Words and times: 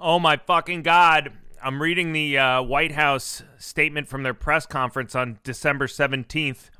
Oh 0.00 0.20
my 0.20 0.36
fucking 0.36 0.82
god. 0.82 1.32
I'm 1.60 1.82
reading 1.82 2.12
the 2.12 2.38
uh, 2.38 2.62
White 2.62 2.92
House 2.92 3.42
statement 3.58 4.06
from 4.06 4.22
their 4.22 4.32
press 4.32 4.64
conference 4.64 5.16
on 5.16 5.40
December 5.42 5.88
17th, 5.88 6.70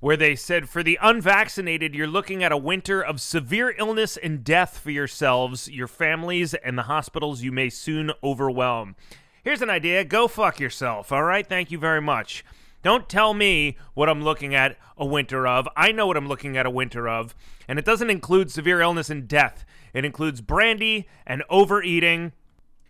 where 0.00 0.16
they 0.16 0.34
said 0.34 0.68
for 0.68 0.82
the 0.82 0.98
unvaccinated, 1.00 1.94
you're 1.94 2.08
looking 2.08 2.42
at 2.42 2.50
a 2.50 2.56
winter 2.56 3.00
of 3.00 3.20
severe 3.20 3.76
illness 3.78 4.16
and 4.16 4.42
death 4.42 4.78
for 4.78 4.90
yourselves, 4.90 5.70
your 5.70 5.86
families, 5.86 6.52
and 6.52 6.76
the 6.76 6.82
hospitals 6.82 7.42
you 7.42 7.52
may 7.52 7.70
soon 7.70 8.10
overwhelm. 8.24 8.96
Here's 9.44 9.62
an 9.62 9.70
idea 9.70 10.02
go 10.04 10.26
fuck 10.26 10.58
yourself, 10.58 11.12
all 11.12 11.22
right? 11.22 11.46
Thank 11.46 11.70
you 11.70 11.78
very 11.78 12.02
much. 12.02 12.44
Don't 12.82 13.08
tell 13.08 13.34
me 13.34 13.76
what 13.94 14.08
I'm 14.08 14.24
looking 14.24 14.52
at 14.52 14.76
a 14.98 15.06
winter 15.06 15.46
of. 15.46 15.68
I 15.76 15.92
know 15.92 16.08
what 16.08 16.16
I'm 16.16 16.26
looking 16.26 16.56
at 16.56 16.66
a 16.66 16.70
winter 16.70 17.08
of, 17.08 17.36
and 17.68 17.78
it 17.78 17.84
doesn't 17.84 18.10
include 18.10 18.50
severe 18.50 18.80
illness 18.80 19.10
and 19.10 19.28
death. 19.28 19.64
It 19.92 20.04
includes 20.04 20.40
brandy 20.40 21.08
and 21.26 21.42
overeating. 21.50 22.32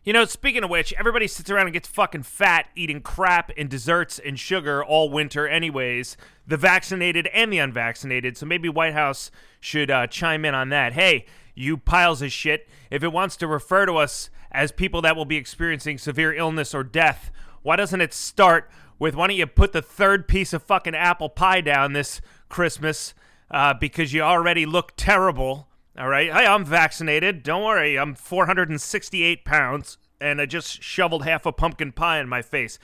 You 0.05 0.13
know, 0.13 0.25
speaking 0.25 0.65
of 0.65 0.71
which, 0.71 0.93
everybody 0.95 1.29
sits 1.29 1.49
around 1.49 1.67
and 1.67 1.73
gets 1.73 1.89
fucking 1.89 2.25
fat 2.25 2.67
eating 2.75 3.01
crap 3.01 3.53
and 3.57 3.69
desserts 3.69 4.19
and 4.19 4.39
sugar 4.39 4.85
all 4.85 5.11
winter, 5.11 5.47
anyways. 5.47 6.17
The 6.47 6.57
vaccinated 6.57 7.29
and 7.29 7.53
the 7.53 7.59
unvaccinated. 7.59 8.37
So 8.37 8.47
maybe 8.47 8.69
White 8.69 8.95
House 8.95 9.31
should 9.61 9.91
uh, 9.91 10.09
chime 10.09 10.45
in 10.45 10.55
on 10.55 10.71
that. 10.71 10.95
Hey, 10.95 11.27
you 11.55 11.77
piles 11.77 12.23
of 12.23 12.33
shit. 12.33 12.69
If 12.91 13.05
it 13.05 13.13
wants 13.13 13.37
to 13.37 13.47
refer 13.47 13.87
to 13.87 13.95
us 13.97 14.31
as 14.51 14.73
people 14.73 15.03
that 15.03 15.17
will 15.17 15.25
be 15.25 15.37
experiencing 15.37 15.99
severe 15.99 16.35
illness 16.35 16.75
or 16.75 16.83
death, 16.83 17.31
why 17.63 17.77
doesn't 17.77 18.01
it 18.01 18.13
start 18.13 18.69
with 18.99 19.17
why 19.17 19.27
don't 19.27 19.37
you 19.37 19.47
put 19.47 19.73
the 19.73 19.83
third 19.83 20.29
piece 20.29 20.53
of 20.53 20.63
fucking 20.63 20.95
apple 20.95 21.29
pie 21.29 21.61
down 21.61 21.93
this 21.93 22.21
Christmas 22.49 23.15
uh, 23.51 23.75
because 23.75 24.13
you 24.13 24.23
already 24.23 24.65
look 24.65 24.93
terrible? 24.97 25.69
All 25.99 26.09
right. 26.09 26.31
I'm 26.33 26.65
vaccinated. 26.65 27.43
Don't 27.43 27.65
worry. 27.65 27.99
I'm 27.99 28.15
468 28.15 29.45
pounds 29.45 29.99
and 30.21 30.41
I 30.41 30.47
just 30.47 30.83
shoveled 30.83 31.25
half 31.25 31.45
a 31.45 31.53
pumpkin 31.53 31.93
pie 31.93 32.21
in 32.21 32.29
my 32.29 32.43
face. 32.43 32.79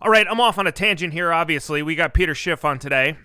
All 0.00 0.10
right. 0.10 0.26
I'm 0.28 0.40
off 0.40 0.58
on 0.58 0.66
a 0.66 0.72
tangent 0.72 1.12
here, 1.12 1.32
obviously. 1.32 1.82
We 1.82 1.94
got 1.94 2.12
Peter 2.12 2.34
Schiff 2.34 2.64
on 2.64 2.78
today. 2.78 3.16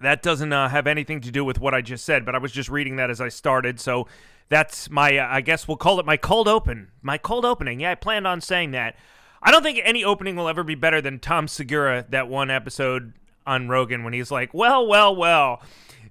That 0.00 0.22
doesn't 0.22 0.52
uh, 0.52 0.68
have 0.68 0.86
anything 0.86 1.20
to 1.20 1.30
do 1.30 1.44
with 1.44 1.60
what 1.60 1.74
I 1.74 1.82
just 1.82 2.04
said, 2.04 2.24
but 2.24 2.34
I 2.34 2.38
was 2.38 2.52
just 2.52 2.68
reading 2.68 2.96
that 2.96 3.10
as 3.10 3.20
I 3.20 3.28
started. 3.28 3.78
So 3.78 4.08
that's 4.48 4.90
my, 4.90 5.18
uh, 5.18 5.28
I 5.30 5.42
guess 5.42 5.68
we'll 5.68 5.76
call 5.76 6.00
it 6.00 6.06
my 6.06 6.16
cold 6.16 6.48
open. 6.48 6.90
My 7.02 7.18
cold 7.18 7.44
opening. 7.44 7.80
Yeah, 7.80 7.92
I 7.92 7.94
planned 7.94 8.26
on 8.26 8.40
saying 8.40 8.70
that. 8.72 8.96
I 9.42 9.50
don't 9.50 9.62
think 9.62 9.80
any 9.84 10.04
opening 10.04 10.36
will 10.36 10.48
ever 10.48 10.64
be 10.64 10.74
better 10.74 11.00
than 11.00 11.18
Tom 11.18 11.48
Segura, 11.48 12.06
that 12.10 12.28
one 12.28 12.50
episode 12.50 13.12
on 13.46 13.68
Rogan 13.68 14.04
when 14.04 14.12
he's 14.12 14.30
like, 14.30 14.54
well, 14.54 14.86
well, 14.86 15.14
well 15.14 15.60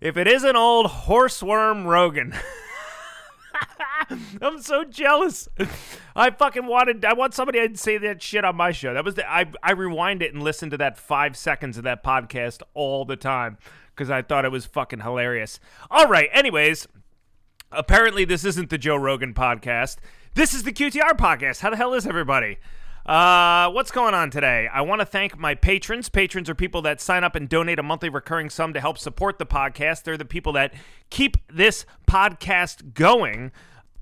if 0.02 0.18
it 0.18 0.28
isn't 0.28 0.56
old 0.56 0.88
horseworm 0.88 1.86
Rogan. 1.86 2.34
I'm 4.42 4.62
so 4.62 4.84
jealous. 4.84 5.48
I 6.16 6.32
fucking 6.32 6.66
wanted. 6.66 7.06
I 7.06 7.14
want 7.14 7.34
somebody 7.34 7.66
to 7.66 7.78
say 7.78 7.98
that 8.00 8.22
shit 8.22 8.44
on 8.44 8.56
my 8.56 8.72
show. 8.72 8.94
That 8.94 9.06
was 9.06 9.16
the. 9.16 9.32
I 9.32 9.46
I 9.64 9.72
rewind 9.72 10.22
it 10.22 10.34
and 10.34 10.44
listen 10.44 10.70
to 10.72 10.78
that 10.78 10.98
five 10.98 11.38
seconds 11.38 11.78
of 11.78 11.84
that 11.84 12.04
podcast 12.04 12.62
all 12.74 13.06
the 13.06 13.16
time 13.16 13.58
because 13.96 14.10
I 14.10 14.22
thought 14.22 14.44
it 14.44 14.52
was 14.52 14.66
fucking 14.66 15.02
hilarious. 15.02 15.60
All 15.90 16.08
right. 16.08 16.30
Anyways, 16.34 16.88
apparently 17.72 18.26
this 18.26 18.44
isn't 18.44 18.70
the 18.70 18.78
Joe 18.78 18.98
Rogan 18.98 19.34
podcast. 19.34 19.98
This 20.34 20.54
is 20.54 20.64
the 20.64 20.74
QTR 20.74 21.12
podcast. 21.12 21.60
How 21.60 21.70
the 21.70 21.78
hell 21.78 21.94
is 21.94 22.08
everybody? 22.08 22.58
Uh, 23.06 23.70
what's 23.72 23.90
going 23.90 24.14
on 24.14 24.30
today? 24.30 24.70
I 24.72 24.82
want 24.82 25.02
to 25.02 25.06
thank 25.06 25.38
my 25.38 25.56
patrons. 25.56 26.08
Patrons 26.08 26.50
are 26.50 26.56
people 26.56 26.84
that 26.84 27.02
sign 27.02 27.24
up 27.24 27.36
and 27.36 27.50
donate 27.50 27.80
a 27.80 27.84
monthly 27.84 28.10
recurring 28.10 28.50
sum 28.50 28.74
to 28.74 28.80
help 28.80 28.98
support 28.98 29.40
the 29.40 29.46
podcast. 29.46 30.04
They're 30.04 30.18
the 30.18 30.26
people 30.26 30.54
that 30.54 30.74
keep 31.10 31.38
this 31.48 31.86
podcast 32.08 32.94
going. 32.94 33.52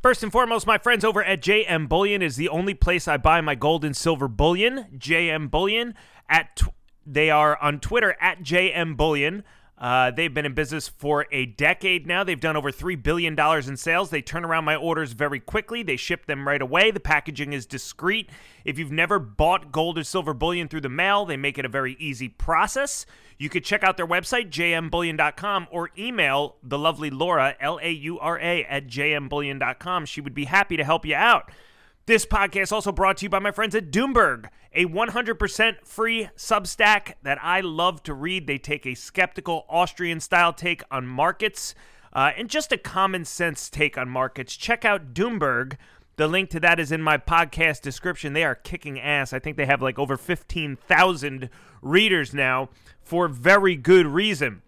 First 0.02 0.22
and 0.22 0.31
foremost, 0.31 0.67
my 0.67 0.78
friends 0.78 1.06
over 1.06 1.23
at 1.23 1.41
JM 1.41 1.88
Bullion 1.88 2.22
is 2.22 2.36
the 2.36 2.50
only 2.50 2.73
place 2.73 3.08
I 3.08 3.17
buy 3.17 3.39
my 3.41 3.56
gold 3.56 3.86
and 3.86 3.95
silver 3.95 4.28
bullion. 4.28 4.86
JM 4.97 5.50
Bullion 5.50 5.94
at 6.30 6.56
tw- 6.58 6.73
they 7.06 7.30
are 7.30 7.58
on 7.61 7.80
Twitter 7.80 8.16
at 8.19 8.44
JM 8.44 8.97
Bullion. 8.97 9.44
Uh, 9.79 10.12
they've 10.12 10.34
been 10.34 10.45
in 10.45 10.53
business 10.53 10.90
for 10.90 11.25
a 11.31 11.45
decade 11.45 12.06
now. 12.06 12.23
They've 12.23 12.40
done 12.40 12.57
over 12.57 12.69
$3 12.69 13.01
billion 13.01 13.40
in 13.40 13.78
sales. 13.78 14.09
They 14.09 14.22
turn 14.22 14.44
around 14.44 14.66
my 14.66 14.75
orders 14.75 15.13
very 15.13 15.40
quickly. 15.40 15.84
They 15.84 15.95
ship 15.95 16.25
them 16.25 16.45
right 16.45 16.62
away. 16.62 16.91
The 16.91 17.00
packaging 17.00 17.53
is 17.53 17.66
discreet. 17.66 18.29
If 18.66 18.78
you've 18.78 18.91
never 18.91 19.19
bought 19.19 19.72
gold 19.72 19.97
or 19.97 20.03
silver 20.03 20.34
bullion 20.34 20.68
through 20.68 20.81
the 20.81 20.89
mail, 20.89 21.25
they 21.25 21.38
make 21.38 21.57
it 21.57 21.63
a 21.63 21.69
very 21.69 21.95
easy 21.97 22.28
process. 22.28 23.06
You 23.38 23.47
could 23.47 23.63
check 23.63 23.84
out 23.85 23.95
their 23.95 24.06
website, 24.06 24.50
jmbullion.com, 24.50 25.68
or 25.72 25.91
email 25.97 26.57
the 26.62 26.78
lovely 26.78 27.09
Laura, 27.09 27.56
L 27.62 27.79
A 27.81 27.89
U 27.89 28.19
R 28.19 28.38
A, 28.38 28.66
at 28.66 28.88
jmbullion.com. 28.88 30.06
She 30.06 30.19
would 30.19 30.34
be 30.34 30.45
happy 30.45 30.75
to 30.75 30.84
help 30.84 31.06
you 31.06 31.16
out. 31.16 31.50
This 32.09 32.25
podcast 32.25 32.72
also 32.72 32.92
brought 32.92 33.18
to 33.18 33.25
you 33.25 33.30
by 33.30 33.38
my 33.38 33.52
friends 33.52 33.75
at 33.75 33.92
Doomberg, 33.92 34.47
a 34.74 34.86
100% 34.86 35.86
free 35.86 36.28
Substack 36.36 37.14
that 37.22 37.38
I 37.40 37.62
love 37.62 38.02
to 38.02 38.16
read. 38.16 38.47
They 38.47 38.58
take 38.58 38.88
a 38.88 38.96
skeptical 38.96 39.68
Austrian 39.70 40.19
style 40.19 40.52
take 40.52 40.81
on 40.90 41.06
markets 41.06 41.75
uh, 42.12 42.31
and 42.36 42.50
just 42.50 42.72
a 42.72 42.80
common 42.80 43.25
sense 43.25 43.69
take 43.69 43.96
on 43.96 44.09
markets. 44.09 44.56
Check 44.56 44.86
out 44.86 45.14
Doomberg. 45.14 45.78
The 46.16 46.28
link 46.28 46.50
to 46.50 46.59
that 46.62 46.80
is 46.80 46.92
in 46.92 47.03
my 47.03 47.19
podcast 47.19 47.84
description. 47.84 48.34
They 48.34 48.44
are 48.44 48.56
kicking 48.56 49.00
ass. 49.00 49.31
I 49.31 49.38
think 49.38 49.56
they 49.56 49.68
have 49.68 49.84
like 49.84 50.00
over 50.00 50.18
15,000 50.18 51.52
readers 51.84 52.34
now 52.34 52.69
for 53.03 53.28
very 53.28 53.75
good 53.75 54.08
reason. 54.08 54.64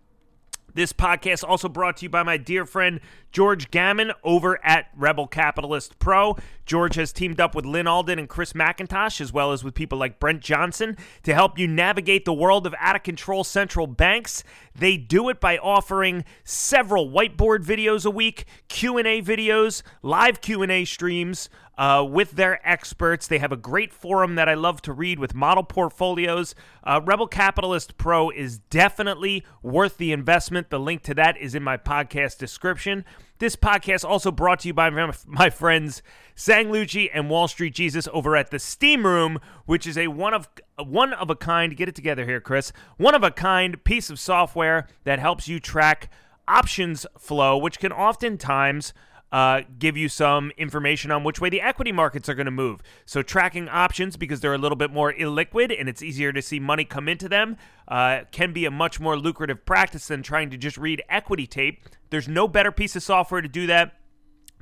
This 0.73 0.93
podcast 0.93 1.43
also 1.45 1.67
brought 1.67 1.97
to 1.97 2.03
you 2.03 2.09
by 2.09 2.23
my 2.23 2.37
dear 2.37 2.65
friend 2.65 3.01
George 3.33 3.71
Gammon 3.71 4.13
over 4.23 4.63
at 4.65 4.87
Rebel 4.95 5.27
Capitalist 5.27 5.99
Pro. 5.99 6.37
George 6.65 6.95
has 6.95 7.11
teamed 7.11 7.41
up 7.41 7.53
with 7.53 7.65
Lyn 7.65 7.87
Alden 7.87 8.17
and 8.17 8.29
Chris 8.29 8.53
MacIntosh, 8.53 9.19
as 9.19 9.33
well 9.33 9.51
as 9.51 9.65
with 9.65 9.73
people 9.73 9.97
like 9.97 10.19
Brent 10.19 10.41
Johnson, 10.41 10.95
to 11.23 11.33
help 11.33 11.59
you 11.59 11.67
navigate 11.67 12.23
the 12.23 12.33
world 12.33 12.65
of 12.65 12.73
out 12.79 12.95
of 12.95 13.03
control 13.03 13.43
central 13.43 13.85
banks. 13.85 14.45
They 14.73 14.95
do 14.95 15.27
it 15.27 15.41
by 15.41 15.57
offering 15.57 16.23
several 16.45 17.09
whiteboard 17.09 17.65
videos 17.65 18.05
a 18.05 18.11
week, 18.11 18.45
Q&A 18.69 19.21
videos, 19.21 19.83
live 20.01 20.39
Q&A 20.39 20.85
streams, 20.85 21.49
uh, 21.81 22.03
with 22.03 22.33
their 22.33 22.59
experts. 22.63 23.27
They 23.27 23.39
have 23.39 23.51
a 23.51 23.57
great 23.57 23.91
forum 23.91 24.35
that 24.35 24.47
I 24.47 24.53
love 24.53 24.83
to 24.83 24.93
read 24.93 25.17
with 25.17 25.33
model 25.33 25.63
portfolios. 25.63 26.53
Uh, 26.83 27.01
Rebel 27.03 27.25
Capitalist 27.25 27.97
Pro 27.97 28.29
is 28.29 28.59
definitely 28.59 29.43
worth 29.63 29.97
the 29.97 30.11
investment. 30.11 30.69
The 30.69 30.79
link 30.79 31.01
to 31.01 31.15
that 31.15 31.37
is 31.37 31.55
in 31.55 31.63
my 31.63 31.77
podcast 31.77 32.37
description. 32.37 33.03
This 33.39 33.55
podcast 33.55 34.07
also 34.07 34.29
brought 34.29 34.59
to 34.59 34.67
you 34.67 34.75
by 34.75 34.91
my 35.25 35.49
friends 35.49 36.03
Sang 36.35 36.67
Lucci 36.67 37.09
and 37.11 37.31
Wall 37.31 37.47
Street 37.47 37.73
Jesus 37.73 38.07
over 38.13 38.35
at 38.35 38.51
the 38.51 38.59
Steam 38.59 39.03
Room, 39.03 39.39
which 39.65 39.87
is 39.87 39.97
a 39.97 40.09
one 40.09 40.35
of 40.35 40.49
one 40.77 41.13
of 41.13 41.31
a 41.31 41.35
kind. 41.35 41.75
Get 41.75 41.89
it 41.89 41.95
together 41.95 42.25
here, 42.25 42.39
Chris. 42.39 42.71
One 42.97 43.15
of 43.15 43.23
a 43.23 43.31
kind 43.31 43.83
piece 43.83 44.11
of 44.11 44.19
software 44.19 44.87
that 45.03 45.17
helps 45.17 45.47
you 45.47 45.59
track 45.59 46.11
options 46.47 47.07
flow, 47.17 47.57
which 47.57 47.79
can 47.79 47.91
oftentimes 47.91 48.93
uh, 49.31 49.61
give 49.79 49.95
you 49.95 50.09
some 50.09 50.51
information 50.57 51.11
on 51.11 51.23
which 51.23 51.39
way 51.39 51.49
the 51.49 51.61
equity 51.61 51.91
markets 51.91 52.27
are 52.27 52.33
going 52.33 52.45
to 52.45 52.51
move. 52.51 52.81
So, 53.05 53.21
tracking 53.21 53.69
options 53.69 54.17
because 54.17 54.41
they're 54.41 54.53
a 54.53 54.57
little 54.57 54.75
bit 54.75 54.91
more 54.91 55.13
illiquid 55.13 55.77
and 55.77 55.87
it's 55.87 56.01
easier 56.01 56.33
to 56.33 56.41
see 56.41 56.59
money 56.59 56.83
come 56.83 57.07
into 57.07 57.29
them 57.29 57.57
uh, 57.87 58.21
can 58.31 58.53
be 58.53 58.65
a 58.65 58.71
much 58.71 58.99
more 58.99 59.17
lucrative 59.17 59.65
practice 59.65 60.07
than 60.07 60.23
trying 60.23 60.49
to 60.49 60.57
just 60.57 60.77
read 60.77 61.03
equity 61.09 61.47
tape. 61.47 61.87
There's 62.09 62.27
no 62.27 62.47
better 62.47 62.71
piece 62.71 62.95
of 62.95 63.03
software 63.03 63.41
to 63.41 63.47
do 63.47 63.67
that 63.67 63.95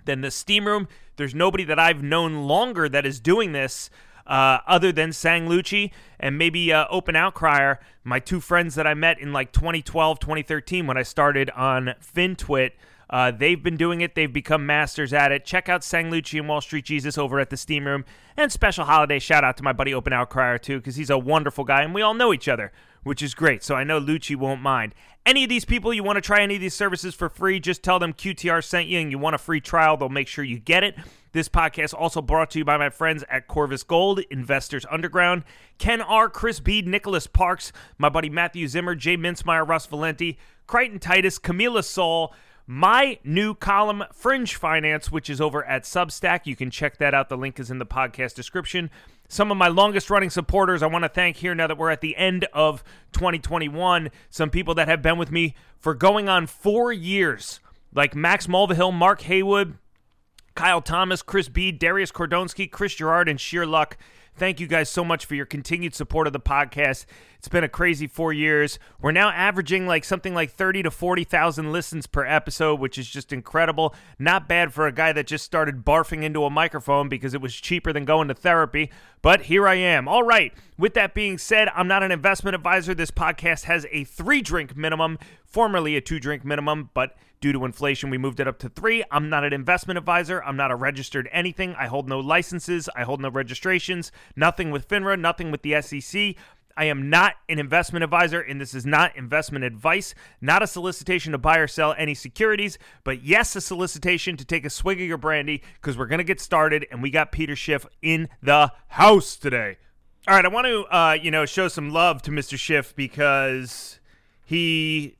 than 0.05 0.21
the 0.21 0.31
Steam 0.31 0.65
Room. 0.65 0.87
There's 1.15 1.35
nobody 1.35 1.63
that 1.65 1.79
I've 1.79 2.03
known 2.03 2.47
longer 2.47 2.87
that 2.89 3.05
is 3.05 3.19
doing 3.19 3.51
this. 3.51 3.89
Uh, 4.27 4.59
other 4.67 4.91
than 4.91 5.11
Sang 5.11 5.47
Lucci 5.47 5.89
and 6.19 6.37
maybe 6.37 6.71
uh, 6.71 6.85
Open 6.91 7.15
Outcrier, 7.15 7.79
my 8.03 8.19
two 8.19 8.39
friends 8.39 8.75
that 8.75 8.85
I 8.85 8.93
met 8.93 9.19
in 9.19 9.33
like 9.33 9.51
2012, 9.51 10.19
2013 10.19 10.85
when 10.85 10.97
I 10.97 11.01
started 11.01 11.49
on 11.51 11.95
FinTwit. 11.99 12.73
Uh, 13.09 13.31
they've 13.31 13.63
been 13.63 13.77
doing 13.77 14.01
it. 14.01 14.13
They've 14.13 14.31
become 14.31 14.65
masters 14.65 15.13
at 15.13 15.31
it. 15.31 15.43
Check 15.45 15.67
out 15.67 15.83
Sang 15.83 16.11
Lucci 16.11 16.39
and 16.39 16.47
Wall 16.47 16.61
Street 16.61 16.85
Jesus 16.85 17.17
over 17.17 17.39
at 17.39 17.49
the 17.49 17.57
Steam 17.57 17.85
Room. 17.87 18.05
And 18.37 18.51
special 18.51 18.85
holiday 18.85 19.19
shout 19.19 19.43
out 19.43 19.57
to 19.57 19.63
my 19.63 19.73
buddy 19.73 19.93
Open 19.93 20.13
Outcrier 20.13 20.61
too, 20.61 20.77
because 20.77 20.95
he's 20.95 21.09
a 21.09 21.17
wonderful 21.17 21.63
guy 21.63 21.81
and 21.81 21.93
we 21.93 22.01
all 22.01 22.13
know 22.13 22.33
each 22.33 22.47
other, 22.47 22.71
which 23.03 23.23
is 23.23 23.33
great. 23.33 23.63
So 23.63 23.75
I 23.75 23.83
know 23.83 23.99
Lucci 23.99 24.35
won't 24.35 24.61
mind. 24.61 24.93
Any 25.25 25.43
of 25.43 25.49
these 25.49 25.65
people, 25.65 25.93
you 25.93 26.03
want 26.03 26.17
to 26.17 26.21
try 26.21 26.41
any 26.41 26.55
of 26.55 26.61
these 26.61 26.73
services 26.73 27.13
for 27.13 27.29
free, 27.29 27.59
just 27.59 27.83
tell 27.83 27.99
them 27.99 28.13
QTR 28.13 28.63
sent 28.63 28.87
you 28.87 28.99
and 28.99 29.11
you 29.11 29.17
want 29.17 29.35
a 29.35 29.39
free 29.39 29.59
trial. 29.59 29.97
They'll 29.97 30.09
make 30.09 30.27
sure 30.27 30.43
you 30.43 30.59
get 30.59 30.83
it. 30.83 30.95
This 31.31 31.49
podcast 31.49 31.93
also 31.93 32.21
brought 32.21 32.49
to 32.51 32.59
you 32.59 32.65
by 32.65 32.77
my 32.77 32.89
friends 32.89 33.23
at 33.29 33.47
Corvus 33.47 33.83
Gold, 33.83 34.21
Investors 34.31 34.85
Underground, 34.89 35.43
Ken 35.77 36.01
R., 36.01 36.29
Chris 36.29 36.59
Bede, 36.59 36.87
Nicholas 36.87 37.27
Parks, 37.27 37.71
my 37.99 38.09
buddy 38.09 38.29
Matthew 38.29 38.67
Zimmer, 38.67 38.95
Jay 38.95 39.15
Mintzmyer, 39.17 39.67
Russ 39.67 39.85
Valenti, 39.85 40.39
Crichton 40.65 40.99
Titus, 40.99 41.37
Camila 41.37 41.83
Saul, 41.83 42.33
my 42.71 43.17
new 43.23 43.55
column, 43.55 44.03
Fringe 44.13 44.53
Finance, 44.53 45.11
which 45.11 45.27
is 45.27 45.41
over 45.41 45.65
at 45.65 45.85
Substack. 45.85 46.41
You 46.45 46.55
can 46.55 46.69
check 46.69 46.97
that 46.97 47.15
out. 47.15 47.27
The 47.27 47.35
link 47.35 47.59
is 47.59 47.71
in 47.71 47.79
the 47.79 47.85
podcast 47.85 48.35
description. 48.35 48.91
Some 49.27 49.49
of 49.49 49.57
my 49.57 49.69
longest 49.69 50.11
running 50.11 50.29
supporters 50.29 50.83
I 50.83 50.85
want 50.85 51.03
to 51.03 51.09
thank 51.09 51.37
here 51.37 51.55
now 51.55 51.65
that 51.65 51.79
we're 51.79 51.89
at 51.89 52.01
the 52.01 52.15
end 52.15 52.45
of 52.53 52.83
2021. 53.13 54.11
Some 54.29 54.51
people 54.51 54.75
that 54.75 54.87
have 54.87 55.01
been 55.01 55.17
with 55.17 55.31
me 55.31 55.55
for 55.79 55.95
going 55.95 56.29
on 56.29 56.45
four 56.45 56.93
years, 56.93 57.59
like 57.91 58.13
Max 58.15 58.45
Mulvihill, 58.45 58.93
Mark 58.93 59.21
Haywood, 59.21 59.75
Kyle 60.53 60.83
Thomas, 60.83 61.23
Chris 61.23 61.49
B, 61.49 61.71
Darius 61.71 62.11
Kordonski, 62.11 62.69
Chris 62.69 62.93
Gerard, 62.93 63.27
and 63.27 63.41
Sheer 63.41 63.65
Luck. 63.65 63.97
Thank 64.35 64.59
you 64.59 64.67
guys 64.67 64.89
so 64.89 65.03
much 65.03 65.25
for 65.25 65.33
your 65.33 65.47
continued 65.47 65.95
support 65.95 66.27
of 66.27 66.33
the 66.33 66.39
podcast. 66.39 67.05
It's 67.39 67.47
been 67.47 67.63
a 67.63 67.69
crazy 67.69 68.05
four 68.05 68.33
years. 68.33 68.79
We're 69.01 69.13
now 69.13 69.29
averaging 69.29 69.87
like 69.87 70.03
something 70.03 70.33
like 70.33 70.51
30 70.51 70.83
to 70.83 70.91
40,000 70.91 71.71
listens 71.71 72.05
per 72.05 72.25
episode, 72.25 72.81
which 72.81 72.97
is 72.97 73.09
just 73.09 73.31
incredible. 73.31 73.95
Not 74.19 74.49
bad 74.49 74.73
for 74.73 74.87
a 74.87 74.91
guy 74.91 75.13
that 75.13 75.25
just 75.25 75.45
started 75.45 75.85
barfing 75.85 76.23
into 76.23 76.43
a 76.43 76.49
microphone 76.49 77.07
because 77.07 77.33
it 77.33 77.39
was 77.39 77.55
cheaper 77.55 77.93
than 77.93 78.03
going 78.03 78.27
to 78.27 78.33
therapy. 78.33 78.91
But 79.21 79.43
here 79.43 79.69
I 79.69 79.75
am. 79.75 80.05
All 80.05 80.23
right. 80.23 80.53
With 80.77 80.95
that 80.95 81.13
being 81.13 81.37
said, 81.37 81.69
I'm 81.73 81.87
not 81.87 82.03
an 82.03 82.11
investment 82.11 82.55
advisor. 82.55 82.93
This 82.93 83.09
podcast 83.09 83.63
has 83.63 83.85
a 83.89 84.03
three 84.03 84.41
drink 84.41 84.75
minimum, 84.75 85.17
formerly 85.45 85.95
a 85.95 86.01
two 86.01 86.19
drink 86.19 86.43
minimum, 86.43 86.89
but 86.93 87.15
Due 87.41 87.53
to 87.53 87.63
inflation, 87.63 88.09
we 88.09 88.17
moved 88.17 88.41
it 88.41 88.49
up 88.49 88.59
to 88.59 88.67
three. 88.67 89.01
I'm 89.11 89.29
not 89.29 89.45
an 89.45 89.53
investment 89.53 89.97
advisor. 89.97 90.43
I'm 90.43 90.57
not 90.57 90.71
a 90.71 90.75
registered 90.75 91.29
anything. 91.31 91.73
I 91.75 91.87
hold 91.87 92.09
no 92.09 92.19
licenses. 92.19 92.89
I 92.97 93.03
hold 93.03 93.21
no 93.21 93.29
registrations. 93.29 94.11
Nothing 94.35 94.71
with 94.71 94.89
FINRA, 94.89 95.17
nothing 95.17 95.49
with 95.49 95.61
the 95.61 95.81
SEC. 95.81 96.35
I 96.79 96.85
am 96.85 97.09
not 97.09 97.35
an 97.49 97.59
investment 97.59 98.05
advisor, 98.05 98.39
and 98.39 98.61
this 98.61 98.73
is 98.73 98.85
not 98.85 99.13
investment 99.17 99.65
advice, 99.65 100.15
not 100.39 100.63
a 100.63 100.67
solicitation 100.67 101.33
to 101.33 101.37
buy 101.37 101.57
or 101.57 101.67
sell 101.67 101.93
any 101.97 102.15
securities, 102.15 102.77
but 103.03 103.21
yes, 103.21 103.53
a 103.57 103.59
solicitation 103.59 104.37
to 104.37 104.45
take 104.45 104.63
a 104.63 104.69
swig 104.69 105.01
of 105.01 105.05
your 105.05 105.17
brandy 105.17 105.61
because 105.73 105.97
we're 105.97 106.05
going 106.05 106.19
to 106.19 106.23
get 106.23 106.39
started, 106.39 106.87
and 106.89 107.03
we 107.03 107.11
got 107.11 107.33
Peter 107.33 107.53
Schiff 107.53 107.85
in 108.01 108.29
the 108.41 108.71
house 108.87 109.35
today. 109.35 109.77
All 110.25 110.35
right, 110.35 110.45
I 110.45 110.47
want 110.47 110.67
to, 110.67 110.85
uh, 110.85 111.17
you 111.21 111.31
know, 111.31 111.45
show 111.45 111.67
some 111.67 111.89
love 111.89 112.21
to 112.21 112.31
Mr. 112.31 112.57
Schiff 112.57 112.95
because 112.95 113.99
he 114.45 115.17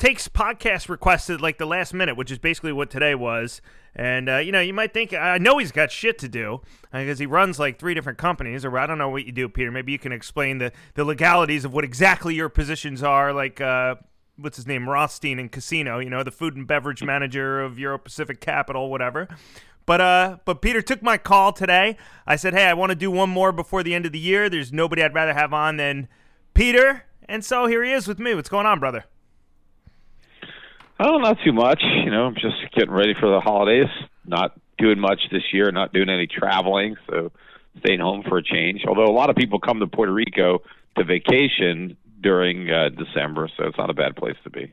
takes 0.00 0.26
podcast 0.28 0.88
requests 0.88 1.30
at 1.30 1.40
like 1.40 1.58
the 1.58 1.66
last 1.66 1.92
minute, 1.94 2.16
which 2.16 2.30
is 2.30 2.38
basically 2.38 2.72
what 2.72 2.90
today 2.90 3.14
was. 3.14 3.60
And 3.94 4.28
uh, 4.28 4.38
you 4.38 4.50
know, 4.50 4.60
you 4.60 4.72
might 4.72 4.92
think 4.92 5.12
I 5.12 5.38
know 5.38 5.58
he's 5.58 5.72
got 5.72 5.92
shit 5.92 6.18
to 6.18 6.28
do 6.28 6.62
because 6.92 7.20
uh, 7.20 7.22
he 7.22 7.26
runs 7.26 7.58
like 7.58 7.78
three 7.78 7.94
different 7.94 8.18
companies, 8.18 8.64
or 8.64 8.76
I 8.78 8.86
don't 8.86 8.98
know 8.98 9.08
what 9.08 9.26
you 9.26 9.32
do, 9.32 9.48
Peter. 9.48 9.70
Maybe 9.70 9.92
you 9.92 9.98
can 9.98 10.12
explain 10.12 10.58
the 10.58 10.72
the 10.94 11.04
legalities 11.04 11.64
of 11.64 11.72
what 11.72 11.84
exactly 11.84 12.34
your 12.34 12.48
positions 12.48 13.02
are. 13.02 13.32
Like, 13.32 13.60
uh, 13.60 13.96
what's 14.36 14.56
his 14.56 14.66
name, 14.66 14.88
Rothstein 14.88 15.38
and 15.38 15.52
Casino. 15.52 15.98
You 15.98 16.10
know, 16.10 16.22
the 16.22 16.30
food 16.30 16.56
and 16.56 16.66
beverage 16.66 17.02
manager 17.02 17.60
of 17.60 17.78
Euro 17.78 17.98
Pacific 17.98 18.40
Capital, 18.40 18.90
whatever. 18.90 19.28
But 19.86 20.00
uh, 20.00 20.36
but 20.44 20.62
Peter 20.62 20.82
took 20.82 21.02
my 21.02 21.18
call 21.18 21.52
today. 21.52 21.96
I 22.26 22.36
said, 22.36 22.54
hey, 22.54 22.66
I 22.66 22.74
want 22.74 22.90
to 22.90 22.96
do 22.96 23.10
one 23.10 23.28
more 23.30 23.52
before 23.52 23.82
the 23.82 23.94
end 23.94 24.06
of 24.06 24.12
the 24.12 24.18
year. 24.18 24.48
There's 24.48 24.72
nobody 24.72 25.02
I'd 25.02 25.14
rather 25.14 25.34
have 25.34 25.52
on 25.52 25.76
than 25.76 26.08
Peter, 26.54 27.04
and 27.28 27.44
so 27.44 27.66
here 27.66 27.82
he 27.82 27.92
is 27.92 28.06
with 28.06 28.18
me. 28.18 28.34
What's 28.34 28.48
going 28.48 28.66
on, 28.66 28.78
brother? 28.78 29.04
Oh, 31.02 31.16
not 31.16 31.38
too 31.44 31.52
much. 31.52 31.82
You 32.04 32.10
know, 32.10 32.26
I'm 32.26 32.34
just 32.34 32.56
getting 32.74 32.90
ready 32.90 33.14
for 33.18 33.30
the 33.30 33.40
holidays. 33.40 33.88
Not 34.26 34.52
doing 34.78 35.00
much 35.00 35.20
this 35.32 35.42
year. 35.52 35.72
Not 35.72 35.92
doing 35.92 36.10
any 36.10 36.26
traveling. 36.26 36.96
So 37.08 37.32
staying 37.78 38.00
home 38.00 38.22
for 38.28 38.38
a 38.38 38.42
change. 38.42 38.82
Although 38.86 39.06
a 39.06 39.14
lot 39.14 39.30
of 39.30 39.36
people 39.36 39.58
come 39.58 39.80
to 39.80 39.86
Puerto 39.86 40.12
Rico 40.12 40.62
to 40.96 41.04
vacation 41.04 41.96
during 42.20 42.70
uh, 42.70 42.90
December, 42.90 43.48
so 43.56 43.66
it's 43.66 43.78
not 43.78 43.88
a 43.88 43.94
bad 43.94 44.16
place 44.16 44.36
to 44.44 44.50
be. 44.50 44.72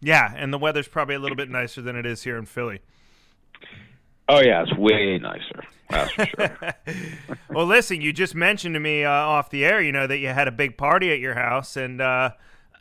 Yeah, 0.00 0.32
and 0.36 0.52
the 0.52 0.58
weather's 0.58 0.88
probably 0.88 1.14
a 1.14 1.18
little 1.18 1.36
bit 1.36 1.48
nicer 1.48 1.82
than 1.82 1.96
it 1.96 2.06
is 2.06 2.22
here 2.22 2.36
in 2.36 2.46
Philly. 2.46 2.80
Oh 4.28 4.40
yeah, 4.40 4.62
it's 4.62 4.76
way 4.76 5.18
nicer. 5.18 5.64
That's 5.90 6.12
for 6.12 6.26
sure. 6.26 6.56
well, 7.50 7.66
listen, 7.66 8.00
you 8.00 8.12
just 8.12 8.34
mentioned 8.34 8.74
to 8.74 8.80
me 8.80 9.04
uh, 9.04 9.10
off 9.10 9.50
the 9.50 9.64
air, 9.64 9.80
you 9.80 9.92
know, 9.92 10.06
that 10.06 10.18
you 10.18 10.28
had 10.28 10.48
a 10.48 10.52
big 10.52 10.76
party 10.76 11.12
at 11.12 11.18
your 11.18 11.34
house, 11.34 11.76
and 11.76 12.00
uh, 12.00 12.30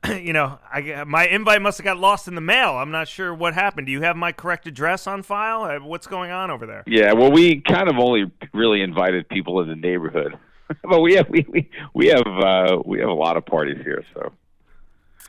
you 0.22 0.34
know, 0.34 0.60
I, 0.72 1.04
my 1.06 1.28
invite 1.28 1.62
must 1.62 1.78
have 1.78 1.86
got 1.86 1.98
lost 1.98 2.28
in 2.28 2.36
the 2.36 2.42
mail. 2.42 2.72
I'm 2.72 2.92
not 2.92 3.08
sure 3.08 3.34
what 3.34 3.54
happened. 3.54 3.88
Do 3.88 3.94
you 3.94 4.02
have 4.02 4.16
my 4.16 4.32
correct 4.32 4.68
address 4.68 5.08
on 5.08 5.24
file? 5.24 5.64
Uh, 5.64 5.80
what's 5.80 6.08
going 6.08 6.32
on 6.32 6.52
over 6.52 6.66
there? 6.66 6.84
Yeah, 6.86 7.14
well, 7.14 7.32
we 7.32 7.62
kind 7.62 7.90
of 7.90 7.98
only 7.98 8.32
really 8.54 8.82
invited 8.82 9.28
people 9.30 9.62
in 9.62 9.70
the 9.70 9.76
neighborhood, 9.76 10.38
but 10.84 11.02
we 11.02 11.16
have 11.16 11.30
we 11.30 11.46
we, 11.50 11.70
we 11.94 12.08
have 12.08 12.28
uh, 12.28 12.82
we 12.86 13.00
have 13.00 13.10
a 13.10 13.14
lot 13.14 13.38
of 13.38 13.46
parties 13.46 13.78
here, 13.84 14.04
so. 14.14 14.32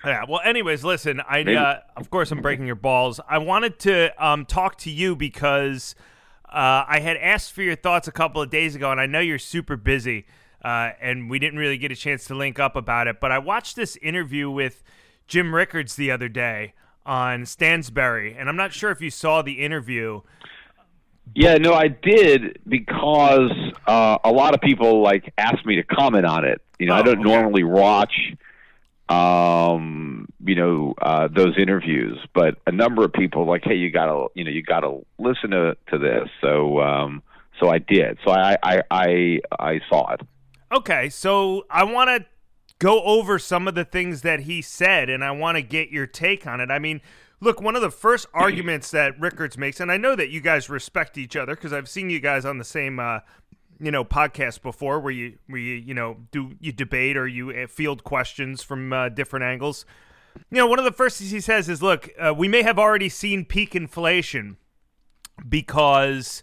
Yeah. 0.04 0.24
Well, 0.28 0.40
anyways, 0.44 0.84
listen. 0.84 1.20
I 1.20 1.42
uh, 1.42 1.80
of 1.96 2.08
course 2.10 2.30
I'm 2.30 2.40
breaking 2.40 2.66
your 2.66 2.76
balls. 2.76 3.20
I 3.28 3.38
wanted 3.38 3.80
to 3.80 4.24
um, 4.24 4.44
talk 4.44 4.78
to 4.78 4.90
you 4.90 5.16
because 5.16 5.96
uh, 6.44 6.84
I 6.86 7.00
had 7.00 7.16
asked 7.16 7.52
for 7.52 7.62
your 7.62 7.74
thoughts 7.74 8.06
a 8.06 8.12
couple 8.12 8.40
of 8.40 8.48
days 8.48 8.76
ago, 8.76 8.92
and 8.92 9.00
I 9.00 9.06
know 9.06 9.18
you're 9.18 9.40
super 9.40 9.76
busy 9.76 10.26
uh, 10.64 10.90
and 11.00 11.30
we 11.30 11.38
didn't 11.38 11.58
really 11.58 11.78
get 11.78 11.92
a 11.92 11.96
chance 11.96 12.24
to 12.26 12.34
link 12.34 12.58
up 12.58 12.76
about 12.76 13.06
it. 13.06 13.20
But 13.20 13.32
I 13.32 13.38
watched 13.38 13.76
this 13.76 13.96
interview 13.96 14.50
with 14.50 14.82
Jim 15.26 15.54
Rickards 15.54 15.96
the 15.96 16.10
other 16.10 16.28
day 16.28 16.74
on 17.06 17.42
Stansberry, 17.42 18.34
and 18.38 18.48
I'm 18.48 18.56
not 18.56 18.72
sure 18.72 18.90
if 18.90 19.00
you 19.00 19.10
saw 19.10 19.42
the 19.42 19.60
interview. 19.64 20.22
Yeah, 21.34 21.56
no, 21.58 21.74
I 21.74 21.88
did 21.88 22.58
because 22.66 23.50
uh, 23.86 24.18
a 24.24 24.32
lot 24.32 24.54
of 24.54 24.60
people 24.60 25.02
like 25.02 25.32
asked 25.36 25.64
me 25.66 25.76
to 25.76 25.82
comment 25.82 26.24
on 26.24 26.44
it. 26.44 26.60
You 26.78 26.86
know, 26.86 26.94
oh, 26.94 26.98
I 26.98 27.02
don't 27.02 27.20
okay. 27.20 27.30
normally 27.30 27.64
watch, 27.64 28.14
um, 29.08 30.28
you 30.44 30.54
know, 30.54 30.94
uh, 31.00 31.28
those 31.28 31.58
interviews, 31.58 32.18
but 32.34 32.58
a 32.66 32.72
number 32.72 33.04
of 33.04 33.12
people 33.12 33.46
like, 33.46 33.62
hey, 33.64 33.74
you 33.74 33.90
gotta, 33.90 34.28
you 34.34 34.44
know, 34.44 34.50
you 34.50 34.62
gotta 34.62 35.00
listen 35.18 35.50
to 35.50 35.76
to 35.90 35.98
this. 35.98 36.28
So, 36.40 36.80
um, 36.80 37.22
so 37.60 37.68
I 37.68 37.78
did. 37.78 38.18
So 38.24 38.32
I 38.32 38.56
I 38.62 38.82
I, 38.90 39.40
I 39.58 39.80
saw 39.88 40.12
it. 40.14 40.20
Okay, 40.70 41.08
so 41.08 41.64
I 41.70 41.84
want 41.84 42.10
to 42.10 42.26
go 42.78 43.02
over 43.02 43.38
some 43.38 43.66
of 43.66 43.74
the 43.74 43.84
things 43.84 44.22
that 44.22 44.40
he 44.40 44.60
said, 44.60 45.08
and 45.08 45.24
I 45.24 45.30
want 45.30 45.56
to 45.56 45.62
get 45.62 45.90
your 45.90 46.06
take 46.06 46.46
on 46.46 46.60
it. 46.60 46.70
I 46.70 46.78
mean, 46.78 47.00
look, 47.40 47.60
one 47.60 47.74
of 47.74 47.82
the 47.82 47.90
first 47.90 48.26
arguments 48.34 48.90
that 48.90 49.18
Rickards 49.18 49.56
makes, 49.56 49.80
and 49.80 49.90
I 49.90 49.96
know 49.96 50.14
that 50.14 50.28
you 50.28 50.40
guys 50.40 50.68
respect 50.68 51.16
each 51.16 51.36
other 51.36 51.54
because 51.54 51.72
I've 51.72 51.88
seen 51.88 52.10
you 52.10 52.20
guys 52.20 52.44
on 52.44 52.58
the 52.58 52.64
same, 52.64 53.00
uh, 53.00 53.20
you 53.80 53.90
know, 53.90 54.04
podcast 54.04 54.62
before, 54.62 55.00
where 55.00 55.12
you 55.12 55.38
where 55.46 55.60
you 55.60 55.74
you 55.74 55.94
know 55.94 56.18
do 56.32 56.54
you 56.60 56.72
debate 56.72 57.16
or 57.16 57.26
you 57.26 57.50
uh, 57.50 57.66
field 57.66 58.04
questions 58.04 58.62
from 58.62 58.92
uh, 58.92 59.08
different 59.08 59.44
angles. 59.44 59.86
You 60.50 60.58
know, 60.58 60.66
one 60.66 60.78
of 60.78 60.84
the 60.84 60.92
first 60.92 61.18
things 61.18 61.30
he 61.30 61.40
says 61.40 61.68
is, 61.68 61.82
"Look, 61.82 62.10
uh, 62.18 62.34
we 62.36 62.46
may 62.46 62.62
have 62.62 62.78
already 62.78 63.08
seen 63.08 63.44
peak 63.44 63.74
inflation 63.74 64.58
because 65.48 66.42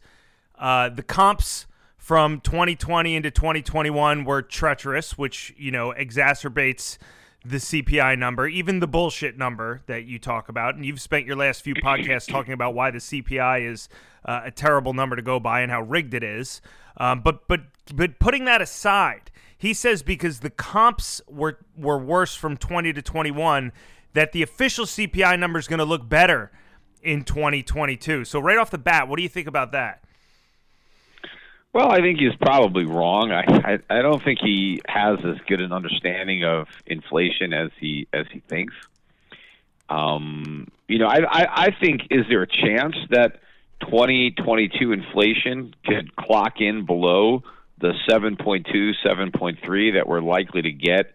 uh, 0.57 0.89
the 0.89 1.03
comps." 1.03 1.67
From 2.05 2.39
2020 2.39 3.15
into 3.15 3.31
2021 3.31 4.25
were 4.25 4.43
treacherous, 4.43 5.17
which, 5.17 5.51
you 5.57 5.71
know, 5.71 5.91
exacerbates 5.91 6.99
the 7.43 7.57
CPI 7.57 8.15
number, 8.19 8.47
even 8.47 8.79
the 8.79 8.85
bullshit 8.85 9.39
number 9.39 9.81
that 9.87 10.05
you 10.05 10.19
talk 10.19 10.47
about. 10.47 10.75
And 10.75 10.85
you've 10.85 11.01
spent 11.01 11.25
your 11.25 11.35
last 11.35 11.63
few 11.63 11.73
podcasts 11.73 12.29
talking 12.29 12.53
about 12.53 12.75
why 12.75 12.91
the 12.91 12.99
CPI 12.99 13.67
is 13.67 13.89
uh, 14.23 14.41
a 14.43 14.51
terrible 14.51 14.93
number 14.93 15.15
to 15.15 15.23
go 15.23 15.39
by 15.39 15.61
and 15.61 15.71
how 15.71 15.81
rigged 15.81 16.13
it 16.13 16.23
is. 16.23 16.61
Um, 16.97 17.21
but 17.21 17.47
but 17.47 17.61
but 17.95 18.19
putting 18.19 18.45
that 18.45 18.61
aside, 18.61 19.31
he 19.57 19.73
says 19.73 20.03
because 20.03 20.41
the 20.41 20.51
comps 20.51 21.23
were 21.27 21.57
were 21.75 21.97
worse 21.97 22.35
from 22.35 22.55
20 22.55 22.93
to 22.93 23.01
21, 23.01 23.71
that 24.13 24.31
the 24.31 24.43
official 24.43 24.85
CPI 24.85 25.39
number 25.39 25.57
is 25.57 25.67
going 25.67 25.79
to 25.79 25.85
look 25.85 26.07
better 26.07 26.51
in 27.01 27.23
2022. 27.23 28.25
So 28.25 28.39
right 28.39 28.59
off 28.59 28.69
the 28.69 28.77
bat, 28.77 29.07
what 29.07 29.17
do 29.17 29.23
you 29.23 29.29
think 29.29 29.47
about 29.47 29.71
that? 29.71 30.03
Well, 31.75 31.91
I 31.91 31.99
think 31.99 32.19
he's 32.19 32.35
probably 32.39 32.85
wrong. 32.85 33.33
I, 33.33 33.43
I 33.49 33.79
I 33.89 34.01
don't 34.01 34.23
think 34.23 34.39
he 34.41 34.81
has 34.87 35.19
as 35.25 35.35
good 35.45 35.59
an 35.59 35.73
understanding 35.73 36.45
of 36.45 36.67
inflation 36.85 37.51
as 37.51 37.69
he 37.77 38.07
as 38.13 38.27
he 38.31 38.39
thinks. 38.39 38.73
Um, 39.89 40.69
you 40.87 40.99
know, 40.99 41.07
I, 41.07 41.17
I 41.29 41.47
I 41.65 41.75
think 41.77 42.03
is 42.11 42.27
there 42.29 42.43
a 42.43 42.47
chance 42.47 42.95
that 43.09 43.41
2022 43.81 44.93
inflation 44.93 45.75
could 45.85 46.15
clock 46.15 46.61
in 46.61 46.85
below 46.85 47.43
the 47.81 47.91
7.2, 48.09 48.93
7.3 49.05 49.93
that 49.95 50.07
we're 50.07 50.21
likely 50.21 50.61
to 50.61 50.71
get 50.71 51.13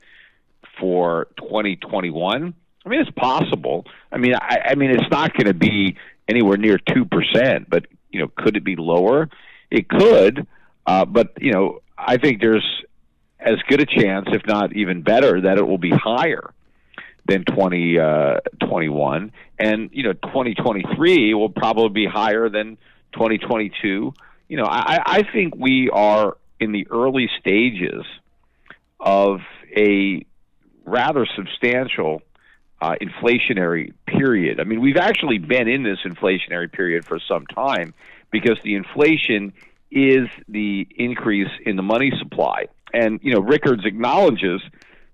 for 0.78 1.28
2021? 1.38 2.52
I 2.84 2.88
mean, 2.90 3.00
it's 3.00 3.10
possible. 3.12 3.86
I 4.12 4.18
mean, 4.18 4.34
I, 4.34 4.58
I 4.72 4.74
mean, 4.74 4.90
it's 4.90 5.10
not 5.10 5.32
going 5.32 5.46
to 5.46 5.54
be 5.54 5.96
anywhere 6.28 6.58
near 6.58 6.76
two 6.76 7.06
percent, 7.06 7.70
but 7.70 7.86
you 8.10 8.20
know, 8.20 8.28
could 8.36 8.58
it 8.58 8.64
be 8.64 8.76
lower? 8.76 9.30
It 9.70 9.88
could, 9.88 10.46
uh, 10.86 11.04
but 11.04 11.34
you 11.40 11.52
know, 11.52 11.80
I 11.96 12.16
think 12.16 12.40
there's 12.40 12.66
as 13.38 13.56
good 13.68 13.80
a 13.80 13.86
chance, 13.86 14.26
if 14.32 14.42
not 14.46 14.74
even 14.76 15.02
better, 15.02 15.40
that 15.42 15.58
it 15.58 15.66
will 15.66 15.78
be 15.78 15.90
higher 15.90 16.52
than 17.26 17.44
2021, 17.44 19.24
uh, 19.24 19.28
and 19.58 19.90
you 19.92 20.02
know, 20.02 20.12
2023 20.12 21.34
will 21.34 21.48
probably 21.48 22.04
be 22.04 22.06
higher 22.06 22.48
than 22.48 22.76
2022. 23.12 24.12
You 24.48 24.56
know, 24.56 24.64
I, 24.64 24.98
I 25.06 25.22
think 25.32 25.54
we 25.56 25.90
are 25.92 26.36
in 26.58 26.72
the 26.72 26.86
early 26.90 27.30
stages 27.38 28.04
of 28.98 29.40
a 29.76 30.26
rather 30.84 31.26
substantial 31.36 32.22
uh, 32.80 32.96
inflationary 33.00 33.92
period. 34.06 34.60
I 34.60 34.64
mean, 34.64 34.80
we've 34.80 34.96
actually 34.96 35.38
been 35.38 35.68
in 35.68 35.82
this 35.82 35.98
inflationary 36.04 36.72
period 36.72 37.04
for 37.04 37.20
some 37.28 37.46
time 37.46 37.94
because 38.30 38.58
the 38.62 38.74
inflation 38.74 39.52
is 39.90 40.28
the 40.48 40.86
increase 40.96 41.50
in 41.66 41.76
the 41.76 41.82
money 41.82 42.12
supply. 42.18 42.66
And, 42.92 43.20
you 43.22 43.32
know, 43.32 43.40
Rickards 43.40 43.84
acknowledges 43.84 44.60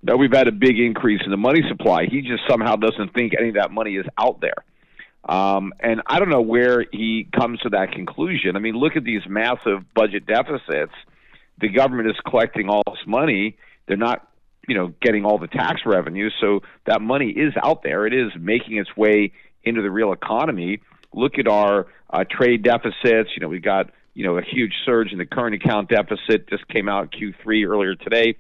that 0.03 0.19
we've 0.19 0.33
had 0.33 0.49
a 0.49 0.53
big 0.53 0.79
increase 0.79 1.21
in 1.25 1.31
the 1.31 1.37
money 1.37 1.63
supply. 1.69 2.07
He 2.07 2.23
just 2.23 2.43
somehow 2.49 2.77
doesn't 2.77 3.13
think 3.15 3.33
any 3.39 3.49
of 3.49 3.55
that 3.55 3.71
money 3.71 3.97
is 3.97 4.07
out 4.19 4.41
there. 4.41 4.65
Um, 5.29 5.73
and 5.81 6.03
I 6.07 6.19
don't 6.19 6.29
know 6.29 6.43
where 6.43 6.85
he 6.93 7.29
comes 7.37 7.59
to 7.61 7.71
that 7.71 7.93
conclusion. 7.93 8.55
I 8.55 8.61
mean, 8.61 8.77
look 8.77 8.97
at 8.97 9.05
these 9.05 9.23
massive 9.29 9.83
budget 9.95 10.27
deficits. 10.27 10.93
The 11.59 11.69
government 11.69 12.09
is 12.11 12.17
collecting 12.29 12.69
all 12.69 12.83
this 12.87 13.05
money. 13.07 13.57
They're 13.89 13.97
not, 13.97 14.29
you 14.69 14.77
know, 14.77 14.93
getting 15.03 15.25
all 15.25 15.39
the 15.39 15.49
tax 15.49 15.81
revenue. 15.85 16.31
So 16.41 16.61
that 16.87 17.01
money 17.01 17.31
is 17.31 17.55
out 17.61 17.83
there. 17.83 18.07
It 18.07 18.15
is 18.15 18.31
making 18.39 18.77
its 18.77 18.97
way 18.97 19.33
into 19.65 19.83
the 19.83 19.91
real 19.91 20.13
economy. 20.13 20.81
Look 21.17 21.39
at 21.39 21.49
our 21.49 21.87
uh, 22.11 22.25
trade 22.31 22.63
deficits. 22.63 23.31
You 23.35 23.41
know, 23.41 23.49
we 23.49 23.59
got 23.59 23.91
you 24.15 24.25
know 24.25 24.39
a 24.39 24.43
huge 24.43 24.75
surge 24.85 25.13
in 25.13 25.19
the 25.19 25.27
current 25.27 25.55
account 25.55 25.89
deficit. 25.89 26.49
Just 26.49 26.69
came 26.69 26.89
out 26.89 27.13
Q3 27.13 27.67
earlier 27.69 27.95
today. 27.97 28.37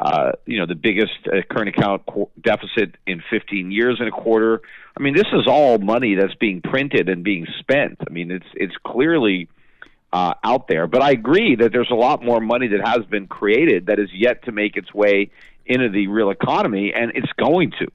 Uh, 0.00 0.30
you 0.46 0.58
know, 0.60 0.66
the 0.66 0.76
biggest 0.76 1.12
uh, 1.26 1.42
current 1.50 1.70
account 1.70 2.02
co- 2.06 2.30
deficit 2.40 2.94
in 3.04 3.20
15 3.30 3.72
years 3.72 3.98
in 4.00 4.06
a 4.06 4.12
quarter. 4.12 4.60
I 4.96 5.02
mean, 5.02 5.14
this 5.14 5.26
is 5.32 5.48
all 5.48 5.78
money 5.78 6.14
that's 6.14 6.36
being 6.36 6.62
printed 6.62 7.08
and 7.08 7.24
being 7.24 7.48
spent. 7.58 7.98
I 8.06 8.12
mean, 8.12 8.30
it's 8.30 8.46
it's 8.54 8.74
clearly 8.86 9.48
uh, 10.12 10.34
out 10.44 10.68
there. 10.68 10.86
But 10.86 11.02
I 11.02 11.10
agree 11.10 11.56
that 11.56 11.72
there's 11.72 11.90
a 11.90 11.96
lot 11.96 12.24
more 12.24 12.40
money 12.40 12.68
that 12.68 12.86
has 12.86 13.04
been 13.06 13.26
created 13.26 13.86
that 13.86 13.98
is 13.98 14.08
yet 14.14 14.44
to 14.44 14.52
make 14.52 14.76
its 14.76 14.92
way 14.94 15.30
into 15.66 15.88
the 15.88 16.06
real 16.06 16.30
economy, 16.30 16.92
and 16.94 17.12
it's 17.14 17.32
going 17.38 17.72
to. 17.80 17.88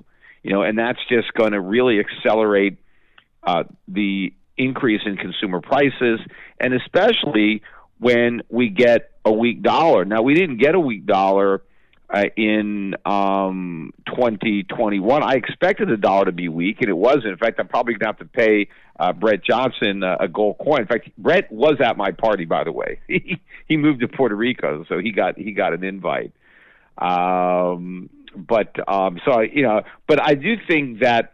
You 0.43 0.51
know, 0.51 0.61
and 0.61 0.77
that's 0.77 0.99
just 1.07 1.33
going 1.33 1.53
to 1.53 1.61
really 1.61 1.99
accelerate 1.99 2.77
uh, 3.45 3.63
the 3.87 4.33
increase 4.57 5.01
in 5.05 5.17
consumer 5.17 5.61
prices, 5.61 6.19
and 6.59 6.73
especially 6.73 7.61
when 7.99 8.41
we 8.49 8.69
get 8.69 9.11
a 9.25 9.31
weak 9.31 9.61
dollar. 9.61 10.05
Now, 10.05 10.21
we 10.21 10.33
didn't 10.33 10.57
get 10.57 10.75
a 10.75 10.79
weak 10.79 11.05
dollar 11.05 11.63
uh, 12.13 12.25
in 12.35 12.95
um, 13.05 13.93
2021. 14.07 15.23
I 15.23 15.33
expected 15.33 15.89
the 15.89 15.97
dollar 15.97 16.25
to 16.25 16.31
be 16.31 16.49
weak, 16.49 16.77
and 16.81 16.89
it 16.89 16.97
wasn't. 16.97 17.27
In 17.27 17.37
fact, 17.37 17.59
I'm 17.59 17.67
probably 17.67 17.93
going 17.93 18.01
to 18.01 18.05
have 18.05 18.17
to 18.19 18.25
pay 18.25 18.67
uh, 18.99 19.13
Brett 19.13 19.43
Johnson 19.43 20.03
uh, 20.03 20.17
a 20.19 20.27
gold 20.27 20.57
coin. 20.63 20.81
In 20.81 20.87
fact, 20.87 21.09
Brett 21.17 21.51
was 21.51 21.77
at 21.83 21.97
my 21.97 22.11
party, 22.11 22.45
by 22.45 22.63
the 22.63 22.71
way. 22.71 22.99
he 23.07 23.77
moved 23.77 24.01
to 24.01 24.07
Puerto 24.07 24.35
Rico, 24.35 24.85
so 24.87 24.99
he 24.99 25.11
got 25.11 25.37
he 25.37 25.53
got 25.53 25.73
an 25.73 25.83
invite. 25.83 26.33
Um, 26.97 28.09
but 28.35 28.75
um, 28.87 29.19
so 29.25 29.41
you 29.41 29.63
know, 29.63 29.81
but 30.07 30.21
I 30.21 30.35
do 30.35 30.55
think 30.67 30.99
that 30.99 31.33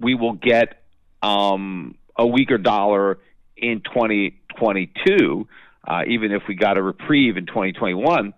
we 0.00 0.14
will 0.14 0.32
get 0.32 0.81
um, 1.22 1.96
a 2.16 2.26
weaker 2.26 2.58
dollar 2.58 3.18
in 3.56 3.80
2022, 3.80 5.48
uh, 5.86 6.02
even 6.08 6.32
if 6.32 6.42
we 6.48 6.54
got 6.54 6.76
a 6.76 6.82
reprieve 6.82 7.36
in 7.36 7.46
2021. 7.46 8.34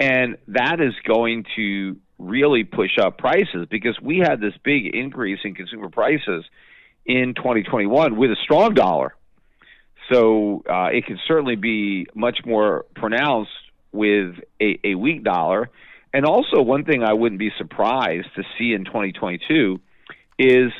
And 0.00 0.36
that 0.48 0.80
is 0.80 0.94
going 1.06 1.44
to 1.56 1.96
really 2.18 2.64
push 2.64 2.98
up 3.00 3.18
prices 3.18 3.66
because 3.70 3.98
we 4.00 4.18
had 4.18 4.40
this 4.40 4.54
big 4.64 4.94
increase 4.94 5.40
in 5.44 5.54
consumer 5.54 5.90
prices 5.90 6.44
in 7.04 7.34
2021 7.36 8.16
with 8.16 8.30
a 8.30 8.36
strong 8.42 8.74
dollar. 8.74 9.14
So 10.10 10.62
uh, 10.68 10.88
it 10.92 11.06
can 11.06 11.18
certainly 11.26 11.56
be 11.56 12.06
much 12.14 12.40
more 12.44 12.86
pronounced 12.94 13.50
with 13.92 14.34
a, 14.60 14.78
a 14.84 14.94
weak 14.94 15.22
dollar. 15.22 15.70
And 16.12 16.26
also, 16.26 16.60
one 16.60 16.84
thing 16.84 17.02
I 17.02 17.12
wouldn't 17.12 17.38
be 17.38 17.50
surprised 17.56 18.28
to 18.36 18.42
see 18.58 18.72
in 18.74 18.84
2022 18.84 19.80
is 20.38 20.72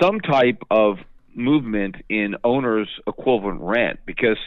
some 0.00 0.20
type 0.20 0.62
of 0.70 0.98
movement 1.34 1.96
in 2.08 2.36
owner's 2.44 2.88
equivalent 3.06 3.60
rent 3.60 4.00
because, 4.04 4.38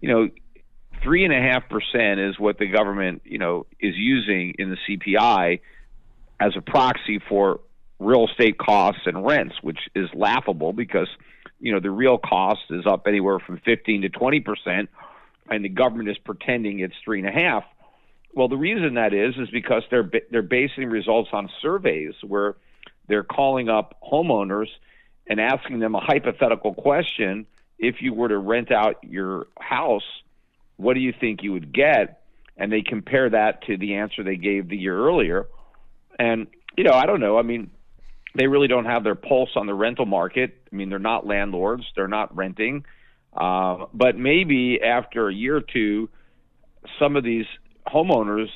you 0.00 0.08
know, 0.08 0.28
three 1.02 1.24
and 1.24 1.32
a 1.32 1.40
half 1.40 1.68
percent 1.68 2.20
is 2.20 2.38
what 2.38 2.58
the 2.58 2.66
government, 2.66 3.22
you 3.24 3.38
know, 3.38 3.66
is 3.78 3.94
using 3.96 4.54
in 4.58 4.70
the 4.70 4.76
CPI 4.88 5.60
as 6.40 6.52
a 6.56 6.60
proxy 6.60 7.20
for 7.28 7.60
real 7.98 8.26
estate 8.28 8.58
costs 8.58 9.02
and 9.04 9.24
rents, 9.24 9.54
which 9.62 9.78
is 9.94 10.08
laughable 10.14 10.72
because, 10.72 11.08
you 11.60 11.72
know, 11.72 11.80
the 11.80 11.90
real 11.90 12.18
cost 12.18 12.60
is 12.70 12.86
up 12.86 13.06
anywhere 13.06 13.38
from 13.38 13.60
15 13.64 14.02
to 14.02 14.08
20 14.08 14.40
percent, 14.40 14.90
and 15.50 15.64
the 15.64 15.68
government 15.68 16.08
is 16.08 16.18
pretending 16.18 16.80
it's 16.80 16.94
three 17.04 17.20
and 17.20 17.28
a 17.28 17.32
half. 17.32 17.64
Well, 18.32 18.48
the 18.48 18.56
reason 18.56 18.94
that 18.94 19.12
is 19.12 19.34
is 19.36 19.50
because 19.50 19.82
they're 19.90 20.10
they're 20.30 20.42
basing 20.42 20.88
results 20.88 21.30
on 21.32 21.50
surveys 21.60 22.14
where 22.26 22.56
they're 23.08 23.24
calling 23.24 23.68
up 23.68 23.96
homeowners 24.02 24.68
and 25.30 25.40
asking 25.40 25.78
them 25.78 25.94
a 25.94 26.00
hypothetical 26.00 26.74
question 26.74 27.46
if 27.78 28.02
you 28.02 28.12
were 28.12 28.28
to 28.28 28.36
rent 28.36 28.72
out 28.72 28.96
your 29.02 29.46
house, 29.58 30.04
what 30.76 30.94
do 30.94 31.00
you 31.00 31.14
think 31.18 31.42
you 31.42 31.52
would 31.52 31.72
get? 31.72 32.22
And 32.56 32.70
they 32.70 32.82
compare 32.82 33.30
that 33.30 33.62
to 33.62 33.78
the 33.78 33.94
answer 33.94 34.22
they 34.22 34.36
gave 34.36 34.68
the 34.68 34.76
year 34.76 34.98
earlier. 34.98 35.46
And, 36.18 36.48
you 36.76 36.84
know, 36.84 36.92
I 36.92 37.06
don't 37.06 37.20
know. 37.20 37.38
I 37.38 37.42
mean, 37.42 37.70
they 38.34 38.48
really 38.48 38.68
don't 38.68 38.84
have 38.84 39.04
their 39.04 39.14
pulse 39.14 39.50
on 39.54 39.66
the 39.66 39.72
rental 39.72 40.04
market. 40.04 40.58
I 40.70 40.76
mean, 40.76 40.90
they're 40.90 40.98
not 40.98 41.26
landlords, 41.26 41.84
they're 41.94 42.08
not 42.08 42.36
renting. 42.36 42.84
Uh, 43.32 43.86
but 43.94 44.18
maybe 44.18 44.82
after 44.82 45.28
a 45.28 45.32
year 45.32 45.56
or 45.56 45.62
two, 45.62 46.10
some 46.98 47.16
of 47.16 47.22
these 47.22 47.46
homeowners 47.86 48.48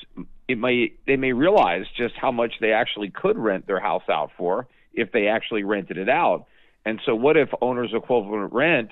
it 0.46 0.58
may 0.58 0.92
they 1.06 1.16
may 1.16 1.32
realize 1.32 1.86
just 1.96 2.14
how 2.16 2.30
much 2.30 2.54
they 2.60 2.72
actually 2.72 3.10
could 3.10 3.38
rent 3.38 3.66
their 3.66 3.80
house 3.80 4.02
out 4.10 4.30
for 4.36 4.66
if 4.92 5.12
they 5.12 5.28
actually 5.28 5.64
rented 5.64 5.96
it 5.96 6.08
out. 6.08 6.46
And 6.84 7.00
so, 7.06 7.14
what 7.14 7.36
if 7.36 7.48
owner's 7.60 7.92
equivalent 7.94 8.52
rent 8.52 8.90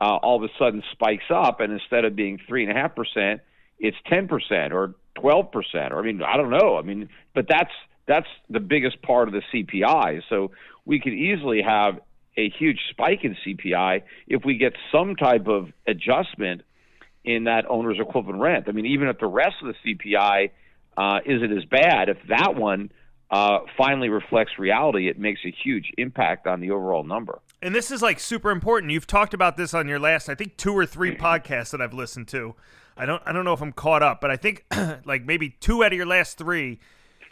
uh, 0.00 0.16
all 0.16 0.36
of 0.36 0.42
a 0.42 0.52
sudden 0.58 0.82
spikes 0.92 1.24
up, 1.30 1.60
and 1.60 1.72
instead 1.72 2.04
of 2.04 2.14
being 2.14 2.38
three 2.46 2.62
and 2.62 2.70
a 2.70 2.74
half 2.74 2.94
percent, 2.94 3.40
it's 3.78 3.96
ten 4.06 4.28
percent 4.28 4.72
or 4.72 4.94
twelve 5.14 5.50
percent, 5.50 5.92
or 5.92 5.98
I 5.98 6.02
mean, 6.02 6.22
I 6.22 6.36
don't 6.36 6.50
know. 6.50 6.76
I 6.76 6.82
mean, 6.82 7.08
but 7.34 7.46
that's 7.48 7.72
that's 8.06 8.28
the 8.48 8.60
biggest 8.60 9.02
part 9.02 9.28
of 9.28 9.34
the 9.34 9.42
CPI. 9.52 10.22
So 10.28 10.52
we 10.84 11.00
could 11.00 11.14
easily 11.14 11.62
have 11.62 12.00
a 12.36 12.48
huge 12.50 12.78
spike 12.90 13.24
in 13.24 13.36
CPI 13.46 14.02
if 14.28 14.44
we 14.44 14.58
get 14.58 14.74
some 14.92 15.16
type 15.16 15.48
of 15.48 15.68
adjustment 15.86 16.62
in 17.24 17.44
that 17.44 17.64
owner's 17.68 17.98
equivalent 17.98 18.40
rent. 18.40 18.66
I 18.68 18.72
mean, 18.72 18.86
even 18.86 19.08
if 19.08 19.18
the 19.18 19.26
rest 19.26 19.56
of 19.62 19.74
the 19.74 19.94
CPI 19.94 20.50
uh, 20.96 21.18
isn't 21.24 21.56
as 21.56 21.64
bad, 21.64 22.08
if 22.08 22.18
that 22.28 22.54
one 22.54 22.90
uh, 23.30 23.58
finally 23.76 24.08
reflects 24.08 24.58
reality, 24.58 25.08
it 25.08 25.18
makes 25.18 25.40
a 25.44 25.50
huge 25.50 25.92
impact 25.98 26.46
on 26.46 26.60
the 26.60 26.70
overall 26.70 27.02
number. 27.02 27.40
And 27.60 27.74
this 27.74 27.90
is 27.90 28.02
like 28.02 28.20
super 28.20 28.50
important. 28.50 28.92
You've 28.92 29.06
talked 29.06 29.34
about 29.34 29.56
this 29.56 29.74
on 29.74 29.88
your 29.88 29.98
last, 29.98 30.28
I 30.28 30.34
think, 30.34 30.56
two 30.56 30.72
or 30.72 30.86
three 30.86 31.16
podcasts 31.16 31.70
that 31.70 31.80
I've 31.80 31.94
listened 31.94 32.28
to. 32.28 32.54
I 32.96 33.04
don't, 33.04 33.22
I 33.26 33.32
don't 33.32 33.44
know 33.44 33.52
if 33.52 33.60
I'm 33.60 33.72
caught 33.72 34.02
up, 34.02 34.20
but 34.20 34.30
I 34.30 34.36
think 34.36 34.64
like 35.04 35.24
maybe 35.24 35.50
two 35.60 35.82
out 35.82 35.92
of 35.92 35.96
your 35.96 36.06
last 36.06 36.38
three, 36.38 36.78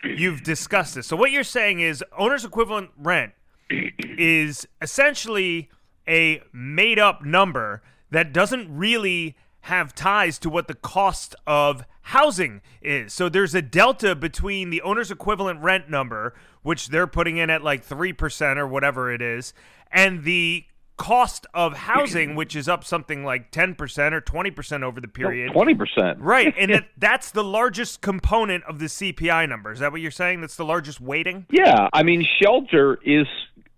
you've 0.02 0.42
discussed 0.42 0.96
this. 0.96 1.06
So 1.06 1.16
what 1.16 1.30
you're 1.30 1.44
saying 1.44 1.80
is 1.80 2.04
owner's 2.18 2.44
equivalent 2.44 2.90
rent 2.98 3.32
is 3.70 4.66
essentially 4.82 5.70
a 6.08 6.42
made 6.52 6.98
up 6.98 7.24
number 7.24 7.82
that 8.10 8.32
doesn't 8.32 8.74
really 8.74 9.36
have 9.62 9.94
ties 9.94 10.38
to 10.38 10.50
what 10.50 10.68
the 10.68 10.74
cost 10.74 11.34
of 11.46 11.84
housing 12.04 12.60
is. 12.82 13.12
So 13.12 13.28
there's 13.28 13.54
a 13.54 13.62
delta 13.62 14.14
between 14.14 14.70
the 14.70 14.82
owner's 14.82 15.10
equivalent 15.10 15.60
rent 15.60 15.88
number, 15.90 16.34
which 16.62 16.88
they're 16.88 17.06
putting 17.06 17.38
in 17.38 17.50
at 17.50 17.62
like 17.62 17.86
3% 17.86 18.56
or 18.56 18.66
whatever 18.66 19.12
it 19.12 19.22
is, 19.22 19.52
and 19.90 20.24
the 20.24 20.64
cost 20.96 21.46
of 21.54 21.76
housing, 21.76 22.34
which 22.36 22.54
is 22.54 22.68
up 22.68 22.84
something 22.84 23.24
like 23.24 23.50
10% 23.50 24.12
or 24.12 24.20
20% 24.20 24.82
over 24.82 25.00
the 25.00 25.08
period. 25.08 25.52
20%. 25.52 26.16
Right. 26.18 26.54
And 26.58 26.70
that, 26.74 26.88
that's 26.98 27.30
the 27.30 27.42
largest 27.44 28.00
component 28.00 28.64
of 28.64 28.78
the 28.78 28.86
CPI 28.86 29.48
number. 29.48 29.72
Is 29.72 29.80
that 29.80 29.90
what 29.90 30.00
you're 30.00 30.10
saying? 30.10 30.40
That's 30.40 30.56
the 30.56 30.64
largest 30.64 31.00
weighting? 31.00 31.46
Yeah. 31.50 31.88
I 31.92 32.02
mean, 32.02 32.24
shelter 32.42 32.98
is 33.04 33.26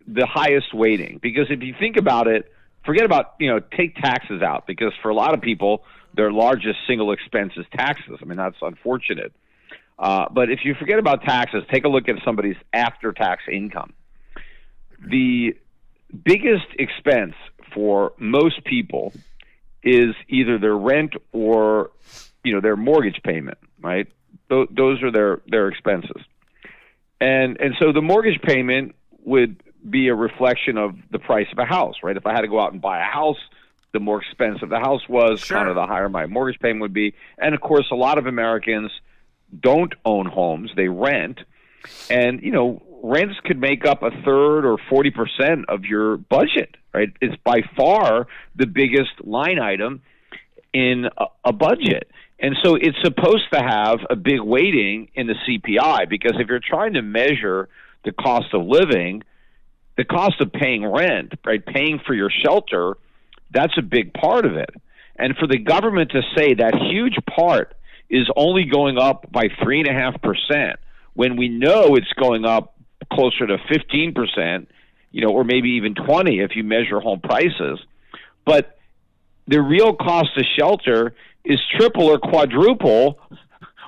the 0.07 0.27
highest 0.27 0.75
weighting 0.75 1.19
because 1.23 1.47
if 1.51 1.63
you 1.63 1.75
think 1.79 1.97
about 1.97 2.27
it, 2.27 2.53
forget 2.85 3.05
about 3.05 3.35
you 3.41 3.51
know 3.51 3.61
take 3.77 3.97
taxes 3.97 4.41
out 4.43 4.67
because 4.67 4.93
for 5.03 5.11
a 5.11 5.15
lot 5.15 5.35
of 5.35 5.41
people 5.41 5.83
their 6.17 6.33
largest 6.33 6.79
single 6.87 7.13
expense 7.13 7.53
is 7.57 7.67
taxes. 7.73 8.19
I 8.21 8.25
mean 8.25 8.39
that's 8.39 8.57
unfortunate. 8.63 9.33
Uh, 9.99 10.27
but 10.31 10.51
if 10.51 10.61
you 10.65 10.75
forget 10.75 10.99
about 10.99 11.23
taxes, 11.23 11.63
take 11.73 11.85
a 11.85 11.89
look 11.89 12.09
at 12.09 12.17
somebody's 12.25 12.57
after-tax 12.73 13.45
income. 13.51 13.95
The 15.01 15.57
biggest 16.25 16.67
expense 16.79 17.35
for 17.73 18.13
most 18.19 18.65
people 18.65 19.13
is 19.83 20.15
either 20.29 20.59
their 20.59 20.77
rent 20.77 21.15
or 21.33 21.93
you 22.45 22.53
know 22.53 22.61
their 22.61 22.77
mortgage 22.77 23.21
payment. 23.23 23.59
Right, 23.81 24.09
Th- 24.49 24.69
those 24.71 25.03
are 25.03 25.13
their 25.13 25.43
their 25.47 25.69
expenses, 25.69 26.23
and 27.21 27.61
and 27.61 27.75
so 27.79 27.93
the 27.93 28.03
mortgage 28.03 28.41
payment 28.43 28.95
would 29.25 29.63
be 29.89 30.09
a 30.09 30.15
reflection 30.15 30.79
of 30.79 30.97
the 31.11 31.19
price 31.19 31.47
of 31.53 31.59
a 31.59 31.65
house, 31.65 31.97
right? 32.03 32.17
If 32.17 32.27
I 32.27 32.33
had 32.33 32.41
to 32.41 32.49
go 32.49 32.59
out 32.59 32.73
and 32.73 32.81
buy 32.81 33.01
a 33.01 33.05
house, 33.05 33.39
the 33.97 34.01
more 34.01 34.21
expensive 34.21 34.69
the 34.69 34.79
house 34.79 35.01
was, 35.09 35.41
sure. 35.41 35.57
kind 35.57 35.71
of 35.71 35.75
the 35.75 35.87
higher 35.87 36.11
my 36.11 36.27
mortgage 36.27 36.61
payment 36.61 36.83
would 36.83 36.93
be. 36.93 37.15
And 37.39 37.55
of 37.55 37.63
course, 37.63 37.87
a 37.91 37.95
lot 37.95 38.19
of 38.19 38.27
Americans 38.27 38.91
don't 39.59 39.95
own 40.05 40.27
homes; 40.27 40.71
they 40.77 40.89
rent, 40.89 41.41
and 42.11 42.43
you 42.43 42.53
know, 42.53 42.83
rents 43.03 43.37
could 43.45 43.59
make 43.59 43.87
up 43.87 44.03
a 44.03 44.11
third 44.23 44.67
or 44.67 44.77
forty 44.91 45.11
percent 45.11 45.65
of 45.71 45.87
your 45.87 46.19
budget, 46.19 46.77
right? 46.93 47.09
It's 47.23 47.37
by 47.43 47.63
far 47.75 48.27
the 48.55 48.67
biggest 48.67 49.13
line 49.25 49.59
item 49.59 50.03
in 50.75 51.07
a, 51.17 51.25
a 51.47 51.53
budget. 51.55 52.11
And 52.39 52.55
so 52.63 52.75
it's 52.75 52.99
supposed 53.03 53.51
to 53.55 53.61
have 53.61 54.01
a 54.11 54.17
big 54.17 54.43
weighting 54.43 55.09
in 55.15 55.27
the 55.27 55.37
CPI 55.49 56.07
because 56.11 56.35
if 56.39 56.49
you're 56.49 56.61
trying 56.61 56.93
to 56.93 57.01
measure 57.01 57.71
the 58.05 58.13
cost 58.13 58.53
of 58.53 58.67
living, 58.67 59.23
the 59.97 60.05
cost 60.05 60.39
of 60.43 60.53
paying 60.53 60.85
rent, 60.85 61.33
right, 61.47 61.65
paying 61.65 61.99
for 62.07 62.13
your 62.13 62.31
shelter, 62.45 62.99
that's 63.57 63.77
a 63.79 63.83
big 63.83 64.13
part 64.13 64.45
of 64.45 64.57
it. 64.57 64.71
And 65.19 65.37
for 65.37 65.47
the 65.47 65.59
government 65.59 66.11
to 66.11 66.23
say 66.37 66.55
that 66.55 66.75
huge 66.75 67.17
part 67.35 67.75
is 68.11 68.29
only 68.37 68.65
going 68.65 68.99
up 68.99 69.31
by 69.33 69.49
three 69.63 69.81
and 69.81 69.89
a 69.89 69.93
half 69.93 70.21
percent 70.21 70.79
when 71.15 71.37
we 71.37 71.49
know 71.49 71.97
it's 71.97 72.13
going 72.13 72.45
up 72.45 72.75
closer 73.13 73.47
to 73.47 73.57
fifteen 73.69 74.13
percent, 74.13 74.69
you 75.11 75.23
know, 75.23 75.33
or 75.33 75.45
maybe 75.45 75.71
even 75.71 75.95
twenty 75.95 76.41
if 76.41 76.55
you 76.55 76.65
measure 76.65 77.01
home 77.01 77.21
prices. 77.21 77.81
But 78.45 78.79
the 79.49 79.61
real 79.61 79.95
cost 79.95 80.37
of 80.37 80.45
shelter 80.59 81.15
is 81.45 81.61
triple 81.79 82.07
or 82.07 82.19
quadruple 82.19 83.19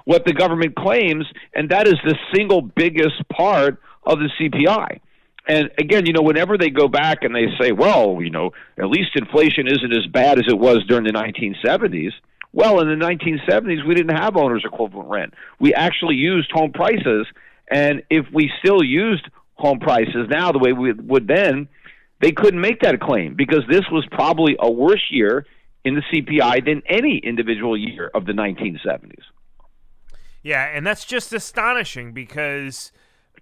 what 0.04 0.25
the 0.25 0.32
government 0.32 0.75
claims, 0.75 1.26
and 1.54 1.68
that 1.68 1.87
is 1.87 1.96
the 2.02 2.16
single 2.34 2.62
biggest 2.62 3.28
part 3.28 3.82
of 4.04 4.18
the 4.18 4.30
CPI. 4.40 5.00
And 5.49 5.71
again, 5.78 6.05
you 6.05 6.12
know, 6.12 6.23
whenever 6.23 6.59
they 6.59 6.69
go 6.69 6.88
back 6.88 7.23
and 7.23 7.35
they 7.35 7.47
say, 7.59 7.73
well, 7.73 8.19
you 8.21 8.31
know, 8.31 8.50
at 8.78 8.87
least 8.87 9.17
inflation 9.17 9.67
isn't 9.67 9.93
as 9.93 10.07
bad 10.12 10.38
as 10.38 10.45
it 10.47 10.59
was 10.59 10.85
during 10.87 11.05
the 11.05 11.12
1970s. 11.12 12.12
Well, 12.52 12.81
in 12.81 12.88
the 12.88 13.05
1970s, 13.05 13.87
we 13.87 13.95
didn't 13.95 14.17
have 14.17 14.37
owner's 14.37 14.64
equivalent 14.64 15.09
rent. 15.09 15.35
We 15.59 15.73
actually 15.73 16.17
used 16.17 16.50
home 16.52 16.73
prices. 16.73 17.26
And 17.71 18.02
if 18.11 18.26
we 18.33 18.50
still 18.62 18.85
used 18.85 19.26
home 19.55 19.81
prices 19.81 20.28
now 20.28 20.52
the 20.52 20.59
way 20.59 20.73
we 20.73 20.93
would 20.93 21.26
then, 21.26 21.69
they 22.21 22.33
couldn't 22.33 22.61
make 22.61 22.81
that 22.81 23.00
claim 23.00 23.35
because 23.35 23.62
this 23.71 23.85
was 23.90 24.07
probably 24.11 24.57
a 24.59 24.71
worse 24.71 25.05
year 25.11 25.47
in 25.85 25.95
the 25.95 26.02
CPI 26.12 26.64
than 26.64 26.83
any 26.88 27.19
individual 27.19 27.76
year 27.76 28.11
of 28.14 28.26
the 28.26 28.33
1970s. 28.33 29.23
Yeah, 30.43 30.64
and 30.64 30.87
that's 30.87 31.05
just 31.05 31.33
astonishing 31.33 32.12
because 32.12 32.93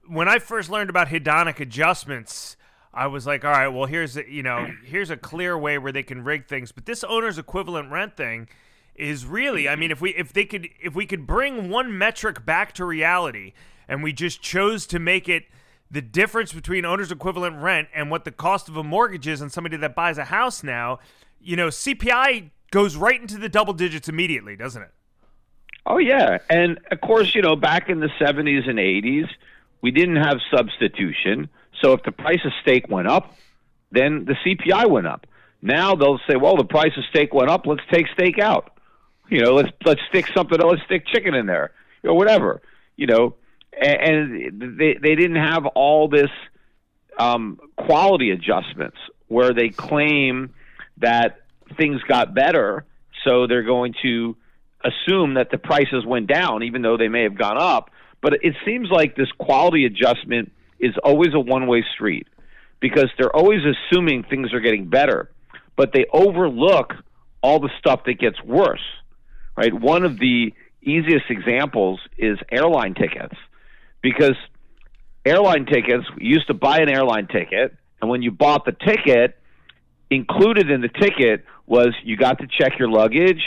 when 0.08 0.28
I 0.28 0.38
first 0.38 0.70
learned 0.70 0.90
about 0.90 1.08
hedonic 1.08 1.60
adjustments, 1.60 2.56
I 2.92 3.06
was 3.08 3.26
like, 3.26 3.44
all 3.44 3.50
right, 3.50 3.68
well, 3.68 3.86
here's 3.86 4.16
a, 4.16 4.28
you 4.28 4.42
know, 4.42 4.66
here's 4.84 5.10
a 5.10 5.16
clear 5.16 5.56
way 5.56 5.78
where 5.78 5.92
they 5.92 6.02
can 6.02 6.24
rig 6.24 6.46
things, 6.46 6.72
but 6.72 6.86
this 6.86 7.04
owner's 7.04 7.38
equivalent 7.38 7.90
rent 7.90 8.16
thing 8.16 8.48
is 8.94 9.26
really, 9.26 9.68
I 9.68 9.76
mean, 9.76 9.90
if 9.90 10.00
we 10.00 10.10
if 10.10 10.32
they 10.32 10.44
could 10.44 10.68
if 10.80 10.94
we 10.94 11.06
could 11.06 11.26
bring 11.26 11.68
one 11.68 11.96
metric 11.96 12.46
back 12.46 12.72
to 12.74 12.84
reality 12.84 13.52
and 13.88 14.02
we 14.02 14.12
just 14.12 14.40
chose 14.40 14.86
to 14.86 14.98
make 14.98 15.28
it 15.28 15.44
the 15.90 16.02
difference 16.02 16.52
between 16.52 16.84
owner's 16.84 17.12
equivalent 17.12 17.62
rent 17.62 17.88
and 17.94 18.10
what 18.10 18.24
the 18.24 18.32
cost 18.32 18.68
of 18.68 18.76
a 18.76 18.82
mortgage 18.82 19.28
is 19.28 19.40
on 19.40 19.50
somebody 19.50 19.76
that 19.76 19.94
buys 19.94 20.18
a 20.18 20.24
house 20.24 20.64
now, 20.64 20.98
you 21.40 21.54
know, 21.54 21.68
CPI 21.68 22.50
goes 22.70 22.96
right 22.96 23.20
into 23.20 23.38
the 23.38 23.48
double 23.48 23.72
digits 23.72 24.08
immediately, 24.08 24.56
doesn't 24.56 24.82
it? 24.82 24.90
Oh 25.84 25.98
yeah, 25.98 26.38
and 26.50 26.80
of 26.90 27.00
course, 27.00 27.34
you 27.34 27.42
know, 27.42 27.54
back 27.54 27.88
in 27.88 28.00
the 28.00 28.08
70s 28.20 28.68
and 28.68 28.78
80s, 28.78 29.28
we 29.80 29.90
didn't 29.90 30.16
have 30.16 30.38
substitution. 30.54 31.48
So 31.82 31.92
if 31.92 32.02
the 32.02 32.12
price 32.12 32.40
of 32.44 32.52
steak 32.62 32.88
went 32.88 33.08
up, 33.08 33.34
then 33.90 34.24
the 34.24 34.34
CPI 34.44 34.88
went 34.90 35.06
up. 35.06 35.26
Now 35.62 35.94
they'll 35.94 36.20
say, 36.28 36.36
well, 36.36 36.56
the 36.56 36.64
price 36.64 36.92
of 36.96 37.04
steak 37.10 37.32
went 37.32 37.50
up. 37.50 37.66
Let's 37.66 37.82
take 37.90 38.06
steak 38.14 38.38
out. 38.38 38.78
You 39.28 39.40
know, 39.40 39.54
let's 39.54 39.70
let's 39.84 40.00
stick 40.08 40.26
something. 40.34 40.58
Let's 40.58 40.82
stick 40.84 41.06
chicken 41.06 41.34
in 41.34 41.46
there, 41.46 41.72
or 42.04 42.16
whatever. 42.16 42.62
You 42.96 43.06
know, 43.06 43.34
and, 43.72 44.00
and 44.00 44.78
they 44.78 44.94
they 44.94 45.14
didn't 45.16 45.36
have 45.36 45.66
all 45.66 46.08
this 46.08 46.30
um, 47.18 47.58
quality 47.76 48.30
adjustments 48.30 48.98
where 49.28 49.52
they 49.52 49.70
claim 49.70 50.54
that 50.98 51.40
things 51.76 52.00
got 52.02 52.34
better, 52.34 52.84
so 53.24 53.46
they're 53.48 53.64
going 53.64 53.94
to 54.02 54.36
assume 54.84 55.34
that 55.34 55.50
the 55.50 55.58
prices 55.58 56.04
went 56.06 56.28
down, 56.28 56.62
even 56.62 56.82
though 56.82 56.96
they 56.96 57.08
may 57.08 57.24
have 57.24 57.36
gone 57.36 57.58
up. 57.58 57.90
But 58.26 58.40
it 58.42 58.56
seems 58.64 58.88
like 58.90 59.14
this 59.14 59.30
quality 59.38 59.84
adjustment 59.84 60.50
is 60.80 60.94
always 61.04 61.32
a 61.32 61.38
one 61.38 61.68
way 61.68 61.84
street 61.94 62.26
because 62.80 63.06
they're 63.16 63.30
always 63.30 63.60
assuming 63.64 64.24
things 64.24 64.52
are 64.52 64.58
getting 64.58 64.88
better, 64.88 65.30
but 65.76 65.92
they 65.92 66.06
overlook 66.12 66.92
all 67.40 67.60
the 67.60 67.70
stuff 67.78 68.00
that 68.06 68.14
gets 68.14 68.42
worse. 68.42 68.82
Right? 69.56 69.72
One 69.72 70.04
of 70.04 70.18
the 70.18 70.52
easiest 70.82 71.26
examples 71.30 72.00
is 72.18 72.36
airline 72.50 72.94
tickets 72.94 73.36
because 74.02 74.34
airline 75.24 75.64
tickets 75.64 76.02
you 76.18 76.30
used 76.30 76.48
to 76.48 76.54
buy 76.54 76.78
an 76.78 76.88
airline 76.88 77.28
ticket 77.28 77.76
and 78.00 78.10
when 78.10 78.22
you 78.22 78.32
bought 78.32 78.64
the 78.64 78.72
ticket 78.72 79.38
included 80.10 80.68
in 80.68 80.80
the 80.80 80.88
ticket 80.88 81.44
was 81.64 81.94
you 82.02 82.16
got 82.16 82.38
to 82.38 82.48
check 82.48 82.76
your 82.76 82.88
luggage 82.88 83.42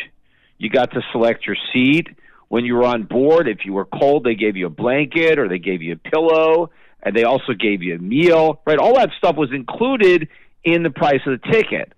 you 0.57 0.69
got 0.69 0.91
to 0.91 1.01
select 1.11 1.45
your 1.45 1.57
seat 1.73 2.07
when 2.49 2.65
you 2.65 2.75
were 2.75 2.85
on 2.85 3.03
board. 3.03 3.47
If 3.47 3.65
you 3.65 3.73
were 3.73 3.85
cold, 3.85 4.25
they 4.25 4.35
gave 4.35 4.57
you 4.57 4.67
a 4.67 4.71
blanket 4.71 5.39
or 5.39 5.47
they 5.47 5.59
gave 5.59 5.81
you 5.81 5.93
a 5.93 6.09
pillow, 6.09 6.71
and 7.01 7.15
they 7.15 7.23
also 7.23 7.53
gave 7.53 7.81
you 7.81 7.95
a 7.95 7.99
meal. 7.99 8.62
Right, 8.65 8.77
all 8.77 8.95
that 8.95 9.12
stuff 9.17 9.38
was 9.38 9.51
included 9.53 10.27
in 10.63 10.83
the 10.83 10.89
price 10.89 11.21
of 11.25 11.39
the 11.39 11.51
ticket. 11.51 11.93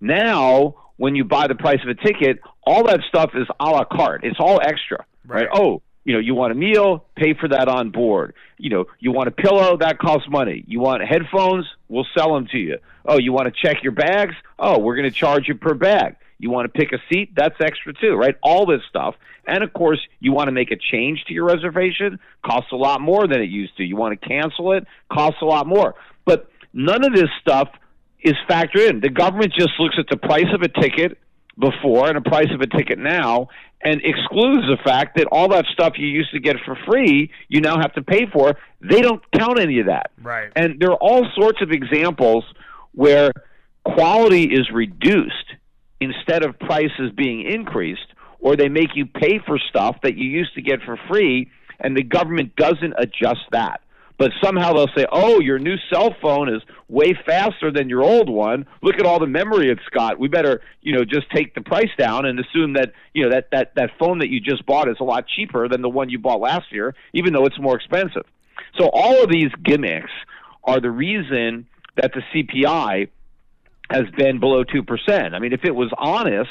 Now, 0.00 0.76
when 0.96 1.14
you 1.14 1.24
buy 1.24 1.46
the 1.46 1.54
price 1.54 1.80
of 1.82 1.88
a 1.88 1.94
ticket, 1.94 2.40
all 2.64 2.84
that 2.84 3.00
stuff 3.08 3.32
is 3.34 3.46
a 3.60 3.64
la 3.64 3.84
carte. 3.84 4.24
It's 4.24 4.40
all 4.40 4.60
extra. 4.60 5.04
Right? 5.26 5.46
right? 5.46 5.48
Oh, 5.52 5.82
you 6.04 6.14
know, 6.14 6.20
you 6.20 6.34
want 6.34 6.52
a 6.52 6.54
meal, 6.54 7.04
pay 7.16 7.34
for 7.34 7.48
that 7.48 7.68
on 7.68 7.90
board. 7.90 8.34
You 8.56 8.70
know, 8.70 8.86
you 8.98 9.12
want 9.12 9.28
a 9.28 9.30
pillow, 9.30 9.76
that 9.76 9.98
costs 9.98 10.26
money. 10.30 10.64
You 10.66 10.80
want 10.80 11.02
headphones, 11.02 11.66
we'll 11.88 12.06
sell 12.16 12.32
them 12.32 12.46
to 12.52 12.58
you. 12.58 12.78
Oh, 13.04 13.18
you 13.18 13.32
want 13.32 13.46
to 13.46 13.52
check 13.62 13.82
your 13.82 13.92
bags? 13.92 14.34
Oh, 14.58 14.78
we're 14.78 14.96
going 14.96 15.10
to 15.10 15.14
charge 15.14 15.48
you 15.48 15.54
per 15.54 15.74
bag. 15.74 16.16
You 16.38 16.50
want 16.50 16.72
to 16.72 16.78
pick 16.78 16.92
a 16.92 16.98
seat? 17.12 17.32
That's 17.36 17.56
extra 17.60 17.92
too, 17.92 18.14
right? 18.14 18.36
All 18.42 18.66
this 18.66 18.80
stuff. 18.88 19.14
And 19.46 19.64
of 19.64 19.72
course, 19.72 20.00
you 20.20 20.32
want 20.32 20.48
to 20.48 20.52
make 20.52 20.70
a 20.70 20.76
change 20.76 21.24
to 21.26 21.34
your 21.34 21.46
reservation, 21.46 22.18
costs 22.44 22.70
a 22.72 22.76
lot 22.76 23.00
more 23.00 23.26
than 23.26 23.40
it 23.40 23.48
used 23.50 23.76
to. 23.78 23.84
You 23.84 23.96
want 23.96 24.20
to 24.20 24.28
cancel 24.28 24.72
it, 24.72 24.86
costs 25.12 25.40
a 25.42 25.46
lot 25.46 25.66
more. 25.66 25.94
But 26.24 26.50
none 26.72 27.04
of 27.04 27.14
this 27.14 27.28
stuff 27.40 27.68
is 28.20 28.34
factored 28.48 28.88
in. 28.88 29.00
The 29.00 29.10
government 29.10 29.52
just 29.58 29.72
looks 29.78 29.96
at 29.98 30.06
the 30.10 30.16
price 30.16 30.52
of 30.54 30.62
a 30.62 30.68
ticket 30.68 31.18
before 31.58 32.08
and 32.08 32.16
the 32.16 32.28
price 32.28 32.50
of 32.54 32.60
a 32.60 32.66
ticket 32.66 32.98
now 32.98 33.48
and 33.82 34.00
excludes 34.04 34.66
the 34.68 34.78
fact 34.84 35.16
that 35.16 35.26
all 35.30 35.48
that 35.48 35.64
stuff 35.72 35.94
you 35.96 36.06
used 36.06 36.32
to 36.32 36.40
get 36.40 36.56
for 36.64 36.76
free, 36.86 37.30
you 37.48 37.60
now 37.60 37.76
have 37.80 37.92
to 37.94 38.02
pay 38.02 38.26
for. 38.32 38.56
They 38.80 39.00
don't 39.00 39.22
count 39.32 39.60
any 39.60 39.80
of 39.80 39.86
that. 39.86 40.10
Right. 40.20 40.52
And 40.54 40.80
there 40.80 40.90
are 40.90 40.98
all 41.00 41.26
sorts 41.34 41.60
of 41.62 41.70
examples 41.70 42.44
where 42.92 43.32
quality 43.84 44.44
is 44.44 44.70
reduced 44.72 45.47
instead 46.00 46.44
of 46.44 46.58
prices 46.58 47.12
being 47.16 47.42
increased, 47.42 48.06
or 48.40 48.56
they 48.56 48.68
make 48.68 48.94
you 48.94 49.06
pay 49.06 49.40
for 49.44 49.58
stuff 49.58 49.96
that 50.02 50.16
you 50.16 50.28
used 50.28 50.54
to 50.54 50.62
get 50.62 50.82
for 50.82 50.98
free, 51.08 51.50
and 51.80 51.96
the 51.96 52.02
government 52.02 52.54
doesn't 52.56 52.94
adjust 52.96 53.40
that. 53.52 53.80
But 54.18 54.32
somehow 54.42 54.72
they'll 54.72 54.90
say, 54.96 55.06
"Oh, 55.12 55.40
your 55.40 55.60
new 55.60 55.76
cell 55.92 56.14
phone 56.20 56.52
is 56.52 56.60
way 56.88 57.14
faster 57.24 57.70
than 57.70 57.88
your 57.88 58.02
old 58.02 58.28
one. 58.28 58.66
Look 58.82 58.98
at 58.98 59.06
all 59.06 59.20
the 59.20 59.28
memory 59.28 59.70
it's 59.70 59.88
got. 59.90 60.18
We 60.18 60.26
better, 60.26 60.60
you 60.82 60.92
know, 60.92 61.04
just 61.04 61.30
take 61.30 61.54
the 61.54 61.60
price 61.60 61.90
down 61.96 62.26
and 62.26 62.38
assume 62.40 62.72
that, 62.72 62.92
you 63.14 63.22
know, 63.22 63.30
that 63.30 63.50
that 63.52 63.76
that 63.76 63.90
phone 63.96 64.18
that 64.18 64.28
you 64.28 64.40
just 64.40 64.66
bought 64.66 64.88
is 64.88 64.96
a 64.98 65.04
lot 65.04 65.26
cheaper 65.28 65.68
than 65.68 65.82
the 65.82 65.88
one 65.88 66.10
you 66.10 66.18
bought 66.18 66.40
last 66.40 66.72
year, 66.72 66.96
even 67.12 67.32
though 67.32 67.46
it's 67.46 67.60
more 67.60 67.76
expensive." 67.76 68.24
So 68.76 68.90
all 68.92 69.22
of 69.22 69.30
these 69.30 69.50
gimmicks 69.62 70.10
are 70.64 70.80
the 70.80 70.90
reason 70.90 71.66
that 71.96 72.12
the 72.12 72.22
CPI 72.32 73.08
has 73.90 74.04
been 74.16 74.38
below 74.40 74.64
2%. 74.64 75.34
I 75.34 75.38
mean, 75.38 75.52
if 75.52 75.64
it 75.64 75.74
was 75.74 75.90
honest, 75.96 76.50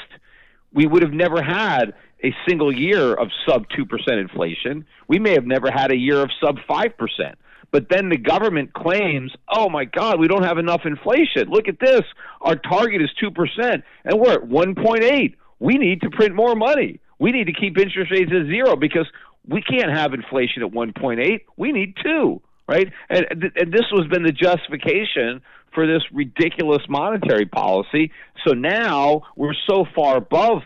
we 0.72 0.86
would 0.86 1.02
have 1.02 1.12
never 1.12 1.42
had 1.42 1.94
a 2.24 2.34
single 2.46 2.74
year 2.74 3.14
of 3.14 3.28
sub 3.46 3.66
2% 3.68 4.20
inflation. 4.20 4.84
We 5.06 5.18
may 5.18 5.32
have 5.32 5.46
never 5.46 5.70
had 5.70 5.92
a 5.92 5.96
year 5.96 6.20
of 6.20 6.30
sub 6.42 6.56
5%. 6.68 7.34
But 7.70 7.88
then 7.90 8.08
the 8.08 8.16
government 8.16 8.72
claims, 8.72 9.32
oh 9.48 9.68
my 9.68 9.84
God, 9.84 10.18
we 10.18 10.26
don't 10.26 10.44
have 10.44 10.58
enough 10.58 10.82
inflation. 10.84 11.48
Look 11.48 11.68
at 11.68 11.78
this. 11.78 12.02
Our 12.40 12.56
target 12.56 13.02
is 13.02 13.10
2%, 13.22 13.82
and 14.04 14.18
we're 14.18 14.32
at 14.32 14.42
1.8. 14.42 15.34
We 15.60 15.74
need 15.74 16.00
to 16.00 16.10
print 16.10 16.34
more 16.34 16.54
money. 16.54 17.00
We 17.18 17.30
need 17.30 17.46
to 17.46 17.52
keep 17.52 17.76
interest 17.78 18.10
rates 18.10 18.32
at 18.32 18.46
zero 18.46 18.74
because 18.76 19.06
we 19.46 19.60
can't 19.60 19.90
have 19.90 20.14
inflation 20.14 20.62
at 20.62 20.72
1.8. 20.72 21.40
We 21.56 21.72
need 21.72 21.94
2 22.02 22.40
right? 22.68 22.92
And, 23.08 23.26
and 23.56 23.72
this 23.72 23.86
has 23.90 24.06
been 24.08 24.22
the 24.22 24.32
justification 24.32 25.40
for 25.78 25.86
this 25.86 26.02
ridiculous 26.12 26.82
monetary 26.88 27.46
policy. 27.46 28.10
So 28.44 28.52
now 28.52 29.22
we're 29.36 29.54
so 29.68 29.84
far 29.94 30.16
above 30.16 30.62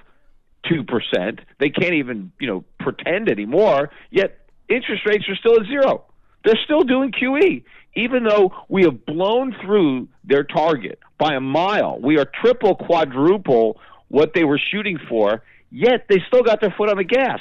two 0.66 0.84
percent, 0.84 1.40
they 1.60 1.68
can't 1.68 1.92
even 1.92 2.32
you 2.40 2.46
know 2.46 2.64
pretend 2.80 3.28
anymore. 3.28 3.90
Yet 4.10 4.38
interest 4.70 5.04
rates 5.04 5.24
are 5.28 5.36
still 5.36 5.60
at 5.60 5.66
zero. 5.66 6.04
They're 6.46 6.58
still 6.64 6.80
doing 6.80 7.12
QE, 7.12 7.62
even 7.94 8.24
though 8.24 8.52
we 8.70 8.84
have 8.84 9.04
blown 9.04 9.54
through 9.62 10.08
their 10.24 10.44
target 10.44 10.98
by 11.18 11.34
a 11.34 11.40
mile. 11.40 12.00
We 12.00 12.16
are 12.16 12.24
triple, 12.24 12.74
quadruple 12.74 13.78
what 14.08 14.32
they 14.34 14.44
were 14.44 14.58
shooting 14.70 14.98
for. 15.10 15.42
Yet 15.70 16.06
they 16.08 16.22
still 16.26 16.42
got 16.42 16.62
their 16.62 16.74
foot 16.78 16.88
on 16.88 16.96
the 16.96 17.04
gas. 17.04 17.40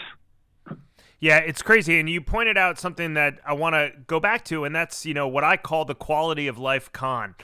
Yeah, 1.22 1.38
it's 1.38 1.62
crazy. 1.62 2.00
And 2.00 2.10
you 2.10 2.20
pointed 2.20 2.58
out 2.58 2.80
something 2.80 3.14
that 3.14 3.40
I 3.46 3.54
want 3.54 3.76
to 3.76 3.92
go 4.08 4.20
back 4.20 4.44
to, 4.46 4.66
and 4.66 4.76
that's, 4.76 5.06
you 5.06 5.14
know, 5.14 5.28
what 5.28 5.44
I 5.44 5.56
call 5.56 5.86
the 5.86 5.94
quality 5.94 6.48
of 6.48 6.58
life 6.58 6.92
con, 6.92 7.36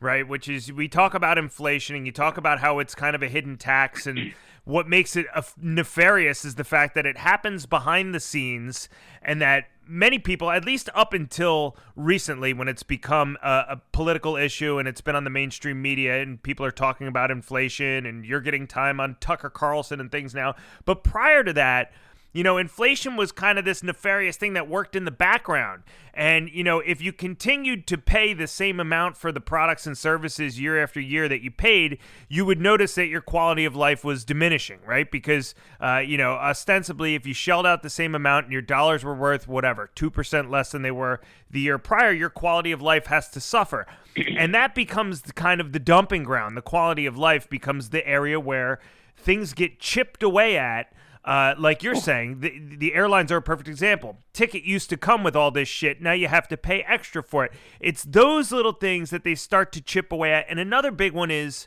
right? 0.00 0.26
Which 0.26 0.48
is 0.48 0.72
we 0.72 0.88
talk 0.88 1.14
about 1.14 1.38
inflation 1.38 1.96
and 1.96 2.06
you 2.06 2.12
talk 2.12 2.36
about 2.36 2.60
how 2.60 2.78
it's 2.78 2.94
kind 2.94 3.14
of 3.14 3.22
a 3.22 3.28
hidden 3.28 3.56
tax 3.56 4.06
and 4.06 4.34
what 4.64 4.88
makes 4.88 5.14
it 5.14 5.26
nefarious 5.60 6.44
is 6.44 6.56
the 6.56 6.64
fact 6.64 6.94
that 6.96 7.06
it 7.06 7.16
happens 7.16 7.66
behind 7.66 8.12
the 8.12 8.18
scenes 8.18 8.88
and 9.22 9.40
that 9.40 9.68
many 9.86 10.18
people, 10.18 10.50
at 10.50 10.64
least 10.64 10.88
up 10.92 11.12
until 11.12 11.76
recently, 11.94 12.52
when 12.52 12.66
it's 12.66 12.82
become 12.82 13.38
a, 13.42 13.64
a, 13.68 13.82
political 13.92 14.36
issue 14.36 14.78
and 14.78 14.88
it's 14.88 15.00
been 15.00 15.14
on 15.14 15.22
the 15.22 15.30
mainstream 15.30 15.80
media 15.80 16.20
and 16.20 16.42
people 16.42 16.66
are 16.66 16.72
talking 16.72 17.06
about 17.06 17.30
inflation 17.30 18.06
and 18.06 18.24
you're 18.24 18.40
getting 18.40 18.66
time 18.66 18.98
on 18.98 19.16
Tucker 19.20 19.50
Carlson 19.50 20.00
and 20.00 20.10
things 20.10 20.34
now. 20.34 20.54
But 20.84 21.04
prior 21.04 21.44
to 21.44 21.52
that, 21.52 21.92
you 22.36 22.42
know, 22.42 22.58
inflation 22.58 23.16
was 23.16 23.32
kind 23.32 23.58
of 23.58 23.64
this 23.64 23.82
nefarious 23.82 24.36
thing 24.36 24.52
that 24.52 24.68
worked 24.68 24.94
in 24.94 25.06
the 25.06 25.10
background. 25.10 25.82
And, 26.12 26.50
you 26.50 26.62
know, 26.62 26.80
if 26.80 27.00
you 27.00 27.10
continued 27.10 27.86
to 27.86 27.96
pay 27.96 28.34
the 28.34 28.46
same 28.46 28.78
amount 28.78 29.16
for 29.16 29.32
the 29.32 29.40
products 29.40 29.86
and 29.86 29.96
services 29.96 30.60
year 30.60 30.82
after 30.82 31.00
year 31.00 31.30
that 31.30 31.40
you 31.40 31.50
paid, 31.50 31.96
you 32.28 32.44
would 32.44 32.60
notice 32.60 32.94
that 32.96 33.06
your 33.06 33.22
quality 33.22 33.64
of 33.64 33.74
life 33.74 34.04
was 34.04 34.22
diminishing, 34.22 34.80
right? 34.84 35.10
Because, 35.10 35.54
uh, 35.80 36.02
you 36.04 36.18
know, 36.18 36.32
ostensibly, 36.32 37.14
if 37.14 37.26
you 37.26 37.32
shelled 37.32 37.64
out 37.64 37.82
the 37.82 37.88
same 37.88 38.14
amount 38.14 38.44
and 38.44 38.52
your 38.52 38.60
dollars 38.60 39.02
were 39.02 39.14
worth 39.14 39.48
whatever, 39.48 39.88
2% 39.96 40.50
less 40.50 40.72
than 40.72 40.82
they 40.82 40.90
were 40.90 41.22
the 41.50 41.60
year 41.60 41.78
prior, 41.78 42.12
your 42.12 42.28
quality 42.28 42.70
of 42.70 42.82
life 42.82 43.06
has 43.06 43.30
to 43.30 43.40
suffer. 43.40 43.86
and 44.36 44.54
that 44.54 44.74
becomes 44.74 45.22
the, 45.22 45.32
kind 45.32 45.58
of 45.58 45.72
the 45.72 45.78
dumping 45.78 46.24
ground. 46.24 46.54
The 46.54 46.60
quality 46.62 47.06
of 47.06 47.16
life 47.16 47.48
becomes 47.48 47.88
the 47.88 48.06
area 48.06 48.38
where 48.38 48.78
things 49.16 49.54
get 49.54 49.80
chipped 49.80 50.22
away 50.22 50.58
at 50.58 50.92
uh, 51.26 51.54
like 51.58 51.82
you're 51.82 51.96
saying, 51.96 52.38
the, 52.38 52.76
the 52.76 52.94
airlines 52.94 53.32
are 53.32 53.38
a 53.38 53.42
perfect 53.42 53.68
example. 53.68 54.18
Ticket 54.32 54.62
used 54.62 54.88
to 54.90 54.96
come 54.96 55.24
with 55.24 55.34
all 55.34 55.50
this 55.50 55.68
shit. 55.68 56.00
Now 56.00 56.12
you 56.12 56.28
have 56.28 56.46
to 56.48 56.56
pay 56.56 56.82
extra 56.82 57.20
for 57.20 57.44
it. 57.44 57.52
It's 57.80 58.04
those 58.04 58.52
little 58.52 58.72
things 58.72 59.10
that 59.10 59.24
they 59.24 59.34
start 59.34 59.72
to 59.72 59.80
chip 59.80 60.12
away 60.12 60.32
at. 60.32 60.46
And 60.48 60.60
another 60.60 60.92
big 60.92 61.12
one 61.12 61.32
is 61.32 61.66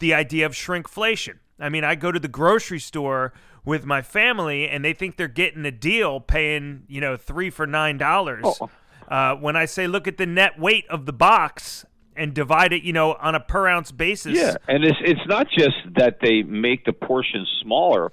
the 0.00 0.12
idea 0.12 0.44
of 0.46 0.52
shrinkflation. 0.52 1.38
I 1.60 1.68
mean, 1.68 1.84
I 1.84 1.94
go 1.94 2.10
to 2.10 2.18
the 2.18 2.26
grocery 2.26 2.80
store 2.80 3.32
with 3.64 3.84
my 3.84 4.02
family 4.02 4.68
and 4.68 4.84
they 4.84 4.92
think 4.92 5.16
they're 5.16 5.28
getting 5.28 5.64
a 5.64 5.70
deal 5.70 6.18
paying, 6.18 6.82
you 6.88 7.00
know, 7.00 7.16
three 7.16 7.50
for 7.50 7.68
nine 7.68 7.98
dollars. 7.98 8.44
Oh. 8.44 8.68
Uh, 9.06 9.36
when 9.36 9.54
I 9.54 9.66
say 9.66 9.86
look 9.86 10.08
at 10.08 10.16
the 10.16 10.26
net 10.26 10.58
weight 10.58 10.86
of 10.88 11.06
the 11.06 11.12
box 11.12 11.84
and 12.16 12.34
divide 12.34 12.72
it, 12.72 12.82
you 12.82 12.92
know, 12.92 13.14
on 13.14 13.36
a 13.36 13.40
per 13.40 13.68
ounce 13.68 13.92
basis. 13.92 14.36
Yeah, 14.36 14.56
and 14.66 14.82
it's 14.84 14.98
it's 15.02 15.26
not 15.26 15.46
just 15.56 15.76
that 15.96 16.18
they 16.20 16.42
make 16.42 16.84
the 16.84 16.92
portion 16.92 17.46
smaller 17.62 18.10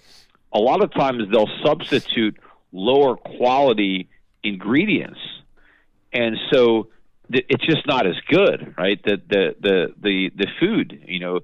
a 0.52 0.60
lot 0.60 0.84
of 0.84 0.94
times 0.94 1.24
they'll 1.32 1.50
substitute 1.64 2.38
lower 2.72 3.16
quality 3.16 4.10
ingredients, 4.44 5.20
and 6.14 6.38
so 6.52 6.90
it's 7.32 7.66
just 7.66 7.86
not 7.86 8.08
as 8.08 8.16
good, 8.28 8.74
right? 8.78 9.00
The 9.04 9.22
the 9.30 9.56
the 9.60 9.94
the, 10.02 10.32
the 10.36 10.48
food, 10.60 11.04
you 11.08 11.20
know, 11.20 11.40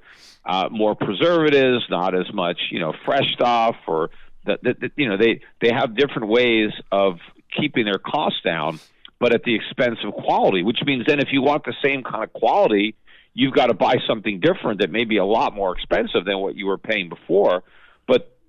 uh, 0.45 0.69
more 0.71 0.95
preservatives, 0.95 1.85
not 1.89 2.15
as 2.15 2.31
much, 2.33 2.57
you 2.71 2.79
know, 2.79 2.93
fresh 3.05 3.31
stuff, 3.33 3.75
or 3.87 4.09
that 4.45 4.59
you 4.95 5.07
know 5.09 5.17
they 5.17 5.41
they 5.61 5.71
have 5.73 5.95
different 5.95 6.27
ways 6.29 6.71
of 6.91 7.19
keeping 7.55 7.85
their 7.85 7.99
costs 7.99 8.39
down, 8.43 8.79
but 9.19 9.33
at 9.33 9.43
the 9.43 9.55
expense 9.55 9.99
of 10.03 10.13
quality. 10.13 10.63
Which 10.63 10.79
means 10.85 11.05
then 11.07 11.19
if 11.19 11.29
you 11.31 11.41
want 11.41 11.65
the 11.65 11.75
same 11.83 12.03
kind 12.03 12.23
of 12.23 12.33
quality, 12.33 12.95
you've 13.33 13.53
got 13.53 13.67
to 13.67 13.73
buy 13.73 13.95
something 14.07 14.39
different 14.39 14.81
that 14.81 14.89
may 14.89 15.03
be 15.03 15.17
a 15.17 15.25
lot 15.25 15.53
more 15.53 15.75
expensive 15.75 16.25
than 16.25 16.39
what 16.39 16.55
you 16.55 16.65
were 16.65 16.77
paying 16.77 17.09
before. 17.09 17.63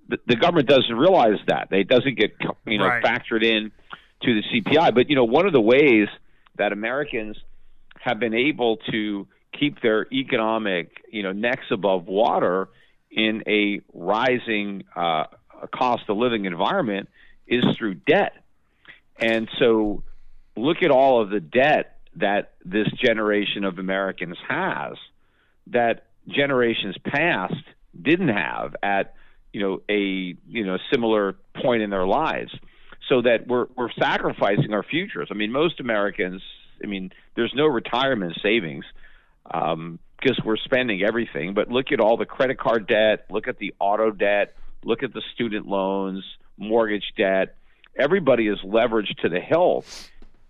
The, 0.09 0.35
government 0.35 0.67
doesn't 0.67 0.95
realize 0.95 1.39
that. 1.47 1.67
It 1.71 1.87
doesn't 1.87 2.17
get 2.17 2.31
you 2.65 2.77
know 2.77 2.87
right. 2.87 3.03
factored 3.03 3.43
in 3.43 3.71
to 4.23 4.41
the 4.41 4.61
CPI. 4.61 4.93
But 4.95 5.09
you 5.09 5.15
know, 5.15 5.25
one 5.25 5.45
of 5.45 5.53
the 5.53 5.61
ways 5.61 6.07
that 6.57 6.71
Americans 6.71 7.37
have 7.99 8.19
been 8.19 8.33
able 8.33 8.77
to 8.91 9.27
keep 9.57 9.81
their 9.81 10.07
economic 10.11 10.91
you 11.11 11.23
know 11.23 11.31
necks 11.31 11.65
above 11.71 12.05
water 12.05 12.69
in 13.11 13.43
a 13.47 13.81
rising 13.93 14.83
uh, 14.95 15.25
cost 15.73 16.03
of 16.09 16.17
living 16.17 16.45
environment 16.45 17.09
is 17.47 17.63
through 17.77 17.95
debt. 17.95 18.33
And 19.19 19.49
so, 19.59 20.03
look 20.55 20.83
at 20.83 20.91
all 20.91 21.21
of 21.21 21.29
the 21.29 21.39
debt 21.39 21.97
that 22.17 22.53
this 22.65 22.87
generation 23.03 23.63
of 23.63 23.79
Americans 23.79 24.37
has 24.47 24.93
that 25.67 26.05
generations 26.27 26.95
past 27.03 27.55
didn't 27.99 28.29
have 28.29 28.75
at 28.83 29.15
you 29.57 29.63
know 29.63 29.81
a 29.89 30.35
you 30.47 30.63
know 30.63 30.77
similar 30.91 31.35
point 31.59 31.81
in 31.81 31.89
their 31.89 32.05
lives 32.05 32.53
so 33.09 33.23
that 33.23 33.47
we're 33.47 33.65
we're 33.75 33.91
sacrificing 33.97 34.71
our 34.71 34.83
futures. 34.83 35.29
I 35.31 35.33
mean 35.33 35.51
most 35.51 35.79
americans 35.79 36.43
i 36.83 36.85
mean 36.85 37.11
there's 37.35 37.53
no 37.55 37.65
retirement 37.65 38.37
savings 38.43 38.85
um, 39.49 39.97
because 40.19 40.39
we're 40.45 40.57
spending 40.57 41.01
everything 41.01 41.55
but 41.55 41.69
look 41.69 41.91
at 41.91 41.99
all 41.99 42.17
the 42.17 42.25
credit 42.27 42.59
card 42.59 42.85
debt 42.85 43.25
look 43.31 43.47
at 43.47 43.57
the 43.57 43.73
auto 43.79 44.11
debt 44.11 44.53
look 44.83 45.01
at 45.01 45.11
the 45.11 45.23
student 45.33 45.65
loans 45.67 46.23
mortgage 46.57 47.13
debt. 47.17 47.55
Everybody 47.97 48.47
is 48.47 48.59
leveraged 48.63 49.17
to 49.21 49.29
the 49.29 49.39
hill 49.39 49.85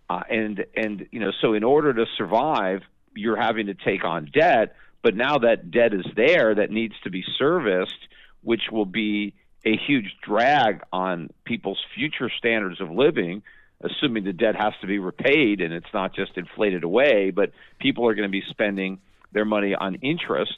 uh, 0.09 0.23
and 0.29 0.65
and 0.75 1.07
you 1.11 1.21
know 1.21 1.31
so 1.41 1.53
in 1.53 1.63
order 1.63 1.93
to 1.93 2.05
survive 2.17 2.81
you're 3.15 3.41
having 3.41 3.67
to 3.67 3.73
take 3.73 4.03
on 4.03 4.29
debt 4.33 4.75
but 5.01 5.15
now 5.15 5.37
that 5.37 5.71
debt 5.71 5.93
is 5.93 6.05
there 6.17 6.55
that 6.55 6.71
needs 6.71 6.95
to 7.05 7.09
be 7.09 7.23
serviced 7.37 8.07
which 8.41 8.63
will 8.71 8.85
be 8.85 9.33
a 9.65 9.75
huge 9.75 10.15
drag 10.21 10.81
on 10.93 11.29
people's 11.45 11.83
future 11.95 12.31
standards 12.37 12.79
of 12.79 12.89
living, 12.89 13.43
assuming 13.81 14.23
the 14.23 14.33
debt 14.33 14.55
has 14.55 14.73
to 14.81 14.87
be 14.87 14.99
repaid 14.99 15.61
and 15.61 15.73
it's 15.73 15.93
not 15.93 16.15
just 16.15 16.37
inflated 16.37 16.83
away, 16.83 17.31
but 17.31 17.51
people 17.79 18.07
are 18.07 18.15
going 18.15 18.27
to 18.27 18.31
be 18.31 18.43
spending 18.49 18.99
their 19.33 19.45
money 19.45 19.75
on 19.75 19.95
interest 19.95 20.57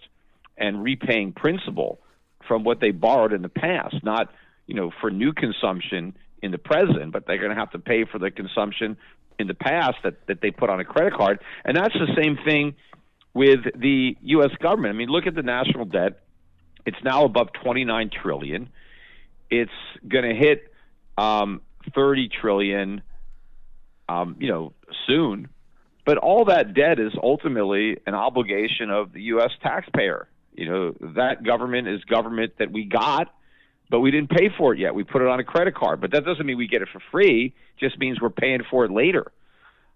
and 0.58 0.84
repaying 0.84 1.34
principal 1.34 2.00
from 2.48 2.64
what 2.64 2.80
they 2.80 2.92
borrowed 2.92 3.34
in 3.34 3.42
the 3.42 3.50
past, 3.50 3.96
not, 4.04 4.32
you 4.68 4.76
know, 4.76 4.92
for 5.02 5.10
new 5.10 5.34
consumption 5.34 6.16
in 6.42 6.52
the 6.52 6.58
present, 6.58 7.12
but 7.12 7.26
they're 7.26 7.38
going 7.38 7.50
to 7.50 7.56
have 7.56 7.72
to 7.72 7.80
pay 7.80 8.06
for 8.06 8.20
the 8.20 8.32
consumption 8.32 8.98
in 9.38 9.48
the 9.48 9.54
past 9.54 9.98
that, 10.04 10.16
that 10.28 10.42
they 10.42 10.52
put 10.52 10.70
on 10.70 10.80
a 10.80 10.86
credit 10.86 11.14
card. 11.14 11.40
And 11.66 11.76
that's 11.76 11.94
the 11.94 12.14
same 12.16 12.38
thing 12.46 12.76
with 13.34 13.60
the 13.76 14.18
U.S. 14.22 14.52
government. 14.62 14.94
I 14.94 14.98
mean, 14.98 15.10
look 15.10 15.28
at 15.28 15.36
the 15.36 15.44
national 15.44 15.86
debt 15.86 16.20
it's 16.86 16.98
now 17.04 17.26
above 17.26 17.50
29 17.64 18.10
trillion. 18.10 18.70
It's 19.50 19.72
going 20.08 20.28
to 20.28 20.36
hit 20.36 20.72
um, 21.18 21.62
30 21.94 22.30
trillion, 22.30 23.02
um, 24.08 24.36
you 24.40 24.48
know, 24.48 24.74
soon. 25.08 25.50
But 26.06 26.18
all 26.18 26.46
that 26.46 26.74
debt 26.74 27.00
is 27.00 27.14
ultimately 27.22 27.98
an 28.08 28.16
obligation 28.16 28.90
of 28.90 29.14
the 29.14 29.22
U.S. 29.24 29.52
taxpayer. 29.62 30.28
You 30.54 30.70
know, 30.70 30.96
that 31.16 31.44
government 31.44 31.88
is 31.88 32.04
government 32.06 32.54
that 32.60 32.72
we 32.72 32.86
got, 32.86 33.34
but 33.90 34.00
we 34.00 34.12
didn't 34.12 34.30
pay 34.30 34.50
for 34.58 34.74
it 34.74 34.80
yet. 34.80 34.96
We 34.96 35.04
put 35.04 35.22
it 35.22 35.28
on 35.28 35.40
a 35.40 35.44
credit 35.44 35.76
card, 35.76 36.02
but 36.02 36.12
that 36.12 36.26
doesn't 36.26 36.46
mean 36.46 36.58
we 36.58 36.68
get 36.68 36.82
it 36.82 36.90
for 36.92 37.02
free. 37.12 37.54
It 37.78 37.80
just 37.80 38.00
means 38.00 38.20
we're 38.20 38.30
paying 38.30 38.62
for 38.70 38.86
it 38.86 38.92
later. 38.92 39.32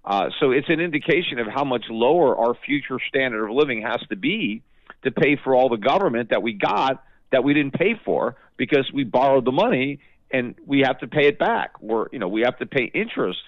Uh, 0.05 0.29
so 0.39 0.51
it's 0.51 0.69
an 0.69 0.79
indication 0.79 1.39
of 1.39 1.47
how 1.47 1.63
much 1.63 1.85
lower 1.89 2.37
our 2.37 2.53
future 2.65 2.99
standard 3.07 3.49
of 3.49 3.55
living 3.55 3.81
has 3.81 4.01
to 4.09 4.15
be 4.15 4.61
to 5.03 5.11
pay 5.11 5.35
for 5.35 5.55
all 5.55 5.69
the 5.69 5.77
government 5.77 6.29
that 6.29 6.41
we 6.41 6.53
got 6.53 7.03
that 7.31 7.43
we 7.43 7.53
didn't 7.53 7.73
pay 7.73 7.99
for 8.05 8.35
because 8.57 8.89
we 8.93 9.03
borrowed 9.03 9.45
the 9.45 9.51
money 9.51 9.99
and 10.31 10.55
we 10.65 10.81
have 10.81 10.99
to 10.99 11.07
pay 11.07 11.27
it 11.27 11.39
back. 11.39 11.71
Or 11.81 12.09
you 12.11 12.19
know 12.19 12.27
we 12.27 12.41
have 12.41 12.57
to 12.59 12.65
pay 12.65 12.83
interest 12.85 13.39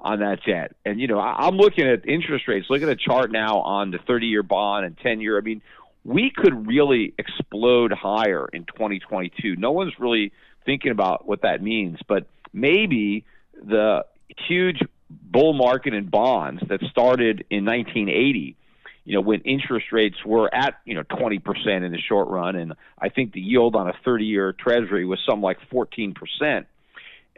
on 0.00 0.20
that 0.20 0.40
debt. 0.46 0.74
And 0.84 1.00
you 1.00 1.06
know 1.06 1.18
I, 1.18 1.46
I'm 1.46 1.56
looking 1.56 1.86
at 1.86 2.08
interest 2.08 2.48
rates. 2.48 2.66
Look 2.68 2.82
at 2.82 2.88
a 2.88 2.96
chart 2.96 3.30
now 3.30 3.60
on 3.60 3.90
the 3.90 3.98
30-year 3.98 4.42
bond 4.42 4.86
and 4.86 4.96
10-year. 4.98 5.38
I 5.38 5.40
mean, 5.40 5.62
we 6.04 6.30
could 6.34 6.66
really 6.66 7.14
explode 7.18 7.92
higher 7.92 8.48
in 8.52 8.64
2022. 8.64 9.56
No 9.56 9.72
one's 9.72 9.92
really 9.98 10.32
thinking 10.64 10.90
about 10.90 11.26
what 11.26 11.42
that 11.42 11.62
means, 11.62 11.98
but 12.08 12.26
maybe 12.52 13.24
the 13.54 14.04
huge 14.46 14.80
bull 15.10 15.52
market 15.52 15.94
in 15.94 16.08
bonds 16.08 16.62
that 16.68 16.80
started 16.90 17.44
in 17.50 17.64
1980 17.64 18.56
you 19.04 19.14
know, 19.14 19.20
when 19.20 19.40
interest 19.40 19.86
rates 19.92 20.16
were 20.24 20.52
at, 20.54 20.74
you 20.84 20.94
know, 20.94 21.02
20% 21.02 21.40
in 21.84 21.92
the 21.92 21.98
short 21.98 22.28
run. 22.28 22.56
And 22.56 22.74
I 22.98 23.08
think 23.08 23.32
the 23.32 23.40
yield 23.40 23.74
on 23.74 23.88
a 23.88 23.94
30 24.04 24.24
year 24.24 24.52
treasury 24.52 25.04
was 25.04 25.18
some 25.28 25.42
like 25.42 25.58
14%. 25.72 26.66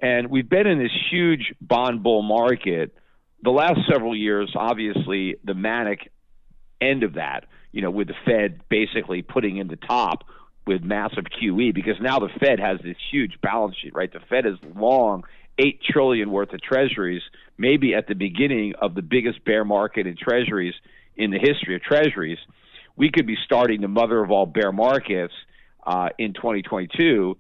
And 0.03 0.31
we've 0.31 0.49
been 0.49 0.67
in 0.67 0.79
this 0.79 0.93
huge 1.11 1.55
bond 1.61 2.03
bull 2.03 2.23
market. 2.23 2.95
The 3.43 3.51
last 3.51 3.81
several 3.91 4.15
years, 4.15 4.53
obviously, 4.55 5.37
the 5.45 5.55
manic 5.55 6.11
end 6.81 7.03
of 7.03 7.15
that, 7.15 7.47
you 7.73 7.81
know, 7.81 7.91
with 7.91 8.09
the 8.09 8.15
Fed 8.27 8.61
basically 8.69 9.23
putting 9.23 9.57
in 9.57 9.69
the 9.69 9.77
top 9.77 10.25
with 10.67 10.83
massive 10.83 11.25
QE 11.25 11.75
because 11.75 11.97
now 12.01 12.19
the 12.19 12.31
Fed 12.41 12.59
has 12.59 12.79
this 12.83 12.97
huge 13.11 13.41
balance 13.43 13.77
sheet, 13.77 13.95
right? 13.95 14.13
The 14.13 14.21
Fed 14.29 14.47
is 14.47 14.55
long 14.75 15.25
8 15.59 15.81
trillion 15.83 16.31
worth 16.31 16.53
of 16.53 16.61
treasuries, 16.61 17.23
maybe 17.57 17.95
at 17.95 18.09
the 18.09 18.15
beginning 18.15 18.75
of 18.81 18.95
the 18.95 19.03
biggest 19.03 19.45
bear 19.45 19.65
market 19.65 20.07
in 20.07 20.17
treasuries 20.17 20.75
in 21.17 21.31
the 21.31 21.39
history 21.39 21.77
of 21.77 21.83
treasuries, 21.83 22.39
we 22.97 23.11
could 23.11 23.27
be 23.27 23.37
starting 23.45 23.81
the 23.81 23.89
mother 23.89 24.23
of 24.23 24.31
all 24.31 24.47
bear 24.47 24.73
markets 24.73 25.35
uh, 25.87 26.09
in 26.19 26.33
2022, 26.33 27.37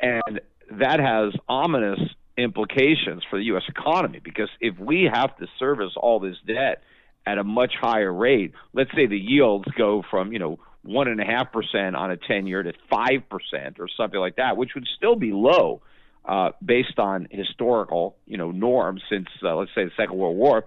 and 0.00 0.40
that 0.78 1.00
has 1.00 1.32
ominous 1.48 1.98
implications 2.36 3.22
for 3.28 3.38
the 3.38 3.44
U.S. 3.46 3.64
economy 3.68 4.20
because 4.22 4.48
if 4.60 4.78
we 4.78 5.08
have 5.12 5.36
to 5.38 5.46
service 5.58 5.92
all 5.96 6.20
this 6.20 6.36
debt 6.46 6.82
at 7.26 7.38
a 7.38 7.44
much 7.44 7.72
higher 7.80 8.12
rate, 8.12 8.52
let's 8.72 8.90
say 8.94 9.06
the 9.06 9.18
yields 9.18 9.66
go 9.76 10.02
from 10.10 10.32
you 10.32 10.38
know 10.38 10.58
one 10.82 11.08
and 11.08 11.20
a 11.20 11.24
half 11.24 11.52
percent 11.52 11.96
on 11.96 12.10
a 12.10 12.16
ten 12.16 12.46
year 12.46 12.62
to 12.62 12.72
five 12.88 13.28
percent 13.28 13.78
or 13.78 13.88
something 13.94 14.18
like 14.18 14.36
that, 14.36 14.56
which 14.56 14.70
would 14.74 14.86
still 14.96 15.16
be 15.16 15.32
low 15.32 15.82
uh, 16.24 16.50
based 16.64 16.98
on 16.98 17.28
historical 17.30 18.16
you 18.26 18.38
know 18.38 18.50
norms 18.50 19.02
since 19.10 19.28
uh, 19.42 19.54
let's 19.54 19.70
say 19.74 19.84
the 19.84 19.90
Second 19.96 20.16
World 20.16 20.36
War, 20.36 20.64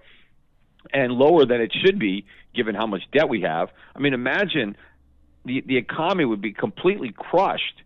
and 0.92 1.12
lower 1.12 1.46
than 1.46 1.60
it 1.60 1.72
should 1.72 1.98
be 1.98 2.26
given 2.54 2.74
how 2.74 2.86
much 2.86 3.02
debt 3.12 3.28
we 3.28 3.42
have. 3.42 3.68
I 3.94 3.98
mean, 3.98 4.14
imagine 4.14 4.76
the 5.44 5.62
the 5.66 5.76
economy 5.76 6.24
would 6.24 6.40
be 6.40 6.52
completely 6.52 7.12
crushed 7.16 7.82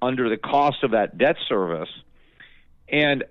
under 0.00 0.28
the 0.28 0.36
cost 0.36 0.82
of 0.82 0.92
that 0.92 1.18
debt 1.18 1.36
service, 1.48 1.90
and 2.88 3.24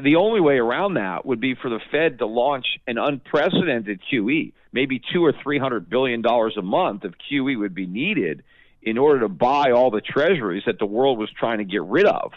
the 0.00 0.16
only 0.16 0.40
way 0.40 0.58
around 0.58 0.94
that 0.94 1.24
would 1.24 1.40
be 1.40 1.54
for 1.54 1.70
the 1.70 1.80
Fed 1.90 2.18
to 2.18 2.26
launch 2.26 2.66
an 2.86 2.98
unprecedented 2.98 4.00
QE. 4.10 4.52
Maybe 4.72 5.00
two 5.12 5.24
or 5.24 5.32
three 5.42 5.58
hundred 5.58 5.88
billion 5.88 6.22
dollars 6.22 6.56
a 6.58 6.62
month 6.62 7.04
of 7.04 7.14
QE 7.30 7.58
would 7.58 7.74
be 7.74 7.86
needed 7.86 8.42
in 8.82 8.98
order 8.98 9.20
to 9.20 9.28
buy 9.28 9.72
all 9.72 9.90
the 9.90 10.00
treasuries 10.00 10.62
that 10.66 10.78
the 10.78 10.86
world 10.86 11.18
was 11.18 11.30
trying 11.30 11.58
to 11.58 11.64
get 11.64 11.82
rid 11.82 12.06
of. 12.06 12.32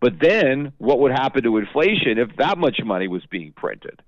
But 0.00 0.14
then, 0.20 0.72
what 0.78 0.98
would 1.00 1.12
happen 1.12 1.42
to 1.44 1.58
inflation 1.58 2.18
if 2.18 2.36
that 2.36 2.58
much 2.58 2.80
money 2.84 3.08
was 3.08 3.24
being 3.26 3.52
printed? 3.52 4.02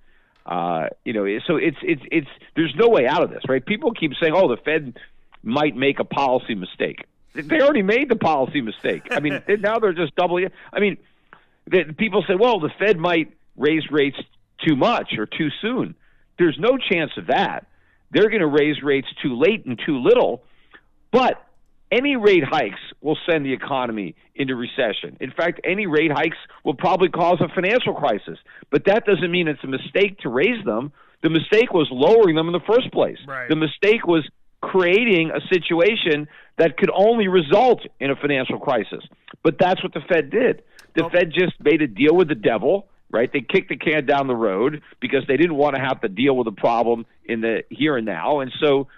Uh, 0.47 0.89
you 1.05 1.13
know, 1.13 1.27
so 1.47 1.57
it's 1.57 1.79
it's 1.83 2.03
it's 2.11 2.29
there's 2.55 2.75
no 2.77 2.89
way 2.89 3.07
out 3.07 3.23
of 3.23 3.31
this, 3.31 3.43
right? 3.49 3.65
People 3.65 3.93
keep 3.93 4.13
saying, 4.21 4.35
"Oh, 4.37 4.49
the 4.49 4.59
Fed 4.59 4.99
might 5.43 5.75
make 5.75 6.01
a 6.01 6.05
policy 6.05 6.55
mistake." 6.55 7.07
They 7.35 7.61
already 7.61 7.83
made 7.83 8.09
the 8.09 8.17
policy 8.17 8.61
mistake. 8.61 9.09
I 9.11 9.21
mean, 9.21 9.43
now 9.61 9.79
they're 9.79 9.93
just 9.93 10.15
doubling. 10.15 10.51
I 10.73 10.81
mean 10.81 10.99
that 11.69 11.97
people 11.97 12.25
say, 12.27 12.35
well, 12.35 12.61
the 12.61 12.71
Fed 12.79 12.99
might 12.99 13.33
raise 13.57 13.91
rates 13.91 14.17
too 14.67 14.77
much 14.77 15.15
or 15.19 15.27
too 15.27 15.49
soon. 15.61 15.95
There's 16.39 16.59
no 16.59 16.77
chance 16.77 17.13
of 17.17 17.29
that. 17.29 17.67
They're 18.11 18.29
going 18.29 18.41
to 18.41 18.47
raise 18.47 18.83
rates 18.83 19.09
too 19.23 19.39
late 19.39 19.65
and 19.67 19.81
too 19.85 19.99
little. 19.99 20.43
But 21.11 21.43
any 21.91 22.17
rate 22.17 22.45
hikes 22.45 22.81
will 23.01 23.17
send 23.29 23.45
the 23.45 23.53
economy 23.53 24.15
into 24.35 24.55
recession. 24.57 25.17
In 25.21 25.31
fact, 25.31 25.61
any 25.65 25.87
rate 25.87 26.11
hikes 26.13 26.37
will 26.65 26.75
probably 26.75 27.09
cause 27.09 27.41
a 27.41 27.49
financial 27.55 27.95
crisis. 27.95 28.39
But 28.71 28.87
that 28.87 29.05
doesn't 29.05 29.31
mean 29.31 29.49
it's 29.49 29.63
a 29.63 29.69
mistake 29.69 30.19
to 30.21 30.29
raise 30.29 30.65
them. 30.65 30.93
The 31.23 31.31
mistake 31.31 31.73
was 31.73 31.89
lowering 31.91 32.37
them 32.37 32.49
in 32.49 32.53
the 32.53 32.61
first 32.67 32.93
place. 32.93 33.19
Right. 33.27 33.49
The 33.49 33.57
mistake 33.57 34.07
was 34.07 34.29
creating 34.61 35.31
a 35.31 35.41
situation 35.53 36.27
that 36.59 36.77
could 36.77 36.91
only 36.95 37.29
result 37.29 37.81
in 38.01 38.11
a 38.11 38.17
financial 38.17 38.59
crisis. 38.59 39.05
But 39.43 39.57
that's 39.59 39.83
what 39.83 39.93
the 39.93 40.01
Fed 40.09 40.31
did. 40.31 40.63
The 40.97 41.09
Fed 41.11 41.33
just 41.33 41.55
made 41.61 41.83
a 41.83 41.87
deal 41.87 42.15
with 42.15 42.29
the 42.29 42.35
devil, 42.37 42.89
right? 43.11 43.31
They 43.33 43.41
kicked 43.41 43.69
the 43.69 43.77
can 43.77 44.07
down 44.07 44.27
the 44.27 44.37
road 44.37 44.83
because 45.01 45.23
they 45.27 45.37
didn't 45.37 45.57
want 45.57 45.75
to 45.75 45.81
have 45.81 46.01
to 46.03 46.09
deal 46.09 46.37
with 46.37 46.47
the 46.47 46.53
problem 46.53 47.05
in 47.25 47.41
the 47.41 47.65
here 47.69 47.97
and 47.97 48.07
now. 48.07 48.41
And 48.41 48.53
so 48.61 48.89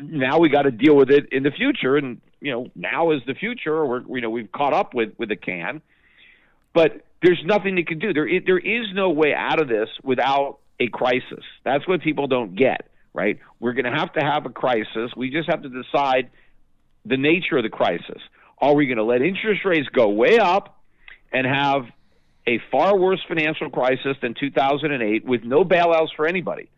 now 0.00 0.38
we 0.38 0.48
got 0.48 0.62
to 0.62 0.70
deal 0.70 0.96
with 0.96 1.10
it 1.10 1.32
in 1.32 1.42
the 1.42 1.50
future 1.50 1.96
and 1.96 2.20
you 2.44 2.52
know, 2.52 2.66
now 2.74 3.12
is 3.12 3.22
the 3.26 3.34
future. 3.34 3.84
We're 3.86 4.02
you 4.06 4.20
know, 4.20 4.30
we've 4.30 4.52
caught 4.52 4.74
up 4.74 4.92
with 4.94 5.14
with 5.18 5.30
the 5.30 5.36
can. 5.36 5.80
But 6.74 7.04
there's 7.22 7.42
nothing 7.44 7.74
they 7.74 7.82
can 7.84 7.98
do. 7.98 8.12
There 8.12 8.28
there 8.46 8.58
is 8.58 8.86
no 8.92 9.10
way 9.10 9.32
out 9.34 9.60
of 9.60 9.68
this 9.68 9.88
without 10.02 10.58
a 10.78 10.88
crisis. 10.88 11.44
That's 11.64 11.88
what 11.88 12.02
people 12.02 12.26
don't 12.26 12.54
get, 12.54 12.90
right? 13.14 13.38
We're 13.60 13.72
going 13.72 13.90
to 13.90 13.98
have 13.98 14.12
to 14.14 14.20
have 14.20 14.44
a 14.44 14.50
crisis. 14.50 15.12
We 15.16 15.30
just 15.30 15.48
have 15.48 15.62
to 15.62 15.68
decide 15.70 16.30
the 17.06 17.16
nature 17.16 17.56
of 17.56 17.62
the 17.62 17.70
crisis. 17.70 18.20
Are 18.58 18.74
we 18.74 18.86
going 18.86 18.98
to 18.98 19.04
let 19.04 19.22
interest 19.22 19.64
rates 19.64 19.88
go 19.88 20.10
way 20.10 20.38
up 20.38 20.82
and 21.32 21.46
have 21.46 21.84
a 22.46 22.60
far 22.70 22.98
worse 22.98 23.20
financial 23.26 23.70
crisis 23.70 24.16
than 24.20 24.34
2008 24.38 25.24
with 25.24 25.44
no 25.44 25.64
bailouts 25.64 26.14
for 26.14 26.26
anybody? 26.26 26.68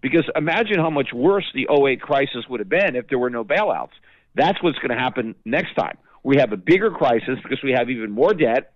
Because 0.00 0.24
imagine 0.36 0.78
how 0.78 0.90
much 0.90 1.12
worse 1.12 1.44
the 1.54 1.66
08 1.70 2.00
crisis 2.00 2.44
would 2.48 2.60
have 2.60 2.68
been 2.68 2.96
if 2.96 3.08
there 3.08 3.18
were 3.18 3.30
no 3.30 3.44
bailouts. 3.44 3.92
That's 4.34 4.62
what's 4.62 4.78
going 4.78 4.96
to 4.96 5.02
happen 5.02 5.34
next 5.44 5.74
time. 5.74 5.98
We 6.22 6.36
have 6.36 6.52
a 6.52 6.56
bigger 6.56 6.90
crisis 6.90 7.38
because 7.42 7.62
we 7.62 7.72
have 7.72 7.90
even 7.90 8.10
more 8.10 8.34
debt 8.34 8.72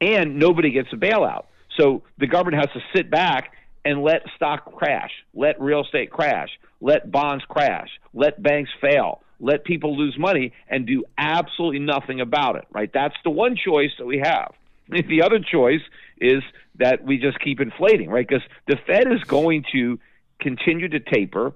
and 0.00 0.38
nobody 0.38 0.70
gets 0.70 0.88
a 0.92 0.96
bailout. 0.96 1.46
So 1.78 2.02
the 2.18 2.26
government 2.26 2.62
has 2.62 2.72
to 2.74 2.80
sit 2.96 3.10
back 3.10 3.52
and 3.84 4.02
let 4.02 4.22
stock 4.36 4.76
crash, 4.76 5.10
let 5.34 5.60
real 5.60 5.82
estate 5.82 6.10
crash, 6.10 6.50
let 6.80 7.10
bonds 7.10 7.44
crash, 7.48 7.88
let 8.12 8.42
banks 8.42 8.70
fail, 8.80 9.22
let 9.38 9.64
people 9.64 9.96
lose 9.96 10.16
money 10.18 10.52
and 10.68 10.86
do 10.86 11.04
absolutely 11.16 11.78
nothing 11.78 12.20
about 12.20 12.56
it, 12.56 12.66
right? 12.70 12.90
That's 12.92 13.16
the 13.24 13.30
one 13.30 13.56
choice 13.56 13.90
that 13.98 14.06
we 14.06 14.18
have. 14.18 14.52
The 14.90 15.22
other 15.22 15.38
choice 15.38 15.82
is 16.20 16.42
that 16.80 17.04
we 17.04 17.18
just 17.18 17.38
keep 17.38 17.60
inflating, 17.60 18.10
right? 18.10 18.26
Because 18.26 18.42
the 18.66 18.76
Fed 18.86 19.06
is 19.12 19.22
going 19.22 19.64
to 19.72 20.00
continue 20.40 20.88
to 20.88 21.00
taper. 21.00 21.52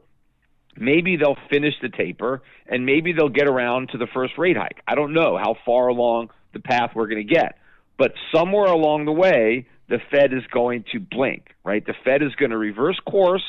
Maybe 0.76 1.16
they'll 1.16 1.38
finish 1.50 1.74
the 1.80 1.88
taper, 1.88 2.42
and 2.66 2.84
maybe 2.84 3.12
they'll 3.12 3.28
get 3.28 3.46
around 3.46 3.90
to 3.90 3.98
the 3.98 4.08
first 4.12 4.36
rate 4.38 4.56
hike. 4.56 4.80
I 4.88 4.94
don't 4.94 5.12
know 5.12 5.36
how 5.36 5.56
far 5.64 5.88
along 5.88 6.30
the 6.52 6.60
path 6.60 6.90
we're 6.94 7.06
going 7.06 7.26
to 7.26 7.34
get. 7.34 7.58
But 7.96 8.12
somewhere 8.34 8.66
along 8.66 9.04
the 9.04 9.12
way, 9.12 9.68
the 9.88 9.98
Fed 10.10 10.32
is 10.32 10.42
going 10.50 10.84
to 10.92 10.98
blink, 10.98 11.54
right? 11.64 11.84
The 11.84 11.94
Fed 12.04 12.22
is 12.22 12.34
going 12.34 12.50
to 12.50 12.58
reverse 12.58 12.98
course 13.08 13.44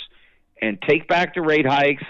and 0.62 0.78
take 0.88 1.08
back 1.08 1.34
the 1.34 1.42
rate 1.42 1.66
hikes, 1.66 2.04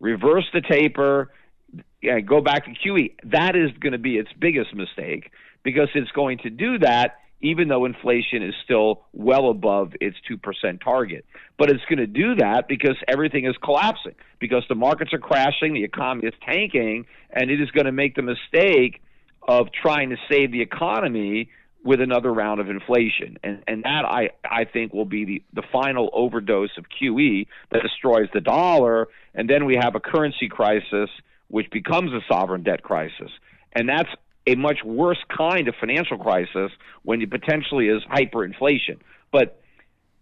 reverse 0.00 0.44
the 0.52 0.60
taper, 0.60 1.30
uh, 1.76 2.20
go 2.26 2.40
back 2.40 2.64
to 2.64 2.70
QE. 2.72 3.14
That 3.24 3.54
is 3.56 3.70
going 3.78 3.92
to 3.92 3.98
be 3.98 4.16
its 4.16 4.30
biggest 4.38 4.74
mistake 4.74 5.30
because 5.62 5.88
it's 5.94 6.10
going 6.12 6.38
to 6.38 6.50
do 6.50 6.78
that 6.78 7.16
even 7.40 7.68
though 7.68 7.84
inflation 7.84 8.42
is 8.42 8.54
still 8.64 9.02
well 9.12 9.50
above 9.50 9.92
its 10.00 10.16
2% 10.30 10.82
target. 10.82 11.24
But 11.58 11.70
it's 11.70 11.84
going 11.88 11.98
to 11.98 12.06
do 12.06 12.36
that 12.36 12.66
because 12.68 12.96
everything 13.08 13.46
is 13.46 13.54
collapsing, 13.62 14.14
because 14.38 14.64
the 14.68 14.74
markets 14.74 15.12
are 15.12 15.18
crashing, 15.18 15.74
the 15.74 15.84
economy 15.84 16.28
is 16.28 16.34
tanking, 16.44 17.06
and 17.30 17.50
it 17.50 17.60
is 17.60 17.70
going 17.70 17.86
to 17.86 17.92
make 17.92 18.14
the 18.14 18.22
mistake 18.22 19.02
of 19.46 19.68
trying 19.72 20.10
to 20.10 20.16
save 20.30 20.50
the 20.50 20.62
economy 20.62 21.50
with 21.84 22.00
another 22.00 22.32
round 22.32 22.60
of 22.60 22.68
inflation. 22.68 23.38
And, 23.44 23.62
and 23.68 23.84
that, 23.84 24.04
I, 24.04 24.30
I 24.44 24.64
think, 24.64 24.92
will 24.92 25.04
be 25.04 25.24
the, 25.24 25.42
the 25.54 25.62
final 25.70 26.10
overdose 26.12 26.76
of 26.76 26.86
QE 27.00 27.46
that 27.70 27.82
destroys 27.82 28.28
the 28.34 28.40
dollar. 28.40 29.06
And 29.34 29.48
then 29.48 29.66
we 29.66 29.76
have 29.76 29.94
a 29.94 30.00
currency 30.00 30.48
crisis 30.48 31.08
which 31.48 31.70
becomes 31.70 32.12
a 32.12 32.20
sovereign 32.28 32.64
debt 32.64 32.82
crisis. 32.82 33.30
And 33.72 33.88
that's 33.88 34.08
a 34.46 34.54
much 34.54 34.78
worse 34.84 35.18
kind 35.36 35.68
of 35.68 35.74
financial 35.80 36.18
crisis 36.18 36.70
when 37.02 37.20
it 37.20 37.30
potentially 37.30 37.88
is 37.88 38.02
hyperinflation. 38.04 38.98
But 39.32 39.60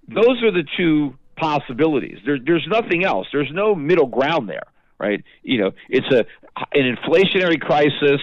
those 0.08 0.42
are 0.42 0.50
the 0.50 0.64
two 0.76 1.16
possibilities. 1.36 2.18
There, 2.24 2.38
there's 2.44 2.66
nothing 2.68 3.04
else. 3.04 3.26
There's 3.32 3.50
no 3.52 3.74
middle 3.74 4.06
ground 4.06 4.48
there, 4.48 4.66
right? 4.98 5.22
You 5.42 5.62
know, 5.62 5.70
it's 5.88 6.06
a 6.12 6.24
an 6.72 6.96
inflationary 6.96 7.60
crisis 7.60 8.20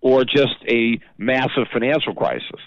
or 0.00 0.24
just 0.24 0.56
a 0.68 1.00
massive 1.18 1.66
financial 1.72 2.14
crisis. 2.14 2.60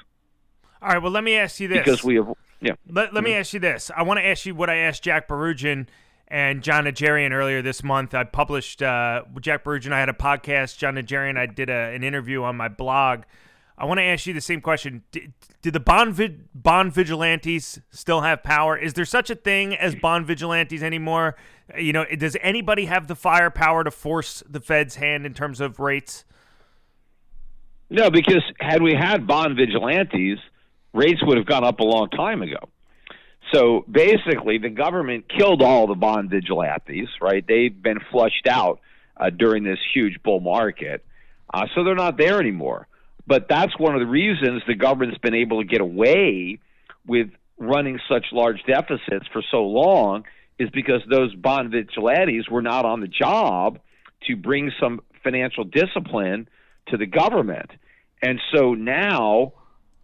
All 0.81 0.89
right. 0.89 1.01
Well, 1.01 1.11
let 1.11 1.23
me 1.23 1.35
ask 1.35 1.59
you 1.59 1.67
this. 1.67 1.79
Because 1.79 2.03
we 2.03 2.15
have, 2.15 2.27
yeah. 2.61 2.73
Let, 2.87 3.13
let 3.13 3.23
mm-hmm. 3.23 3.25
me 3.25 3.33
ask 3.35 3.53
you 3.53 3.59
this. 3.59 3.91
I 3.95 4.03
want 4.03 4.19
to 4.19 4.25
ask 4.25 4.45
you 4.45 4.55
what 4.55 4.69
I 4.69 4.77
asked 4.77 5.03
Jack 5.03 5.27
Barujan 5.27 5.87
and 6.33 6.63
Jon 6.63 6.85
Najarian 6.85 7.29
earlier 7.31 7.61
this 7.61 7.83
month. 7.83 8.15
I 8.15 8.23
published 8.23 8.81
uh, 8.81 9.21
Jack 9.39 9.61
and 9.67 9.93
I 9.93 9.99
had 9.99 10.09
a 10.09 10.13
podcast. 10.13 10.79
Jon 10.79 10.95
Najarian. 10.95 11.37
I 11.37 11.45
did 11.45 11.69
a, 11.69 11.93
an 11.93 12.03
interview 12.03 12.41
on 12.41 12.57
my 12.57 12.67
blog. 12.67 13.21
I 13.77 13.85
want 13.85 13.99
to 13.99 14.03
ask 14.03 14.25
you 14.25 14.33
the 14.33 14.41
same 14.41 14.59
question: 14.59 15.03
Did, 15.11 15.31
did 15.61 15.73
the 15.73 15.79
bond 15.79 16.15
vi- 16.15 16.35
bond 16.55 16.91
vigilantes 16.91 17.79
still 17.91 18.21
have 18.21 18.41
power? 18.41 18.75
Is 18.75 18.95
there 18.95 19.05
such 19.05 19.29
a 19.29 19.35
thing 19.35 19.75
as 19.75 19.93
bond 19.93 20.25
vigilantes 20.25 20.81
anymore? 20.81 21.35
You 21.77 21.93
know, 21.93 22.05
does 22.05 22.35
anybody 22.41 22.85
have 22.85 23.07
the 23.07 23.15
firepower 23.15 23.83
to 23.83 23.91
force 23.91 24.41
the 24.49 24.59
Fed's 24.59 24.95
hand 24.95 25.27
in 25.27 25.35
terms 25.35 25.61
of 25.61 25.79
rates? 25.79 26.25
No, 27.91 28.09
because 28.09 28.41
had 28.59 28.81
we 28.81 28.95
had 28.95 29.27
bond 29.27 29.55
vigilantes, 29.55 30.39
rates 30.93 31.21
would 31.23 31.37
have 31.37 31.45
gone 31.45 31.63
up 31.63 31.79
a 31.79 31.83
long 31.83 32.09
time 32.09 32.41
ago. 32.41 32.57
So 33.53 33.85
basically, 33.89 34.57
the 34.57 34.69
government 34.69 35.25
killed 35.29 35.61
all 35.61 35.87
the 35.87 35.95
bond 35.95 36.29
vigilantes, 36.29 37.09
right? 37.21 37.45
They've 37.47 37.81
been 37.81 37.99
flushed 38.11 38.47
out 38.49 38.79
uh, 39.15 39.29
during 39.29 39.63
this 39.63 39.79
huge 39.93 40.21
bull 40.23 40.39
market. 40.39 41.05
Uh, 41.53 41.67
so 41.75 41.83
they're 41.83 41.95
not 41.95 42.17
there 42.17 42.39
anymore. 42.39 42.87
But 43.27 43.47
that's 43.47 43.77
one 43.77 43.93
of 43.93 44.01
the 44.01 44.07
reasons 44.07 44.63
the 44.67 44.75
government's 44.75 45.19
been 45.19 45.35
able 45.35 45.61
to 45.61 45.67
get 45.67 45.81
away 45.81 46.59
with 47.05 47.29
running 47.57 47.99
such 48.09 48.25
large 48.31 48.61
deficits 48.67 49.27
for 49.31 49.43
so 49.51 49.63
long 49.63 50.25
is 50.59 50.69
because 50.71 51.01
those 51.09 51.33
bond 51.35 51.71
vigilantes 51.71 52.49
were 52.49 52.61
not 52.61 52.85
on 52.85 52.99
the 52.99 53.07
job 53.07 53.79
to 54.27 54.35
bring 54.35 54.71
some 54.79 55.01
financial 55.23 55.63
discipline 55.63 56.47
to 56.87 56.97
the 56.97 57.05
government. 57.05 57.69
And 58.21 58.41
so 58.53 58.73
now 58.73 59.53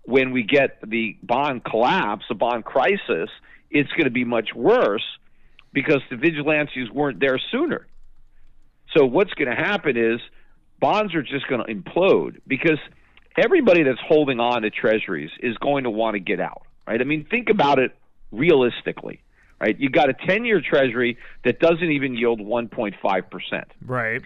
when 0.10 0.32
we 0.32 0.44
get 0.44 0.80
the 0.88 1.18
bond 1.24 1.64
collapse, 1.64 2.26
the 2.30 2.36
bond 2.36 2.66
crisis, 2.66 3.30
it's 3.70 3.92
going 3.92 4.06
to 4.06 4.12
be 4.12 4.26
much 4.26 4.50
worse 4.56 5.06
because 5.72 6.02
the 6.10 6.18
vigilantes 6.18 6.90
weren't 6.92 7.20
there 7.20 7.40
sooner. 7.52 7.86
So 8.96 9.06
what's 9.06 9.34
going 9.36 9.50
to 9.50 9.56
happen 9.56 9.96
is 9.96 10.20
bonds 10.80 11.14
are 11.14 11.22
just 11.22 11.48
going 11.48 11.64
to 11.64 11.74
implode 11.74 12.42
because 12.48 12.80
everybody 13.38 13.84
that's 13.84 14.00
holding 14.06 14.40
on 14.40 14.64
to 14.64 14.72
treasuries 14.72 15.30
is 15.42 15.56
going 15.58 15.84
to 15.84 15.92
want 15.92 16.16
to 16.16 16.20
get 16.20 16.40
out, 16.40 16.64
right? 16.88 17.00
I 17.00 17.04
mean, 17.04 17.26
think 17.30 17.50
about 17.50 17.78
it 17.78 17.96
realistically, 18.32 19.22
right? 19.62 19.80
You 19.80 19.90
got 19.90 20.10
a 20.10 20.14
10-year 20.14 20.62
treasury 20.62 21.18
that 21.46 21.60
doesn't 21.60 21.92
even 21.92 22.16
yield 22.16 22.40
1.5%. 22.40 23.64
Right. 23.86 24.22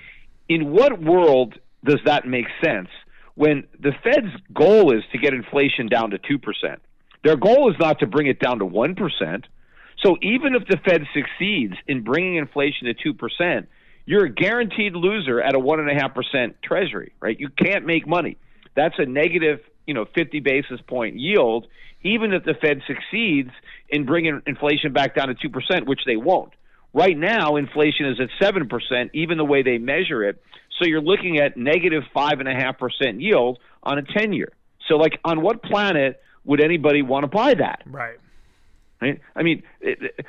in 0.48 0.72
what 0.72 1.02
world 1.02 1.56
does 1.84 2.00
that 2.06 2.26
make 2.26 2.46
sense 2.64 2.90
when 3.36 3.68
the 3.80 3.92
Fed's 4.04 4.34
goal 4.54 4.96
is 4.96 5.04
to 5.12 5.18
get 5.18 5.34
inflation 5.34 5.88
down 5.88 6.12
to 6.12 6.20
2%? 6.20 6.78
Their 7.24 7.38
goal 7.38 7.72
is 7.72 7.78
not 7.80 8.00
to 8.00 8.08
bring 8.08 8.28
it 8.28 8.40
down 8.40 8.60
to 8.60 8.66
1%. 8.66 9.44
So 10.04 10.18
even 10.22 10.56
if 10.56 10.68
the 10.68 10.78
Fed 10.78 11.04
succeeds 11.14 11.76
in 11.88 12.04
bringing 12.04 12.36
inflation 12.36 12.94
to 12.94 13.14
2%, 13.14 13.68
you're 14.06 14.26
a 14.26 14.30
guaranteed 14.30 14.96
loser 14.96 15.42
at 15.42 15.56
a 15.56 15.60
1.5% 15.60 16.56
treasury, 16.62 17.14
right? 17.22 17.40
You 17.40 17.50
can't 17.50 17.86
make 17.86 18.06
money. 18.06 18.38
That's 18.76 18.96
a 18.98 19.06
negative, 19.06 19.60
you 19.88 19.94
know, 19.94 20.06
50 20.14 20.42
basis 20.42 20.82
point 20.88 21.16
yield, 21.16 21.68
even 22.04 22.34
if 22.34 22.44
the 22.44 22.54
Fed 22.54 22.82
succeeds 22.86 23.52
in 23.90 24.06
bringing 24.06 24.42
inflation 24.46 24.92
back 24.92 25.16
down 25.16 25.30
to 25.30 25.36
2%, 25.36 25.86
which 25.86 26.02
they 26.06 26.18
won't. 26.18 26.52
Right 26.94 27.18
now, 27.18 27.56
inflation 27.56 28.06
is 28.08 28.20
at 28.20 28.30
7%, 28.42 29.10
even 29.14 29.38
the 29.38 29.46
way 29.46 29.64
they 29.64 29.78
measure 29.78 30.24
it. 30.24 30.44
So 30.80 30.86
you're 30.86 31.02
looking 31.02 31.40
at 31.40 31.58
negative 31.58 32.04
5.5% 32.16 33.22
yield 33.22 33.60
on 33.84 33.98
a 33.98 34.02
10 34.02 34.34
year. 34.34 34.52
So, 34.88 34.96
like, 34.96 35.20
on 35.24 35.42
what 35.42 35.64
planet 35.64 36.22
would 36.44 36.62
anybody 36.62 37.02
want 37.02 37.24
to 37.24 37.28
buy 37.28 37.54
that? 37.54 37.84
Right. 37.86 38.18
Right? 39.02 39.22
I 39.36 39.44
mean, 39.44 39.64
it, 39.82 40.02
it, 40.02 40.26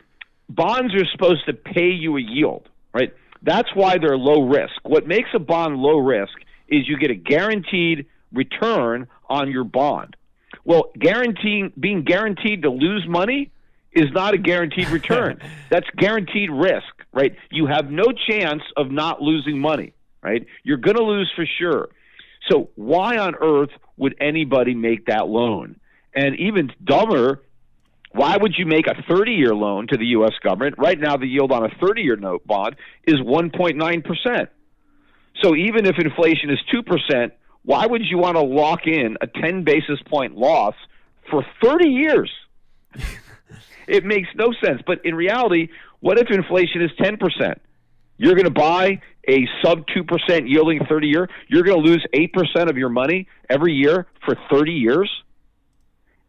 bonds 0.48 0.94
are 0.94 1.06
supposed 1.12 1.46
to 1.46 1.52
pay 1.52 1.90
you 1.90 2.16
a 2.16 2.20
yield, 2.20 2.68
right? 2.92 3.12
That's 3.42 3.68
why 3.74 3.98
they're 3.98 4.16
low 4.16 4.42
risk. 4.48 4.74
What 4.84 5.06
makes 5.06 5.30
a 5.34 5.38
bond 5.38 5.76
low 5.76 5.98
risk 5.98 6.32
is 6.68 6.88
you 6.88 6.98
get 6.98 7.10
a 7.10 7.14
guaranteed 7.14 8.06
return 8.32 9.06
on 9.28 9.50
your 9.50 9.64
bond. 9.64 10.16
Well, 10.64 10.90
guaranteeing 10.98 11.72
being 11.78 12.04
guaranteed 12.04 12.62
to 12.62 12.70
lose 12.70 13.06
money 13.08 13.50
is 13.92 14.10
not 14.12 14.34
a 14.34 14.38
guaranteed 14.38 14.88
return. 14.88 15.40
That's 15.70 15.86
guaranteed 15.96 16.50
risk, 16.50 16.86
right? 17.12 17.36
You 17.50 17.66
have 17.66 17.90
no 17.90 18.06
chance 18.28 18.62
of 18.76 18.90
not 18.90 19.20
losing 19.20 19.58
money, 19.58 19.92
right? 20.24 20.46
You're 20.62 20.78
going 20.78 20.96
to 20.96 21.04
lose 21.04 21.30
for 21.36 21.46
sure. 21.58 21.90
So 22.50 22.70
why 22.74 23.18
on 23.18 23.34
earth 23.40 23.70
would 23.96 24.16
anybody 24.20 24.74
make 24.74 25.06
that 25.06 25.28
loan? 25.28 25.76
And 26.14 26.38
even 26.38 26.72
dumber, 26.82 27.42
why 28.12 28.36
would 28.36 28.54
you 28.56 28.66
make 28.66 28.86
a 28.86 28.94
30 29.08 29.32
year 29.32 29.54
loan 29.54 29.86
to 29.88 29.96
the 29.96 30.06
U.S. 30.06 30.32
government? 30.42 30.76
Right 30.78 30.98
now, 30.98 31.16
the 31.16 31.26
yield 31.26 31.52
on 31.52 31.64
a 31.64 31.68
30 31.80 32.02
year 32.02 32.16
note 32.16 32.46
bond 32.46 32.76
is 33.06 33.16
1.9%. 33.16 34.48
So 35.42 35.54
even 35.54 35.86
if 35.86 35.96
inflation 35.98 36.50
is 36.50 36.58
2%, 36.72 37.32
why 37.62 37.86
would 37.86 38.02
you 38.04 38.18
want 38.18 38.36
to 38.36 38.42
lock 38.42 38.86
in 38.86 39.16
a 39.20 39.26
10 39.26 39.64
basis 39.64 40.00
point 40.08 40.36
loss 40.36 40.74
for 41.30 41.44
30 41.62 41.88
years? 41.88 42.30
it 43.88 44.04
makes 44.04 44.28
no 44.36 44.52
sense. 44.64 44.80
But 44.86 45.04
in 45.04 45.14
reality, 45.14 45.68
what 46.00 46.18
if 46.18 46.30
inflation 46.30 46.82
is 46.82 46.90
10%? 47.00 47.58
You're 48.16 48.34
going 48.34 48.44
to 48.44 48.50
buy 48.50 49.00
a 49.28 49.46
sub 49.62 49.84
2% 49.86 50.48
yielding 50.48 50.84
30 50.88 51.06
year, 51.06 51.28
you're 51.48 51.62
going 51.62 51.82
to 51.82 51.90
lose 51.90 52.06
8% 52.14 52.70
of 52.70 52.76
your 52.76 52.88
money 52.88 53.26
every 53.48 53.72
year 53.72 54.06
for 54.24 54.36
30 54.50 54.72
years? 54.72 55.10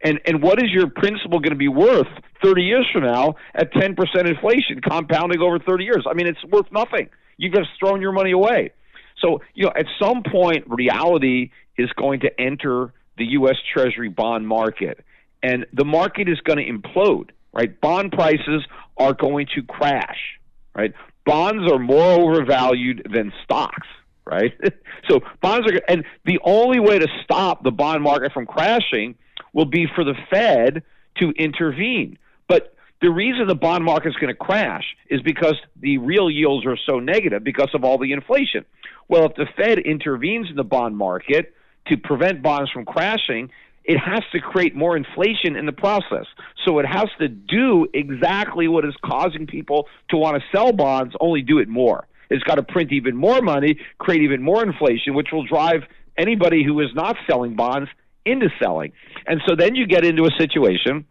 And 0.01 0.19
and 0.25 0.43
what 0.43 0.61
is 0.61 0.69
your 0.71 0.87
principal 0.87 1.39
going 1.39 1.51
to 1.51 1.57
be 1.57 1.67
worth 1.67 2.07
30 2.43 2.61
years 2.61 2.85
from 2.93 3.03
now 3.03 3.35
at 3.55 3.73
10% 3.73 3.95
inflation 4.27 4.81
compounding 4.81 5.41
over 5.41 5.57
30 5.57 5.83
years? 5.83 6.05
I 6.07 6.13
mean, 6.13 6.27
it's 6.27 6.43
worth 6.45 6.71
nothing. 6.71 7.09
You've 7.37 7.53
just 7.53 7.69
thrown 7.79 8.01
your 8.01 8.11
money 8.11 8.31
away. 8.31 8.71
So, 9.19 9.41
you 9.55 9.65
know, 9.65 9.71
at 9.75 9.85
some 9.99 10.21
point 10.23 10.65
reality 10.67 11.51
is 11.77 11.89
going 11.93 12.19
to 12.21 12.39
enter 12.39 12.93
the 13.17 13.25
US 13.39 13.55
Treasury 13.73 14.09
bond 14.09 14.47
market 14.47 15.03
and 15.41 15.65
the 15.73 15.85
market 15.85 16.27
is 16.27 16.39
going 16.41 16.57
to 16.57 16.65
implode, 16.65 17.29
right? 17.53 17.79
Bond 17.79 18.11
prices 18.11 18.65
are 18.97 19.13
going 19.13 19.47
to 19.55 19.61
crash, 19.63 20.39
right? 20.75 20.93
Bonds 21.25 21.71
are 21.71 21.79
more 21.79 22.19
overvalued 22.19 23.07
than 23.11 23.33
stocks, 23.43 23.87
right? 24.25 24.53
so 25.09 25.21
bonds 25.41 25.69
are 25.71 25.81
and 25.87 26.05
the 26.25 26.39
only 26.43 26.79
way 26.79 26.99
to 26.99 27.07
stop 27.23 27.63
the 27.63 27.71
bond 27.71 28.03
market 28.03 28.31
from 28.31 28.45
crashing 28.45 29.15
will 29.53 29.65
be 29.65 29.87
for 29.93 30.03
the 30.03 30.15
Fed 30.29 30.83
to 31.17 31.31
intervene. 31.31 32.17
But 32.47 32.75
the 33.01 33.09
reason 33.09 33.47
the 33.47 33.55
bond 33.55 33.83
market 33.83 34.09
is 34.09 34.15
going 34.15 34.33
to 34.33 34.37
crash 34.37 34.83
is 35.09 35.21
because 35.21 35.55
the 35.79 35.97
real 35.97 36.29
yields 36.29 36.65
are 36.65 36.77
so 36.85 36.99
negative 36.99 37.43
because 37.43 37.69
of 37.73 37.83
all 37.83 37.97
the 37.97 38.13
inflation. 38.13 38.65
Well, 39.07 39.25
if 39.25 39.35
the 39.35 39.45
Fed 39.57 39.79
intervenes 39.79 40.49
in 40.49 40.55
the 40.55 40.63
bond 40.63 40.97
market 40.97 41.53
to 41.87 41.97
prevent 41.97 42.41
bonds 42.41 42.71
from 42.71 42.85
crashing, 42.85 43.51
it 43.85 43.97
has 43.97 44.23
to 44.31 44.39
create 44.39 44.75
more 44.75 44.97
inflation 44.97 45.55
in 45.55 45.65
the 45.65 45.71
process. 45.71 46.25
So 46.65 46.79
it 46.79 46.85
has 46.85 47.07
to 47.19 47.27
do 47.27 47.87
exactly 47.93 48.67
what 48.67 48.83
is 48.83 48.95
causing 49.03 49.45
people 49.45 49.87
to 50.09 50.17
want 50.17 50.41
to 50.41 50.57
sell 50.57 50.71
bonds, 50.71 51.15
only 51.19 51.43
do 51.43 51.59
it 51.59 51.69
more. 51.69 52.07
It's 52.29 52.43
got 52.43 52.55
to 52.55 52.63
print 52.63 52.91
even 52.91 53.15
more 53.15 53.41
money, 53.41 53.79
create 53.99 54.23
even 54.23 54.41
more 54.41 54.63
inflation, 54.63 55.13
which 55.13 55.27
will 55.31 55.45
drive 55.45 55.83
anybody 56.17 56.63
who 56.63 56.79
is 56.81 56.89
not 56.95 57.15
selling 57.29 57.55
bonds 57.55 57.89
into 58.25 58.49
selling. 58.61 58.91
And 59.27 59.41
so 59.47 59.55
then 59.55 59.75
you 59.75 59.85
get 59.85 60.03
into 60.03 60.25
a 60.25 60.31
situation 60.39 61.05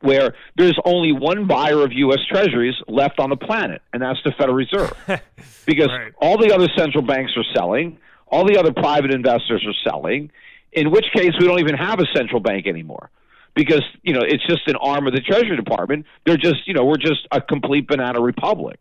where 0.00 0.34
there's 0.56 0.78
only 0.84 1.12
one 1.12 1.46
buyer 1.46 1.84
of 1.84 1.92
U.S. 1.92 2.20
Treasuries 2.28 2.74
left 2.88 3.20
on 3.20 3.28
the 3.28 3.36
planet, 3.36 3.82
and 3.92 4.02
that's 4.02 4.18
the 4.24 4.32
Federal 4.32 4.56
Reserve. 4.56 4.92
because 5.66 5.88
right. 5.88 6.12
all 6.20 6.38
the 6.38 6.52
other 6.52 6.68
central 6.76 7.04
banks 7.04 7.32
are 7.36 7.44
selling, 7.54 7.98
all 8.26 8.46
the 8.46 8.58
other 8.58 8.72
private 8.72 9.12
investors 9.12 9.64
are 9.66 9.90
selling, 9.90 10.30
in 10.72 10.90
which 10.90 11.06
case 11.14 11.32
we 11.38 11.46
don't 11.46 11.60
even 11.60 11.76
have 11.76 12.00
a 12.00 12.06
central 12.14 12.40
bank 12.40 12.66
anymore. 12.66 13.10
Because, 13.54 13.82
you 14.02 14.14
know, 14.14 14.22
it's 14.22 14.46
just 14.46 14.66
an 14.66 14.76
arm 14.76 15.06
of 15.06 15.12
the 15.12 15.20
Treasury 15.20 15.56
Department. 15.56 16.06
They're 16.24 16.38
just, 16.38 16.66
you 16.66 16.72
know, 16.72 16.84
we're 16.84 16.96
just 16.96 17.28
a 17.30 17.40
complete 17.40 17.86
banana 17.86 18.20
republic. 18.20 18.80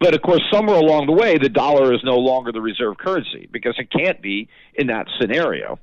But 0.00 0.14
of 0.14 0.22
course, 0.22 0.42
somewhere 0.52 0.76
along 0.76 1.06
the 1.06 1.12
way, 1.12 1.38
the 1.38 1.48
dollar 1.48 1.94
is 1.94 2.00
no 2.02 2.16
longer 2.16 2.50
the 2.50 2.60
reserve 2.60 2.98
currency 2.98 3.48
because 3.52 3.76
it 3.78 3.92
can't 3.92 4.20
be 4.20 4.48
in 4.74 4.88
that 4.88 5.06
scenario. 5.20 5.78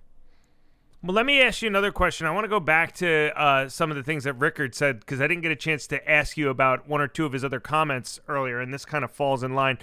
Well, 1.04 1.16
let 1.16 1.26
me 1.26 1.42
ask 1.42 1.64
you 1.64 1.68
another 1.68 1.92
question. 1.92 2.28
I 2.28 2.32
want 2.32 2.44
to 2.44 2.50
go 2.50 2.60
back 2.60 2.94
to 2.96 3.32
uh, 3.36 3.70
some 3.70 3.90
of 3.90 3.98
the 3.98 4.04
things 4.04 4.26
that 4.26 4.34
Rickard 4.34 4.76
said 4.76 5.00
because 5.00 5.20
I 5.20 5.28
didn't 5.28 5.42
get 5.42 5.52
a 5.52 5.56
chance 5.56 5.88
to 5.88 6.10
ask 6.10 6.38
you 6.38 6.50
about 6.50 6.88
one 6.88 7.02
or 7.02 7.08
two 7.08 7.26
of 7.26 7.34
his 7.34 7.44
other 7.44 7.60
comments 7.60 8.20
earlier, 8.28 8.60
and 8.60 8.72
this 8.72 8.86
kind 8.86 9.04
of 9.04 9.10
falls 9.10 9.42
in 9.42 9.56
line. 9.56 9.80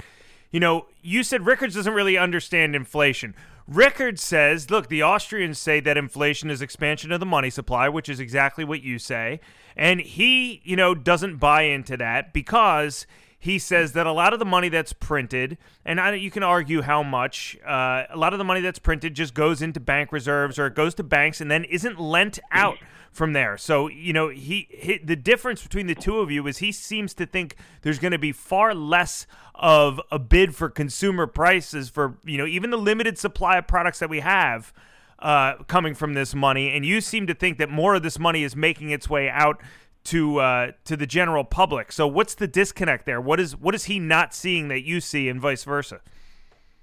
You 0.52 0.60
know, 0.60 0.86
you 1.02 1.24
said 1.24 1.44
Rickards 1.44 1.74
doesn't 1.74 1.92
really 1.92 2.16
understand 2.16 2.76
inflation. 2.76 3.34
Rickard 3.68 4.18
says, 4.18 4.70
look, 4.70 4.88
the 4.88 5.02
Austrians 5.02 5.58
say 5.58 5.78
that 5.80 5.98
inflation 5.98 6.50
is 6.50 6.62
expansion 6.62 7.12
of 7.12 7.20
the 7.20 7.26
money 7.26 7.50
supply, 7.50 7.86
which 7.90 8.08
is 8.08 8.18
exactly 8.18 8.64
what 8.64 8.82
you 8.82 8.98
say. 8.98 9.40
And 9.76 10.00
he, 10.00 10.62
you 10.64 10.74
know, 10.74 10.94
doesn't 10.94 11.36
buy 11.36 11.62
into 11.62 11.98
that 11.98 12.32
because 12.32 13.06
he 13.38 13.58
says 13.58 13.92
that 13.92 14.06
a 14.06 14.12
lot 14.12 14.32
of 14.32 14.38
the 14.38 14.46
money 14.46 14.70
that's 14.70 14.94
printed, 14.94 15.58
and 15.84 16.00
I, 16.00 16.14
you 16.14 16.30
can 16.30 16.42
argue 16.42 16.80
how 16.80 17.02
much, 17.02 17.58
uh, 17.64 18.04
a 18.08 18.16
lot 18.16 18.32
of 18.32 18.38
the 18.38 18.44
money 18.44 18.62
that's 18.62 18.78
printed 18.78 19.14
just 19.14 19.34
goes 19.34 19.60
into 19.60 19.80
bank 19.80 20.12
reserves 20.12 20.58
or 20.58 20.66
it 20.66 20.74
goes 20.74 20.94
to 20.94 21.02
banks 21.02 21.42
and 21.42 21.50
then 21.50 21.64
isn't 21.64 22.00
lent 22.00 22.38
out 22.50 22.78
from 23.10 23.32
there. 23.32 23.56
So 23.56 23.88
you 23.88 24.12
know, 24.12 24.28
he, 24.28 24.68
he 24.70 24.98
the 24.98 25.16
difference 25.16 25.62
between 25.62 25.86
the 25.86 25.94
two 25.94 26.18
of 26.18 26.30
you 26.30 26.46
is 26.46 26.58
he 26.58 26.72
seems 26.72 27.14
to 27.14 27.26
think 27.26 27.56
there's 27.82 27.98
going 27.98 28.12
to 28.12 28.18
be 28.18 28.32
far 28.32 28.74
less 28.74 29.26
of 29.54 30.00
a 30.10 30.18
bid 30.18 30.54
for 30.54 30.68
consumer 30.70 31.26
prices 31.26 31.88
for 31.88 32.18
you 32.24 32.38
know 32.38 32.46
even 32.46 32.70
the 32.70 32.76
limited 32.76 33.18
supply 33.18 33.58
of 33.58 33.66
products 33.66 33.98
that 33.98 34.10
we 34.10 34.20
have. 34.20 34.72
Uh, 35.20 35.60
coming 35.64 35.96
from 35.96 36.14
this 36.14 36.32
money, 36.32 36.76
and 36.76 36.86
you 36.86 37.00
seem 37.00 37.26
to 37.26 37.34
think 37.34 37.58
that 37.58 37.68
more 37.68 37.96
of 37.96 38.04
this 38.04 38.20
money 38.20 38.44
is 38.44 38.54
making 38.54 38.90
its 38.90 39.10
way 39.10 39.28
out 39.28 39.60
to 40.04 40.38
uh, 40.38 40.70
to 40.84 40.96
the 40.96 41.06
general 41.06 41.42
public. 41.42 41.90
So 41.90 42.06
what's 42.06 42.36
the 42.36 42.46
disconnect 42.46 43.04
there? 43.04 43.20
What 43.20 43.40
is 43.40 43.56
what 43.56 43.74
is 43.74 43.86
he 43.86 43.98
not 43.98 44.32
seeing 44.32 44.68
that 44.68 44.84
you 44.84 45.00
see, 45.00 45.28
and 45.28 45.40
vice 45.40 45.64
versa? 45.64 46.00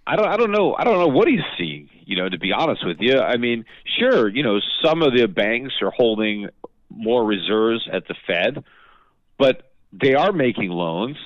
I 0.07 0.15
don't 0.15 0.27
I 0.27 0.37
don't 0.37 0.51
know 0.51 0.75
I 0.77 0.83
don't 0.83 0.99
know 0.99 1.07
what 1.07 1.27
he's 1.27 1.39
seeing. 1.57 1.89
You 2.05 2.17
know, 2.17 2.29
to 2.29 2.37
be 2.37 2.51
honest 2.51 2.85
with 2.85 2.97
you, 2.99 3.19
I 3.19 3.37
mean, 3.37 3.65
sure, 3.99 4.29
you 4.29 4.43
know, 4.43 4.59
some 4.83 5.01
of 5.01 5.15
the 5.17 5.27
banks 5.27 5.73
are 5.81 5.89
holding 5.89 6.49
more 6.89 7.25
reserves 7.25 7.87
at 7.91 8.07
the 8.07 8.15
Fed, 8.27 8.63
but 9.39 9.71
they 9.91 10.13
are 10.13 10.31
making 10.31 10.69
loans. 10.69 11.17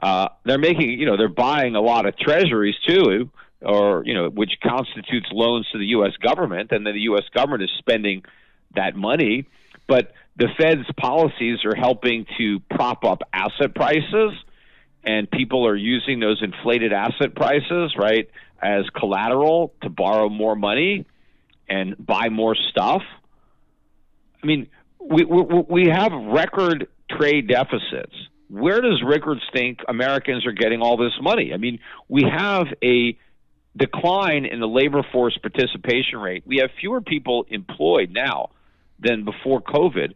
Uh, 0.00 0.28
they're 0.44 0.58
making, 0.58 0.90
you 0.90 1.06
know, 1.06 1.16
they're 1.16 1.28
buying 1.28 1.74
a 1.74 1.80
lot 1.80 2.06
of 2.06 2.16
treasuries 2.16 2.76
too, 2.86 3.30
or 3.60 4.04
you 4.04 4.14
know, 4.14 4.28
which 4.28 4.52
constitutes 4.62 5.28
loans 5.32 5.66
to 5.72 5.78
the 5.78 5.86
U.S. 5.86 6.12
government, 6.22 6.72
and 6.72 6.86
then 6.86 6.94
the 6.94 7.02
U.S. 7.02 7.24
government 7.34 7.62
is 7.62 7.70
spending 7.78 8.24
that 8.74 8.96
money. 8.96 9.46
But 9.88 10.12
the 10.36 10.48
Fed's 10.58 10.86
policies 10.96 11.64
are 11.64 11.74
helping 11.74 12.26
to 12.38 12.60
prop 12.70 13.04
up 13.04 13.22
asset 13.32 13.74
prices, 13.74 14.32
and 15.04 15.30
people 15.30 15.66
are 15.66 15.76
using 15.76 16.20
those 16.20 16.42
inflated 16.42 16.92
asset 16.92 17.34
prices, 17.34 17.94
right, 17.98 18.30
as 18.62 18.84
collateral 18.96 19.74
to 19.82 19.90
borrow 19.90 20.28
more 20.28 20.54
money 20.54 21.06
and 21.68 21.94
buy 21.98 22.28
more 22.28 22.54
stuff. 22.54 23.02
I 24.42 24.46
mean, 24.46 24.68
we, 25.00 25.24
we, 25.24 25.42
we 25.68 25.88
have 25.88 26.12
record 26.12 26.88
trade 27.10 27.48
deficits. 27.48 28.14
Where 28.48 28.80
does 28.80 29.02
Rickards 29.04 29.42
think 29.52 29.80
Americans 29.88 30.46
are 30.46 30.52
getting 30.52 30.82
all 30.82 30.96
this 30.96 31.12
money? 31.20 31.52
I 31.54 31.56
mean, 31.56 31.78
we 32.08 32.22
have 32.24 32.66
a 32.84 33.16
decline 33.76 34.44
in 34.44 34.60
the 34.60 34.68
labor 34.68 35.02
force 35.10 35.36
participation 35.38 36.18
rate. 36.18 36.44
We 36.46 36.58
have 36.58 36.70
fewer 36.78 37.00
people 37.00 37.46
employed 37.48 38.10
now 38.10 38.50
than 39.00 39.24
before 39.24 39.62
COVID. 39.62 40.14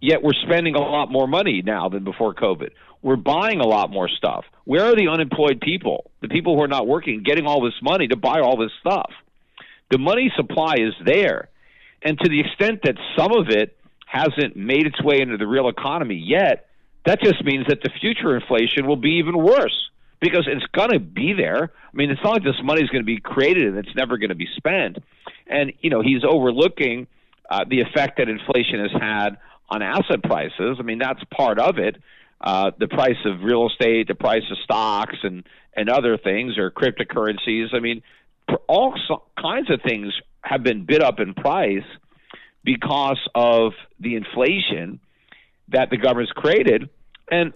Yet 0.00 0.22
we're 0.22 0.32
spending 0.32 0.74
a 0.74 0.80
lot 0.80 1.10
more 1.10 1.28
money 1.28 1.62
now 1.64 1.88
than 1.88 2.04
before 2.04 2.34
COVID. 2.34 2.70
We're 3.02 3.16
buying 3.16 3.60
a 3.60 3.66
lot 3.66 3.90
more 3.90 4.08
stuff. 4.08 4.44
Where 4.64 4.84
are 4.84 4.96
the 4.96 5.08
unemployed 5.08 5.60
people, 5.60 6.10
the 6.20 6.28
people 6.28 6.56
who 6.56 6.62
are 6.62 6.68
not 6.68 6.86
working, 6.86 7.22
getting 7.22 7.46
all 7.46 7.62
this 7.62 7.74
money 7.82 8.08
to 8.08 8.16
buy 8.16 8.40
all 8.40 8.56
this 8.56 8.72
stuff? 8.80 9.10
The 9.90 9.98
money 9.98 10.32
supply 10.36 10.76
is 10.78 10.94
there. 11.04 11.48
And 12.02 12.18
to 12.18 12.28
the 12.28 12.40
extent 12.40 12.80
that 12.84 12.96
some 13.16 13.32
of 13.32 13.48
it 13.48 13.76
hasn't 14.06 14.56
made 14.56 14.86
its 14.86 15.02
way 15.02 15.20
into 15.20 15.36
the 15.36 15.46
real 15.46 15.68
economy 15.68 16.16
yet, 16.16 16.66
that 17.06 17.20
just 17.22 17.44
means 17.44 17.66
that 17.68 17.82
the 17.82 17.90
future 18.00 18.36
inflation 18.36 18.86
will 18.86 18.96
be 18.96 19.18
even 19.18 19.36
worse 19.36 19.90
because 20.20 20.46
it's 20.46 20.66
going 20.72 20.90
to 20.90 21.00
be 21.00 21.32
there. 21.32 21.64
I 21.64 21.96
mean, 21.96 22.10
it's 22.10 22.20
not 22.22 22.34
like 22.34 22.44
this 22.44 22.60
money 22.62 22.82
is 22.82 22.90
going 22.90 23.02
to 23.02 23.06
be 23.06 23.20
created 23.20 23.64
and 23.64 23.78
it's 23.78 23.94
never 23.96 24.18
going 24.18 24.28
to 24.28 24.34
be 24.34 24.48
spent. 24.56 24.98
And, 25.46 25.72
you 25.80 25.90
know, 25.90 26.02
he's 26.02 26.22
overlooking 26.28 27.06
uh, 27.50 27.64
the 27.68 27.80
effect 27.80 28.18
that 28.18 28.28
inflation 28.28 28.80
has 28.80 28.92
had 29.00 29.38
on 29.70 29.82
asset 29.82 30.22
prices. 30.22 30.76
I 30.78 30.82
mean, 30.82 30.98
that's 30.98 31.22
part 31.34 31.58
of 31.58 31.78
it. 31.78 31.96
Uh, 32.40 32.70
the 32.78 32.88
price 32.88 33.18
of 33.24 33.42
real 33.42 33.68
estate, 33.68 34.08
the 34.08 34.14
price 34.14 34.42
of 34.50 34.58
stocks, 34.64 35.16
and 35.22 35.44
and 35.76 35.88
other 35.88 36.16
things, 36.16 36.58
or 36.58 36.70
cryptocurrencies. 36.70 37.74
I 37.74 37.80
mean, 37.80 38.02
all 38.66 38.94
kinds 39.40 39.70
of 39.70 39.80
things 39.82 40.12
have 40.42 40.62
been 40.62 40.84
bid 40.84 41.02
up 41.02 41.20
in 41.20 41.34
price 41.34 41.84
because 42.64 43.20
of 43.34 43.72
the 44.00 44.16
inflation 44.16 45.00
that 45.68 45.90
the 45.90 45.96
government's 45.96 46.32
created, 46.32 46.88
and 47.30 47.52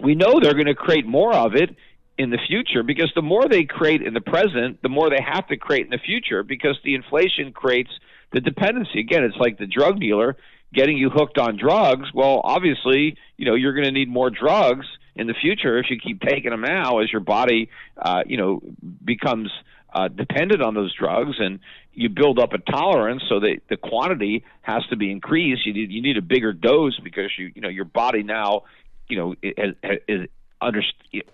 we 0.00 0.14
know 0.14 0.40
they're 0.40 0.54
going 0.54 0.66
to 0.66 0.74
create 0.74 1.06
more 1.06 1.34
of 1.34 1.54
it 1.54 1.74
in 2.16 2.30
the 2.30 2.38
future 2.48 2.82
because 2.82 3.12
the 3.14 3.22
more 3.22 3.48
they 3.48 3.64
create 3.64 4.02
in 4.02 4.14
the 4.14 4.20
present, 4.20 4.82
the 4.82 4.88
more 4.88 5.08
they 5.08 5.22
have 5.24 5.46
to 5.48 5.56
create 5.56 5.84
in 5.84 5.90
the 5.90 5.98
future 5.98 6.42
because 6.42 6.76
the 6.84 6.94
inflation 6.94 7.52
creates 7.52 7.90
the 8.32 8.40
dependency. 8.40 9.00
Again, 9.00 9.22
it's 9.22 9.36
like 9.36 9.58
the 9.58 9.66
drug 9.66 10.00
dealer 10.00 10.36
getting 10.72 10.96
you 10.96 11.10
hooked 11.10 11.38
on 11.38 11.56
drugs. 11.56 12.08
Well, 12.12 12.40
obviously, 12.44 13.16
you 13.36 13.46
know, 13.46 13.54
you're 13.54 13.72
going 13.74 13.86
to 13.86 13.92
need 13.92 14.08
more 14.08 14.30
drugs 14.30 14.86
in 15.14 15.26
the 15.26 15.34
future 15.34 15.78
if 15.78 15.86
you 15.90 15.98
keep 15.98 16.20
taking 16.20 16.50
them 16.50 16.60
now 16.60 16.98
as 16.98 17.10
your 17.10 17.20
body, 17.20 17.70
uh, 17.96 18.22
you 18.26 18.36
know, 18.36 18.60
becomes 19.04 19.50
uh, 19.92 20.08
dependent 20.08 20.62
on 20.62 20.74
those 20.74 20.94
drugs 20.94 21.36
and 21.38 21.60
you 21.98 22.08
build 22.08 22.38
up 22.38 22.52
a 22.52 22.58
tolerance 22.58 23.22
so 23.28 23.40
that 23.40 23.60
the 23.68 23.76
quantity 23.76 24.44
has 24.62 24.86
to 24.90 24.96
be 24.96 25.10
increased. 25.10 25.66
You 25.66 25.74
need 25.74 25.90
you 25.90 26.00
need 26.00 26.16
a 26.16 26.22
bigger 26.22 26.52
dose 26.52 26.98
because 27.00 27.30
you 27.36 27.50
you 27.54 27.60
know 27.60 27.68
your 27.68 27.86
body 27.86 28.22
now 28.22 28.62
you 29.08 29.16
know 29.16 29.34
is, 29.42 29.74
is 30.06 30.28
under, 30.60 30.82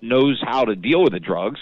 knows 0.01 0.41
how 0.43 0.65
to 0.65 0.75
deal 0.75 1.03
with 1.03 1.13
the 1.13 1.21
drugs, 1.21 1.61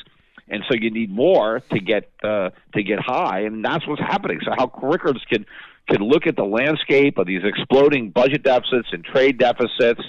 and 0.48 0.62
so 0.68 0.76
you 0.78 0.90
need 0.90 1.10
more 1.10 1.60
to 1.72 1.80
get 1.80 2.10
uh, 2.22 2.50
to 2.74 2.82
get 2.84 3.00
high, 3.00 3.40
and 3.40 3.64
that's 3.64 3.86
what's 3.88 4.00
happening. 4.00 4.38
So 4.44 4.52
how 4.56 4.70
Rickards 4.80 5.24
can 5.28 5.46
can 5.88 6.00
look 6.00 6.26
at 6.26 6.36
the 6.36 6.44
landscape 6.44 7.18
of 7.18 7.26
these 7.26 7.42
exploding 7.44 8.10
budget 8.10 8.42
deficits 8.42 8.88
and 8.92 9.04
trade 9.04 9.38
deficits 9.38 10.00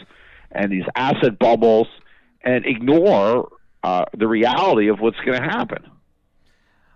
and 0.52 0.72
these 0.72 0.86
asset 0.96 1.40
bubbles 1.40 1.88
and 2.44 2.66
ignore 2.66 3.50
uh, 3.84 4.06
the 4.18 4.28
reality 4.28 4.88
of 4.90 5.00
what's 5.00 5.20
going 5.26 5.42
to 5.42 5.48
happen. 5.48 5.84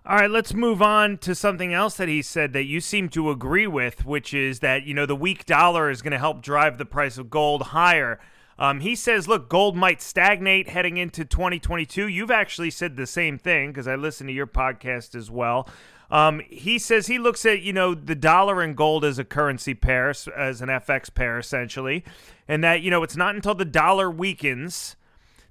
All 0.05 0.15
right, 0.15 0.31
let's 0.31 0.53
move 0.53 0.81
on 0.81 1.17
to 1.17 1.35
something 1.35 1.73
else 1.73 1.97
that 1.97 2.07
he 2.07 2.21
said 2.21 2.53
that 2.53 2.63
you 2.63 2.79
seem 2.79 3.09
to 3.09 3.29
agree 3.29 3.67
with, 3.67 4.05
which 4.05 4.33
is 4.33 4.59
that 4.59 4.83
you 4.85 4.93
know 4.93 5.05
the 5.05 5.17
weak 5.17 5.45
dollar 5.45 5.89
is 5.89 6.01
going 6.01 6.13
to 6.13 6.17
help 6.17 6.41
drive 6.41 6.77
the 6.77 6.85
price 6.85 7.17
of 7.17 7.29
gold 7.29 7.61
higher. 7.63 8.17
Um, 8.59 8.79
he 8.79 8.95
says, 8.95 9.27
look, 9.27 9.49
gold 9.49 9.75
might 9.75 10.01
stagnate 10.01 10.69
heading 10.69 10.97
into 10.97 11.25
2022. 11.25 12.07
You've 12.07 12.31
actually 12.31 12.71
said 12.71 12.95
the 12.95 13.05
same 13.05 13.37
thing 13.37 13.71
because 13.71 13.87
I 13.87 13.95
listened 13.95 14.29
to 14.29 14.33
your 14.33 14.47
podcast 14.47 15.13
as 15.13 15.29
well. 15.29 15.67
Um, 16.09 16.41
he 16.47 16.79
says 16.79 17.07
he 17.07 17.19
looks 17.19 17.45
at 17.45 17.61
you 17.61 17.73
know 17.73 17.93
the 17.93 18.15
dollar 18.15 18.61
and 18.61 18.75
gold 18.75 19.03
as 19.03 19.19
a 19.19 19.25
currency 19.25 19.73
pair, 19.73 20.09
as 20.09 20.61
an 20.61 20.69
FX 20.69 21.13
pair 21.13 21.37
essentially, 21.37 22.03
and 22.47 22.63
that 22.63 22.81
you 22.81 22.91
know 22.91 23.03
it's 23.03 23.17
not 23.17 23.35
until 23.35 23.55
the 23.55 23.65
dollar 23.65 24.09
weakens 24.09 24.95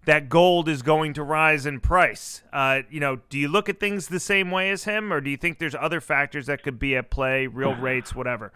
that 0.06 0.28
gold 0.28 0.68
is 0.68 0.82
going 0.82 1.12
to 1.12 1.22
rise 1.22 1.66
in 1.66 1.80
price. 1.80 2.42
Uh, 2.52 2.82
you 2.88 3.00
know, 3.00 3.18
do 3.28 3.38
you 3.38 3.48
look 3.48 3.68
at 3.68 3.80
things 3.80 4.06
the 4.06 4.20
same 4.20 4.50
way 4.50 4.70
as 4.70 4.84
him, 4.84 5.12
or 5.12 5.20
do 5.20 5.28
you 5.28 5.36
think 5.36 5.58
there's 5.58 5.74
other 5.74 6.00
factors 6.00 6.46
that 6.46 6.62
could 6.62 6.78
be 6.78 6.96
at 6.96 7.10
play, 7.10 7.46
real 7.46 7.74
rates, 7.80 8.14
whatever? 8.14 8.52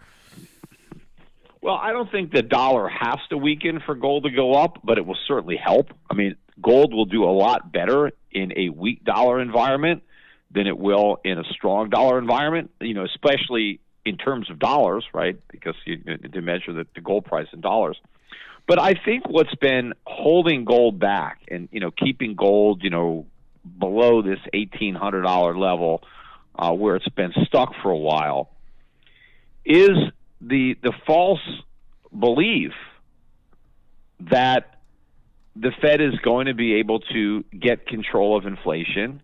Well, 1.61 1.75
I 1.75 1.91
don't 1.91 2.09
think 2.09 2.31
the 2.31 2.41
dollar 2.41 2.89
has 2.89 3.19
to 3.29 3.37
weaken 3.37 3.81
for 3.85 3.93
gold 3.93 4.23
to 4.23 4.31
go 4.31 4.53
up, 4.53 4.79
but 4.83 4.97
it 4.97 5.05
will 5.05 5.17
certainly 5.27 5.57
help. 5.57 5.89
I 6.09 6.15
mean, 6.15 6.35
gold 6.59 6.93
will 6.93 7.05
do 7.05 7.23
a 7.23 7.29
lot 7.29 7.71
better 7.71 8.11
in 8.31 8.51
a 8.57 8.69
weak 8.69 9.03
dollar 9.03 9.39
environment 9.39 10.01
than 10.53 10.67
it 10.67 10.77
will 10.77 11.19
in 11.23 11.37
a 11.37 11.43
strong 11.45 11.89
dollar 11.89 12.19
environment. 12.19 12.71
You 12.79 12.93
know, 12.93 13.05
especially 13.05 13.79
in 14.05 14.17
terms 14.17 14.49
of 14.49 14.59
dollars, 14.59 15.05
right? 15.13 15.39
Because 15.49 15.75
you, 15.85 15.97
to 15.97 16.41
measure 16.41 16.73
the, 16.73 16.87
the 16.95 17.01
gold 17.01 17.25
price 17.25 17.47
in 17.53 17.61
dollars. 17.61 17.99
But 18.67 18.79
I 18.79 18.93
think 18.93 19.27
what's 19.27 19.53
been 19.55 19.93
holding 20.05 20.65
gold 20.65 20.99
back 20.99 21.41
and 21.49 21.67
you 21.71 21.79
know 21.79 21.91
keeping 21.91 22.35
gold 22.35 22.83
you 22.83 22.89
know 22.89 23.25
below 23.77 24.21
this 24.21 24.39
eighteen 24.53 24.95
hundred 24.95 25.23
dollar 25.23 25.57
level 25.57 26.03
uh, 26.55 26.71
where 26.71 26.95
it's 26.95 27.09
been 27.09 27.33
stuck 27.45 27.73
for 27.81 27.91
a 27.91 27.97
while 27.97 28.49
is 29.65 29.91
the 30.41 30.75
the 30.81 30.93
false 31.05 31.41
belief 32.17 32.73
that 34.19 34.81
the 35.55 35.71
Fed 35.81 36.01
is 36.01 36.15
going 36.23 36.45
to 36.45 36.53
be 36.53 36.75
able 36.75 36.99
to 36.99 37.43
get 37.57 37.87
control 37.87 38.37
of 38.37 38.45
inflation 38.45 39.21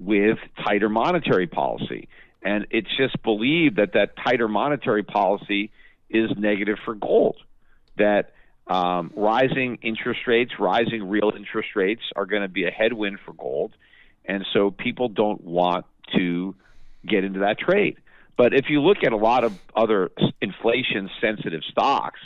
with 0.00 0.38
tighter 0.64 0.88
monetary 0.88 1.46
policy. 1.46 2.08
And 2.42 2.66
it's 2.70 2.88
just 2.96 3.22
believed 3.22 3.76
that 3.76 3.92
that 3.92 4.16
tighter 4.16 4.48
monetary 4.48 5.02
policy 5.02 5.70
is 6.08 6.30
negative 6.36 6.78
for 6.84 6.94
gold. 6.94 7.36
That 7.98 8.32
um, 8.66 9.12
rising 9.14 9.78
interest 9.82 10.20
rates, 10.26 10.52
rising 10.58 11.08
real 11.08 11.32
interest 11.36 11.70
rates 11.76 12.02
are 12.16 12.24
going 12.24 12.42
to 12.42 12.48
be 12.48 12.64
a 12.64 12.70
headwind 12.70 13.18
for 13.24 13.34
gold. 13.34 13.72
And 14.24 14.46
so 14.54 14.70
people 14.70 15.08
don't 15.08 15.42
want 15.44 15.84
to 16.16 16.54
get 17.06 17.24
into 17.24 17.40
that 17.40 17.58
trade. 17.58 17.96
But 18.36 18.54
if 18.54 18.70
you 18.70 18.80
look 18.80 18.98
at 19.04 19.12
a 19.12 19.16
lot 19.16 19.44
of 19.44 19.58
other 19.76 20.10
inflation 20.40 21.10
sensitive 21.20 21.62
stocks, 21.70 22.20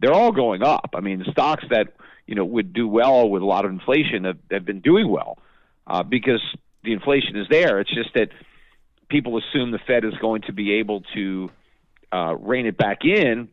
they're 0.00 0.12
all 0.12 0.32
going 0.32 0.62
up. 0.62 0.90
I 0.94 1.00
mean, 1.00 1.24
stocks 1.30 1.64
that 1.70 1.94
you 2.26 2.34
know 2.34 2.44
would 2.44 2.74
do 2.74 2.86
well 2.86 3.30
with 3.30 3.40
a 3.42 3.46
lot 3.46 3.64
of 3.64 3.70
inflation 3.70 4.24
have, 4.24 4.38
have 4.50 4.64
been 4.66 4.80
doing 4.80 5.08
well 5.08 5.38
uh, 5.86 6.02
because 6.02 6.42
the 6.86 6.92
inflation 6.92 7.36
is 7.36 7.46
there. 7.50 7.80
It's 7.80 7.92
just 7.92 8.14
that 8.14 8.28
people 9.08 9.38
assume 9.38 9.72
the 9.72 9.78
Fed 9.86 10.04
is 10.04 10.14
going 10.20 10.42
to 10.42 10.52
be 10.52 10.74
able 10.74 11.02
to 11.14 11.50
uh, 12.12 12.34
rein 12.36 12.66
it 12.66 12.78
back 12.78 13.04
in 13.04 13.48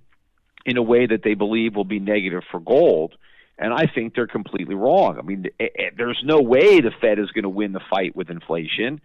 in 0.65 0.77
a 0.77 0.81
way 0.81 1.05
that 1.05 1.23
they 1.23 1.33
believe 1.33 1.75
will 1.75 1.83
be 1.83 1.99
negative 1.99 2.43
for 2.49 2.59
gold. 2.61 3.15
And 3.57 3.73
I 3.73 3.85
think 3.93 4.15
they're 4.15 4.27
completely 4.27 4.75
wrong. 4.75 5.19
I 5.19 5.21
mean, 5.21 5.45
it, 5.59 5.71
it, 5.75 5.93
there's 5.97 6.21
no 6.23 6.41
way 6.41 6.79
the 6.79 6.91
Fed 7.01 7.19
is 7.19 7.29
going 7.31 7.43
to 7.43 7.49
win 7.49 7.73
the 7.73 7.81
fight 7.89 8.15
with 8.15 8.29
inflation, 8.29 9.01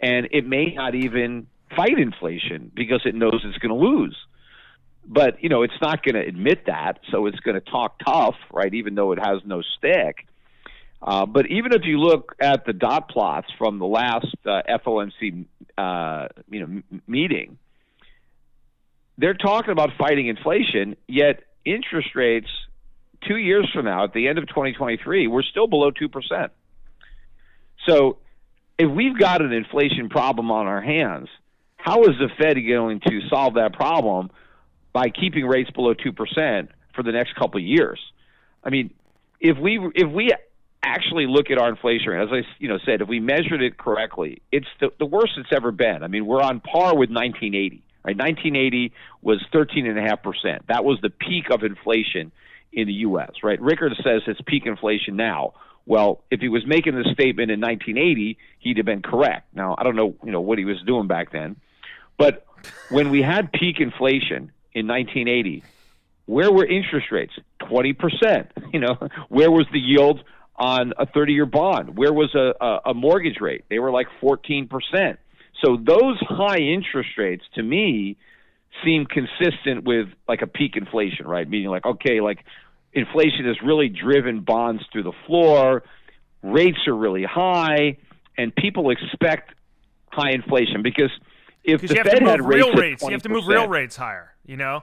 and 0.00 0.28
it 0.32 0.46
may 0.46 0.72
not 0.74 0.94
even 0.94 1.46
fight 1.76 1.98
inflation 1.98 2.70
because 2.74 3.02
it 3.04 3.14
knows 3.14 3.42
it's 3.44 3.58
going 3.58 3.78
to 3.78 3.86
lose. 3.86 4.16
But 5.04 5.42
you 5.42 5.48
know, 5.48 5.62
it's 5.62 5.80
not 5.80 6.02
going 6.02 6.14
to 6.14 6.26
admit 6.26 6.66
that, 6.66 7.00
so 7.10 7.26
it's 7.26 7.40
going 7.40 7.54
to 7.54 7.60
talk 7.60 8.00
tough, 8.04 8.36
right? 8.52 8.72
Even 8.72 8.94
though 8.94 9.12
it 9.12 9.18
has 9.18 9.40
no 9.44 9.62
stick. 9.62 10.26
Uh, 11.02 11.26
but 11.26 11.50
even 11.50 11.72
if 11.72 11.82
you 11.84 11.98
look 11.98 12.36
at 12.40 12.64
the 12.64 12.72
dot 12.72 13.08
plots 13.08 13.48
from 13.58 13.78
the 13.78 13.86
last 13.86 14.36
uh, 14.46 14.62
FOMC, 14.68 15.46
uh, 15.76 16.28
you 16.48 16.60
know, 16.60 16.66
m- 16.66 17.02
meeting, 17.08 17.58
they're 19.18 19.34
talking 19.34 19.72
about 19.72 19.90
fighting 19.98 20.28
inflation, 20.28 20.96
yet 21.08 21.42
interest 21.64 22.14
rates 22.14 22.48
two 23.26 23.36
years 23.36 23.68
from 23.72 23.84
now, 23.84 24.04
at 24.04 24.12
the 24.12 24.28
end 24.28 24.38
of 24.38 24.46
2023, 24.48 25.26
we're 25.26 25.42
still 25.42 25.66
below 25.66 25.90
2%. 25.90 26.50
So 27.86 28.18
if 28.78 28.90
we've 28.90 29.18
got 29.18 29.42
an 29.42 29.52
inflation 29.52 30.08
problem 30.08 30.50
on 30.50 30.66
our 30.66 30.80
hands, 30.80 31.28
how 31.76 32.02
is 32.02 32.16
the 32.18 32.28
Fed 32.38 32.56
going 32.66 33.00
to 33.00 33.20
solve 33.28 33.54
that 33.54 33.72
problem 33.72 34.30
by 34.92 35.08
keeping 35.08 35.46
rates 35.46 35.70
below 35.70 35.94
2% 35.94 36.68
for 36.94 37.02
the 37.02 37.12
next 37.12 37.34
couple 37.34 37.58
of 37.58 37.66
years? 37.66 37.98
I 38.62 38.70
mean, 38.70 38.94
if 39.40 39.58
we 39.58 39.80
if 39.96 40.08
we 40.08 40.32
actually 40.82 41.26
look 41.26 41.50
at 41.50 41.58
our 41.58 41.68
inflation 41.68 42.12
as 42.12 42.28
I 42.32 42.42
you 42.58 42.68
know 42.68 42.78
said, 42.84 43.00
if 43.00 43.08
we 43.08 43.20
measured 43.20 43.62
it 43.62 43.78
correctly, 43.78 44.42
it's 44.50 44.66
the, 44.80 44.90
the 44.98 45.06
worst 45.06 45.32
it's 45.36 45.50
ever 45.54 45.70
been. 45.70 46.02
I 46.02 46.08
mean, 46.08 46.26
we're 46.26 46.42
on 46.42 46.60
par 46.60 46.96
with 46.96 47.10
1980. 47.10 47.82
Right? 48.04 48.16
1980 48.16 48.92
was 49.20 49.44
13.5%. 49.52 50.66
That 50.66 50.84
was 50.84 50.98
the 51.02 51.10
peak 51.10 51.50
of 51.50 51.62
inflation 51.62 52.32
in 52.72 52.88
the 52.88 52.94
U.S., 52.94 53.30
right? 53.44 53.60
Rickard 53.60 53.92
says 54.02 54.22
it's 54.26 54.40
peak 54.44 54.66
inflation 54.66 55.14
now. 55.14 55.54
Well, 55.86 56.22
if 56.30 56.40
he 56.40 56.48
was 56.48 56.66
making 56.66 56.94
this 56.96 57.12
statement 57.12 57.50
in 57.50 57.60
1980, 57.60 58.38
he'd 58.58 58.76
have 58.78 58.86
been 58.86 59.02
correct. 59.02 59.54
Now, 59.54 59.74
I 59.78 59.84
don't 59.84 59.96
know, 59.96 60.14
you 60.24 60.32
know, 60.32 60.40
what 60.40 60.58
he 60.58 60.64
was 60.64 60.80
doing 60.86 61.06
back 61.06 61.32
then. 61.32 61.56
But 62.18 62.46
when 62.88 63.10
we 63.10 63.22
had 63.22 63.52
peak 63.52 63.80
inflation 63.80 64.52
in 64.72 64.86
1980, 64.86 65.64
where 66.26 66.52
were 66.52 66.64
interest 66.64 67.10
rates? 67.10 67.34
20%. 67.60 68.48
You 68.72 68.80
know, 68.80 68.96
where 69.28 69.50
was 69.50 69.66
the 69.70 69.78
yield 69.78 70.24
on 70.62 70.92
a 70.96 71.06
30-year 71.06 71.44
bond? 71.44 71.96
Where 71.96 72.12
was 72.12 72.32
a, 72.36 72.88
a, 72.88 72.94
mortgage 72.94 73.40
rate? 73.40 73.64
They 73.68 73.80
were 73.80 73.90
like 73.90 74.06
14%. 74.22 74.68
So 75.60 75.76
those 75.76 76.18
high 76.20 76.58
interest 76.58 77.10
rates 77.18 77.42
to 77.56 77.62
me 77.64 78.16
seem 78.84 79.06
consistent 79.06 79.82
with 79.82 80.06
like 80.28 80.40
a 80.40 80.46
peak 80.46 80.76
inflation, 80.76 81.26
right? 81.26 81.48
Meaning 81.48 81.68
like 81.68 81.84
okay, 81.84 82.20
like 82.20 82.44
inflation 82.92 83.44
has 83.46 83.56
really 83.62 83.88
driven 83.88 84.40
bonds 84.40 84.82
through 84.92 85.02
the 85.02 85.12
floor. 85.26 85.82
rates 86.42 86.78
are 86.86 86.96
really 86.96 87.24
high, 87.24 87.98
and 88.38 88.54
people 88.54 88.90
expect 88.90 89.52
high 90.12 90.30
inflation 90.30 90.82
because 90.82 91.10
if 91.64 91.80
the 91.80 91.88
Fed 91.88 92.22
had 92.22 92.40
real 92.46 92.68
rates, 92.68 92.80
rates, 92.80 93.02
you 93.02 93.10
have 93.10 93.22
to 93.22 93.28
move 93.28 93.48
real 93.48 93.68
rates 93.68 93.96
higher. 93.96 94.32
You 94.46 94.56
know. 94.56 94.80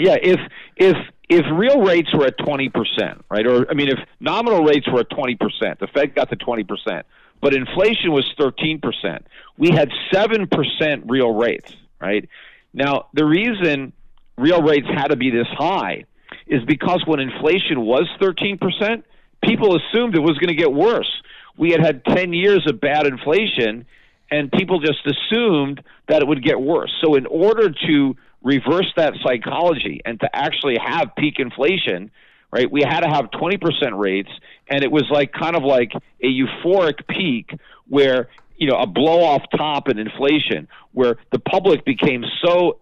Yeah, 0.00 0.16
if 0.20 0.40
if 0.76 0.96
if 1.28 1.44
real 1.52 1.82
rates 1.82 2.12
were 2.14 2.24
at 2.24 2.38
twenty 2.38 2.70
percent, 2.70 3.22
right, 3.30 3.46
or 3.46 3.70
I 3.70 3.74
mean, 3.74 3.88
if 3.88 3.98
nominal 4.18 4.64
rates 4.64 4.88
were 4.90 5.00
at 5.00 5.10
twenty 5.10 5.36
percent, 5.36 5.78
the 5.78 5.88
Fed 5.88 6.14
got 6.14 6.30
to 6.30 6.36
twenty 6.36 6.64
percent, 6.64 7.04
but 7.42 7.54
inflation 7.54 8.10
was 8.10 8.26
thirteen 8.38 8.80
percent. 8.80 9.26
We 9.58 9.70
had 9.70 9.90
seven 10.10 10.46
percent 10.46 11.04
real 11.06 11.34
rates, 11.34 11.74
right? 12.00 12.26
Now 12.72 13.08
the 13.12 13.26
reason 13.26 13.92
real 14.38 14.62
rates 14.62 14.86
had 14.88 15.08
to 15.08 15.16
be 15.16 15.30
this 15.30 15.48
high 15.48 16.04
is 16.46 16.64
because 16.64 17.04
when 17.06 17.20
inflation 17.20 17.82
was 17.82 18.08
thirteen 18.18 18.56
percent, 18.56 19.04
people 19.44 19.76
assumed 19.76 20.14
it 20.14 20.22
was 20.22 20.38
going 20.38 20.48
to 20.48 20.54
get 20.54 20.72
worse. 20.72 21.10
We 21.58 21.72
had 21.72 21.80
had 21.80 22.06
ten 22.06 22.32
years 22.32 22.66
of 22.66 22.80
bad 22.80 23.06
inflation, 23.06 23.84
and 24.30 24.50
people 24.50 24.80
just 24.80 25.06
assumed 25.06 25.82
that 26.08 26.22
it 26.22 26.26
would 26.28 26.42
get 26.42 26.58
worse. 26.58 26.90
So 27.04 27.16
in 27.16 27.26
order 27.26 27.70
to 27.86 28.16
reverse 28.42 28.92
that 28.96 29.14
psychology 29.22 30.00
and 30.04 30.18
to 30.20 30.28
actually 30.34 30.76
have 30.82 31.14
peak 31.16 31.34
inflation, 31.38 32.10
right? 32.52 32.70
We 32.70 32.82
had 32.82 33.00
to 33.00 33.08
have 33.08 33.30
20% 33.30 33.98
rates, 33.98 34.30
and 34.68 34.82
it 34.82 34.90
was 34.90 35.04
like 35.10 35.32
kind 35.32 35.56
of 35.56 35.62
like 35.62 35.92
a 36.22 36.26
euphoric 36.26 37.06
peak 37.08 37.50
where 37.88 38.28
you 38.56 38.66
know 38.66 38.76
a 38.76 38.86
blow 38.86 39.22
off 39.22 39.42
top 39.56 39.88
in 39.88 39.98
inflation, 39.98 40.68
where 40.92 41.16
the 41.32 41.38
public 41.38 41.84
became 41.84 42.24
so 42.44 42.78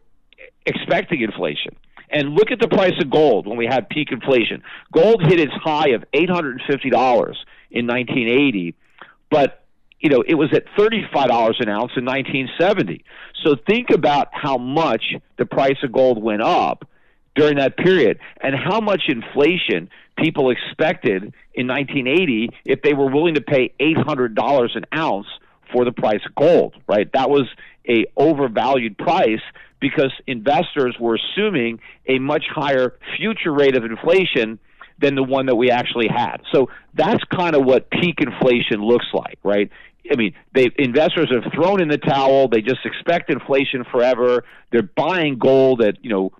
expecting 0.66 1.22
inflation. 1.22 1.76
And 2.10 2.30
look 2.30 2.50
at 2.50 2.58
the 2.58 2.68
price 2.68 2.94
of 3.02 3.10
gold 3.10 3.46
when 3.46 3.58
we 3.58 3.66
had 3.66 3.88
peak 3.88 4.12
inflation. 4.12 4.62
Gold 4.92 5.22
hit 5.22 5.38
its 5.38 5.52
high 5.52 5.90
of 5.90 6.04
$850 6.14 6.62
in 7.70 7.86
1980, 7.86 8.74
but 9.30 9.62
you 10.00 10.10
know, 10.10 10.22
it 10.26 10.34
was 10.34 10.48
at 10.52 10.64
$35 10.78 11.60
an 11.60 11.68
ounce 11.68 11.92
in 11.96 12.04
1970. 12.04 13.04
So 13.44 13.56
think 13.68 13.90
about 13.90 14.28
how 14.32 14.56
much 14.56 15.02
the 15.38 15.46
price 15.46 15.76
of 15.82 15.92
gold 15.92 16.22
went 16.22 16.42
up 16.42 16.88
during 17.34 17.56
that 17.56 17.76
period 17.76 18.18
and 18.40 18.54
how 18.54 18.80
much 18.80 19.02
inflation 19.08 19.88
people 20.16 20.50
expected 20.50 21.34
in 21.54 21.68
1980 21.68 22.50
if 22.64 22.82
they 22.82 22.94
were 22.94 23.10
willing 23.10 23.34
to 23.34 23.40
pay 23.40 23.72
$800 23.80 24.76
an 24.76 24.84
ounce 24.96 25.26
for 25.72 25.84
the 25.84 25.92
price 25.92 26.20
of 26.26 26.34
gold, 26.34 26.74
right? 26.86 27.10
That 27.12 27.30
was 27.30 27.44
a 27.88 28.06
overvalued 28.16 28.98
price 28.98 29.40
because 29.80 30.12
investors 30.26 30.96
were 30.98 31.16
assuming 31.16 31.80
a 32.06 32.18
much 32.18 32.44
higher 32.52 32.98
future 33.16 33.52
rate 33.52 33.76
of 33.76 33.84
inflation 33.84 34.58
than 35.00 35.14
the 35.14 35.22
one 35.22 35.46
that 35.46 35.54
we 35.54 35.70
actually 35.70 36.08
had. 36.08 36.38
So 36.52 36.68
that's 36.94 37.22
kind 37.24 37.54
of 37.54 37.64
what 37.64 37.88
peak 37.90 38.16
inflation 38.20 38.82
looks 38.82 39.06
like, 39.12 39.38
right? 39.44 39.70
I 40.10 40.16
mean, 40.16 40.34
they 40.54 40.70
investors 40.78 41.30
have 41.30 41.52
thrown 41.52 41.80
in 41.80 41.88
the 41.88 41.98
towel. 41.98 42.48
They 42.48 42.60
just 42.60 42.84
expect 42.84 43.30
inflation 43.30 43.84
forever. 43.90 44.44
They're 44.72 44.82
buying 44.82 45.38
gold 45.38 45.82
at 45.82 46.02
you 46.02 46.10
know 46.10 46.32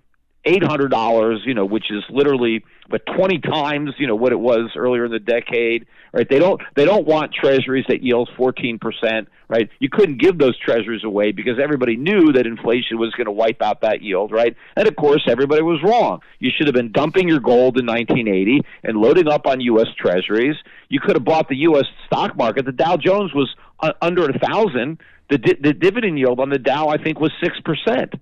eight 0.45 0.63
hundred 0.63 0.89
dollars, 0.89 1.41
you 1.45 1.53
know, 1.53 1.65
which 1.65 1.91
is 1.91 2.03
literally 2.09 2.63
but 2.89 3.05
twenty 3.05 3.39
times 3.39 3.91
you 3.97 4.07
know 4.07 4.15
what 4.15 4.31
it 4.31 4.39
was 4.39 4.71
earlier 4.75 5.05
in 5.05 5.11
the 5.11 5.19
decade. 5.19 5.85
Right? 6.11 6.27
They 6.27 6.39
don't 6.39 6.61
they 6.75 6.85
don't 6.85 7.05
want 7.05 7.33
treasuries 7.33 7.85
that 7.89 8.01
yield 8.01 8.29
fourteen 8.37 8.79
percent. 8.79 9.27
Right? 9.47 9.69
You 9.79 9.89
couldn't 9.89 10.19
give 10.19 10.37
those 10.37 10.57
treasuries 10.59 11.03
away 11.03 11.31
because 11.31 11.59
everybody 11.61 11.97
knew 11.97 12.31
that 12.33 12.45
inflation 12.45 12.99
was 12.99 13.11
going 13.15 13.25
to 13.25 13.31
wipe 13.31 13.61
out 13.61 13.81
that 13.81 14.01
yield. 14.01 14.31
Right? 14.31 14.55
And 14.75 14.87
of 14.87 14.95
course, 14.95 15.23
everybody 15.27 15.61
was 15.61 15.81
wrong. 15.83 16.21
You 16.39 16.51
should 16.55 16.67
have 16.67 16.75
been 16.75 16.91
dumping 16.91 17.27
your 17.27 17.39
gold 17.39 17.77
in 17.77 17.85
1980 17.85 18.61
and 18.83 18.97
loading 18.97 19.27
up 19.27 19.45
on 19.45 19.61
U.S. 19.61 19.87
treasuries. 19.97 20.55
You 20.89 20.99
could 20.99 21.15
have 21.15 21.23
bought 21.23 21.47
the 21.49 21.57
U.S. 21.57 21.85
stock 22.07 22.35
market. 22.35 22.65
The 22.65 22.71
Dow 22.71 22.97
Jones 22.97 23.33
was 23.33 23.49
uh, 23.79 23.93
under 24.01 24.27
a 24.27 24.37
thousand. 24.37 24.99
The, 25.29 25.37
di- 25.37 25.57
the 25.61 25.73
dividend 25.73 26.17
yield 26.19 26.39
on 26.39 26.49
the 26.49 26.57
Dow, 26.57 26.89
I 26.89 26.97
think, 26.97 27.19
was 27.19 27.31
six 27.41 27.59
percent 27.61 28.15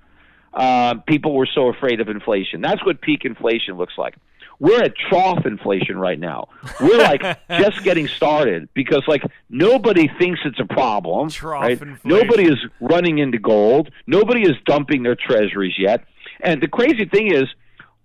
uh, 0.57 0.95
people 1.07 1.35
were 1.35 1.47
so 1.53 1.67
afraid 1.67 2.01
of 2.01 2.09
inflation. 2.09 2.61
That's 2.61 2.83
what 2.85 2.99
peak 2.99 3.23
inflation 3.23 3.77
looks 3.77 3.93
like. 3.97 4.15
We're 4.59 4.81
at 4.81 4.93
trough 4.97 5.45
inflation 5.45 5.99
right 5.99 6.19
now. 6.19 6.47
We're 6.81 6.97
like 6.97 7.21
just 7.49 7.83
getting 7.83 8.07
started 8.07 8.69
because 8.73 9.03
like 9.07 9.21
nobody 9.49 10.09
thinks 10.17 10.39
it's 10.45 10.59
a 10.59 10.65
problem. 10.65 11.29
Trough 11.29 11.61
right? 11.61 11.71
inflation. 11.73 11.99
Nobody 12.03 12.45
is 12.45 12.57
running 12.81 13.19
into 13.19 13.37
gold. 13.37 13.91
Nobody 14.07 14.41
is 14.41 14.55
dumping 14.65 15.03
their 15.03 15.15
treasuries 15.15 15.75
yet. 15.77 16.05
And 16.41 16.61
the 16.61 16.67
crazy 16.67 17.05
thing 17.05 17.31
is, 17.31 17.45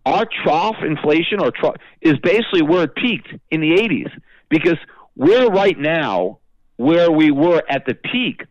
our 0.04 0.26
trough 0.44 0.76
inflation 0.82 1.40
or 1.40 1.52
trough 1.52 1.76
is 2.02 2.18
basically 2.22 2.62
where 2.62 2.82
it 2.82 2.94
peaked 2.96 3.28
in 3.50 3.62
the 3.62 3.76
80s 3.76 4.10
because 4.52 4.76
we're 5.16 5.48
right 5.48 5.78
now 5.78 6.38
where 6.76 7.10
we 7.10 7.30
were 7.30 7.62
at 7.70 7.86
the 7.86 7.94
peak 7.94 8.44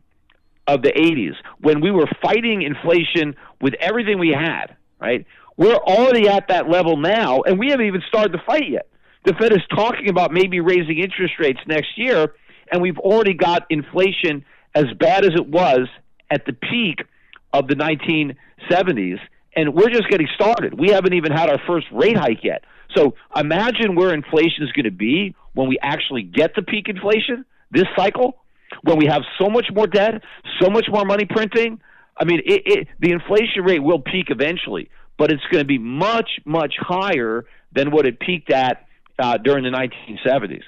of 0.68 0.82
the 0.82 0.92
80s 0.92 1.36
when 1.60 1.80
we 1.80 1.92
were 1.92 2.08
fighting 2.24 2.64
inflation 2.64 3.36
with 3.62 3.76
everything 3.80 4.18
we 4.18 4.34
had, 4.36 4.76
right? 5.00 5.26
We're 5.58 5.76
already 5.76 6.28
at 6.28 6.48
that 6.48 6.68
level 6.68 6.98
now, 6.98 7.42
and 7.42 7.60
we 7.60 7.70
haven't 7.70 7.86
even 7.86 8.02
started 8.08 8.32
the 8.32 8.42
fight 8.48 8.68
yet. 8.68 8.88
The 9.26 9.34
Fed 9.34 9.54
is 9.54 9.62
talking 9.70 10.10
about 10.10 10.34
maybe 10.34 10.60
raising 10.60 10.98
interest 10.98 11.36
rates 11.40 11.60
next 11.68 11.90
year, 11.98 12.34
and 12.72 12.82
we've 12.82 12.98
already 12.98 13.36
got 13.36 13.68
inflation 13.70 14.44
as 14.74 14.86
bad 15.00 15.24
as 15.24 15.32
it 15.36 15.48
was 15.48 15.88
at 16.32 16.46
the 16.48 16.54
peak 16.54 17.06
of 17.54 17.68
the 17.68 17.76
1970s, 17.76 19.20
and 19.56 19.76
we're 19.76 19.90
just 19.90 20.10
getting 20.10 20.28
started. 20.34 20.80
We 20.80 20.90
haven't 20.90 21.14
even 21.14 21.32
had 21.32 21.50
our 21.50 21.60
first 21.68 21.86
rate 21.92 22.18
hike 22.18 22.44
yet. 22.44 22.64
So 22.96 23.14
imagine 23.36 23.96
where 23.96 24.14
inflation 24.14 24.64
is 24.64 24.72
going 24.72 24.86
to 24.86 24.92
be 24.92 25.36
when 25.54 25.68
we 25.68 25.78
actually 25.82 26.24
get 26.24 26.56
to 26.56 26.62
peak 26.62 26.88
inflation 26.88 27.46
this 27.72 27.88
cycle 27.96 28.42
when 28.84 28.98
we 28.98 29.06
have 29.06 29.22
so 29.40 29.50
much 29.50 29.66
more 29.74 29.88
debt, 29.88 30.22
so 30.62 30.70
much 30.70 30.86
more 30.90 31.06
money 31.06 31.26
printing. 31.26 31.80
I 32.18 32.26
mean, 32.26 32.42
it, 32.46 32.62
it, 32.66 32.88
the 33.00 33.12
inflation 33.12 33.64
rate 33.64 33.82
will 33.82 34.00
peak 34.00 34.28
eventually, 34.30 34.90
but 35.18 35.32
it's 35.32 35.44
going 35.52 35.62
to 35.64 35.68
be 35.68 35.78
much, 35.78 36.30
much 36.46 36.76
higher 36.80 37.46
than 37.72 37.92
what 37.92 38.06
it 38.06 38.20
peaked 38.20 38.52
at 38.52 38.86
uh, 39.20 39.38
during 39.38 39.64
the 39.64 39.70
1970s. 39.70 40.64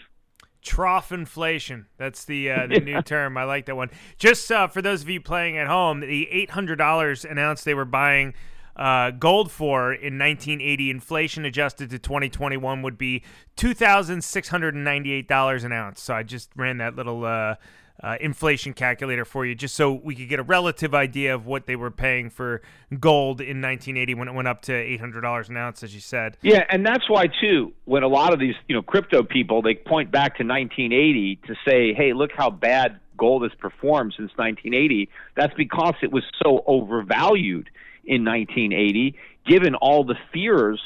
Trough 0.61 1.11
inflation. 1.11 1.87
That's 1.97 2.23
the 2.23 2.49
uh, 2.49 2.67
the 2.67 2.79
new 2.85 3.01
term. 3.01 3.37
I 3.37 3.43
like 3.43 3.65
that 3.65 3.75
one. 3.75 3.89
Just 4.17 4.49
uh, 4.49 4.67
for 4.67 4.81
those 4.81 5.01
of 5.01 5.09
you 5.09 5.19
playing 5.19 5.57
at 5.57 5.67
home, 5.67 5.99
the 5.99 6.29
eight 6.31 6.51
hundred 6.51 6.77
dollars 6.77 7.25
announced 7.25 7.65
they 7.65 7.73
were 7.73 7.83
buying 7.83 8.33
uh, 8.75 9.11
gold 9.11 9.51
for 9.51 9.93
in 9.93 10.17
1980, 10.17 10.89
inflation 10.89 11.45
adjusted 11.45 11.89
to 11.91 11.99
2021 11.99 12.81
would 12.81 12.97
be 12.97 13.23
two 13.55 13.73
thousand 13.73 14.23
six 14.23 14.49
hundred 14.49 14.73
and 14.75 14.83
ninety 14.83 15.11
eight 15.11 15.27
dollars 15.27 15.63
an 15.63 15.71
ounce. 15.71 16.01
So 16.01 16.13
I 16.13 16.23
just 16.23 16.49
ran 16.55 16.77
that 16.77 16.95
little 16.95 17.23
uh, 17.23 17.55
uh, 18.01 18.17
inflation 18.19 18.73
calculator 18.73 19.25
for 19.25 19.45
you, 19.45 19.53
just 19.53 19.75
so 19.75 19.91
we 19.91 20.15
could 20.15 20.27
get 20.27 20.39
a 20.39 20.43
relative 20.43 20.95
idea 20.95 21.35
of 21.35 21.45
what 21.45 21.67
they 21.67 21.75
were 21.75 21.91
paying 21.91 22.29
for 22.29 22.61
gold 22.99 23.41
in 23.41 23.61
1980 23.61 24.15
when 24.15 24.27
it 24.27 24.33
went 24.33 24.47
up 24.47 24.61
to 24.63 24.71
$800 24.71 25.49
an 25.49 25.57
ounce, 25.57 25.83
as 25.83 25.93
you 25.93 26.01
said. 26.01 26.37
Yeah, 26.41 26.65
and 26.69 26.85
that's 26.85 27.07
why 27.09 27.27
too, 27.27 27.73
when 27.85 28.03
a 28.03 28.07
lot 28.07 28.33
of 28.33 28.39
these 28.39 28.55
you 28.67 28.75
know 28.75 28.81
crypto 28.81 29.23
people 29.23 29.61
they 29.61 29.75
point 29.75 30.11
back 30.11 30.37
to 30.37 30.43
1980 30.43 31.39
to 31.47 31.55
say, 31.65 31.93
hey, 31.93 32.13
look 32.13 32.31
how 32.35 32.49
bad 32.49 32.99
gold 33.17 33.43
has 33.43 33.51
performed 33.59 34.13
since 34.17 34.31
1980. 34.35 35.09
That's 35.35 35.53
because 35.53 35.93
it 36.01 36.11
was 36.11 36.23
so 36.43 36.63
overvalued 36.65 37.69
in 38.05 38.25
1980, 38.25 39.15
given 39.45 39.75
all 39.75 40.03
the 40.03 40.15
fears 40.31 40.81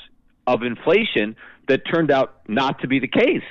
of 0.45 0.63
inflation 0.63 1.35
that 1.67 1.81
turned 1.85 2.11
out 2.11 2.41
not 2.47 2.81
to 2.81 2.87
be 2.87 2.99
the 2.99 3.07
case. 3.07 3.43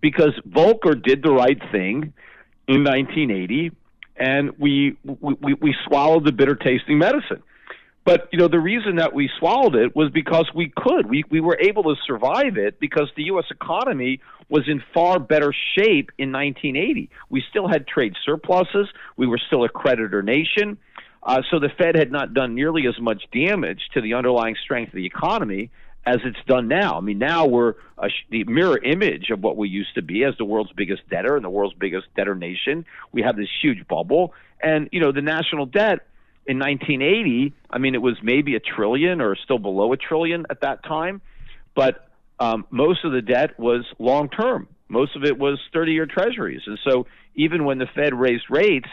Because 0.00 0.32
Volcker 0.48 1.00
did 1.00 1.22
the 1.22 1.32
right 1.32 1.60
thing 1.70 2.12
in 2.66 2.84
1980, 2.84 3.70
and 4.16 4.58
we, 4.58 4.96
we, 5.04 5.54
we 5.54 5.74
swallowed 5.86 6.24
the 6.24 6.32
bitter 6.32 6.56
tasting 6.56 6.98
medicine. 6.98 7.42
But 8.04 8.28
you 8.32 8.38
know 8.38 8.48
the 8.48 8.58
reason 8.58 8.96
that 8.96 9.12
we 9.14 9.30
swallowed 9.38 9.76
it 9.76 9.94
was 9.94 10.10
because 10.10 10.50
we 10.54 10.72
could. 10.74 11.08
We 11.08 11.22
we 11.30 11.40
were 11.40 11.56
able 11.60 11.84
to 11.84 11.94
survive 12.04 12.56
it 12.56 12.80
because 12.80 13.08
the 13.16 13.24
U.S. 13.24 13.44
economy 13.50 14.20
was 14.48 14.64
in 14.66 14.82
far 14.92 15.20
better 15.20 15.54
shape 15.76 16.10
in 16.18 16.32
1980. 16.32 17.10
We 17.30 17.44
still 17.48 17.68
had 17.68 17.86
trade 17.86 18.14
surpluses. 18.24 18.88
We 19.16 19.28
were 19.28 19.38
still 19.38 19.62
a 19.62 19.68
creditor 19.68 20.20
nation. 20.20 20.78
Uh, 21.22 21.42
so 21.50 21.58
the 21.60 21.68
Fed 21.78 21.94
had 21.94 22.10
not 22.10 22.34
done 22.34 22.54
nearly 22.54 22.86
as 22.86 22.98
much 23.00 23.22
damage 23.32 23.80
to 23.94 24.00
the 24.00 24.14
underlying 24.14 24.56
strength 24.62 24.88
of 24.88 24.96
the 24.96 25.06
economy 25.06 25.70
as 26.04 26.16
it's 26.24 26.38
done 26.46 26.66
now. 26.66 26.96
I 26.96 27.00
mean, 27.00 27.18
now 27.18 27.46
we're 27.46 27.74
a, 27.96 28.08
the 28.30 28.44
mirror 28.44 28.78
image 28.78 29.30
of 29.30 29.40
what 29.40 29.56
we 29.56 29.68
used 29.68 29.94
to 29.94 30.02
be 30.02 30.24
as 30.24 30.36
the 30.36 30.44
world's 30.44 30.72
biggest 30.72 31.08
debtor 31.08 31.36
and 31.36 31.44
the 31.44 31.50
world's 31.50 31.76
biggest 31.76 32.06
debtor 32.16 32.34
nation. 32.34 32.84
We 33.12 33.22
have 33.22 33.36
this 33.36 33.48
huge 33.60 33.86
bubble, 33.86 34.34
and 34.60 34.88
you 34.90 35.00
know 35.00 35.12
the 35.12 35.22
national 35.22 35.66
debt 35.66 36.06
in 36.46 36.58
1980. 36.58 37.54
I 37.70 37.78
mean, 37.78 37.94
it 37.94 38.02
was 38.02 38.16
maybe 38.20 38.56
a 38.56 38.60
trillion 38.60 39.20
or 39.20 39.36
still 39.36 39.58
below 39.58 39.92
a 39.92 39.96
trillion 39.96 40.46
at 40.50 40.62
that 40.62 40.82
time, 40.82 41.20
but 41.76 42.08
um, 42.40 42.66
most 42.70 43.04
of 43.04 43.12
the 43.12 43.22
debt 43.22 43.58
was 43.60 43.84
long 44.00 44.28
term. 44.28 44.66
Most 44.88 45.14
of 45.14 45.24
it 45.24 45.38
was 45.38 45.60
30 45.72 45.92
year 45.92 46.06
treasuries, 46.06 46.62
and 46.66 46.78
so 46.84 47.06
even 47.36 47.64
when 47.64 47.78
the 47.78 47.86
Fed 47.86 48.12
raised 48.12 48.50
rates, 48.50 48.88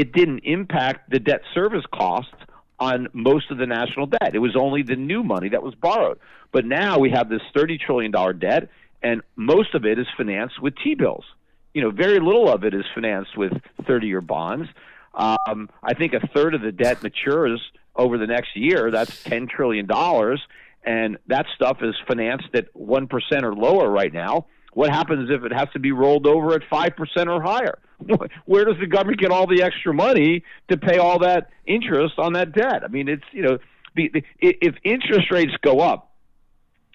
it 0.00 0.12
didn't 0.12 0.40
impact 0.44 1.10
the 1.10 1.18
debt 1.18 1.42
service 1.52 1.84
costs 1.92 2.32
on 2.78 3.08
most 3.12 3.50
of 3.50 3.58
the 3.58 3.66
national 3.66 4.06
debt. 4.06 4.34
It 4.34 4.38
was 4.38 4.56
only 4.56 4.82
the 4.82 4.96
new 4.96 5.22
money 5.22 5.50
that 5.50 5.62
was 5.62 5.74
borrowed. 5.74 6.18
But 6.52 6.64
now 6.64 6.98
we 6.98 7.10
have 7.10 7.28
this 7.28 7.42
$30 7.54 7.78
trillion 7.78 8.10
debt, 8.38 8.70
and 9.02 9.20
most 9.36 9.74
of 9.74 9.84
it 9.84 9.98
is 9.98 10.06
financed 10.16 10.58
with 10.62 10.72
T 10.82 10.94
bills. 10.94 11.26
you 11.74 11.82
know, 11.82 11.90
very 11.90 12.18
little 12.18 12.48
of 12.48 12.64
it 12.64 12.72
is 12.72 12.84
financed 12.94 13.36
with 13.36 13.52
30-year 13.82 14.22
bonds. 14.22 14.70
Um, 15.14 15.68
I 15.82 15.92
think 15.92 16.14
a 16.14 16.26
third 16.28 16.54
of 16.54 16.62
the 16.62 16.72
debt 16.72 17.02
matures 17.02 17.60
over 17.94 18.16
the 18.16 18.26
next 18.26 18.56
year. 18.56 18.90
That's 18.90 19.22
10 19.24 19.48
trillion 19.48 19.86
dollars, 19.86 20.40
and 20.82 21.18
that 21.26 21.44
stuff 21.54 21.78
is 21.82 21.94
financed 22.08 22.54
at 22.54 22.68
one 22.72 23.06
percent 23.06 23.44
or 23.44 23.54
lower 23.54 23.90
right 23.90 24.12
now. 24.12 24.46
What 24.72 24.88
happens 24.90 25.28
if 25.30 25.44
it 25.44 25.52
has 25.52 25.68
to 25.74 25.78
be 25.78 25.92
rolled 25.92 26.26
over 26.26 26.54
at 26.54 26.62
five 26.70 26.96
percent 26.96 27.28
or 27.28 27.42
higher? 27.42 27.78
Where 28.46 28.64
does 28.64 28.76
the 28.80 28.86
government 28.86 29.20
get 29.20 29.30
all 29.30 29.46
the 29.46 29.62
extra 29.62 29.92
money 29.92 30.42
to 30.68 30.76
pay 30.76 30.98
all 30.98 31.20
that 31.20 31.50
interest 31.66 32.14
on 32.18 32.34
that 32.34 32.52
debt? 32.52 32.82
I 32.84 32.88
mean, 32.88 33.08
it's 33.08 33.24
you 33.32 33.42
know, 33.42 33.58
the, 33.94 34.10
the, 34.12 34.22
if 34.40 34.74
interest 34.84 35.30
rates 35.30 35.52
go 35.62 35.80
up, 35.80 36.12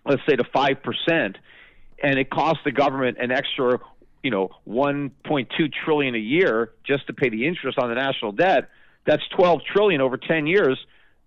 let's 0.05 0.21
say 0.27 0.35
to 0.35 0.43
five 0.53 0.77
percent, 0.83 1.37
and 2.01 2.17
it 2.17 2.29
costs 2.29 2.61
the 2.65 2.71
government 2.71 3.17
an 3.19 3.31
extra, 3.31 3.79
you 4.23 4.31
know, 4.31 4.49
1.2 4.67 5.49
trillion 5.83 6.15
a 6.15 6.19
year 6.19 6.71
just 6.85 7.07
to 7.07 7.13
pay 7.13 7.29
the 7.29 7.47
interest 7.47 7.77
on 7.77 7.89
the 7.89 7.95
national 7.95 8.31
debt. 8.31 8.69
That's 9.05 9.23
12 9.35 9.61
trillion 9.71 10.01
over 10.01 10.17
10 10.17 10.47
years. 10.47 10.79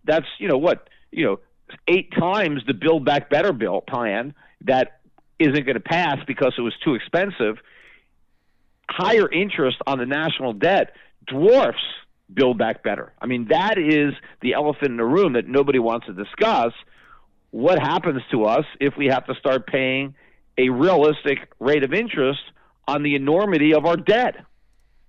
That's 0.04 0.26
you 0.38 0.48
know 0.48 0.58
what 0.58 0.88
you 1.10 1.24
know 1.24 1.40
eight 1.86 2.12
times 2.12 2.62
the 2.66 2.74
Build 2.74 3.04
Back 3.04 3.30
Better 3.30 3.52
bill 3.52 3.80
plan 3.80 4.34
that 4.64 5.00
isn't 5.38 5.64
going 5.64 5.74
to 5.74 5.80
pass 5.80 6.18
because 6.26 6.54
it 6.58 6.62
was 6.62 6.74
too 6.84 6.94
expensive. 6.94 7.58
Higher 8.91 9.30
interest 9.30 9.78
on 9.86 9.99
the 9.99 10.07
national 10.07 10.55
debt 10.55 10.93
dwarfs 11.26 11.78
Build 12.32 12.59
Back 12.59 12.82
Better. 12.82 13.12
I 13.20 13.26
mean, 13.26 13.49
that 13.51 13.78
is 13.78 14.14
the 14.43 14.55
elephant 14.55 14.91
in 14.91 14.97
the 14.97 15.05
room 15.05 15.34
that 15.34 15.47
nobody 15.47 15.78
wants 15.78 16.07
to 16.07 16.12
discuss. 16.12 16.72
What 17.51 17.78
happens 17.78 18.22
to 18.30 18.45
us 18.45 18.64
if 18.80 18.97
we 18.97 19.07
have 19.07 19.26
to 19.26 19.34
start 19.34 19.66
paying 19.66 20.14
a 20.59 20.68
realistic 20.68 21.39
rate 21.59 21.84
of 21.84 21.95
interest 21.95 22.41
on 22.86 23.03
the 23.03 23.14
enormity 23.14 23.72
of 23.74 23.86
our 23.86 23.97
debt? 23.97 24.36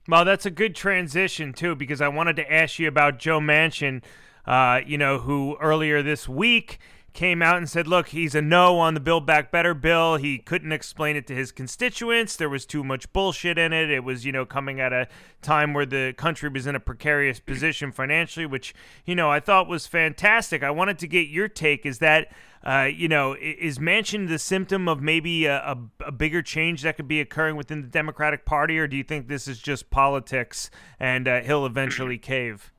Well, 0.07 0.25
that's 0.25 0.45
a 0.45 0.51
good 0.51 0.75
transition, 0.75 1.53
too, 1.53 1.75
because 1.75 2.01
I 2.01 2.07
wanted 2.07 2.35
to 2.37 2.51
ask 2.51 2.79
you 2.79 2.87
about 2.87 3.19
Joe 3.19 3.39
Manchin, 3.39 4.01
uh, 4.45 4.81
you 4.85 4.97
know, 4.97 5.19
who 5.19 5.57
earlier 5.59 6.01
this 6.01 6.27
week 6.27 6.79
came 7.13 7.41
out 7.41 7.57
and 7.57 7.69
said, 7.69 7.87
look, 7.87 8.09
he's 8.09 8.35
a 8.35 8.41
no 8.41 8.79
on 8.79 8.93
the 8.93 8.99
Build 8.99 9.25
Back 9.25 9.51
Better 9.51 9.73
bill. 9.73 10.17
He 10.17 10.37
couldn't 10.37 10.71
explain 10.71 11.15
it 11.15 11.27
to 11.27 11.35
his 11.35 11.51
constituents. 11.51 12.35
There 12.35 12.49
was 12.49 12.65
too 12.65 12.83
much 12.83 13.11
bullshit 13.13 13.57
in 13.57 13.73
it. 13.73 13.89
It 13.89 14.03
was, 14.03 14.25
you 14.25 14.31
know, 14.31 14.45
coming 14.45 14.79
at 14.79 14.93
a 14.93 15.07
time 15.41 15.73
where 15.73 15.85
the 15.85 16.13
country 16.17 16.49
was 16.49 16.67
in 16.67 16.75
a 16.75 16.79
precarious 16.79 17.39
position 17.39 17.91
financially, 17.91 18.45
which, 18.45 18.73
you 19.05 19.15
know, 19.15 19.29
I 19.29 19.39
thought 19.39 19.67
was 19.67 19.87
fantastic. 19.87 20.63
I 20.63 20.71
wanted 20.71 20.99
to 20.99 21.07
get 21.07 21.27
your 21.27 21.47
take. 21.47 21.85
Is 21.85 21.99
that, 21.99 22.31
uh, 22.63 22.89
you 22.93 23.07
know, 23.07 23.35
is 23.39 23.79
Manchin 23.79 24.27
the 24.27 24.39
symptom 24.39 24.87
of 24.87 25.01
maybe 25.01 25.45
a, 25.45 25.57
a, 25.57 25.77
a 26.07 26.11
bigger 26.11 26.41
change 26.41 26.81
that 26.83 26.97
could 26.97 27.07
be 27.07 27.21
occurring 27.21 27.55
within 27.55 27.81
the 27.81 27.87
Democratic 27.87 28.45
Party, 28.45 28.77
or 28.77 28.87
do 28.87 28.97
you 28.97 29.03
think 29.03 29.27
this 29.27 29.47
is 29.47 29.59
just 29.59 29.89
politics 29.89 30.69
and 30.99 31.27
uh, 31.27 31.41
he'll 31.41 31.65
eventually 31.65 32.17
cave? 32.17 32.71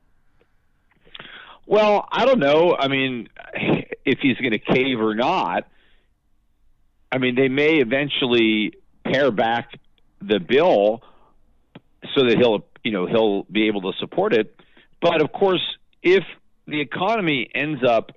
Well, 1.67 2.07
I 2.11 2.25
don't 2.25 2.39
know. 2.39 2.75
I 2.77 2.87
mean, 2.87 3.29
if 4.05 4.19
he's 4.19 4.37
going 4.37 4.51
to 4.51 4.59
cave 4.59 4.99
or 4.99 5.15
not. 5.15 5.67
I 7.11 7.17
mean, 7.17 7.35
they 7.35 7.49
may 7.49 7.77
eventually 7.77 8.73
pare 9.03 9.31
back 9.31 9.71
the 10.21 10.39
bill 10.39 11.01
so 12.15 12.25
that 12.25 12.37
he'll, 12.37 12.65
you 12.83 12.91
know, 12.91 13.05
he'll 13.05 13.43
be 13.43 13.67
able 13.67 13.81
to 13.91 13.97
support 13.99 14.33
it. 14.33 14.55
But 15.01 15.21
of 15.21 15.31
course, 15.31 15.61
if 16.01 16.23
the 16.67 16.79
economy 16.79 17.49
ends 17.53 17.83
up 17.87 18.11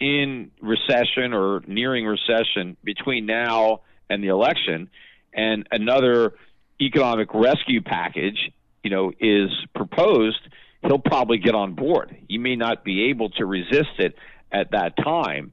in 0.00 0.50
recession 0.60 1.32
or 1.32 1.62
nearing 1.66 2.06
recession 2.06 2.76
between 2.84 3.26
now 3.26 3.80
and 4.10 4.22
the 4.22 4.28
election, 4.28 4.90
and 5.32 5.66
another 5.70 6.34
economic 6.80 7.32
rescue 7.34 7.82
package, 7.82 8.52
you 8.82 8.90
know, 8.90 9.12
is 9.18 9.50
proposed, 9.74 10.40
he'll 10.82 10.98
probably 10.98 11.38
get 11.38 11.54
on 11.54 11.74
board. 11.74 12.16
He 12.28 12.38
may 12.38 12.56
not 12.56 12.84
be 12.84 13.10
able 13.10 13.30
to 13.30 13.46
resist 13.46 13.98
it 13.98 14.14
at 14.54 14.70
that 14.70 14.96
time. 14.96 15.52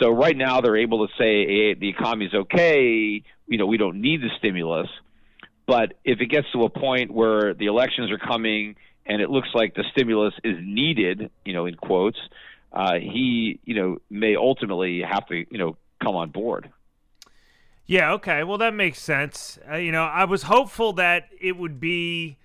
So 0.00 0.10
right 0.10 0.36
now 0.36 0.60
they're 0.60 0.76
able 0.76 1.06
to 1.06 1.12
say 1.14 1.46
hey, 1.46 1.74
the 1.74 1.88
economy's 1.88 2.34
okay. 2.34 3.22
You 3.46 3.58
know, 3.58 3.66
we 3.66 3.76
don't 3.76 4.00
need 4.00 4.20
the 4.20 4.30
stimulus. 4.38 4.88
But 5.66 5.94
if 6.04 6.20
it 6.20 6.26
gets 6.26 6.50
to 6.52 6.64
a 6.64 6.68
point 6.68 7.10
where 7.10 7.54
the 7.54 7.66
elections 7.66 8.10
are 8.10 8.18
coming 8.18 8.76
and 9.06 9.22
it 9.22 9.30
looks 9.30 9.48
like 9.54 9.74
the 9.74 9.84
stimulus 9.92 10.34
is 10.42 10.56
needed, 10.60 11.30
you 11.44 11.54
know, 11.54 11.66
in 11.66 11.74
quotes, 11.74 12.18
uh, 12.72 12.94
he, 12.94 13.60
you 13.64 13.74
know, 13.74 13.98
may 14.10 14.36
ultimately 14.36 15.00
have 15.00 15.26
to, 15.28 15.36
you 15.36 15.58
know, 15.58 15.76
come 16.02 16.16
on 16.16 16.30
board. 16.30 16.70
Yeah. 17.86 18.12
Okay. 18.14 18.44
Well, 18.44 18.58
that 18.58 18.74
makes 18.74 19.00
sense. 19.00 19.58
Uh, 19.70 19.76
you 19.76 19.92
know, 19.92 20.04
I 20.04 20.24
was 20.24 20.44
hopeful 20.44 20.94
that 20.94 21.28
it 21.40 21.56
would 21.56 21.80
be 21.80 22.36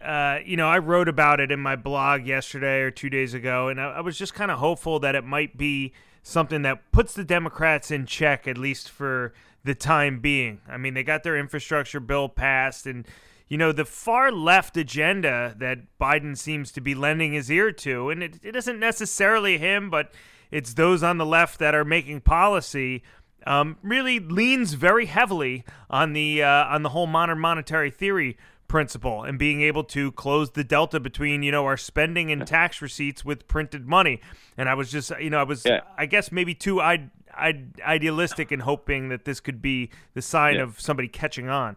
uh, 0.00 0.38
you 0.44 0.56
know, 0.56 0.68
I 0.68 0.78
wrote 0.78 1.08
about 1.08 1.40
it 1.40 1.50
in 1.50 1.60
my 1.60 1.76
blog 1.76 2.26
yesterday 2.26 2.80
or 2.80 2.90
two 2.90 3.10
days 3.10 3.34
ago, 3.34 3.68
and 3.68 3.80
I, 3.80 3.92
I 3.92 4.00
was 4.00 4.16
just 4.16 4.34
kind 4.34 4.50
of 4.50 4.58
hopeful 4.58 4.98
that 5.00 5.14
it 5.14 5.24
might 5.24 5.56
be 5.56 5.92
something 6.22 6.62
that 6.62 6.90
puts 6.92 7.12
the 7.14 7.24
Democrats 7.24 7.90
in 7.90 8.06
check, 8.06 8.48
at 8.48 8.56
least 8.56 8.88
for 8.88 9.34
the 9.62 9.74
time 9.74 10.20
being. 10.20 10.60
I 10.68 10.78
mean, 10.78 10.94
they 10.94 11.02
got 11.02 11.22
their 11.22 11.36
infrastructure 11.36 12.00
bill 12.00 12.28
passed, 12.30 12.86
and, 12.86 13.06
you 13.48 13.58
know, 13.58 13.72
the 13.72 13.84
far 13.84 14.32
left 14.32 14.76
agenda 14.76 15.54
that 15.58 15.80
Biden 16.00 16.36
seems 16.36 16.72
to 16.72 16.80
be 16.80 16.94
lending 16.94 17.34
his 17.34 17.50
ear 17.50 17.70
to, 17.72 18.08
and 18.08 18.22
it, 18.22 18.38
it 18.42 18.56
isn't 18.56 18.80
necessarily 18.80 19.58
him, 19.58 19.90
but 19.90 20.12
it's 20.50 20.74
those 20.74 21.02
on 21.02 21.18
the 21.18 21.26
left 21.26 21.58
that 21.58 21.74
are 21.74 21.84
making 21.84 22.22
policy. 22.22 23.02
Um, 23.46 23.78
really 23.82 24.18
leans 24.18 24.74
very 24.74 25.06
heavily 25.06 25.64
on 25.88 26.12
the 26.12 26.42
uh, 26.42 26.66
on 26.66 26.82
the 26.82 26.90
whole 26.90 27.06
modern 27.06 27.38
monetary 27.38 27.90
theory 27.90 28.36
principle 28.70 29.24
and 29.24 29.36
being 29.36 29.62
able 29.62 29.82
to 29.82 30.12
close 30.12 30.52
the 30.52 30.62
delta 30.62 31.00
between 31.00 31.42
you 31.42 31.50
know 31.50 31.64
our 31.64 31.76
spending 31.76 32.30
and 32.30 32.46
tax 32.46 32.80
receipts 32.80 33.24
with 33.24 33.48
printed 33.48 33.88
money. 33.88 34.20
And 34.56 34.68
i 34.68 34.74
was 34.74 34.92
just 34.92 35.10
you 35.20 35.28
know 35.28 35.40
i 35.40 35.42
was 35.42 35.66
yeah. 35.66 35.80
i 35.98 36.06
guess 36.06 36.30
maybe 36.30 36.54
too 36.54 36.80
I, 36.80 37.10
I, 37.36 37.64
idealistic 37.84 38.52
in 38.52 38.60
hoping 38.60 39.08
that 39.08 39.24
this 39.24 39.40
could 39.40 39.60
be 39.60 39.90
the 40.14 40.22
sign 40.22 40.54
yeah. 40.54 40.62
of 40.62 40.80
somebody 40.80 41.08
catching 41.08 41.48
on. 41.48 41.76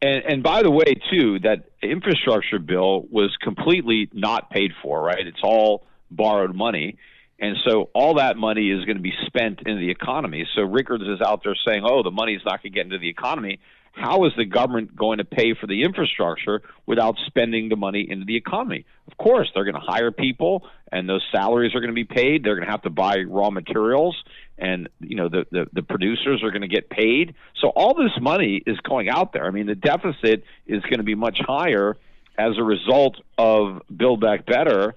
And, 0.00 0.24
and 0.24 0.42
by 0.42 0.62
the 0.62 0.70
way 0.70 0.94
too 1.12 1.38
that 1.40 1.66
infrastructure 1.82 2.58
bill 2.58 3.02
was 3.10 3.36
completely 3.42 4.08
not 4.14 4.48
paid 4.48 4.72
for 4.82 5.02
right? 5.02 5.26
It's 5.26 5.42
all 5.42 5.84
borrowed 6.10 6.56
money. 6.56 6.96
And 7.38 7.58
so 7.62 7.90
all 7.92 8.14
that 8.14 8.38
money 8.38 8.70
is 8.70 8.86
going 8.86 8.96
to 8.96 9.02
be 9.02 9.12
spent 9.26 9.60
in 9.66 9.78
the 9.78 9.90
economy. 9.90 10.46
So 10.56 10.62
rickards 10.62 11.04
is 11.04 11.20
out 11.20 11.42
there 11.44 11.56
saying 11.66 11.82
oh 11.84 12.02
the 12.02 12.10
money's 12.10 12.40
not 12.46 12.62
going 12.62 12.72
to 12.72 12.78
get 12.78 12.86
into 12.86 12.98
the 12.98 13.10
economy 13.10 13.60
how 13.94 14.24
is 14.24 14.32
the 14.36 14.44
government 14.44 14.94
going 14.96 15.18
to 15.18 15.24
pay 15.24 15.54
for 15.54 15.66
the 15.66 15.84
infrastructure 15.84 16.62
without 16.84 17.14
spending 17.26 17.68
the 17.68 17.76
money 17.76 18.06
into 18.08 18.24
the 18.24 18.36
economy? 18.36 18.84
Of 19.06 19.16
course, 19.16 19.50
they're 19.54 19.64
going 19.64 19.74
to 19.74 19.80
hire 19.80 20.10
people, 20.10 20.66
and 20.90 21.08
those 21.08 21.22
salaries 21.30 21.74
are 21.74 21.80
going 21.80 21.90
to 21.90 21.94
be 21.94 22.04
paid. 22.04 22.44
They're 22.44 22.56
going 22.56 22.66
to 22.66 22.70
have 22.72 22.82
to 22.82 22.90
buy 22.90 23.18
raw 23.20 23.50
materials, 23.50 24.16
and 24.58 24.88
you 25.00 25.16
know 25.16 25.28
the, 25.28 25.46
the, 25.50 25.66
the 25.72 25.82
producers 25.82 26.42
are 26.42 26.50
going 26.50 26.62
to 26.62 26.68
get 26.68 26.90
paid. 26.90 27.34
So 27.60 27.68
all 27.68 27.94
this 27.94 28.12
money 28.20 28.62
is 28.66 28.78
going 28.80 29.08
out 29.08 29.32
there. 29.32 29.46
I 29.46 29.50
mean, 29.50 29.66
the 29.66 29.76
deficit 29.76 30.42
is 30.66 30.82
going 30.82 30.98
to 30.98 31.04
be 31.04 31.14
much 31.14 31.38
higher 31.40 31.96
as 32.36 32.58
a 32.58 32.64
result 32.64 33.20
of 33.38 33.82
Build 33.94 34.20
Back 34.20 34.44
Better, 34.44 34.96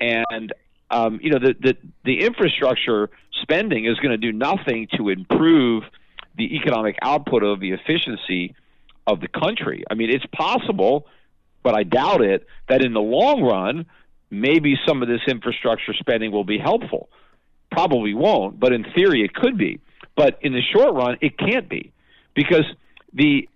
and 0.00 0.52
um, 0.90 1.20
you 1.22 1.30
know 1.30 1.38
the, 1.38 1.54
the 1.60 1.76
the 2.04 2.24
infrastructure 2.24 3.08
spending 3.40 3.84
is 3.86 3.98
going 3.98 4.10
to 4.10 4.16
do 4.18 4.32
nothing 4.32 4.88
to 4.96 5.10
improve 5.10 5.84
the 6.36 6.56
economic 6.56 6.96
output 7.02 7.42
of 7.42 7.60
the 7.60 7.72
efficiency 7.72 8.54
of 9.06 9.20
the 9.20 9.28
country. 9.28 9.84
I 9.90 9.94
mean, 9.94 10.10
it's 10.10 10.26
possible, 10.26 11.06
but 11.62 11.74
I 11.74 11.82
doubt 11.82 12.22
it, 12.22 12.46
that 12.68 12.84
in 12.84 12.92
the 12.92 13.00
long 13.00 13.42
run, 13.42 13.86
maybe 14.30 14.76
some 14.86 15.02
of 15.02 15.08
this 15.08 15.20
infrastructure 15.28 15.92
spending 15.94 16.32
will 16.32 16.44
be 16.44 16.58
helpful. 16.58 17.08
Probably 17.70 18.14
won't, 18.14 18.58
but 18.58 18.72
in 18.72 18.84
theory, 18.94 19.22
it 19.22 19.34
could 19.34 19.58
be. 19.58 19.80
But 20.16 20.38
in 20.42 20.52
the 20.52 20.62
short 20.62 20.94
run, 20.94 21.18
it 21.20 21.38
can't 21.38 21.68
be 21.68 21.92
because 22.34 22.64
the 23.12 23.48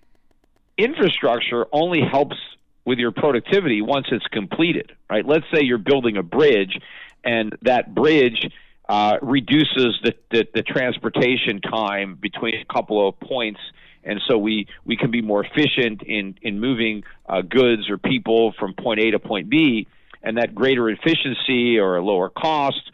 infrastructure 0.78 1.66
only 1.72 2.00
helps 2.00 2.36
with 2.84 2.98
your 2.98 3.10
productivity 3.10 3.82
once 3.82 4.06
it's 4.10 4.26
completed, 4.28 4.92
right? 5.10 5.26
Let's 5.26 5.44
say 5.52 5.62
you're 5.62 5.78
building 5.78 6.16
a 6.16 6.22
bridge 6.22 6.78
and 7.24 7.56
that 7.62 7.94
bridge 7.94 8.50
uh, 8.88 9.18
reduces 9.22 9.98
the, 10.02 10.14
the, 10.30 10.46
the 10.54 10.62
transportation 10.62 11.60
time 11.60 12.16
between 12.20 12.54
a 12.54 12.64
couple 12.72 13.08
of 13.08 13.18
points 13.20 13.60
and 14.06 14.22
so 14.28 14.38
we, 14.38 14.68
we 14.84 14.96
can 14.96 15.10
be 15.10 15.20
more 15.20 15.44
efficient 15.44 16.02
in, 16.02 16.38
in 16.40 16.60
moving 16.60 17.02
uh, 17.28 17.42
goods 17.42 17.90
or 17.90 17.98
people 17.98 18.54
from 18.58 18.72
point 18.72 19.00
A 19.00 19.10
to 19.10 19.18
point 19.18 19.50
B, 19.50 19.88
and 20.22 20.38
that 20.38 20.54
greater 20.54 20.88
efficiency 20.88 21.78
or 21.78 21.96
a 21.96 22.04
lower 22.04 22.30
cost 22.30 22.92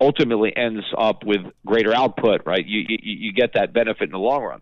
ultimately 0.00 0.54
ends 0.54 0.84
up 0.96 1.24
with 1.24 1.40
greater 1.64 1.94
output, 1.94 2.42
right? 2.44 2.64
You, 2.66 2.84
you, 2.86 2.98
you 3.00 3.32
get 3.32 3.54
that 3.54 3.72
benefit 3.72 4.04
in 4.04 4.10
the 4.10 4.18
long 4.18 4.42
run. 4.42 4.60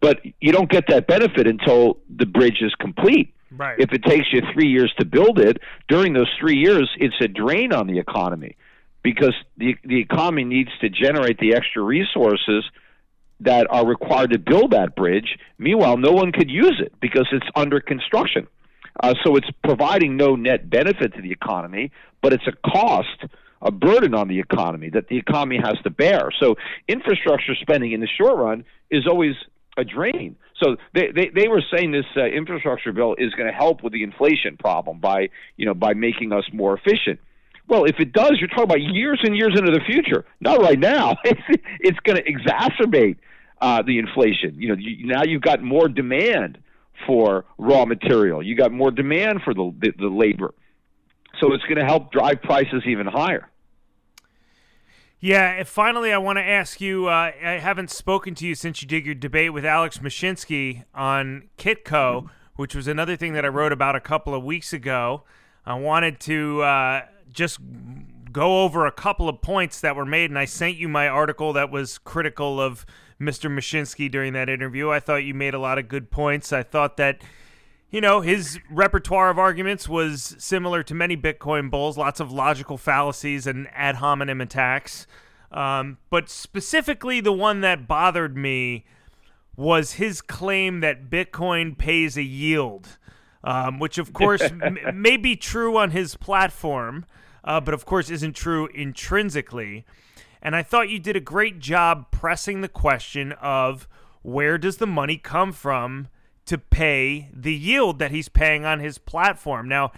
But 0.00 0.20
you 0.40 0.52
don't 0.52 0.68
get 0.68 0.88
that 0.88 1.06
benefit 1.06 1.46
until 1.46 1.98
the 2.14 2.26
bridge 2.26 2.60
is 2.60 2.74
complete. 2.74 3.34
Right. 3.56 3.78
If 3.78 3.92
it 3.92 4.02
takes 4.02 4.26
you 4.32 4.42
three 4.52 4.68
years 4.68 4.92
to 4.98 5.04
build 5.04 5.38
it, 5.38 5.58
during 5.88 6.12
those 6.12 6.30
three 6.40 6.56
years, 6.56 6.90
it's 6.98 7.14
a 7.20 7.28
drain 7.28 7.72
on 7.72 7.86
the 7.86 7.98
economy 7.98 8.56
because 9.02 9.34
the 9.56 9.76
the 9.84 10.00
economy 10.00 10.44
needs 10.44 10.70
to 10.80 10.88
generate 10.88 11.38
the 11.38 11.54
extra 11.54 11.82
resources 11.82 12.64
that 13.40 13.66
are 13.70 13.86
required 13.86 14.30
to 14.30 14.38
build 14.38 14.70
that 14.70 14.94
bridge. 14.94 15.36
Meanwhile, 15.58 15.96
no 15.98 16.12
one 16.12 16.32
could 16.32 16.50
use 16.50 16.80
it 16.84 16.94
because 17.00 17.26
it's 17.32 17.46
under 17.56 17.80
construction. 17.80 18.46
Uh, 19.00 19.14
so 19.24 19.36
it's 19.36 19.48
providing 19.64 20.16
no 20.16 20.36
net 20.36 20.68
benefit 20.68 21.14
to 21.14 21.22
the 21.22 21.32
economy, 21.32 21.90
but 22.20 22.32
it's 22.32 22.46
a 22.46 22.70
cost, 22.70 23.24
a 23.60 23.70
burden 23.70 24.14
on 24.14 24.28
the 24.28 24.38
economy 24.38 24.90
that 24.90 25.08
the 25.08 25.16
economy 25.16 25.58
has 25.62 25.76
to 25.82 25.90
bear. 25.90 26.30
So 26.40 26.56
infrastructure 26.88 27.54
spending 27.60 27.92
in 27.92 28.00
the 28.00 28.08
short 28.18 28.36
run 28.36 28.64
is 28.90 29.06
always 29.08 29.34
a 29.76 29.84
drain. 29.84 30.36
So 30.62 30.76
they, 30.92 31.10
they, 31.14 31.30
they 31.34 31.48
were 31.48 31.62
saying 31.74 31.92
this 31.92 32.04
uh, 32.16 32.26
infrastructure 32.26 32.92
bill 32.92 33.16
is 33.18 33.32
going 33.32 33.50
to 33.50 33.56
help 33.56 33.82
with 33.82 33.92
the 33.92 34.02
inflation 34.02 34.56
problem 34.56 35.00
by 35.00 35.30
you 35.56 35.66
know 35.66 35.74
by 35.74 35.94
making 35.94 36.32
us 36.32 36.44
more 36.52 36.76
efficient. 36.76 37.18
Well, 37.72 37.86
if 37.86 38.00
it 38.00 38.12
does, 38.12 38.32
you're 38.38 38.48
talking 38.48 38.64
about 38.64 38.82
years 38.82 39.18
and 39.22 39.34
years 39.34 39.54
into 39.56 39.72
the 39.72 39.80
future. 39.86 40.26
Not 40.40 40.60
right 40.60 40.78
now. 40.78 41.16
It's, 41.24 41.40
it's 41.80 41.98
going 42.00 42.16
to 42.16 42.22
exacerbate 42.22 43.16
uh, 43.62 43.80
the 43.80 43.98
inflation. 43.98 44.56
You 44.58 44.68
know, 44.68 44.74
you, 44.78 45.06
now 45.06 45.22
you've 45.24 45.40
got 45.40 45.62
more 45.62 45.88
demand 45.88 46.58
for 47.06 47.46
raw 47.56 47.86
material. 47.86 48.42
You 48.42 48.56
got 48.56 48.72
more 48.72 48.90
demand 48.90 49.40
for 49.42 49.54
the, 49.54 49.74
the, 49.80 49.92
the 49.98 50.08
labor. 50.08 50.52
So 51.40 51.54
it's 51.54 51.64
going 51.64 51.78
to 51.78 51.86
help 51.86 52.12
drive 52.12 52.42
prices 52.42 52.82
even 52.86 53.06
higher. 53.06 53.48
Yeah, 55.18 55.62
finally, 55.64 56.12
I 56.12 56.18
want 56.18 56.36
to 56.36 56.44
ask 56.44 56.78
you. 56.78 57.06
Uh, 57.06 57.32
I 57.42 57.52
haven't 57.52 57.90
spoken 57.90 58.34
to 58.34 58.46
you 58.46 58.54
since 58.54 58.82
you 58.82 58.88
did 58.88 59.06
your 59.06 59.14
debate 59.14 59.54
with 59.54 59.64
Alex 59.64 59.96
Mashinsky 59.96 60.84
on 60.94 61.48
Kitco, 61.56 62.28
which 62.56 62.74
was 62.74 62.86
another 62.86 63.16
thing 63.16 63.32
that 63.32 63.46
I 63.46 63.48
wrote 63.48 63.72
about 63.72 63.96
a 63.96 64.00
couple 64.00 64.34
of 64.34 64.44
weeks 64.44 64.74
ago. 64.74 65.22
I 65.64 65.74
wanted 65.74 66.20
to 66.20 66.62
uh, 66.62 67.02
just 67.32 67.58
go 68.32 68.62
over 68.62 68.86
a 68.86 68.92
couple 68.92 69.28
of 69.28 69.42
points 69.42 69.80
that 69.80 69.96
were 69.96 70.06
made, 70.06 70.30
and 70.30 70.38
I 70.38 70.44
sent 70.44 70.76
you 70.76 70.88
my 70.88 71.08
article 71.08 71.52
that 71.52 71.70
was 71.70 71.98
critical 71.98 72.60
of 72.60 72.86
Mr. 73.20 73.50
Mashinsky 73.50 74.10
during 74.10 74.32
that 74.32 74.48
interview. 74.48 74.90
I 74.90 75.00
thought 75.00 75.24
you 75.24 75.34
made 75.34 75.54
a 75.54 75.58
lot 75.58 75.78
of 75.78 75.88
good 75.88 76.10
points. 76.10 76.52
I 76.52 76.62
thought 76.62 76.96
that 76.96 77.22
you 77.92 78.00
know, 78.00 78.22
his 78.22 78.58
repertoire 78.70 79.28
of 79.28 79.38
arguments 79.38 79.86
was 79.86 80.34
similar 80.38 80.82
to 80.82 80.94
many 80.94 81.14
Bitcoin 81.14 81.70
bulls, 81.70 81.98
lots 81.98 82.20
of 82.20 82.32
logical 82.32 82.78
fallacies 82.78 83.46
and 83.46 83.68
ad 83.74 83.96
hominem 83.96 84.40
attacks. 84.40 85.06
Um, 85.52 85.98
but 86.08 86.30
specifically, 86.30 87.20
the 87.20 87.34
one 87.34 87.60
that 87.60 87.86
bothered 87.86 88.34
me 88.34 88.86
was 89.56 89.92
his 89.92 90.22
claim 90.22 90.80
that 90.80 91.10
Bitcoin 91.10 91.76
pays 91.76 92.16
a 92.16 92.22
yield, 92.22 92.96
um, 93.44 93.78
which, 93.78 93.98
of 93.98 94.14
course, 94.14 94.40
m- 94.62 94.78
may 94.94 95.18
be 95.18 95.36
true 95.36 95.76
on 95.76 95.90
his 95.90 96.16
platform, 96.16 97.04
uh, 97.44 97.60
but 97.60 97.74
of 97.74 97.84
course 97.84 98.10
isn't 98.10 98.34
true 98.34 98.68
intrinsically. 98.74 99.84
And 100.40 100.56
I 100.56 100.62
thought 100.62 100.88
you 100.88 100.98
did 100.98 101.16
a 101.16 101.20
great 101.20 101.60
job 101.60 102.10
pressing 102.10 102.60
the 102.60 102.68
question 102.68 103.32
of 103.32 103.86
where 104.22 104.58
does 104.58 104.78
the 104.78 104.86
money 104.86 105.16
come 105.16 105.52
from 105.52 106.08
to 106.46 106.58
pay 106.58 107.28
the 107.32 107.54
yield 107.54 107.98
that 107.98 108.10
he's 108.10 108.28
paying 108.28 108.64
on 108.64 108.80
his 108.80 108.98
platform. 108.98 109.68
Now, 109.68 109.92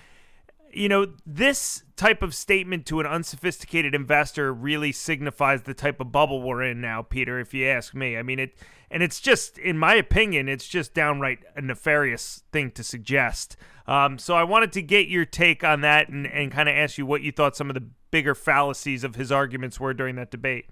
you 0.76 0.88
know, 0.88 1.06
this 1.26 1.84
type 1.96 2.22
of 2.22 2.34
statement 2.34 2.86
to 2.86 3.00
an 3.00 3.06
unsophisticated 3.06 3.94
investor 3.94 4.52
really 4.52 4.92
signifies 4.92 5.62
the 5.62 5.74
type 5.74 6.00
of 6.00 6.12
bubble 6.12 6.42
we're 6.42 6.62
in 6.62 6.80
now, 6.80 7.02
Peter, 7.02 7.38
if 7.38 7.54
you 7.54 7.66
ask 7.66 7.94
me. 7.94 8.16
I 8.16 8.22
mean, 8.22 8.38
it, 8.38 8.56
and 8.90 9.02
it's 9.02 9.20
just, 9.20 9.58
in 9.58 9.78
my 9.78 9.94
opinion, 9.94 10.48
it's 10.48 10.68
just 10.68 10.94
downright 10.94 11.40
a 11.56 11.62
nefarious 11.62 12.42
thing 12.52 12.70
to 12.72 12.84
suggest. 12.84 13.56
Um, 13.86 14.18
so 14.18 14.34
I 14.34 14.44
wanted 14.44 14.72
to 14.72 14.82
get 14.82 15.08
your 15.08 15.24
take 15.24 15.62
on 15.62 15.82
that 15.82 16.08
and, 16.08 16.26
and 16.26 16.50
kind 16.50 16.68
of 16.68 16.74
ask 16.74 16.98
you 16.98 17.06
what 17.06 17.22
you 17.22 17.32
thought 17.32 17.56
some 17.56 17.68
of 17.68 17.74
the 17.74 17.86
bigger 18.10 18.34
fallacies 18.34 19.04
of 19.04 19.16
his 19.16 19.30
arguments 19.30 19.78
were 19.78 19.94
during 19.94 20.16
that 20.16 20.30
debate. 20.30 20.66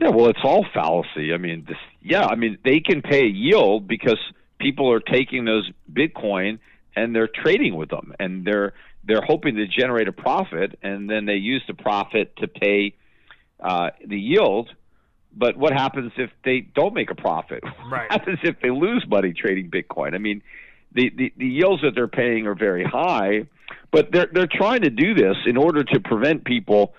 Yeah, 0.00 0.10
well, 0.10 0.28
it's 0.28 0.38
all 0.44 0.64
fallacy. 0.72 1.32
I 1.34 1.38
mean, 1.38 1.64
this, 1.66 1.76
yeah, 2.00 2.24
I 2.24 2.36
mean, 2.36 2.58
they 2.64 2.80
can 2.80 3.02
pay 3.02 3.22
a 3.22 3.28
yield 3.28 3.88
because 3.88 4.18
people 4.60 4.90
are 4.92 5.00
taking 5.00 5.44
those 5.44 5.68
Bitcoin 5.92 6.60
and 6.98 7.14
they're 7.14 7.28
trading 7.28 7.76
with 7.76 7.90
them, 7.90 8.12
and 8.18 8.44
they're 8.44 8.72
they're 9.04 9.22
hoping 9.26 9.56
to 9.56 9.66
generate 9.66 10.08
a 10.08 10.12
profit, 10.12 10.78
and 10.82 11.08
then 11.08 11.24
they 11.24 11.36
use 11.36 11.62
the 11.66 11.74
profit 11.74 12.36
to 12.36 12.48
pay 12.48 12.94
uh, 13.60 13.90
the 14.06 14.18
yield. 14.18 14.68
But 15.34 15.56
what 15.56 15.72
happens 15.72 16.12
if 16.16 16.30
they 16.44 16.60
don't 16.60 16.94
make 16.94 17.10
a 17.10 17.14
profit? 17.14 17.62
Right. 17.90 18.10
What 18.10 18.20
happens 18.20 18.38
if 18.42 18.60
they 18.60 18.70
lose 18.70 19.06
money 19.08 19.32
trading 19.32 19.70
Bitcoin? 19.70 20.14
I 20.14 20.18
mean, 20.18 20.42
the, 20.92 21.10
the, 21.16 21.32
the 21.38 21.46
yields 21.46 21.82
that 21.82 21.94
they're 21.94 22.06
paying 22.06 22.46
are 22.46 22.54
very 22.54 22.84
high, 22.84 23.46
but 23.90 24.12
they're 24.12 24.28
they're 24.30 24.48
trying 24.50 24.82
to 24.82 24.90
do 24.90 25.14
this 25.14 25.36
in 25.46 25.56
order 25.56 25.84
to 25.84 26.00
prevent 26.00 26.44
people 26.44 26.94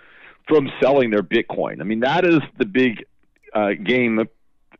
from 0.47 0.67
selling 0.81 1.11
their 1.11 1.21
Bitcoin. 1.21 1.79
I 1.79 1.83
mean, 1.83 1.99
that 1.99 2.25
is 2.25 2.39
the 2.57 2.65
big 2.65 3.05
uh, 3.53 3.73
game 3.83 4.15
that 4.15 4.29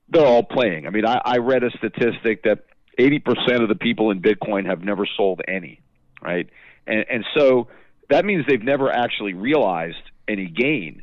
they're 0.07 0.26
all 0.26 0.43
playing. 0.43 0.88
I 0.88 0.89
mean, 0.89 1.05
I, 1.05 1.22
I 1.24 1.38
read 1.38 1.63
a 1.63 1.70
statistic 1.78 2.43
that 2.43 2.65
80% 3.00 3.62
of 3.62 3.70
the 3.70 3.76
people 3.76 4.12
in 4.12 4.22
Bitcoin 4.22 4.66
have 4.66 4.84
never 4.84 5.08
sold 5.18 5.41
any, 5.47 5.82
right? 6.22 6.50
And, 6.86 7.06
and 7.10 7.26
so 7.36 7.70
that 8.10 8.26
means 8.26 8.45
they've 8.47 8.62
never 8.62 8.91
actually 8.91 9.34
realized 9.34 10.02
any 10.28 10.47
gain 10.47 11.02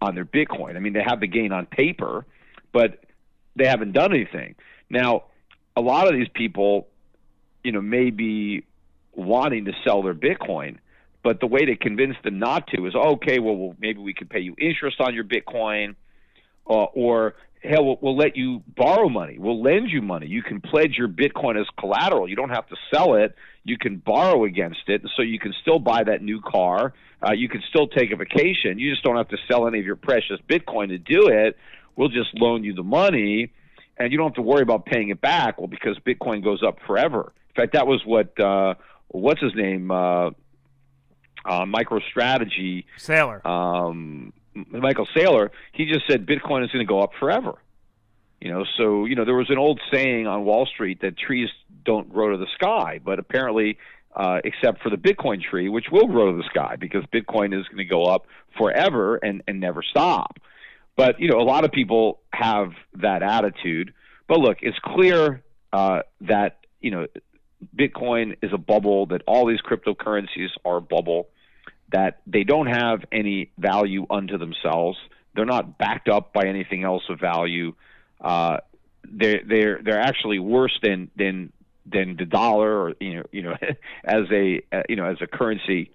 on 0.00 0.14
their 0.14 0.24
Bitcoin. 0.24 0.76
I 0.76 0.80
mean, 0.80 0.94
they 0.94 1.02
have 1.02 1.20
the 1.20 1.26
gain 1.26 1.52
on 1.52 1.66
paper, 1.66 2.24
but 2.72 3.04
they 3.56 3.66
haven't 3.66 3.92
done 3.92 4.12
anything. 4.12 4.54
Now, 4.88 5.24
a 5.76 5.80
lot 5.80 6.08
of 6.08 6.14
these 6.14 6.28
people, 6.34 6.88
you 7.62 7.72
know, 7.72 7.82
may 7.82 8.10
be 8.10 8.64
wanting 9.12 9.66
to 9.66 9.72
sell 9.84 10.02
their 10.02 10.14
Bitcoin, 10.14 10.78
but 11.22 11.40
the 11.40 11.46
way 11.46 11.64
to 11.66 11.76
convince 11.76 12.16
them 12.24 12.38
not 12.38 12.66
to 12.68 12.86
is, 12.86 12.94
okay, 12.94 13.38
well, 13.38 13.56
well 13.56 13.76
maybe 13.78 14.00
we 14.00 14.14
could 14.14 14.30
pay 14.30 14.40
you 14.40 14.54
interest 14.58 15.00
on 15.00 15.14
your 15.14 15.24
Bitcoin, 15.24 15.94
uh, 16.68 16.84
or 16.94 17.34
hell, 17.64 17.84
we'll, 17.84 17.98
we'll 18.00 18.16
let 18.16 18.36
you 18.36 18.62
borrow 18.76 19.08
money. 19.08 19.38
We'll 19.38 19.62
lend 19.62 19.90
you 19.90 20.02
money. 20.02 20.26
You 20.26 20.42
can 20.42 20.60
pledge 20.60 20.96
your 20.96 21.08
Bitcoin 21.08 21.60
as 21.60 21.66
collateral. 21.78 22.28
You 22.28 22.36
don't 22.36 22.50
have 22.50 22.68
to 22.68 22.76
sell 22.92 23.14
it. 23.14 23.34
You 23.64 23.78
can 23.78 23.96
borrow 23.96 24.44
against 24.44 24.88
it, 24.88 25.02
so 25.16 25.22
you 25.22 25.38
can 25.38 25.54
still 25.62 25.78
buy 25.78 26.04
that 26.04 26.22
new 26.22 26.40
car. 26.40 26.92
Uh, 27.26 27.32
you 27.32 27.48
can 27.48 27.62
still 27.70 27.88
take 27.88 28.10
a 28.12 28.16
vacation. 28.16 28.78
You 28.78 28.90
just 28.90 29.02
don't 29.02 29.16
have 29.16 29.28
to 29.28 29.38
sell 29.48 29.66
any 29.66 29.78
of 29.78 29.86
your 29.86 29.96
precious 29.96 30.38
Bitcoin 30.48 30.88
to 30.88 30.98
do 30.98 31.28
it. 31.28 31.56
We'll 31.96 32.08
just 32.08 32.34
loan 32.34 32.64
you 32.64 32.74
the 32.74 32.82
money, 32.82 33.52
and 33.96 34.12
you 34.12 34.18
don't 34.18 34.28
have 34.28 34.34
to 34.34 34.42
worry 34.42 34.62
about 34.62 34.84
paying 34.84 35.08
it 35.08 35.20
back. 35.20 35.58
Well, 35.58 35.68
because 35.68 35.98
Bitcoin 36.00 36.44
goes 36.44 36.62
up 36.62 36.78
forever. 36.86 37.32
In 37.50 37.62
fact, 37.62 37.72
that 37.72 37.86
was 37.86 38.02
what 38.04 38.38
uh, 38.38 38.74
what's 39.08 39.40
his 39.40 39.54
name. 39.54 39.90
Uh, 39.90 40.30
uh, 41.46 41.64
MicroStrategy 41.66 42.84
Saylor. 42.98 43.44
um, 43.44 44.32
Michael 44.54 45.08
Saylor, 45.16 45.50
he 45.72 45.86
just 45.86 46.06
said 46.08 46.26
Bitcoin 46.26 46.64
is 46.64 46.70
going 46.70 46.84
to 46.84 46.88
go 46.88 47.00
up 47.00 47.10
forever. 47.18 47.54
You 48.40 48.50
know, 48.50 48.64
so 48.76 49.06
you 49.06 49.14
know 49.14 49.24
there 49.24 49.34
was 49.34 49.50
an 49.50 49.58
old 49.58 49.80
saying 49.92 50.26
on 50.26 50.44
Wall 50.44 50.66
Street 50.66 51.00
that 51.00 51.16
trees 51.16 51.48
don't 51.84 52.12
grow 52.12 52.32
to 52.32 52.36
the 52.36 52.46
sky, 52.54 53.00
but 53.02 53.18
apparently, 53.18 53.78
uh, 54.14 54.40
except 54.44 54.82
for 54.82 54.90
the 54.90 54.96
Bitcoin 54.96 55.42
tree, 55.42 55.68
which 55.68 55.86
will 55.90 56.06
grow 56.06 56.30
to 56.30 56.36
the 56.36 56.48
sky 56.50 56.76
because 56.76 57.04
Bitcoin 57.12 57.58
is 57.58 57.66
going 57.68 57.78
to 57.78 57.84
go 57.84 58.04
up 58.04 58.26
forever 58.58 59.16
and 59.16 59.42
and 59.48 59.60
never 59.60 59.82
stop. 59.82 60.38
But 60.96 61.20
you 61.20 61.28
know, 61.28 61.40
a 61.40 61.44
lot 61.44 61.64
of 61.64 61.72
people 61.72 62.20
have 62.32 62.72
that 62.94 63.22
attitude. 63.22 63.94
But 64.28 64.40
look, 64.40 64.58
it's 64.60 64.78
clear 64.78 65.42
uh, 65.72 66.00
that 66.22 66.58
you 66.80 66.90
know 66.90 67.06
Bitcoin 67.74 68.36
is 68.42 68.52
a 68.52 68.58
bubble, 68.58 69.06
that 69.06 69.22
all 69.26 69.46
these 69.46 69.60
cryptocurrencies 69.60 70.50
are 70.64 70.76
a 70.76 70.82
bubble, 70.82 71.28
that 71.92 72.20
they 72.26 72.44
don't 72.44 72.66
have 72.66 73.04
any 73.12 73.50
value 73.58 74.06
unto 74.10 74.38
themselves. 74.38 74.98
They're 75.34 75.44
not 75.44 75.78
backed 75.78 76.08
up 76.08 76.32
by 76.32 76.46
anything 76.46 76.84
else 76.84 77.02
of 77.08 77.20
value. 77.20 77.74
Uh, 78.20 78.58
they're 79.04 79.42
they're 79.46 79.80
they're 79.82 80.00
actually 80.00 80.38
worse 80.38 80.78
than 80.82 81.10
than 81.16 81.52
than 81.86 82.16
the 82.16 82.24
dollar 82.24 82.80
or 82.80 82.94
you 83.00 83.16
know 83.16 83.22
you 83.32 83.42
know 83.42 83.56
as 84.04 84.24
a 84.32 84.62
uh, 84.72 84.82
you 84.88 84.96
know 84.96 85.06
as 85.06 85.18
a 85.20 85.26
currency. 85.26 85.90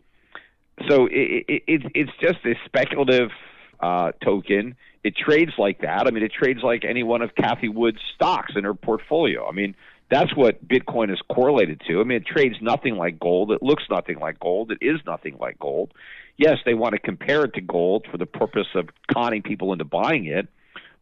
So 0.88 1.08
it, 1.08 1.46
it, 1.48 1.64
it 1.68 1.82
it's 1.94 2.12
just 2.22 2.40
a 2.46 2.56
speculative 2.66 3.32
uh, 3.80 4.12
token. 4.24 4.76
It 5.04 5.16
trades 5.16 5.54
like 5.58 5.82
that. 5.82 6.08
I 6.08 6.12
mean, 6.12 6.24
it 6.24 6.32
trades 6.32 6.62
like 6.62 6.84
any 6.86 7.04
one 7.04 7.22
of 7.22 7.34
Cathie 7.36 7.70
Wood's 7.70 8.00
stocks 8.16 8.54
in 8.56 8.64
her 8.66 8.74
portfolio. 8.74 9.48
I 9.48 9.52
mean, 9.52 9.76
that's 10.10 10.36
what 10.36 10.68
Bitcoin 10.68 11.12
is 11.12 11.20
correlated 11.30 11.82
to. 11.88 12.02
I 12.02 12.04
mean, 12.04 12.18
it 12.18 12.26
trades 12.26 12.56
nothing 12.62 12.96
like 12.96 13.20
gold. 13.20 13.52
It 13.52 13.62
looks 13.62 13.84
nothing 13.90 14.20
like 14.20 14.40
gold. 14.40 14.72
It 14.72 14.80
is 14.82 15.00
nothing 15.06 15.38
like 15.40 15.60
gold. 15.60 15.94
Yes, 16.38 16.58
they 16.66 16.74
want 16.74 16.94
to 16.94 17.00
compare 17.00 17.46
it 17.46 17.54
to 17.56 17.62
gold 17.62 18.08
for 18.10 18.18
the 18.18 18.26
purpose 18.26 18.68
of 18.74 18.90
conning 19.12 19.44
people 19.44 19.72
into 19.72 19.86
buying 19.86 20.26
it, 20.26 20.48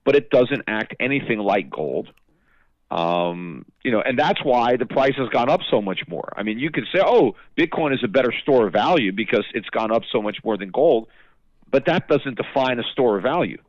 but 0.04 0.16
it 0.16 0.30
doesn't 0.30 0.64
act 0.68 0.96
anything 1.00 1.40
like 1.40 1.70
gold. 1.70 2.10
Um, 2.90 3.66
you 3.84 3.92
know, 3.92 4.02
and 4.02 4.18
that's 4.18 4.44
why 4.44 4.78
the 4.78 4.86
price 4.86 5.16
has 5.18 5.30
gone 5.30 5.50
up 5.50 5.62
so 5.70 5.82
much 5.82 6.02
more. 6.08 6.34
I 6.36 6.44
mean, 6.44 6.58
you 6.58 6.72
could 6.72 6.86
say, 6.94 7.02
"Oh, 7.06 7.36
Bitcoin 7.58 7.94
is 7.94 8.00
a 8.04 8.08
better 8.08 8.32
store 8.42 8.68
of 8.68 8.74
value 8.74 9.12
because 9.12 9.46
it's 9.54 9.70
gone 9.70 9.92
up 9.92 10.04
so 10.12 10.22
much 10.22 10.38
more 10.44 10.58
than 10.58 10.72
gold," 10.72 11.08
but 11.70 11.86
that 11.86 12.08
doesn't 12.08 12.38
define 12.38 12.80
a 12.80 12.84
store 12.92 13.18
of 13.18 13.24
value. 13.24 13.62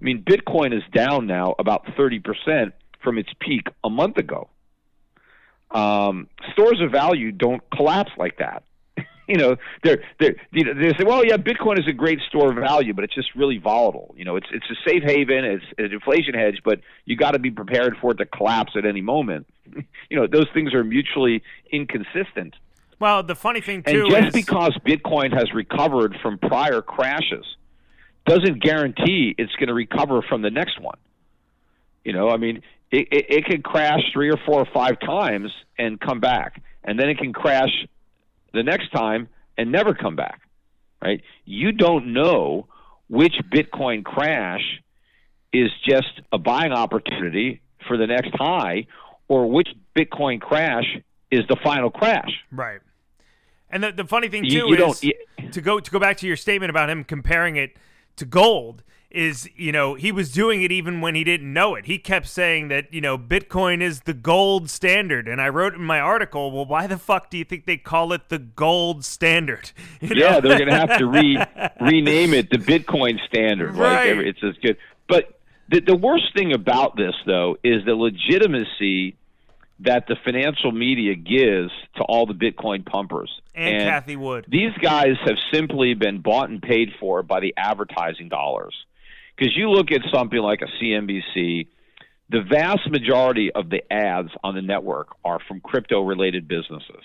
I 0.00 0.04
mean, 0.04 0.22
Bitcoin 0.22 0.76
is 0.76 0.82
down 0.92 1.26
now 1.26 1.54
about 1.58 1.86
30% 1.96 2.72
from 3.02 3.18
its 3.18 3.30
peak 3.38 3.68
a 3.84 3.90
month 3.90 4.16
ago. 4.16 4.48
Um, 5.70 6.28
stores 6.52 6.80
of 6.80 6.92
value 6.92 7.32
don't 7.32 7.62
collapse 7.70 8.12
like 8.16 8.38
that. 8.38 8.62
you 9.28 9.36
know, 9.36 9.56
they're 9.82 10.02
they 10.20 10.36
you 10.52 10.64
know, 10.64 10.74
they 10.74 10.96
say, 10.96 11.04
well, 11.04 11.24
yeah, 11.24 11.36
Bitcoin 11.36 11.78
is 11.78 11.86
a 11.88 11.92
great 11.92 12.20
store 12.28 12.50
of 12.50 12.56
value, 12.56 12.94
but 12.94 13.04
it's 13.04 13.14
just 13.14 13.34
really 13.34 13.58
volatile. 13.58 14.14
You 14.16 14.24
know, 14.24 14.36
it's 14.36 14.46
it's 14.52 14.66
a 14.70 14.88
safe 14.88 15.02
haven, 15.02 15.44
it's 15.44 15.64
an 15.78 15.92
inflation 15.92 16.34
hedge, 16.34 16.60
but 16.64 16.80
you 17.04 17.16
got 17.16 17.32
to 17.32 17.38
be 17.38 17.50
prepared 17.50 17.96
for 18.00 18.12
it 18.12 18.18
to 18.18 18.26
collapse 18.26 18.72
at 18.76 18.84
any 18.84 19.00
moment. 19.00 19.46
you 20.10 20.16
know, 20.16 20.26
those 20.26 20.46
things 20.54 20.74
are 20.74 20.84
mutually 20.84 21.42
inconsistent. 21.70 22.54
Well, 23.00 23.22
the 23.22 23.34
funny 23.34 23.60
thing 23.60 23.82
too 23.82 24.04
and 24.04 24.10
just 24.10 24.28
is 24.28 24.44
because 24.44 24.78
Bitcoin 24.86 25.32
has 25.32 25.52
recovered 25.52 26.16
from 26.22 26.38
prior 26.38 26.80
crashes 26.80 27.44
doesn't 28.26 28.62
guarantee 28.62 29.34
it's 29.36 29.52
going 29.56 29.68
to 29.68 29.74
recover 29.74 30.22
from 30.22 30.42
the 30.42 30.50
next 30.50 30.80
one. 30.80 30.96
You 32.04 32.12
know, 32.12 32.28
I 32.30 32.36
mean, 32.36 32.62
it, 32.90 33.08
it, 33.10 33.26
it 33.28 33.44
can 33.46 33.62
crash 33.62 34.00
three 34.12 34.30
or 34.30 34.38
four 34.46 34.60
or 34.60 34.68
five 34.72 35.00
times 35.00 35.50
and 35.78 36.00
come 36.00 36.20
back, 36.20 36.62
and 36.84 36.98
then 36.98 37.08
it 37.08 37.18
can 37.18 37.32
crash 37.32 37.86
the 38.52 38.62
next 38.62 38.90
time 38.90 39.28
and 39.58 39.72
never 39.72 39.94
come 39.94 40.16
back. 40.16 40.40
Right? 41.02 41.20
You 41.44 41.72
don't 41.72 42.12
know 42.12 42.66
which 43.08 43.34
Bitcoin 43.52 44.04
crash 44.04 44.62
is 45.52 45.70
just 45.86 46.20
a 46.32 46.38
buying 46.38 46.72
opportunity 46.72 47.60
for 47.86 47.96
the 47.96 48.06
next 48.06 48.30
high, 48.34 48.86
or 49.28 49.50
which 49.50 49.68
Bitcoin 49.94 50.40
crash 50.40 50.84
is 51.30 51.42
the 51.48 51.56
final 51.62 51.90
crash. 51.90 52.30
right. 52.50 52.80
And 53.70 53.82
the, 53.82 53.90
the 53.90 54.04
funny 54.04 54.28
thing 54.28 54.44
too 54.44 54.50
You, 54.50 54.68
you 54.68 54.74
is 54.74 54.78
don't. 54.78 55.02
You, 55.02 55.50
to 55.50 55.60
go 55.60 55.80
to 55.80 55.90
go 55.90 55.98
back 55.98 56.18
to 56.18 56.26
your 56.28 56.36
statement 56.36 56.70
about 56.70 56.88
him 56.88 57.02
comparing 57.02 57.56
it 57.56 57.76
to 58.16 58.24
gold 58.24 58.84
is 59.14 59.48
you 59.56 59.70
know 59.72 59.94
he 59.94 60.10
was 60.12 60.32
doing 60.32 60.62
it 60.62 60.72
even 60.72 61.00
when 61.00 61.14
he 61.14 61.22
didn't 61.24 61.52
know 61.52 61.74
it 61.74 61.86
he 61.86 61.98
kept 61.98 62.26
saying 62.26 62.68
that 62.68 62.92
you 62.92 63.00
know 63.00 63.16
bitcoin 63.16 63.80
is 63.80 64.00
the 64.00 64.12
gold 64.12 64.68
standard 64.68 65.28
and 65.28 65.40
i 65.40 65.48
wrote 65.48 65.72
in 65.74 65.80
my 65.82 66.00
article 66.00 66.50
well 66.50 66.64
why 66.64 66.86
the 66.86 66.98
fuck 66.98 67.30
do 67.30 67.38
you 67.38 67.44
think 67.44 67.64
they 67.64 67.76
call 67.76 68.12
it 68.12 68.28
the 68.28 68.38
gold 68.38 69.04
standard 69.04 69.70
You 70.00 70.10
yeah, 70.16 70.32
know? 70.38 70.40
they're 70.40 70.58
going 70.58 70.70
to 70.70 70.76
have 70.86 70.98
to 70.98 71.06
re 71.06 71.38
rename 71.80 72.34
it 72.34 72.50
the 72.50 72.58
Bitcoin 72.58 73.18
standard. 73.26 73.74
Like 73.74 73.78
Right. 73.98 74.06
every- 74.08 74.28
it's 74.28 74.42
as 74.42 74.54
good. 74.62 74.76
But 75.08 75.38
the 75.68 75.80
the 75.80 75.96
worst 75.96 76.34
thing 76.36 76.52
about 76.52 76.96
this 76.96 77.14
though 77.24 77.56
is 77.64 77.84
the 77.86 77.94
legitimacy 77.94 79.16
that 79.80 80.06
the 80.06 80.16
financial 80.24 80.70
media 80.72 81.14
gives 81.14 81.70
to 81.96 82.02
all 82.04 82.26
the 82.26 82.34
Bitcoin 82.34 82.84
pumpers. 82.86 83.30
and, 83.54 83.82
Cathie 83.88 84.16
Wood 84.16 84.46
these 84.48 84.72
guys 84.80 85.16
have 85.24 85.36
simply 85.52 85.94
been 85.94 86.18
bought 86.20 86.48
and 86.50 86.60
paid 86.62 86.92
for 87.00 87.22
by 87.22 87.40
the 87.40 87.54
advertising 87.56 88.28
dollars. 88.28 88.74
Because 89.36 89.56
you 89.56 89.70
look 89.70 89.90
at 89.90 90.00
something 90.12 90.38
like 90.38 90.60
a 90.62 90.82
CNBC, 90.82 91.66
the 92.30 92.42
vast 92.42 92.90
majority 92.90 93.50
of 93.52 93.68
the 93.68 93.80
ads 93.92 94.30
on 94.42 94.54
the 94.54 94.62
network 94.62 95.08
are 95.24 95.38
from 95.46 95.60
crypto 95.60 96.00
related 96.02 96.48
businesses. 96.48 97.02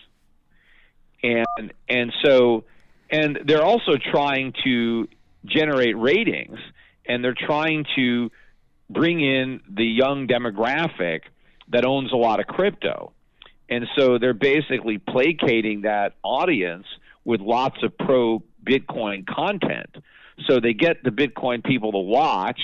And 1.22 1.74
and 1.90 2.14
so 2.24 2.64
and 3.10 3.40
they're 3.46 3.64
also 3.64 3.94
trying 4.12 4.54
to 4.64 5.08
generate 5.46 5.98
ratings 5.98 6.60
and 7.06 7.24
they're 7.24 7.36
trying 7.38 7.86
to 7.96 8.32
bring 8.90 9.20
in 9.20 9.62
the 9.70 9.86
young 9.86 10.28
demographic 10.28 11.22
that 11.70 11.86
owns 11.86 12.12
a 12.12 12.16
lot 12.16 12.40
of 12.40 12.48
crypto. 12.48 13.12
And 13.70 13.86
so 13.98 14.18
they're 14.18 14.34
basically 14.34 14.98
placating 14.98 15.82
that 15.82 16.14
audience 16.24 16.86
with 17.24 17.42
lots 17.42 17.78
of 17.84 17.98
pro 17.98 18.42
Bitcoin 18.64 19.28
content. 19.28 19.96
So 20.48 20.60
they 20.60 20.74
get 20.74 21.04
the 21.04 21.12
Bitcoin 21.12 21.64
people 21.64 21.92
to 21.92 22.00
watch, 22.00 22.60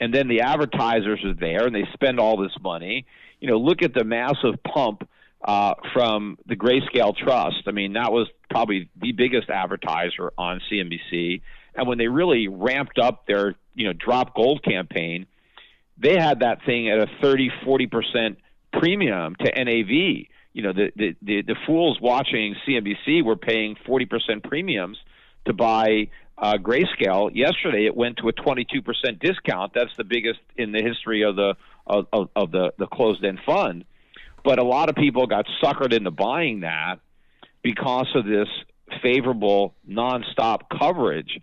and 0.00 0.12
then 0.12 0.28
the 0.28 0.40
advertisers 0.42 1.24
are 1.24 1.34
there 1.34 1.66
and 1.66 1.74
they 1.74 1.84
spend 1.94 2.20
all 2.20 2.36
this 2.36 2.52
money. 2.60 3.06
You 3.40 3.48
know, 3.48 3.58
look 3.58 3.82
at 3.82 3.94
the 3.94 4.04
massive 4.04 4.62
pump 4.62 5.08
uh, 5.44 5.74
from 5.92 6.38
the 6.46 6.56
Grayscale 6.56 7.16
Trust. 7.16 7.62
I 7.66 7.70
mean, 7.70 7.94
that 7.94 8.12
was 8.12 8.28
probably 8.50 8.90
the 9.00 9.12
biggest 9.12 9.48
advertiser 9.48 10.32
on 10.36 10.60
CNBC. 10.70 11.42
And 11.74 11.86
when 11.86 11.98
they 11.98 12.08
really 12.08 12.48
ramped 12.48 12.98
up 12.98 13.26
their, 13.26 13.54
you 13.74 13.86
know, 13.86 13.92
drop 13.92 14.34
gold 14.34 14.62
campaign, 14.62 15.26
they 15.98 16.14
had 16.18 16.40
that 16.40 16.64
thing 16.64 16.90
at 16.90 16.98
a 16.98 17.06
30, 17.22 17.50
40% 17.66 18.36
premium 18.72 19.36
to 19.36 19.64
NAV. 19.64 20.26
You 20.52 20.62
know, 20.62 20.72
the, 20.72 20.90
the, 20.96 21.16
the, 21.22 21.42
the 21.42 21.56
fools 21.66 21.98
watching 22.00 22.54
CNBC 22.66 23.22
were 23.24 23.36
paying 23.36 23.76
40% 23.86 24.42
premiums 24.42 24.98
to 25.46 25.52
buy 25.52 26.08
uh, 26.38 26.54
Grayscale. 26.54 27.30
Yesterday, 27.34 27.86
it 27.86 27.96
went 27.96 28.18
to 28.18 28.28
a 28.28 28.32
22% 28.32 28.84
discount. 29.20 29.72
That's 29.74 29.94
the 29.96 30.04
biggest 30.04 30.40
in 30.56 30.72
the 30.72 30.82
history 30.82 31.22
of 31.22 31.36
the 31.36 31.54
of, 31.86 32.06
of, 32.12 32.28
of 32.34 32.50
the, 32.50 32.72
the 32.78 32.86
closed-end 32.86 33.38
fund. 33.46 33.84
But 34.44 34.58
a 34.58 34.64
lot 34.64 34.88
of 34.88 34.96
people 34.96 35.26
got 35.26 35.46
suckered 35.62 35.92
into 35.92 36.10
buying 36.10 36.60
that 36.60 36.96
because 37.62 38.08
of 38.14 38.24
this 38.24 38.48
favorable 39.02 39.74
nonstop 39.88 40.62
coverage 40.78 41.40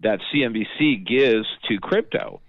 that 0.00 0.20
CNBC 0.32 1.06
gives 1.06 1.46
to 1.68 1.78
crypto. 1.78 2.40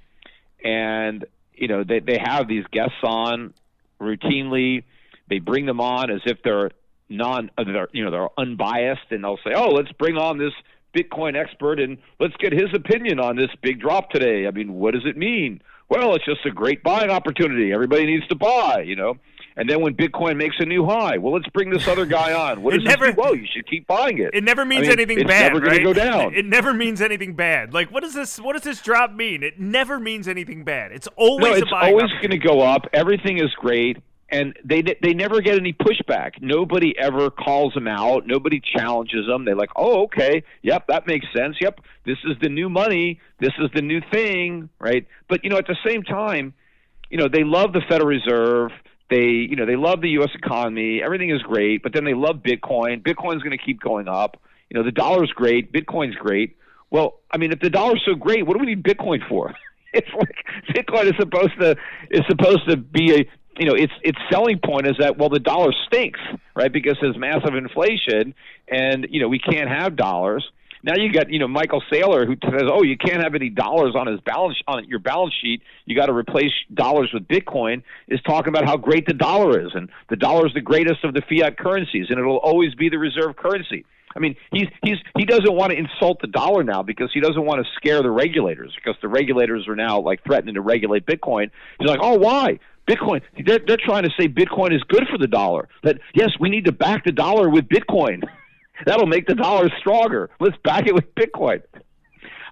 And 0.64 1.26
you 1.54 1.68
know, 1.68 1.84
they 1.84 2.00
they 2.00 2.20
have 2.24 2.48
these 2.48 2.66
guests 2.72 2.98
on 3.04 3.54
routinely. 4.00 4.84
They 5.30 5.40
bring 5.40 5.66
them 5.66 5.82
on 5.82 6.12
as 6.12 6.22
if 6.26 6.42
they're 6.44 6.72
non, 7.10 7.52
uh, 7.58 7.64
they're, 7.64 7.88
you 7.92 8.04
know, 8.04 8.12
they're 8.12 8.30
unbiased, 8.38 9.12
and 9.12 9.24
they'll 9.24 9.40
say, 9.44 9.54
"Oh, 9.56 9.70
let's 9.70 9.92
bring 9.94 10.18
on 10.18 10.38
this 10.38 10.54
Bitcoin 10.98 11.36
expert 11.40 11.80
and 11.80 11.98
let's 12.20 12.36
get 12.38 12.52
his 12.54 12.74
opinion 12.74 13.20
on 13.20 13.36
this 13.36 13.50
big 13.62 13.80
drop 13.80 14.10
today." 14.10 14.48
I 14.48 14.52
mean, 14.52 14.74
what 14.74 14.94
does 14.94 15.06
it 15.06 15.18
mean? 15.18 15.62
Well, 15.90 16.16
it's 16.16 16.26
just 16.26 16.46
a 16.46 16.52
great 16.52 16.84
buying 16.84 17.10
opportunity. 17.10 17.72
Everybody 17.72 18.06
needs 18.06 18.28
to 18.28 18.36
buy, 18.36 18.84
you 18.86 18.96
know. 18.96 19.16
And 19.60 19.68
then 19.68 19.82
when 19.82 19.96
Bitcoin 19.96 20.36
makes 20.38 20.58
a 20.60 20.66
new 20.66 20.86
high, 20.86 21.18
well, 21.18 21.34
let's 21.34 21.48
bring 21.48 21.72
this 21.72 21.88
other 21.88 22.06
guy 22.06 22.32
on. 22.34 22.62
What 22.62 22.76
It 22.76 22.80
does 22.80 22.86
never- 22.90 23.08
this 23.08 23.16
mean? 23.18 23.26
Well, 23.26 23.36
you 23.36 23.48
should 23.52 23.66
keep 23.68 23.88
buying 23.88 24.20
it. 24.20 24.30
it 24.34 24.44
never 24.44 24.66
means 24.66 24.84
mean, 24.84 24.92
anything 24.92 25.20
it's 25.20 25.28
bad 25.28 25.52
It's 25.52 25.62
never 25.62 25.66
gonna 25.66 25.84
go 25.84 25.94
down. 25.94 26.36
it 26.36 26.46
never 26.46 26.74
means 26.74 27.02
anything 27.02 27.34
bad 27.34 27.74
like 27.74 27.90
what 27.92 28.04
does 28.04 28.14
this 28.14 28.40
what 28.40 28.54
does 28.54 28.62
this 28.64 28.82
drop 28.84 29.12
mean 29.14 29.42
it 29.42 29.60
never 29.60 30.00
means 30.00 30.28
anything 30.28 30.64
bad 30.64 30.92
it's 30.92 31.08
always 31.16 31.44
no, 31.46 31.54
a 31.54 31.58
it's 31.58 31.72
buying 31.72 31.94
always 31.94 32.12
going 32.22 32.30
to 32.32 32.38
go 32.38 32.60
up. 32.62 32.86
Everything 32.94 33.38
is 33.40 33.52
great, 33.56 33.98
and 34.30 34.58
they 34.64 34.82
they 35.02 35.14
never 35.14 35.42
get 35.42 35.58
any 35.58 35.74
pushback. 35.74 36.34
Nobody 36.42 36.94
ever 36.98 37.30
calls 37.30 37.74
them 37.74 37.88
out. 37.88 38.28
Nobody 38.28 38.60
challenges 38.60 39.26
them. 39.26 39.46
They're 39.46 39.56
like, 39.56 39.72
"Oh, 39.76 40.04
okay, 40.04 40.44
yep, 40.62 40.88
that 40.88 41.08
makes 41.08 41.26
sense. 41.36 41.56
Yep, 41.62 41.80
this 42.06 42.18
is 42.26 42.36
the 42.42 42.50
new 42.50 42.70
money. 42.70 43.20
This 43.40 43.54
is 43.60 43.70
the 43.74 43.82
new 43.82 44.02
thing, 44.12 44.70
right?" 44.80 45.08
But 45.30 45.44
you 45.44 45.50
know, 45.50 45.58
at 45.58 45.68
the 45.68 45.78
same 45.86 46.04
time, 46.04 46.54
you 47.10 47.18
know, 47.18 47.28
they 47.32 47.44
love 47.44 47.74
the 47.74 47.82
Federal 47.88 48.10
Reserve. 48.10 48.72
They, 49.10 49.24
you 49.24 49.56
know, 49.56 49.66
they 49.66 49.78
love 49.78 50.02
the 50.02 50.10
U.S. 50.10 50.32
economy. 50.36 51.02
Everything 51.02 51.30
is 51.30 51.42
great, 51.42 51.82
but 51.82 51.94
then 51.94 52.04
they 52.04 52.14
love 52.14 52.38
Bitcoin. 52.38 53.02
Bitcoin's 53.02 53.42
going 53.42 53.58
to 53.58 53.64
keep 53.64 53.80
going 53.80 54.10
up. 54.10 54.42
You 54.70 54.78
know, 54.78 54.84
the 54.84 54.92
dollar's 54.92 55.32
great. 55.34 55.72
Bitcoin's 55.72 56.16
great. 56.16 56.58
Well, 56.90 57.20
I 57.32 57.38
mean, 57.38 57.54
if 57.54 57.62
the 57.62 57.70
dollar's 57.70 58.02
so 58.06 58.16
great, 58.16 58.46
what 58.46 58.58
do 58.58 58.60
we 58.60 58.66
need 58.66 58.84
Bitcoin 58.84 59.26
for? 59.30 59.54
it's 59.94 60.10
like 60.14 60.36
Bitcoin 60.76 61.06
is 61.06 61.14
supposed 61.18 61.54
to 61.62 61.76
is 62.12 62.22
supposed 62.28 62.70
to 62.70 62.76
be 62.76 63.14
a 63.14 63.30
you 63.58 63.66
know 63.66 63.74
its 63.74 63.94
its 64.04 64.18
selling 64.32 64.60
point 64.64 64.88
is 64.88 64.96
that 65.00 65.18
well 65.18 65.30
the 65.30 65.40
dollar 65.40 65.72
stinks 65.88 66.20
right 66.56 66.72
because 66.72 66.98
there's 67.02 67.18
massive 67.18 67.56
inflation 67.56 68.34
and 68.68 69.08
you 69.10 69.22
know 69.22 69.28
we 69.28 69.40
can't 69.40 69.70
have 69.70 69.96
dollars. 69.96 70.46
Now 70.84 70.94
you 70.96 71.12
got 71.12 71.32
you 71.32 71.40
know 71.40 71.48
Michael 71.48 71.82
Saylor 71.92 72.26
who 72.26 72.36
says 72.50 72.64
oh 72.72 72.84
you 72.84 72.98
can't 72.98 73.22
have 73.24 73.36
any 73.36 73.50
dollars 73.50 73.96
on 73.96 74.08
his 74.08 74.20
balance 74.22 74.58
on 74.68 74.88
your 74.88 75.00
balance 75.00 75.34
sheet 75.42 75.62
you 75.86 75.96
got 75.96 76.06
to 76.06 76.14
replace 76.14 76.52
dollars 76.74 77.12
with 77.14 77.28
Bitcoin 77.28 77.84
is 78.08 78.20
talking 78.22 78.50
about 78.50 78.66
how 78.66 78.78
great 78.78 79.06
the 79.08 79.14
dollar 79.14 79.60
is 79.60 79.72
and 79.74 79.90
the 80.10 80.16
dollar 80.16 80.46
is 80.46 80.54
the 80.54 80.62
greatest 80.62 81.04
of 81.04 81.14
the 81.14 81.22
fiat 81.22 81.58
currencies 81.58 82.08
and 82.10 82.20
it'll 82.20 82.38
always 82.38 82.76
be 82.76 82.90
the 82.90 83.00
reserve 83.00 83.36
currency. 83.36 83.86
I 84.16 84.20
mean, 84.20 84.36
he's 84.52 84.68
he's 84.84 84.98
he 85.16 85.26
doesn't 85.26 85.54
want 85.54 85.72
to 85.72 85.78
insult 85.78 86.22
the 86.22 86.28
dollar 86.28 86.64
now 86.64 86.82
because 86.82 87.12
he 87.14 87.20
doesn't 87.20 87.46
want 87.46 87.64
to 87.64 87.72
scare 87.76 88.02
the 88.02 88.10
regulators 88.10 88.74
because 88.76 88.96
the 89.02 89.08
regulators 89.08 89.68
are 89.68 89.76
now 89.76 90.00
like 90.00 90.24
threatening 90.24 90.56
to 90.56 90.62
regulate 90.62 91.06
Bitcoin. 91.06 91.52
He's 91.80 91.88
like, 91.88 92.00
oh, 92.02 92.18
why? 92.18 92.60
Bitcoin. 92.88 93.22
They're 93.46 93.60
they're 93.66 93.78
trying 93.78 94.04
to 94.04 94.10
say 94.20 94.28
Bitcoin 94.28 94.74
is 94.74 94.82
good 94.84 95.08
for 95.12 95.18
the 95.18 95.28
dollar. 95.28 95.68
That 95.84 96.00
yes, 96.14 96.30
we 96.40 96.50
need 96.50 96.66
to 96.66 96.72
back 96.72 97.04
the 97.06 97.12
dollar 97.12 97.50
with 97.50 97.68
Bitcoin. 97.68 98.24
That'll 98.86 99.08
make 99.08 99.28
the 99.28 99.36
dollar 99.36 99.70
stronger. 99.80 100.30
Let's 100.40 100.58
back 100.64 100.88
it 100.88 100.94
with 100.94 101.14
Bitcoin. 101.16 101.64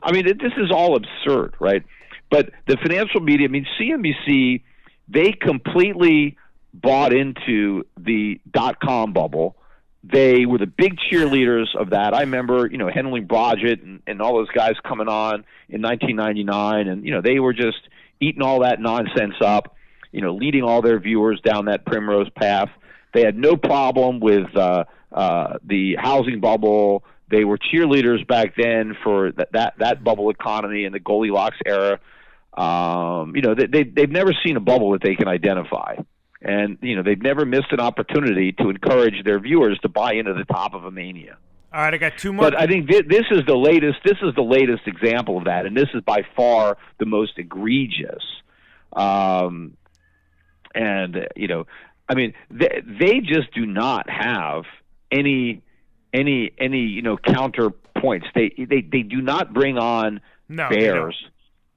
I 0.01 0.11
mean, 0.11 0.27
it, 0.27 0.41
this 0.41 0.53
is 0.57 0.71
all 0.71 0.95
absurd, 0.95 1.55
right? 1.59 1.83
But 2.29 2.49
the 2.67 2.77
financial 2.77 3.21
media, 3.21 3.47
I 3.47 3.51
mean, 3.51 3.65
CNBC, 3.79 4.63
they 5.07 5.31
completely 5.31 6.37
bought 6.73 7.13
into 7.13 7.85
the 7.97 8.41
dot 8.51 8.79
com 8.81 9.13
bubble. 9.13 9.55
They 10.03 10.45
were 10.45 10.59
the 10.59 10.67
big 10.67 10.97
cheerleaders 11.11 11.75
of 11.75 11.91
that. 11.91 12.13
I 12.13 12.21
remember, 12.21 12.67
you 12.67 12.77
know, 12.77 12.89
Henry 12.93 13.21
Blodget 13.21 13.81
and, 13.81 14.01
and 14.05 14.21
all 14.21 14.35
those 14.35 14.49
guys 14.49 14.73
coming 14.87 15.07
on 15.07 15.45
in 15.69 15.81
1999, 15.81 16.87
and 16.87 17.05
you 17.05 17.11
know, 17.11 17.21
they 17.21 17.39
were 17.39 17.53
just 17.53 17.79
eating 18.19 18.41
all 18.41 18.61
that 18.61 18.79
nonsense 18.79 19.35
up. 19.41 19.74
You 20.15 20.21
know, 20.21 20.33
leading 20.33 20.63
all 20.63 20.81
their 20.81 20.99
viewers 20.99 21.41
down 21.41 21.65
that 21.65 21.85
primrose 21.85 22.29
path. 22.29 22.69
They 23.13 23.21
had 23.21 23.37
no 23.37 23.57
problem 23.57 24.21
with 24.21 24.55
uh, 24.55 24.85
uh, 25.11 25.57
the 25.63 25.95
housing 25.97 26.39
bubble. 26.39 27.03
They 27.29 27.43
were 27.43 27.57
cheerleaders 27.57 28.25
back 28.25 28.55
then 28.55 28.95
for 29.03 29.33
that 29.33 29.51
that, 29.51 29.73
that 29.79 30.03
bubble 30.05 30.29
economy 30.29 30.85
and 30.85 30.95
the 30.95 30.99
Goldilocks 30.99 31.57
era. 31.65 31.99
Um, 32.53 33.35
you 33.35 33.41
know, 33.41 33.55
they, 33.55 33.67
they 33.67 33.83
they've 33.83 34.09
never 34.09 34.33
seen 34.45 34.55
a 34.55 34.61
bubble 34.61 34.91
that 34.91 35.01
they 35.03 35.15
can 35.15 35.27
identify, 35.27 35.95
and 36.41 36.77
you 36.81 36.95
know 36.95 37.03
they've 37.03 37.21
never 37.21 37.45
missed 37.45 37.71
an 37.71 37.81
opportunity 37.81 38.53
to 38.53 38.69
encourage 38.69 39.23
their 39.25 39.39
viewers 39.39 39.77
to 39.79 39.89
buy 39.89 40.13
into 40.13 40.33
the 40.33 40.45
top 40.45 40.73
of 40.73 40.85
a 40.85 40.91
mania. 40.91 41.37
All 41.73 41.81
right, 41.81 41.93
I 41.93 41.97
got 41.97 42.17
two 42.17 42.31
more. 42.31 42.49
But 42.49 42.57
I 42.57 42.67
think 42.67 42.89
th- 42.89 43.07
this 43.09 43.25
is 43.31 43.41
the 43.45 43.57
latest. 43.57 43.97
This 44.05 44.17
is 44.21 44.33
the 44.35 44.43
latest 44.43 44.83
example 44.87 45.37
of 45.37 45.43
that, 45.43 45.65
and 45.65 45.75
this 45.75 45.89
is 45.93 46.01
by 46.03 46.21
far 46.37 46.77
the 46.99 47.05
most 47.05 47.33
egregious. 47.37 48.23
Um, 48.93 49.75
and 50.75 51.27
you 51.35 51.47
know, 51.47 51.65
I 52.07 52.13
mean, 52.13 52.33
they, 52.51 52.83
they 52.85 53.19
just 53.21 53.51
do 53.53 53.65
not 53.65 54.09
have 54.09 54.65
any 55.11 55.63
any 56.13 56.51
any 56.57 56.81
you 56.81 57.01
know 57.01 57.17
counterpoints. 57.17 58.25
They 58.35 58.53
they 58.57 58.81
they 58.81 59.01
do 59.01 59.21
not 59.21 59.53
bring 59.53 59.77
on 59.77 60.21
no, 60.47 60.69
bears 60.69 61.15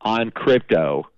on 0.01 0.30
crypto 0.30 1.09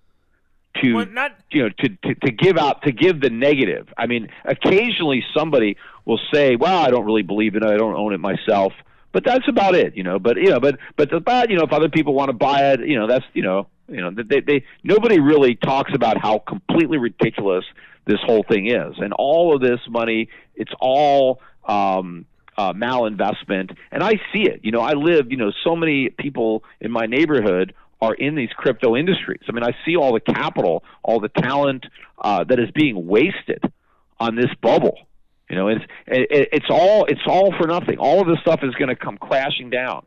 to 0.81 0.93
Well, 0.93 1.05
not 1.07 1.37
you 1.51 1.63
know 1.63 1.69
to, 1.69 1.89
to 1.89 2.15
to 2.15 2.31
give 2.31 2.57
out 2.57 2.83
to 2.83 2.91
give 2.91 3.19
the 3.19 3.29
negative. 3.29 3.87
I 3.97 4.07
mean, 4.07 4.29
occasionally 4.45 5.23
somebody 5.35 5.77
will 6.05 6.19
say, 6.33 6.55
"Well, 6.55 6.77
I 6.77 6.89
don't 6.89 7.05
really 7.05 7.23
believe 7.23 7.55
in 7.55 7.63
it. 7.63 7.69
I 7.69 7.77
don't 7.77 7.95
own 7.95 8.13
it 8.13 8.19
myself." 8.19 8.73
But 9.11 9.25
that's 9.25 9.47
about 9.47 9.75
it, 9.75 9.95
you 9.95 10.03
know. 10.03 10.19
But 10.19 10.37
you 10.37 10.49
know, 10.49 10.59
but 10.59 10.77
but 10.95 11.09
but 11.23 11.49
you 11.49 11.57
know, 11.57 11.63
if 11.63 11.73
other 11.73 11.89
people 11.89 12.13
want 12.13 12.29
to 12.29 12.33
buy 12.33 12.71
it, 12.73 12.81
you 12.87 12.97
know, 12.97 13.07
that's 13.07 13.25
you 13.33 13.43
know, 13.43 13.67
you 13.87 14.01
know, 14.01 14.11
they 14.11 14.39
they 14.39 14.63
nobody 14.83 15.19
really 15.19 15.55
talks 15.55 15.91
about 15.93 16.17
how 16.17 16.39
completely 16.39 16.97
ridiculous 16.97 17.65
this 18.05 18.19
whole 18.25 18.43
thing 18.43 18.67
is, 18.67 18.95
and 18.97 19.13
all 19.13 19.55
of 19.55 19.61
this 19.61 19.79
money, 19.89 20.29
it's 20.55 20.71
all 20.79 21.39
um, 21.67 22.25
uh, 22.57 22.73
malinvestment, 22.73 23.75
and 23.91 24.03
I 24.03 24.13
see 24.33 24.43
it. 24.43 24.61
You 24.63 24.71
know, 24.71 24.81
I 24.81 24.93
live, 24.93 25.31
you 25.31 25.37
know, 25.37 25.51
so 25.63 25.75
many 25.75 26.09
people 26.09 26.63
in 26.79 26.91
my 26.91 27.05
neighborhood 27.05 27.73
are 28.01 28.13
in 28.13 28.35
these 28.35 28.49
crypto 28.55 28.95
industries. 28.95 29.41
I 29.47 29.51
mean, 29.51 29.63
I 29.63 29.75
see 29.85 29.95
all 29.95 30.13
the 30.13 30.19
capital, 30.19 30.83
all 31.03 31.19
the 31.19 31.29
talent 31.29 31.85
uh, 32.17 32.43
that 32.45 32.59
is 32.59 32.71
being 32.71 33.07
wasted 33.07 33.63
on 34.19 34.35
this 34.35 34.49
bubble. 34.61 34.97
You 35.51 35.57
know, 35.57 35.67
it's 35.67 35.83
it, 36.07 36.47
it's 36.53 36.67
all 36.69 37.03
it's 37.09 37.27
all 37.27 37.53
for 37.57 37.67
nothing. 37.67 37.97
All 37.97 38.21
of 38.21 38.27
this 38.27 38.39
stuff 38.39 38.61
is 38.63 38.73
going 38.75 38.87
to 38.87 38.95
come 38.95 39.17
crashing 39.17 39.69
down. 39.69 40.05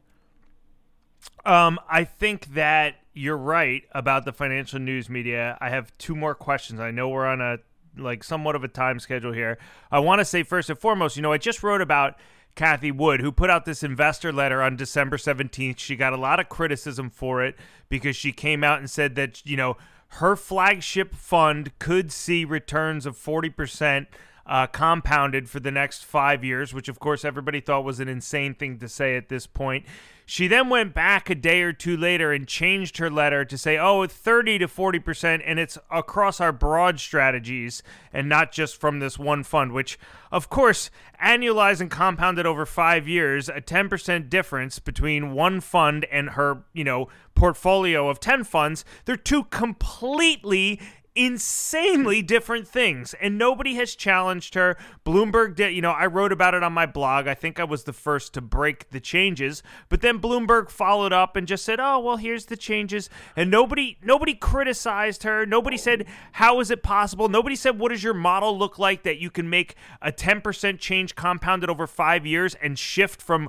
Um, 1.45 1.78
I 1.86 2.05
think 2.05 2.55
that 2.55 2.95
you're 3.12 3.36
right 3.36 3.82
about 3.92 4.24
the 4.24 4.32
financial 4.32 4.78
news 4.78 5.11
media. 5.11 5.59
I 5.61 5.68
have 5.68 5.92
two 5.99 6.16
more 6.16 6.34
questions. 6.34 6.80
I 6.80 6.92
know 6.92 7.11
we're 7.11 7.26
on 7.26 7.42
a 7.42 7.59
like 7.95 8.24
somewhat 8.24 8.57
of 8.57 8.64
a 8.64 8.68
time 8.68 8.99
schedule 8.99 9.34
here. 9.34 9.59
I 9.92 9.99
want 9.99 10.20
to 10.20 10.24
say 10.24 10.45
first 10.45 10.70
and 10.70 10.78
foremost, 10.78 11.14
you 11.14 11.22
know, 11.22 11.32
I 11.32 11.36
just 11.36 11.62
wrote 11.62 11.82
about 11.82 12.14
Cathie 12.57 12.90
Wood, 12.90 13.20
who 13.20 13.30
put 13.30 13.51
out 13.51 13.66
this 13.66 13.82
investor 13.82 14.32
letter 14.32 14.62
on 14.62 14.76
December 14.76 15.18
17th. 15.18 15.78
She 15.78 15.95
got 15.95 16.14
a 16.14 16.16
lot 16.16 16.40
of 16.40 16.49
criticism 16.49 17.11
for 17.11 17.45
it 17.45 17.55
because 17.90 18.16
she 18.16 18.32
came 18.32 18.64
out 18.64 18.78
and 18.78 18.88
said 18.88 19.14
that, 19.16 19.45
you 19.45 19.59
know, 19.59 19.76
her 20.09 20.36
flagship 20.36 21.14
fund 21.14 21.78
could 21.78 22.11
see 22.11 22.47
returns 22.47 23.05
of 23.05 23.14
40% 23.14 24.07
uh, 24.47 24.66
compounded 24.66 25.49
for 25.49 25.61
the 25.61 25.70
next 25.70 26.05
five 26.05 26.45
years, 26.45 26.74
which 26.74 26.88
of 26.88 26.99
course 26.99 27.24
everybody 27.24 27.61
thought 27.61 27.84
was 27.84 28.01
an 28.01 28.09
insane 28.09 28.55
thing 28.55 28.78
to 28.78 28.88
say 28.88 29.16
at 29.16 29.28
this 29.28 29.47
point. 29.47 29.84
She 30.26 30.49
then 30.49 30.70
went 30.70 30.95
back 30.95 31.28
a 31.28 31.34
day 31.34 31.61
or 31.61 31.72
two 31.74 31.99
later 31.99 32.32
and 32.32 32.49
changed 32.49 32.97
her 32.97 33.11
letter 33.11 33.45
to 33.45 33.59
say, 33.59 33.76
oh, 33.76 34.07
30 34.07 34.59
to 34.59 34.68
40%, 34.68 35.42
and 35.45 35.59
it's 35.59 35.76
across 35.90 36.40
our 36.40 36.53
broad 36.53 36.99
strategies 36.99 37.82
and 38.11 38.26
not 38.26 38.51
just 38.51 38.80
from 38.80 39.01
this 39.01 39.18
one 39.18 39.42
fund, 39.42 39.72
which, 39.72 39.99
of 40.32 40.49
course, 40.49 40.90
annualized 41.22 41.82
and 41.82 41.90
compounded 41.90 42.47
over 42.47 42.64
five 42.64 43.07
years, 43.07 43.51
a 43.51 43.61
10% 43.61 44.30
difference 44.30 44.78
between 44.78 45.32
one 45.32 45.61
fund 45.61 46.07
and 46.11 46.30
her, 46.30 46.64
you 46.72 46.84
know, 46.84 47.09
portfolio 47.34 48.09
of 48.09 48.18
10 48.18 48.45
funds, 48.45 48.82
they're 49.05 49.16
two 49.16 49.45
completely 49.45 50.80
insanely 51.17 52.23
different 52.23 52.67
things 52.67 53.15
and 53.21 53.39
nobody 53.39 53.75
has 53.75 53.95
challenged 53.95 54.55
her. 54.55 54.77
Bloomberg 55.07 55.55
did 55.55 55.73
you 55.73 55.81
know 55.81 55.93
i 55.93 56.07
wrote 56.07 56.33
about 56.33 56.55
it 56.55 56.62
on 56.62 56.73
my 56.73 56.87
blog. 56.87 57.29
I 57.29 57.35
think 57.35 57.61
i 57.61 57.65
was 57.65 57.85
the 57.85 57.93
first 57.93 58.35
to 58.35 58.41
break 58.41 58.91
the 58.91 59.01
changes 59.01 59.62
but 59.89 60.01
then 60.01 60.19
bloomberg 60.19 60.71
followed 60.71 61.12
up 61.12 61.37
and 61.37 61.47
just 61.47 61.65
said 61.65 61.79
oh 61.79 62.01
well 62.01 62.17
here's 62.17 62.47
the 62.47 62.57
changes 62.57 63.09
and 63.37 63.51
nobody 63.51 63.97
nobody 64.03 64.35
criticized 64.35 65.23
her. 65.23 65.47
Nobody 65.47 65.77
said 65.77 66.07
how 66.33 66.59
is 66.59 66.71
it 66.71 66.83
possible? 66.83 67.29
Nobody 67.29 67.55
said 67.55 67.79
what 67.79 67.91
does 67.91 68.03
your 68.03 68.15
model 68.15 68.59
look 68.59 68.79
like 68.79 69.05
that 69.05 69.19
you 69.19 69.31
can 69.31 69.49
make 69.49 69.77
a 70.03 70.11
10% 70.11 70.79
change 70.81 71.15
compounded 71.15 71.71
over 71.71 71.87
5 71.87 72.27
years 72.27 72.57
and 72.57 72.77
shift 72.79 73.23
from 73.23 73.49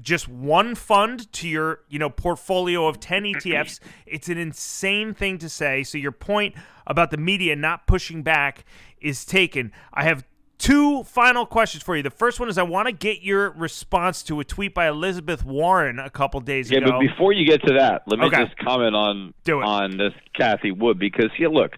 just 0.00 0.28
one 0.28 0.74
fund 0.74 1.30
to 1.32 1.48
your 1.48 1.80
you 1.88 1.98
know 1.98 2.08
portfolio 2.10 2.86
of 2.86 2.98
10 3.00 3.22
mm-hmm. 3.24 3.38
ETFs 3.48 3.80
it's 4.06 4.28
an 4.28 4.38
insane 4.38 5.12
thing 5.14 5.38
to 5.38 5.48
say. 5.48 5.82
So 5.82 5.98
your 5.98 6.12
point 6.12 6.54
about 6.86 7.10
the 7.10 7.16
media 7.16 7.56
not 7.56 7.86
pushing 7.86 8.22
back 8.22 8.64
is 9.00 9.24
taken. 9.24 9.72
I 9.92 10.04
have 10.04 10.24
two 10.58 11.02
final 11.04 11.44
questions 11.44 11.82
for 11.82 11.96
you. 11.96 12.02
The 12.04 12.10
first 12.10 12.38
one 12.38 12.48
is 12.48 12.56
i 12.56 12.62
want 12.62 12.86
to 12.86 12.92
get 12.92 13.22
your 13.22 13.50
response 13.50 14.22
to 14.24 14.38
a 14.40 14.44
tweet 14.44 14.72
by 14.74 14.86
elizabeth 14.88 15.44
warren 15.44 15.98
a 15.98 16.08
couple 16.10 16.38
days 16.40 16.70
Yeah, 16.70 16.78
ago. 16.78 16.92
but 16.92 17.00
before 17.00 17.32
you 17.32 17.44
get 17.46 17.62
to 17.66 17.74
that, 17.74 18.02
let 18.06 18.18
me 18.20 18.26
Okay. 18.26 18.44
just 18.44 18.56
comment 18.58 18.94
on 18.94 19.34
Do 19.44 19.60
it. 19.60 19.64
on 19.64 19.96
this 19.96 20.12
Cathie 20.38 20.70
Wood 20.70 20.98
because 20.98 21.30
yeah, 21.38 21.48
look, 21.48 21.72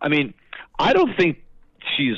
I 0.00 0.08
mean, 0.08 0.34
I 0.78 0.92
don't 0.92 1.16
think 1.18 1.38
she's 1.96 2.16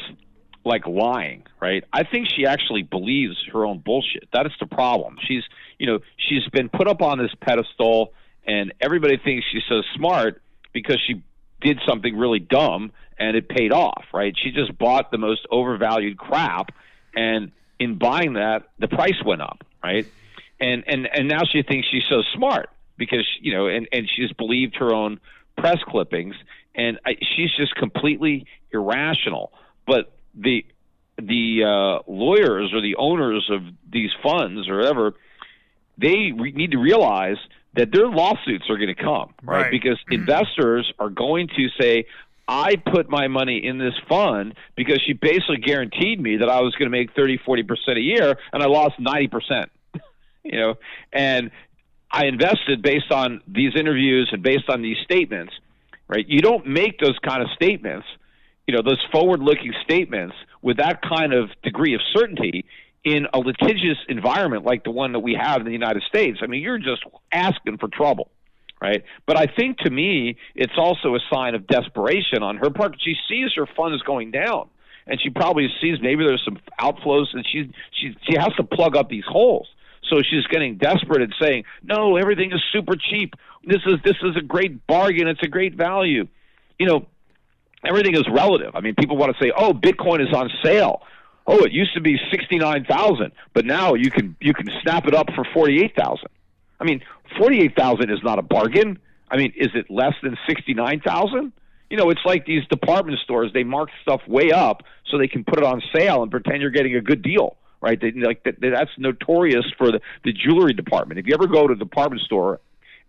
like 0.64 0.86
lying, 0.86 1.44
right? 1.60 1.84
I 1.92 2.04
think 2.04 2.28
she 2.34 2.46
actually 2.46 2.82
believes 2.82 3.36
her 3.52 3.64
own 3.64 3.78
bullshit. 3.78 4.28
That 4.32 4.46
is 4.46 4.52
the 4.60 4.66
problem. 4.66 5.16
She's, 5.26 5.42
you 5.78 5.86
know, 5.86 6.00
she's 6.16 6.46
been 6.52 6.68
put 6.68 6.86
up 6.86 7.02
on 7.02 7.18
this 7.18 7.32
pedestal, 7.40 8.12
and 8.46 8.72
everybody 8.80 9.16
thinks 9.16 9.46
she's 9.50 9.62
so 9.68 9.82
smart 9.96 10.42
because 10.72 11.00
she 11.06 11.22
did 11.60 11.78
something 11.86 12.16
really 12.16 12.38
dumb 12.38 12.92
and 13.18 13.36
it 13.36 13.48
paid 13.48 13.72
off, 13.72 14.04
right? 14.14 14.34
She 14.42 14.50
just 14.50 14.76
bought 14.78 15.10
the 15.10 15.18
most 15.18 15.46
overvalued 15.50 16.16
crap, 16.16 16.70
and 17.14 17.52
in 17.78 17.98
buying 17.98 18.34
that, 18.34 18.68
the 18.78 18.88
price 18.88 19.22
went 19.24 19.42
up, 19.42 19.64
right? 19.82 20.06
And 20.58 20.84
and 20.86 21.06
and 21.06 21.28
now 21.28 21.42
she 21.50 21.62
thinks 21.62 21.88
she's 21.90 22.04
so 22.08 22.22
smart 22.34 22.70
because 22.96 23.26
you 23.40 23.52
know, 23.54 23.66
and 23.66 23.88
and 23.92 24.08
she's 24.08 24.32
believed 24.32 24.76
her 24.76 24.92
own 24.92 25.20
press 25.56 25.78
clippings, 25.86 26.34
and 26.74 26.98
I, 27.04 27.16
she's 27.36 27.50
just 27.56 27.74
completely 27.74 28.46
irrational. 28.72 29.52
But 29.86 30.12
the 30.34 30.64
the 31.16 31.64
uh, 31.64 32.10
lawyers 32.10 32.72
or 32.72 32.80
the 32.80 32.96
owners 32.96 33.48
of 33.50 33.62
these 33.90 34.10
funds 34.22 34.68
or 34.68 34.78
whatever, 34.78 35.14
they 35.98 36.32
re- 36.32 36.52
need 36.52 36.70
to 36.70 36.78
realize 36.78 37.36
that 37.74 37.92
their 37.92 38.08
lawsuits 38.08 38.64
are 38.68 38.76
going 38.76 38.94
to 38.94 38.94
come, 38.94 39.34
right? 39.42 39.62
Right. 39.62 39.70
Because 39.70 39.98
investors 40.10 40.90
are 40.98 41.10
going 41.10 41.48
to 41.48 41.68
say, 41.80 42.06
I 42.48 42.74
put 42.76 43.08
my 43.08 43.28
money 43.28 43.64
in 43.64 43.78
this 43.78 43.94
fund 44.08 44.54
because 44.76 45.00
she 45.06 45.12
basically 45.12 45.58
guaranteed 45.58 46.20
me 46.20 46.38
that 46.38 46.48
I 46.48 46.62
was 46.62 46.74
going 46.74 46.90
to 46.90 46.96
make 46.96 47.14
30, 47.14 47.38
40% 47.46 47.96
a 47.96 48.00
year, 48.00 48.36
and 48.52 48.62
I 48.62 48.66
lost 48.66 48.94
90%. 48.98 49.66
you 50.44 50.58
know, 50.58 50.74
and 51.12 51.52
I 52.10 52.26
invested 52.26 52.82
based 52.82 53.12
on 53.12 53.40
these 53.46 53.72
interviews 53.76 54.30
and 54.32 54.42
based 54.42 54.68
on 54.68 54.82
these 54.82 54.96
statements, 55.04 55.52
right? 56.08 56.26
You 56.26 56.40
don't 56.40 56.66
make 56.66 56.98
those 56.98 57.16
kind 57.24 57.42
of 57.42 57.50
statements, 57.54 58.06
you 58.70 58.76
know, 58.76 58.82
those 58.82 59.04
forward-looking 59.10 59.74
statements 59.82 60.36
with 60.62 60.76
that 60.76 61.02
kind 61.02 61.32
of 61.32 61.50
degree 61.64 61.96
of 61.96 62.00
certainty 62.14 62.64
in 63.02 63.26
a 63.34 63.38
litigious 63.40 63.98
environment 64.08 64.64
like 64.64 64.84
the 64.84 64.92
one 64.92 65.12
that 65.14 65.18
we 65.18 65.34
have 65.34 65.58
in 65.58 65.64
the 65.64 65.72
United 65.72 66.04
States. 66.04 66.38
I 66.40 66.46
mean, 66.46 66.62
you're 66.62 66.78
just 66.78 67.02
asking 67.32 67.78
for 67.78 67.88
trouble, 67.88 68.30
right? 68.80 69.02
But 69.26 69.36
I 69.36 69.46
think 69.46 69.78
to 69.78 69.90
me, 69.90 70.36
it's 70.54 70.74
also 70.78 71.16
a 71.16 71.18
sign 71.32 71.56
of 71.56 71.66
desperation 71.66 72.44
on 72.44 72.58
her 72.58 72.70
part. 72.70 72.94
She 73.04 73.16
sees 73.28 73.50
her 73.56 73.66
funds 73.76 74.04
going 74.04 74.30
down, 74.30 74.68
and 75.04 75.20
she 75.20 75.30
probably 75.30 75.66
sees 75.80 75.96
maybe 76.00 76.24
there's 76.24 76.44
some 76.44 76.60
outflows, 76.80 77.26
and 77.32 77.44
she 77.44 77.72
she 77.90 78.14
she 78.22 78.38
has 78.38 78.54
to 78.56 78.62
plug 78.62 78.94
up 78.94 79.08
these 79.08 79.26
holes. 79.26 79.66
So 80.08 80.22
she's 80.22 80.46
getting 80.46 80.76
desperate 80.76 81.22
and 81.22 81.34
saying, 81.40 81.64
"No, 81.82 82.16
everything 82.16 82.52
is 82.52 82.62
super 82.72 82.94
cheap. 82.94 83.34
This 83.64 83.82
is 83.84 83.94
this 84.04 84.16
is 84.22 84.36
a 84.36 84.42
great 84.42 84.86
bargain. 84.86 85.26
It's 85.26 85.42
a 85.42 85.48
great 85.48 85.74
value." 85.74 86.28
You 86.78 86.86
know, 86.86 87.06
everything 87.84 88.14
is 88.14 88.24
relative. 88.30 88.74
I 88.74 88.80
mean, 88.80 88.94
people 88.94 89.16
want 89.16 89.36
to 89.36 89.42
say, 89.42 89.52
"Oh, 89.56 89.72
Bitcoin 89.72 90.20
is 90.20 90.34
on 90.34 90.50
sale." 90.62 91.02
Oh, 91.46 91.64
it 91.64 91.72
used 91.72 91.94
to 91.94 92.00
be 92.00 92.18
sixty 92.30 92.58
nine 92.58 92.84
thousand, 92.84 93.32
but 93.54 93.64
now 93.64 93.94
you 93.94 94.10
can 94.10 94.36
you 94.40 94.54
can 94.54 94.68
snap 94.82 95.06
it 95.06 95.14
up 95.14 95.26
for 95.34 95.44
forty 95.52 95.82
eight 95.82 95.96
thousand. 95.96 96.28
I 96.78 96.84
mean, 96.84 97.02
forty 97.38 97.60
eight 97.60 97.76
thousand 97.76 98.10
is 98.10 98.22
not 98.22 98.38
a 98.38 98.42
bargain. 98.42 98.98
I 99.30 99.36
mean, 99.36 99.52
is 99.56 99.68
it 99.74 99.90
less 99.90 100.14
than 100.22 100.36
sixty 100.48 100.74
nine 100.74 101.00
thousand? 101.00 101.52
You 101.88 101.96
know, 101.96 102.10
it's 102.10 102.20
like 102.24 102.46
these 102.46 102.64
department 102.68 103.18
stores. 103.24 103.52
They 103.52 103.64
mark 103.64 103.88
stuff 104.02 104.20
way 104.28 104.52
up 104.52 104.82
so 105.10 105.18
they 105.18 105.26
can 105.26 105.42
put 105.44 105.58
it 105.58 105.64
on 105.64 105.82
sale 105.94 106.22
and 106.22 106.30
pretend 106.30 106.60
you're 106.60 106.70
getting 106.70 106.94
a 106.94 107.00
good 107.00 107.20
deal, 107.20 107.56
right? 107.80 108.00
They, 108.00 108.12
like 108.12 108.44
that, 108.44 108.60
that's 108.60 108.90
notorious 108.96 109.64
for 109.76 109.90
the, 109.90 110.00
the 110.24 110.32
jewelry 110.32 110.72
department. 110.72 111.18
If 111.18 111.26
you 111.26 111.34
ever 111.34 111.48
go 111.48 111.66
to 111.66 111.72
a 111.72 111.76
department 111.76 112.22
store 112.22 112.60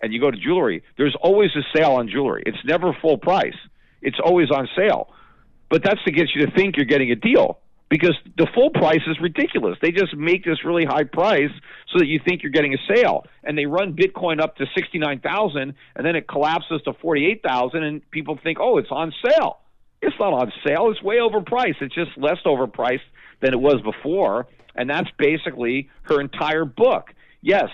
and 0.01 0.11
you 0.11 0.19
go 0.19 0.31
to 0.31 0.37
jewelry, 0.37 0.83
there's 0.97 1.15
always 1.21 1.51
a 1.55 1.61
sale 1.77 1.91
on 1.91 2.09
jewelry. 2.09 2.41
It's 2.47 2.57
never 2.65 2.97
full 3.01 3.19
price. 3.19 3.53
It's 4.01 4.19
always 4.23 4.49
on 4.51 4.67
sale. 4.75 5.13
But 5.69 5.83
that's 5.83 6.03
to 6.05 6.11
get 6.11 6.27
you 6.35 6.45
to 6.45 6.51
think 6.51 6.75
you're 6.75 6.85
getting 6.85 7.11
a 7.11 7.15
deal 7.15 7.59
because 7.89 8.15
the 8.37 8.47
full 8.53 8.69
price 8.69 9.01
is 9.07 9.19
ridiculous. 9.21 9.77
They 9.81 9.91
just 9.91 10.15
make 10.15 10.43
this 10.43 10.63
really 10.65 10.85
high 10.85 11.03
price 11.03 11.51
so 11.91 11.99
that 11.99 12.07
you 12.07 12.19
think 12.25 12.41
you're 12.43 12.51
getting 12.51 12.73
a 12.73 12.93
sale. 12.93 13.25
And 13.43 13.57
they 13.57 13.65
run 13.65 13.93
Bitcoin 13.93 14.41
up 14.41 14.55
to 14.57 14.65
69,000 14.75 15.73
and 15.95 16.05
then 16.05 16.15
it 16.15 16.27
collapses 16.27 16.81
to 16.85 16.93
48,000 16.93 17.83
and 17.83 18.11
people 18.11 18.37
think, 18.43 18.59
"Oh, 18.59 18.77
it's 18.77 18.91
on 18.91 19.13
sale." 19.25 19.59
It's 20.01 20.15
not 20.19 20.33
on 20.33 20.51
sale. 20.65 20.89
It's 20.89 21.01
way 21.03 21.17
overpriced. 21.17 21.81
It's 21.81 21.93
just 21.93 22.17
less 22.17 22.39
overpriced 22.45 23.01
than 23.41 23.53
it 23.53 23.59
was 23.59 23.81
before. 23.81 24.47
and 24.75 24.89
that's 24.89 25.09
basically 25.17 25.89
her 26.03 26.21
entire 26.21 26.65
book. 26.65 27.13
Yes, 27.41 27.69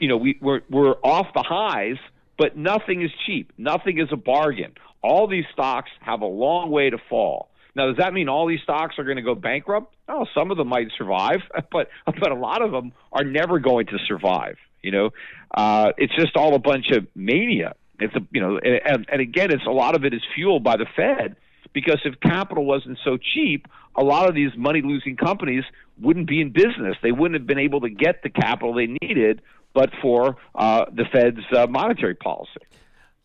you 0.00 0.08
know 0.08 0.16
we, 0.16 0.38
we're 0.40 0.60
we're 0.70 0.94
off 1.04 1.26
the 1.34 1.42
highs, 1.46 1.98
but 2.38 2.56
nothing 2.56 3.02
is 3.02 3.10
cheap. 3.26 3.52
Nothing 3.58 3.98
is 3.98 4.08
a 4.12 4.16
bargain. 4.16 4.72
All 5.02 5.26
these 5.26 5.44
stocks 5.52 5.90
have 6.00 6.20
a 6.22 6.26
long 6.26 6.70
way 6.70 6.90
to 6.90 6.98
fall. 7.08 7.50
Now, 7.74 7.86
does 7.86 7.98
that 7.98 8.12
mean 8.12 8.28
all 8.28 8.46
these 8.46 8.60
stocks 8.62 8.98
are 8.98 9.04
going 9.04 9.16
to 9.16 9.22
go 9.22 9.34
bankrupt? 9.34 9.94
No, 10.08 10.26
some 10.34 10.50
of 10.50 10.56
them 10.56 10.68
might 10.68 10.88
survive, 10.96 11.40
but 11.70 11.88
but 12.06 12.32
a 12.32 12.34
lot 12.34 12.62
of 12.62 12.72
them 12.72 12.92
are 13.12 13.24
never 13.24 13.58
going 13.58 13.86
to 13.86 13.98
survive. 14.06 14.56
You 14.82 14.90
know, 14.90 15.10
uh, 15.54 15.92
it's 15.96 16.14
just 16.14 16.36
all 16.36 16.54
a 16.54 16.58
bunch 16.58 16.90
of 16.90 17.06
mania. 17.14 17.74
It's 18.00 18.14
a 18.14 18.20
you 18.32 18.40
know, 18.40 18.58
and, 18.58 19.06
and 19.10 19.20
again, 19.20 19.50
it's 19.52 19.66
a 19.66 19.70
lot 19.70 19.94
of 19.94 20.04
it 20.04 20.14
is 20.14 20.22
fueled 20.34 20.64
by 20.64 20.76
the 20.76 20.86
Fed 20.96 21.36
because 21.72 22.00
if 22.04 22.18
capital 22.20 22.64
wasn't 22.64 22.98
so 23.04 23.16
cheap, 23.16 23.66
a 23.94 24.02
lot 24.02 24.28
of 24.28 24.34
these 24.34 24.50
money 24.56 24.82
losing 24.82 25.16
companies 25.16 25.64
wouldn't 26.00 26.26
be 26.26 26.40
in 26.40 26.50
business. 26.50 26.96
They 27.02 27.12
wouldn't 27.12 27.38
have 27.40 27.46
been 27.46 27.58
able 27.58 27.80
to 27.82 27.90
get 27.90 28.22
the 28.22 28.30
capital 28.30 28.74
they 28.74 28.96
needed, 29.02 29.42
but 29.74 29.90
for 30.00 30.36
uh, 30.54 30.86
the 30.92 31.04
Fed's 31.12 31.44
uh, 31.54 31.66
monetary 31.68 32.14
policy. 32.14 32.60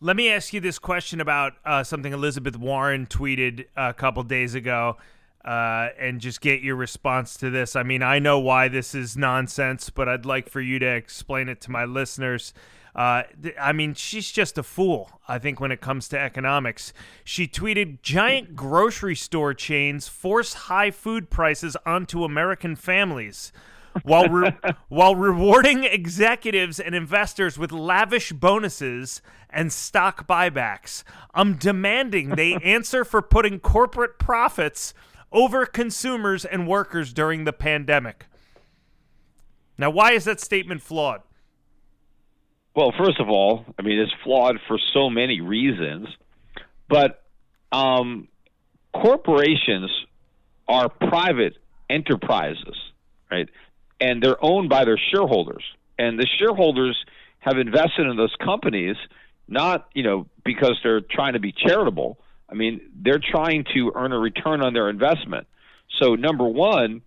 Let 0.04 0.16
me 0.16 0.28
ask 0.28 0.52
you 0.52 0.60
this 0.60 0.78
question 0.78 1.18
about 1.22 1.54
uh, 1.64 1.82
something 1.82 2.12
Elizabeth 2.12 2.58
Warren 2.58 3.06
tweeted 3.06 3.64
a 3.74 3.94
couple 3.94 4.22
days 4.22 4.54
ago. 4.54 4.98
Uh, 5.42 5.88
and 5.98 6.20
just 6.20 6.42
get 6.42 6.60
your 6.60 6.76
response 6.76 7.38
to 7.38 7.48
this. 7.48 7.74
I 7.74 7.84
mean, 7.84 8.02
I 8.02 8.18
know 8.18 8.38
why 8.38 8.68
this 8.68 8.94
is 8.94 9.16
nonsense, 9.16 9.88
but 9.88 10.06
I'd 10.06 10.26
like 10.26 10.50
for 10.50 10.60
you 10.60 10.78
to 10.78 10.86
explain 10.86 11.48
it 11.48 11.62
to 11.62 11.70
my 11.70 11.86
listeners. 11.86 12.52
Uh, 12.94 13.22
th- 13.42 13.54
I 13.58 13.72
mean, 13.72 13.94
she's 13.94 14.30
just 14.30 14.58
a 14.58 14.62
fool, 14.62 15.20
I 15.26 15.38
think, 15.38 15.58
when 15.58 15.72
it 15.72 15.80
comes 15.80 16.06
to 16.08 16.18
economics. 16.18 16.92
She 17.24 17.48
tweeted 17.48 18.02
Giant 18.02 18.54
grocery 18.54 19.16
store 19.16 19.54
chains 19.54 20.06
force 20.06 20.52
high 20.52 20.90
food 20.90 21.30
prices 21.30 21.78
onto 21.86 22.24
American 22.24 22.76
families. 22.76 23.52
While 24.02 24.28
re- 24.28 24.56
while 24.88 25.14
rewarding 25.14 25.84
executives 25.84 26.80
and 26.80 26.94
investors 26.94 27.58
with 27.58 27.72
lavish 27.72 28.32
bonuses 28.32 29.22
and 29.50 29.72
stock 29.72 30.26
buybacks. 30.26 31.04
I'm 31.34 31.54
demanding 31.54 32.30
they 32.30 32.54
answer 32.62 33.04
for 33.04 33.22
putting 33.22 33.60
corporate 33.60 34.18
profits 34.18 34.94
over 35.32 35.66
consumers 35.66 36.44
and 36.44 36.66
workers 36.66 37.12
during 37.12 37.44
the 37.44 37.52
pandemic. 37.52 38.26
Now, 39.76 39.90
why 39.90 40.12
is 40.12 40.24
that 40.24 40.40
statement 40.40 40.82
flawed? 40.82 41.22
Well, 42.76 42.92
first 42.96 43.20
of 43.20 43.28
all, 43.28 43.64
I 43.78 43.82
mean, 43.82 43.98
it's 43.98 44.12
flawed 44.24 44.58
for 44.66 44.78
so 44.92 45.08
many 45.08 45.40
reasons, 45.40 46.08
but 46.88 47.22
um, 47.70 48.28
corporations 48.92 49.90
are 50.66 50.88
private 50.88 51.56
enterprises, 51.88 52.76
right? 53.30 53.48
And 54.00 54.22
they're 54.22 54.42
owned 54.42 54.68
by 54.68 54.84
their 54.84 54.98
shareholders. 55.12 55.62
And 55.98 56.18
the 56.18 56.26
shareholders 56.38 56.96
have 57.38 57.58
invested 57.58 58.06
in 58.06 58.16
those 58.16 58.34
companies 58.42 58.96
not, 59.46 59.88
you 59.94 60.02
know, 60.02 60.26
because 60.44 60.78
they're 60.82 61.00
trying 61.00 61.34
to 61.34 61.38
be 61.38 61.52
charitable. 61.52 62.18
I 62.48 62.54
mean, 62.54 62.80
they're 62.94 63.20
trying 63.20 63.64
to 63.74 63.92
earn 63.94 64.12
a 64.12 64.18
return 64.18 64.62
on 64.62 64.72
their 64.72 64.88
investment. 64.88 65.46
So, 66.00 66.14
number 66.14 66.44
one, 66.44 67.02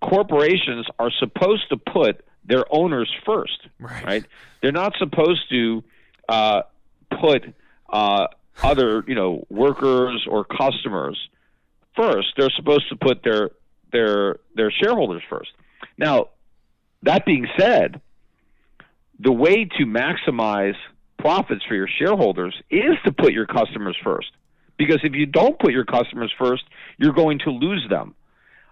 corporations 0.00 0.86
are 0.98 1.10
supposed 1.18 1.68
to 1.70 1.76
put 1.76 2.24
their 2.44 2.64
owners 2.70 3.10
first, 3.24 3.68
right? 3.78 4.04
right? 4.04 4.24
They're 4.60 4.72
not 4.72 4.94
supposed 4.98 5.48
to 5.50 5.84
uh, 6.28 6.62
put 7.20 7.54
uh, 7.88 8.26
other, 8.62 9.04
you 9.06 9.14
know, 9.14 9.46
workers 9.48 10.26
or 10.28 10.44
customers 10.44 11.18
first. 11.96 12.28
They're 12.36 12.50
supposed 12.56 12.88
to 12.88 12.96
put 12.96 13.22
their 13.22 13.50
their 13.92 14.36
their 14.54 14.70
shareholders 14.70 15.22
first. 15.28 15.50
Now, 15.98 16.28
that 17.02 17.24
being 17.26 17.46
said, 17.58 18.00
the 19.18 19.32
way 19.32 19.64
to 19.64 19.84
maximize 19.84 20.74
profits 21.18 21.62
for 21.68 21.74
your 21.74 21.88
shareholders 21.98 22.54
is 22.70 22.94
to 23.04 23.12
put 23.12 23.32
your 23.32 23.46
customers 23.46 23.96
first. 24.02 24.28
Because 24.76 25.00
if 25.04 25.14
you 25.14 25.26
don't 25.26 25.58
put 25.58 25.72
your 25.72 25.84
customers 25.84 26.32
first, 26.38 26.64
you're 26.98 27.12
going 27.12 27.38
to 27.40 27.50
lose 27.50 27.86
them. 27.88 28.14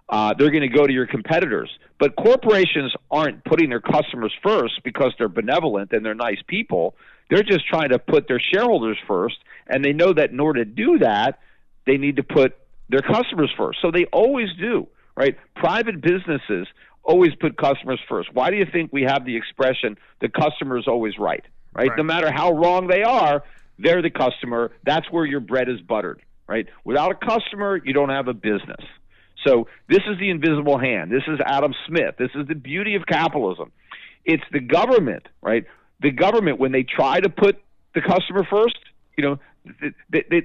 Uh, 0.09 0.35
they're 0.37 0.51
going 0.51 0.69
to 0.69 0.77
go 0.77 0.87
to 0.87 0.93
your 0.93 1.07
competitors. 1.07 1.71
But 2.01 2.17
corporations 2.17 2.93
aren't 3.11 3.45
putting 3.45 3.69
their 3.69 3.81
customers 3.81 4.35
first 4.43 4.83
because 4.83 5.13
they're 5.19 5.29
benevolent 5.29 5.93
and 5.93 6.05
they're 6.05 6.15
nice 6.15 6.41
people. 6.49 6.97
They're 7.29 7.45
just 7.45 7.65
trying 7.69 7.91
to 7.91 8.01
put 8.01 8.27
their 8.27 8.41
shareholders 8.41 8.99
first, 9.07 9.37
and 9.69 9.85
they 9.85 9.93
know 9.93 10.13
that 10.13 10.31
in 10.31 10.41
order 10.41 10.65
to 10.65 10.71
do 10.71 10.99
that, 10.99 11.39
they 11.87 11.97
need 11.97 12.17
to 12.17 12.25
put 12.25 12.57
their 12.89 13.03
customers 13.03 13.53
first. 13.57 13.79
So 13.81 13.93
they 13.93 14.07
always 14.07 14.49
do, 14.59 14.89
right? 15.21 15.37
Private 15.55 16.01
businesses 16.01 16.67
always 17.03 17.35
put 17.39 17.59
customers 17.59 18.01
first. 18.09 18.33
Why 18.33 18.51
do 18.51 18.57
you 18.57 18.65
think 18.73 18.91
we 18.91 19.03
have 19.03 19.27
the 19.27 19.37
expression 19.37 19.99
the 20.23 20.31
customer 20.31 20.79
is 20.79 20.89
always 20.89 21.19
right? 21.19 21.45
right? 21.75 21.89
right? 21.89 21.97
No 21.99 22.03
matter 22.03 22.33
how 22.33 22.53
wrong 22.53 22.87
they 22.87 23.03
are, 23.03 23.45
they're 23.79 24.01
the 24.01 24.11
customer. 24.11 24.73
That's 24.83 25.11
where 25.11 25.27
your 25.27 25.41
bread 25.41 25.69
is 25.69 25.81
buttered, 25.83 26.23
right? 26.47 26.67
Without 26.85 27.11
a 27.11 27.15
customer, 27.15 27.79
you 27.85 27.93
don't 27.93 28.09
have 28.09 28.29
a 28.29 28.33
business. 28.33 28.83
So 29.47 29.69
this 29.89 30.01
is 30.11 30.19
the 30.19 30.31
invisible 30.31 30.79
hand. 30.79 31.11
This 31.11 31.23
is 31.29 31.39
Adam 31.45 31.75
Smith. 31.87 32.15
This 32.19 32.31
is 32.35 32.47
the 32.49 32.55
beauty 32.55 32.95
of 32.95 33.05
capitalism. 33.07 33.73
It's 34.25 34.45
the 34.53 34.61
government, 34.61 35.27
right? 35.43 35.65
The 36.01 36.13
government 36.13 36.59
when 36.59 36.73
they 36.73 36.83
try 36.83 37.21
to 37.21 37.29
put 37.29 37.61
the 37.95 38.01
customer 38.01 38.47
first, 38.51 38.79
you 39.19 39.25
know, 39.25 39.39
they, 40.11 40.25
they, 40.31 40.43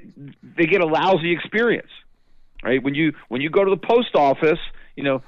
they 0.58 0.66
get 0.66 0.82
a 0.82 0.86
lousy 0.86 1.32
experience, 1.32 1.92
right? 2.66 2.84
When 2.84 2.96
you 2.96 3.14
when 3.30 3.42
you 3.42 3.50
go 3.50 3.64
to 3.64 3.70
the 3.70 3.78
post 3.78 4.16
office, 4.16 4.60
you 4.96 5.04
know, 5.04 5.22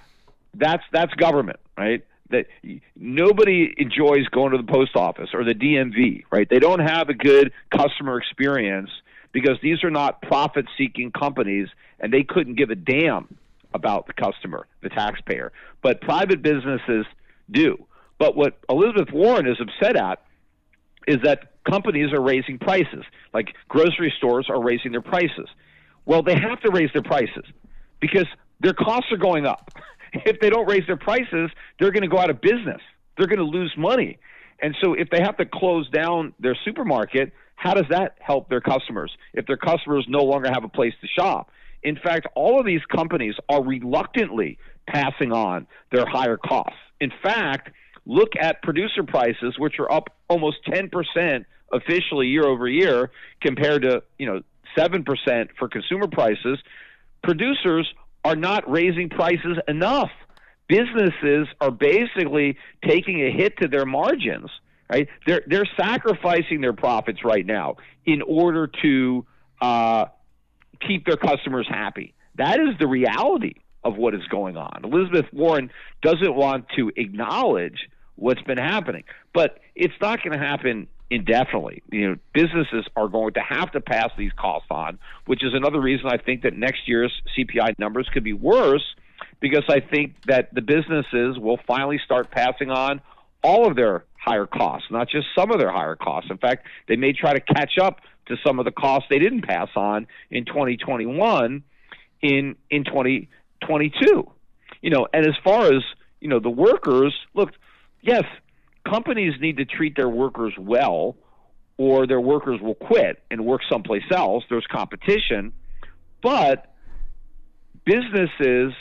that's 0.54 0.84
that's 0.92 1.14
government, 1.14 1.60
right? 1.78 2.04
that 2.30 2.48
nobody 2.96 3.74
enjoys 3.78 4.28
going 4.28 4.52
to 4.52 4.58
the 4.58 4.70
post 4.70 4.96
office 4.96 5.30
or 5.34 5.44
the 5.44 5.54
DMV, 5.54 6.24
right? 6.32 6.50
They 6.50 6.60
don't 6.60 6.80
have 6.80 7.10
a 7.10 7.14
good 7.14 7.54
customer 7.72 8.18
experience 8.18 8.90
because 9.32 9.58
these 9.62 9.84
are 9.84 9.90
not 9.90 10.22
profit 10.22 10.66
seeking 10.78 11.12
companies 11.12 11.70
and 12.00 12.12
they 12.12 12.24
couldn't 12.24 12.56
give 12.56 12.70
a 12.70 12.76
damn 12.76 13.38
about 13.74 14.08
the 14.08 14.14
customer, 14.14 14.68
the 14.82 14.90
taxpayer. 14.90 15.52
But 15.82 16.02
private 16.02 16.42
businesses 16.42 17.06
do. 17.50 17.86
But 18.18 18.36
what 18.36 18.58
Elizabeth 18.70 19.14
Warren 19.14 19.48
is 19.48 19.58
upset 19.62 19.96
at 19.96 20.22
is 21.08 21.18
that 21.24 21.52
companies 21.70 22.12
are 22.12 22.22
raising 22.22 22.58
prices, 22.58 23.04
like 23.34 23.54
grocery 23.70 24.14
stores 24.18 24.48
are 24.50 24.62
raising 24.62 24.92
their 24.92 25.02
prices. 25.02 25.48
Well, 26.08 26.24
they 26.24 26.36
have 26.36 26.60
to 26.62 26.72
raise 26.72 26.90
their 26.94 27.04
prices 27.04 27.44
because 28.00 28.26
their 28.62 28.74
costs 28.74 29.12
are 29.12 29.18
going 29.18 29.46
up. 29.46 29.70
if 30.14 30.40
they 30.40 30.50
don't 30.50 30.68
raise 30.68 30.88
their 30.88 30.98
prices, 30.98 31.52
they're 31.80 31.92
going 31.92 32.04
to 32.04 32.08
go 32.10 32.18
out 32.18 32.30
of 32.30 32.42
business. 32.42 32.82
They're 33.18 33.28
going 33.28 33.40
to 33.40 33.44
lose 33.44 33.74
money. 33.78 34.18
And 34.62 34.76
so 34.82 34.94
if 34.94 35.10
they 35.10 35.22
have 35.22 35.38
to 35.38 35.46
close 35.46 35.88
down 35.90 36.34
their 36.40 36.58
supermarket, 36.66 37.34
how 37.56 37.74
does 37.74 37.86
that 37.90 38.16
help 38.20 38.50
their 38.50 38.62
customers 38.62 39.12
if 39.34 39.46
their 39.46 39.58
customers 39.58 40.06
no 40.08 40.24
longer 40.24 40.50
have 40.50 40.64
a 40.64 40.70
place 40.70 40.94
to 41.02 41.08
shop? 41.08 41.52
In 41.84 41.98
fact, 41.98 42.26
all 42.36 42.60
of 42.60 42.66
these 42.66 42.82
companies 42.86 43.36
are 43.50 43.64
reluctantly 43.64 44.58
passing 44.88 45.32
on 45.32 45.68
their 45.92 46.06
higher 46.08 46.38
costs. 46.38 46.80
In 47.02 47.12
fact, 47.22 47.70
look 48.06 48.30
at 48.40 48.64
producer 48.64 49.04
prices, 49.04 49.56
which 49.60 49.76
are 49.80 49.92
up 49.92 50.16
almost 50.30 50.58
10% 50.68 51.46
officially 51.74 52.28
year 52.28 52.46
over 52.46 52.68
year 52.68 53.12
compared 53.42 53.82
to, 53.84 54.02
you 54.18 54.26
know, 54.26 54.42
7% 54.78 55.50
for 55.58 55.68
consumer 55.68 56.08
prices. 56.08 56.60
Producers 57.24 57.92
are 58.24 58.36
not 58.36 58.70
raising 58.70 59.10
prices 59.10 59.58
enough. 59.68 60.12
Businesses 60.68 61.48
are 61.62 61.72
basically 61.72 62.58
taking 62.86 63.22
a 63.22 63.32
hit 63.32 63.58
to 63.62 63.68
their 63.68 63.86
margins, 63.86 64.50
right? 64.92 65.08
They're 65.26 65.44
they're 65.48 65.70
sacrificing 65.80 66.60
their 66.60 66.74
profits 66.74 67.24
right 67.24 67.46
now 67.46 67.78
in 68.06 68.22
order 68.22 68.70
to 68.82 69.26
uh, 69.62 70.06
keep 70.86 71.06
their 71.06 71.16
customers 71.16 71.68
happy. 71.70 72.14
That 72.36 72.60
is 72.60 72.78
the 72.80 72.88
reality 72.88 73.54
of 73.84 73.96
what 73.96 74.14
is 74.14 74.26
going 74.30 74.58
on. 74.58 74.82
Elizabeth 74.84 75.26
Warren 75.32 75.72
doesn't 76.02 76.36
want 76.36 76.66
to 76.76 76.92
acknowledge 76.98 77.88
what's 78.16 78.42
been 78.42 78.58
happening, 78.58 79.04
but 79.34 79.60
it's 79.74 79.94
not 80.02 80.22
going 80.22 80.38
to 80.38 80.46
happen 80.46 80.88
indefinitely. 81.10 81.84
You 81.92 82.10
know, 82.10 82.16
businesses 82.34 82.86
are 82.96 83.08
going 83.08 83.34
to 83.34 83.42
have 83.42 83.72
to 83.72 83.82
pass 83.82 84.10
these 84.18 84.32
costs 84.34 84.68
on, 84.70 85.00
which 85.26 85.44
is 85.44 85.54
another 85.54 85.80
reason 85.80 86.08
I 86.08 86.18
think 86.18 86.44
that 86.44 86.54
next 86.54 86.88
year's 86.88 87.12
CPI 87.38 87.80
numbers 87.80 88.08
could 88.14 88.24
be 88.24 88.34
worse 88.34 88.84
because 89.40 89.64
I 89.70 89.80
think 89.80 90.16
that 90.28 90.54
the 90.54 90.62
businesses 90.62 91.38
will 91.40 91.60
finally 91.68 92.00
start 92.04 92.32
passing 92.32 92.70
on 92.72 93.02
all 93.44 93.68
of 93.68 93.76
their 93.76 94.06
higher 94.20 94.46
costs, 94.46 94.88
not 94.92 95.10
just 95.10 95.28
some 95.38 95.52
of 95.52 95.60
their 95.60 95.72
higher 95.72 95.96
costs. 95.96 96.30
In 96.30 96.38
fact, 96.38 96.66
they 96.88 96.96
may 96.96 97.14
try 97.14 97.34
to 97.34 97.40
catch 97.40 97.78
up 97.82 98.02
to 98.28 98.36
some 98.46 98.60
of 98.60 98.66
the 98.66 98.72
costs 98.72 99.08
they 99.10 99.20
didn't 99.20 99.44
pass 99.44 99.70
on 99.76 100.08
in 100.30 100.46
2021 100.46 101.64
in 102.22 102.56
in 102.70 102.84
2022. 102.84 104.32
You 104.82 104.90
know, 104.90 105.08
and 105.14 105.26
as 105.26 105.34
far 105.44 105.66
as, 105.66 105.84
you 106.20 106.28
know, 106.28 106.40
the 106.40 106.50
workers, 106.50 107.16
look, 107.34 107.52
yes, 108.02 108.24
companies 108.90 109.34
need 109.40 109.58
to 109.58 109.66
treat 109.66 109.96
their 109.96 110.10
workers 110.10 110.54
well 110.60 111.16
or 111.78 112.08
their 112.08 112.22
workers 112.22 112.60
will 112.62 112.76
quit 112.76 113.22
and 113.30 113.46
work 113.46 113.62
someplace 113.70 114.04
else. 114.12 114.44
There's 114.50 114.66
competition. 114.72 115.54
But 116.22 116.74
businesses 117.86 118.74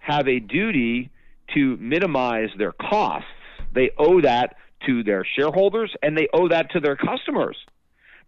have 0.00 0.26
a 0.26 0.40
duty 0.40 1.10
to 1.54 1.76
minimize 1.76 2.48
their 2.56 2.72
costs. 2.72 3.28
They 3.74 3.90
owe 3.98 4.20
that 4.22 4.56
to 4.86 5.02
their 5.02 5.24
shareholders 5.38 5.94
and 6.02 6.16
they 6.16 6.28
owe 6.32 6.48
that 6.48 6.70
to 6.72 6.80
their 6.80 6.96
customers 6.96 7.56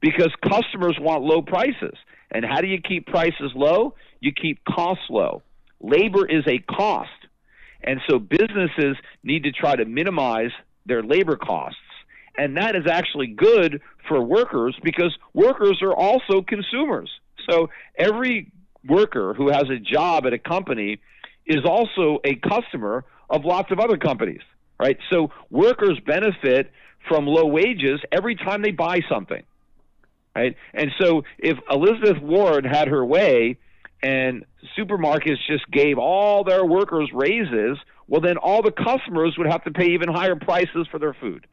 because 0.00 0.30
customers 0.42 0.96
want 1.00 1.22
low 1.22 1.42
prices. 1.42 1.96
And 2.30 2.44
how 2.44 2.60
do 2.60 2.68
you 2.68 2.80
keep 2.80 3.06
prices 3.06 3.52
low? 3.54 3.94
You 4.20 4.32
keep 4.32 4.64
costs 4.64 5.04
low. 5.08 5.42
Labor 5.80 6.26
is 6.26 6.44
a 6.46 6.58
cost. 6.58 7.08
And 7.82 8.00
so 8.08 8.18
businesses 8.18 8.96
need 9.24 9.44
to 9.44 9.52
try 9.52 9.74
to 9.76 9.84
minimize 9.84 10.50
their 10.86 11.02
labor 11.02 11.36
costs. 11.36 11.78
And 12.36 12.56
that 12.56 12.76
is 12.76 12.86
actually 12.86 13.28
good 13.28 13.82
for 14.08 14.22
workers 14.22 14.76
because 14.82 15.16
workers 15.34 15.80
are 15.82 15.94
also 15.94 16.42
consumers. 16.42 17.10
So 17.48 17.68
every 17.98 18.50
worker 18.88 19.34
who 19.34 19.50
has 19.50 19.64
a 19.68 19.78
job 19.78 20.26
at 20.26 20.32
a 20.32 20.38
company 20.38 21.00
is 21.46 21.64
also 21.64 22.20
a 22.24 22.34
customer 22.36 23.04
of 23.28 23.44
lots 23.44 23.70
of 23.70 23.78
other 23.78 23.96
companies, 23.96 24.40
right? 24.78 24.98
So 25.10 25.30
workers 25.50 25.98
benefit 26.06 26.70
from 27.08 27.26
low 27.26 27.46
wages 27.46 28.00
every 28.12 28.36
time 28.36 28.62
they 28.62 28.72
buy 28.72 29.00
something, 29.08 29.42
right? 30.34 30.56
And 30.74 30.90
so 31.00 31.24
if 31.38 31.58
Elizabeth 31.70 32.22
Warren 32.22 32.64
had 32.64 32.88
her 32.88 33.04
way 33.04 33.58
and 34.02 34.44
supermarkets 34.78 35.38
just 35.46 35.70
gave 35.70 35.98
all 35.98 36.44
their 36.44 36.64
workers 36.64 37.10
raises, 37.12 37.78
well, 38.10 38.20
then 38.20 38.36
all 38.36 38.60
the 38.60 38.72
customers 38.72 39.36
would 39.38 39.46
have 39.46 39.62
to 39.64 39.70
pay 39.70 39.92
even 39.92 40.08
higher 40.08 40.34
prices 40.34 40.86
for 40.90 40.98
their 40.98 41.14
food, 41.14 41.46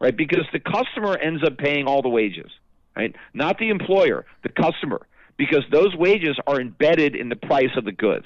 right? 0.00 0.16
Because 0.16 0.46
the 0.50 0.58
customer 0.58 1.16
ends 1.16 1.44
up 1.44 1.58
paying 1.58 1.86
all 1.86 2.00
the 2.00 2.08
wages, 2.08 2.50
right? 2.96 3.14
Not 3.34 3.58
the 3.58 3.68
employer, 3.68 4.24
the 4.42 4.48
customer, 4.48 5.06
because 5.36 5.62
those 5.70 5.94
wages 5.94 6.38
are 6.46 6.58
embedded 6.58 7.14
in 7.14 7.28
the 7.28 7.36
price 7.36 7.76
of 7.76 7.84
the 7.84 7.92
goods, 7.92 8.24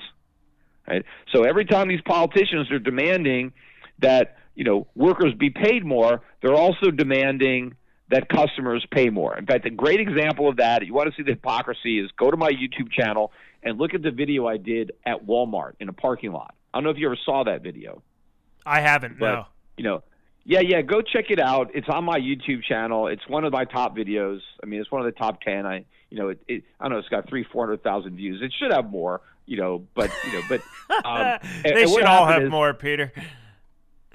right? 0.87 1.05
So 1.35 1.43
every 1.43 1.65
time 1.65 1.89
these 1.89 2.01
politicians 2.03 2.71
are 2.71 2.79
demanding 2.79 3.53
that 3.99 4.39
you 4.55 4.63
know 4.63 4.87
workers 4.95 5.35
be 5.35 5.51
paid 5.51 5.85
more, 5.85 6.23
they're 6.43 6.55
also 6.55 6.93
demanding 6.93 7.75
that 8.09 8.29
customers 8.29 8.87
pay 8.93 9.11
more. 9.11 9.37
In 9.37 9.47
fact, 9.47 9.67
a 9.67 9.71
great 9.71 9.99
example 9.99 10.49
of 10.49 10.59
that, 10.59 10.87
you 10.87 10.95
want 10.95 11.11
to 11.11 11.17
see 11.17 11.25
the 11.25 11.33
hypocrisy, 11.33 11.99
is 11.99 12.09
go 12.17 12.31
to 12.31 12.37
my 12.37 12.51
YouTube 12.51 12.93
channel 12.93 13.33
and 13.65 13.79
look 13.79 13.95
at 13.95 14.03
the 14.03 14.13
video 14.13 14.47
I 14.47 14.59
did 14.59 14.93
at 15.05 15.27
Walmart 15.27 15.73
in 15.81 15.89
a 15.89 15.93
parking 15.93 16.31
lot. 16.31 16.55
I 16.75 16.79
don't 16.79 16.85
know 16.85 16.91
if 16.91 16.99
you 16.99 17.07
ever 17.07 17.19
saw 17.25 17.45
that 17.45 17.63
video. 17.63 18.03
I 18.67 18.81
haven't. 18.81 19.19
But, 19.19 19.33
no. 19.33 19.47
You 19.77 19.85
know, 19.85 20.03
yeah, 20.45 20.59
yeah. 20.59 20.83
Go 20.83 21.03
check 21.03 21.27
it 21.31 21.39
out. 21.39 21.71
It's 21.73 21.89
on 21.89 22.05
my 22.05 22.19
YouTube 22.19 22.65
channel. 22.65 23.07
It's 23.07 23.27
one 23.29 23.45
of 23.45 23.53
my 23.53 23.65
top 23.65 23.97
videos. 23.97 24.41
I 24.61 24.67
mean, 24.67 24.81
it's 24.81 24.91
one 24.91 25.01
of 25.01 25.07
the 25.07 25.17
top 25.17 25.41
ten. 25.41 25.67
I, 25.67 25.85
you 26.11 26.19
know, 26.19 26.31
it, 26.31 26.41
it 26.49 26.65
I 26.81 26.85
don't 26.85 26.93
know. 26.93 26.99
It's 26.99 27.09
got 27.09 27.29
three, 27.29 27.45
four 27.45 27.65
hundred 27.65 27.85
thousand 27.85 28.17
views. 28.17 28.43
It 28.43 28.53
should 28.59 28.73
have 28.73 28.91
more. 28.91 29.21
You 29.47 29.59
know, 29.59 29.87
but 29.95 30.11
you 30.27 30.33
know, 30.33 30.43
but 30.49 30.61
um, 31.05 31.39
they 31.63 31.83
and, 31.83 31.91
should 31.91 32.05
all 32.05 32.27
have 32.27 32.43
is, 32.43 32.51
more, 32.51 32.75
Peter. 32.75 33.13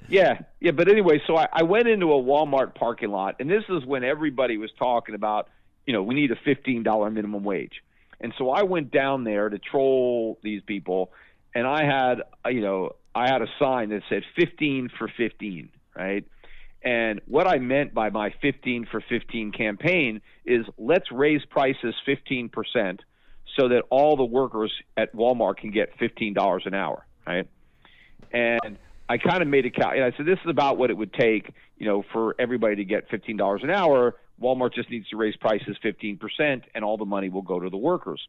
Yeah, 0.08 0.40
yeah. 0.60 0.72
But 0.72 0.88
anyway, 0.88 1.22
so 1.26 1.36
I, 1.36 1.48
I 1.52 1.62
went 1.62 1.88
into 1.88 2.12
a 2.12 2.22
Walmart 2.22 2.74
parking 2.74 3.10
lot, 3.10 3.36
and 3.40 3.48
this 3.48 3.64
is 3.70 3.86
when 3.86 4.04
everybody 4.04 4.58
was 4.58 4.70
talking 4.78 5.14
about, 5.14 5.48
you 5.86 5.94
know, 5.94 6.02
we 6.02 6.14
need 6.14 6.30
a 6.30 6.36
fifteen 6.44 6.82
dollar 6.82 7.10
minimum 7.10 7.42
wage. 7.42 7.82
And 8.20 8.34
so 8.36 8.50
I 8.50 8.64
went 8.64 8.90
down 8.90 9.24
there 9.24 9.48
to 9.48 9.58
troll 9.58 10.38
these 10.42 10.62
people, 10.66 11.10
and 11.54 11.66
I 11.66 11.84
had, 11.84 12.22
uh, 12.44 12.48
you 12.50 12.60
know, 12.60 12.96
I 13.14 13.28
had 13.28 13.42
a 13.42 13.48
sign 13.58 13.90
that 13.90 14.02
said 14.08 14.22
15 14.36 14.90
for 14.98 15.10
15, 15.16 15.68
right? 15.96 16.24
And 16.82 17.20
what 17.26 17.46
I 17.46 17.58
meant 17.58 17.92
by 17.92 18.10
my 18.10 18.32
15 18.40 18.86
for 18.90 19.02
15 19.06 19.52
campaign 19.52 20.22
is 20.44 20.64
let's 20.78 21.10
raise 21.12 21.44
prices 21.44 21.94
15% 22.06 23.00
so 23.58 23.68
that 23.68 23.82
all 23.90 24.16
the 24.16 24.24
workers 24.24 24.72
at 24.96 25.14
Walmart 25.14 25.58
can 25.58 25.70
get 25.70 25.98
$15 25.98 26.66
an 26.66 26.74
hour, 26.74 27.04
right? 27.26 27.46
And 28.32 28.78
I 29.08 29.18
kind 29.18 29.42
of 29.42 29.48
made 29.48 29.66
a 29.66 29.70
cal. 29.70 29.90
And 29.90 30.04
I 30.04 30.16
said 30.16 30.24
this 30.24 30.38
is 30.44 30.48
about 30.48 30.78
what 30.78 30.90
it 30.90 30.96
would 30.96 31.12
take, 31.12 31.52
you 31.76 31.86
know, 31.86 32.04
for 32.12 32.36
everybody 32.38 32.76
to 32.76 32.84
get 32.84 33.10
$15 33.10 33.64
an 33.64 33.70
hour 33.70 34.14
Walmart 34.40 34.74
just 34.74 34.90
needs 34.90 35.08
to 35.08 35.16
raise 35.16 35.36
prices 35.36 35.76
15% 35.84 36.62
and 36.74 36.84
all 36.84 36.96
the 36.96 37.04
money 37.04 37.28
will 37.28 37.42
go 37.42 37.60
to 37.60 37.68
the 37.68 37.76
workers. 37.76 38.20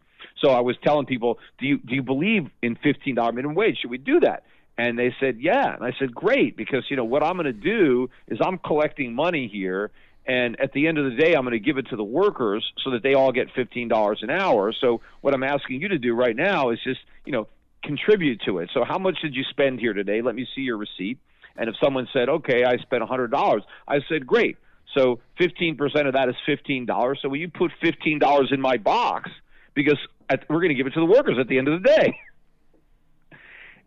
So 0.43 0.51
I 0.51 0.59
was 0.59 0.75
telling 0.83 1.05
people, 1.05 1.39
do 1.59 1.65
you, 1.65 1.77
do 1.77 1.95
you 1.95 2.03
believe 2.03 2.49
in 2.61 2.75
$15 2.75 3.33
minimum 3.33 3.55
wage? 3.55 3.77
Should 3.81 3.91
we 3.91 3.97
do 3.97 4.19
that? 4.21 4.43
And 4.77 4.97
they 4.97 5.13
said, 5.19 5.37
yeah. 5.39 5.75
And 5.75 5.83
I 5.83 5.91
said, 5.99 6.13
great, 6.13 6.57
because, 6.57 6.85
you 6.89 6.97
know, 6.97 7.03
what 7.03 7.23
I'm 7.23 7.35
going 7.35 7.45
to 7.45 7.53
do 7.53 8.09
is 8.27 8.39
I'm 8.41 8.57
collecting 8.57 9.13
money 9.13 9.49
here. 9.51 9.91
And 10.25 10.59
at 10.59 10.73
the 10.73 10.87
end 10.87 10.97
of 10.97 11.05
the 11.05 11.17
day, 11.17 11.33
I'm 11.33 11.43
going 11.43 11.51
to 11.51 11.59
give 11.59 11.77
it 11.77 11.87
to 11.89 11.95
the 11.95 12.03
workers 12.03 12.65
so 12.83 12.91
that 12.91 13.03
they 13.03 13.13
all 13.13 13.31
get 13.31 13.47
$15 13.53 14.23
an 14.23 14.29
hour. 14.29 14.73
So 14.79 15.01
what 15.21 15.33
I'm 15.33 15.43
asking 15.43 15.81
you 15.81 15.89
to 15.89 15.97
do 15.97 16.13
right 16.13 16.35
now 16.35 16.69
is 16.69 16.79
just, 16.83 16.99
you 17.25 17.31
know, 17.31 17.47
contribute 17.83 18.41
to 18.45 18.59
it. 18.59 18.69
So 18.73 18.83
how 18.83 18.97
much 18.97 19.21
did 19.21 19.35
you 19.35 19.43
spend 19.49 19.79
here 19.79 19.93
today? 19.93 20.21
Let 20.21 20.35
me 20.35 20.47
see 20.55 20.61
your 20.61 20.77
receipt. 20.77 21.19
And 21.57 21.69
if 21.69 21.75
someone 21.83 22.07
said, 22.13 22.29
okay, 22.29 22.63
I 22.63 22.77
spent 22.77 23.03
$100, 23.03 23.61
I 23.87 23.99
said, 24.07 24.25
great 24.25 24.57
so 24.93 25.19
15% 25.39 25.79
of 26.07 26.13
that 26.13 26.29
is 26.29 26.35
$15. 26.47 27.21
So 27.21 27.29
will 27.29 27.37
you 27.37 27.49
put 27.49 27.71
$15 27.81 28.51
in 28.51 28.61
my 28.61 28.77
box 28.77 29.29
because 29.73 29.97
at, 30.29 30.49
we're 30.49 30.57
going 30.57 30.69
to 30.69 30.75
give 30.75 30.87
it 30.87 30.93
to 30.93 30.99
the 30.99 31.05
workers 31.05 31.37
at 31.39 31.47
the 31.47 31.57
end 31.57 31.67
of 31.67 31.81
the 31.81 31.87
day. 31.87 32.17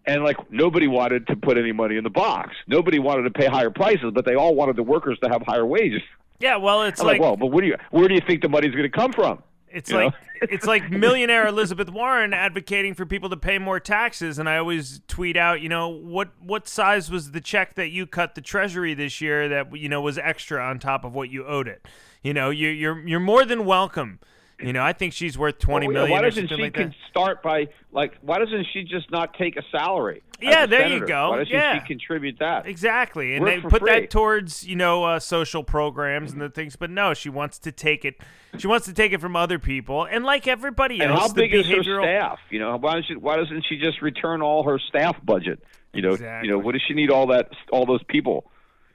And 0.06 0.22
like 0.22 0.36
nobody 0.52 0.86
wanted 0.86 1.28
to 1.28 1.36
put 1.36 1.56
any 1.56 1.72
money 1.72 1.96
in 1.96 2.04
the 2.04 2.10
box. 2.10 2.50
Nobody 2.66 2.98
wanted 2.98 3.22
to 3.22 3.30
pay 3.30 3.46
higher 3.46 3.70
prices, 3.70 4.12
but 4.12 4.26
they 4.26 4.34
all 4.34 4.54
wanted 4.54 4.76
the 4.76 4.82
workers 4.82 5.18
to 5.22 5.30
have 5.30 5.40
higher 5.40 5.64
wages. 5.64 6.02
Yeah, 6.40 6.56
well, 6.56 6.82
it's 6.82 7.00
like, 7.00 7.12
like, 7.12 7.20
well, 7.22 7.38
but 7.38 7.46
where 7.46 7.62
do 7.62 7.68
you 7.68 7.76
where 7.90 8.06
do 8.06 8.14
you 8.14 8.20
think 8.20 8.42
the 8.42 8.50
money's 8.50 8.72
going 8.72 8.82
to 8.82 8.90
come 8.90 9.14
from? 9.14 9.42
It's 9.74 9.90
you 9.90 9.96
like 9.96 10.14
it's 10.42 10.66
like 10.66 10.90
millionaire 10.90 11.46
Elizabeth 11.46 11.90
Warren 11.90 12.32
advocating 12.32 12.94
for 12.94 13.04
people 13.04 13.28
to 13.30 13.36
pay 13.36 13.58
more 13.58 13.80
taxes, 13.80 14.38
and 14.38 14.48
I 14.48 14.56
always 14.56 15.00
tweet 15.08 15.36
out, 15.36 15.60
you 15.60 15.68
know, 15.68 15.88
what 15.88 16.30
what 16.40 16.68
size 16.68 17.10
was 17.10 17.32
the 17.32 17.40
check 17.40 17.74
that 17.74 17.90
you 17.90 18.06
cut 18.06 18.36
the 18.36 18.40
Treasury 18.40 18.94
this 18.94 19.20
year 19.20 19.48
that 19.48 19.76
you 19.76 19.88
know 19.88 20.00
was 20.00 20.16
extra 20.16 20.64
on 20.64 20.78
top 20.78 21.04
of 21.04 21.12
what 21.12 21.28
you 21.28 21.44
owed 21.44 21.66
it? 21.66 21.86
You 22.22 22.32
know, 22.32 22.50
you, 22.50 22.68
you're 22.68 23.06
you're 23.06 23.20
more 23.20 23.44
than 23.44 23.64
welcome. 23.64 24.20
You 24.60 24.72
know, 24.72 24.82
I 24.82 24.92
think 24.92 25.12
she's 25.12 25.36
worth 25.36 25.58
twenty 25.58 25.88
well, 25.88 25.94
million. 25.94 26.12
Why 26.12 26.22
doesn't 26.22 26.48
she 26.48 26.54
like 26.54 26.74
can 26.74 26.94
start 27.10 27.42
by 27.42 27.68
like? 27.92 28.16
Why 28.22 28.38
doesn't 28.38 28.66
she 28.72 28.84
just 28.84 29.10
not 29.10 29.34
take 29.34 29.56
a 29.56 29.62
salary? 29.72 30.22
Yeah, 30.40 30.66
there 30.66 30.82
senator? 30.82 31.00
you 31.00 31.06
go. 31.06 31.30
Why 31.30 31.38
doesn't 31.38 31.52
yeah. 31.52 31.80
she 31.80 31.86
contribute 31.86 32.38
that? 32.38 32.66
Exactly, 32.66 33.34
and 33.34 33.44
Work 33.44 33.62
they 33.62 33.68
put 33.68 33.82
free. 33.82 33.90
that 33.90 34.10
towards 34.10 34.66
you 34.66 34.76
know 34.76 35.04
uh, 35.04 35.18
social 35.18 35.64
programs 35.64 36.32
and 36.32 36.40
the 36.40 36.50
things. 36.50 36.76
But 36.76 36.90
no, 36.90 37.14
she 37.14 37.28
wants 37.28 37.58
to 37.60 37.72
take 37.72 38.04
it. 38.04 38.20
She 38.58 38.68
wants 38.68 38.86
to 38.86 38.92
take 38.92 39.12
it 39.12 39.20
from 39.20 39.34
other 39.34 39.58
people, 39.58 40.04
and 40.04 40.24
like 40.24 40.46
everybody 40.46 41.00
and 41.00 41.10
else, 41.10 41.20
how 41.20 41.32
big 41.32 41.50
the 41.50 41.60
is 41.60 41.86
her 41.86 42.02
staff? 42.02 42.38
You 42.50 42.60
know, 42.60 42.76
why 42.76 42.94
doesn't 42.94 43.08
she, 43.08 43.16
why 43.16 43.36
doesn't 43.36 43.64
she 43.68 43.76
just 43.76 44.02
return 44.02 44.40
all 44.40 44.62
her 44.62 44.78
staff 44.78 45.16
budget? 45.24 45.64
You 45.92 46.02
know, 46.02 46.12
Exactly. 46.12 46.48
you 46.48 46.54
know, 46.54 46.60
what 46.60 46.72
does 46.72 46.82
she 46.86 46.94
need 46.94 47.10
all 47.10 47.26
that 47.28 47.50
all 47.72 47.86
those 47.86 48.02
people? 48.04 48.50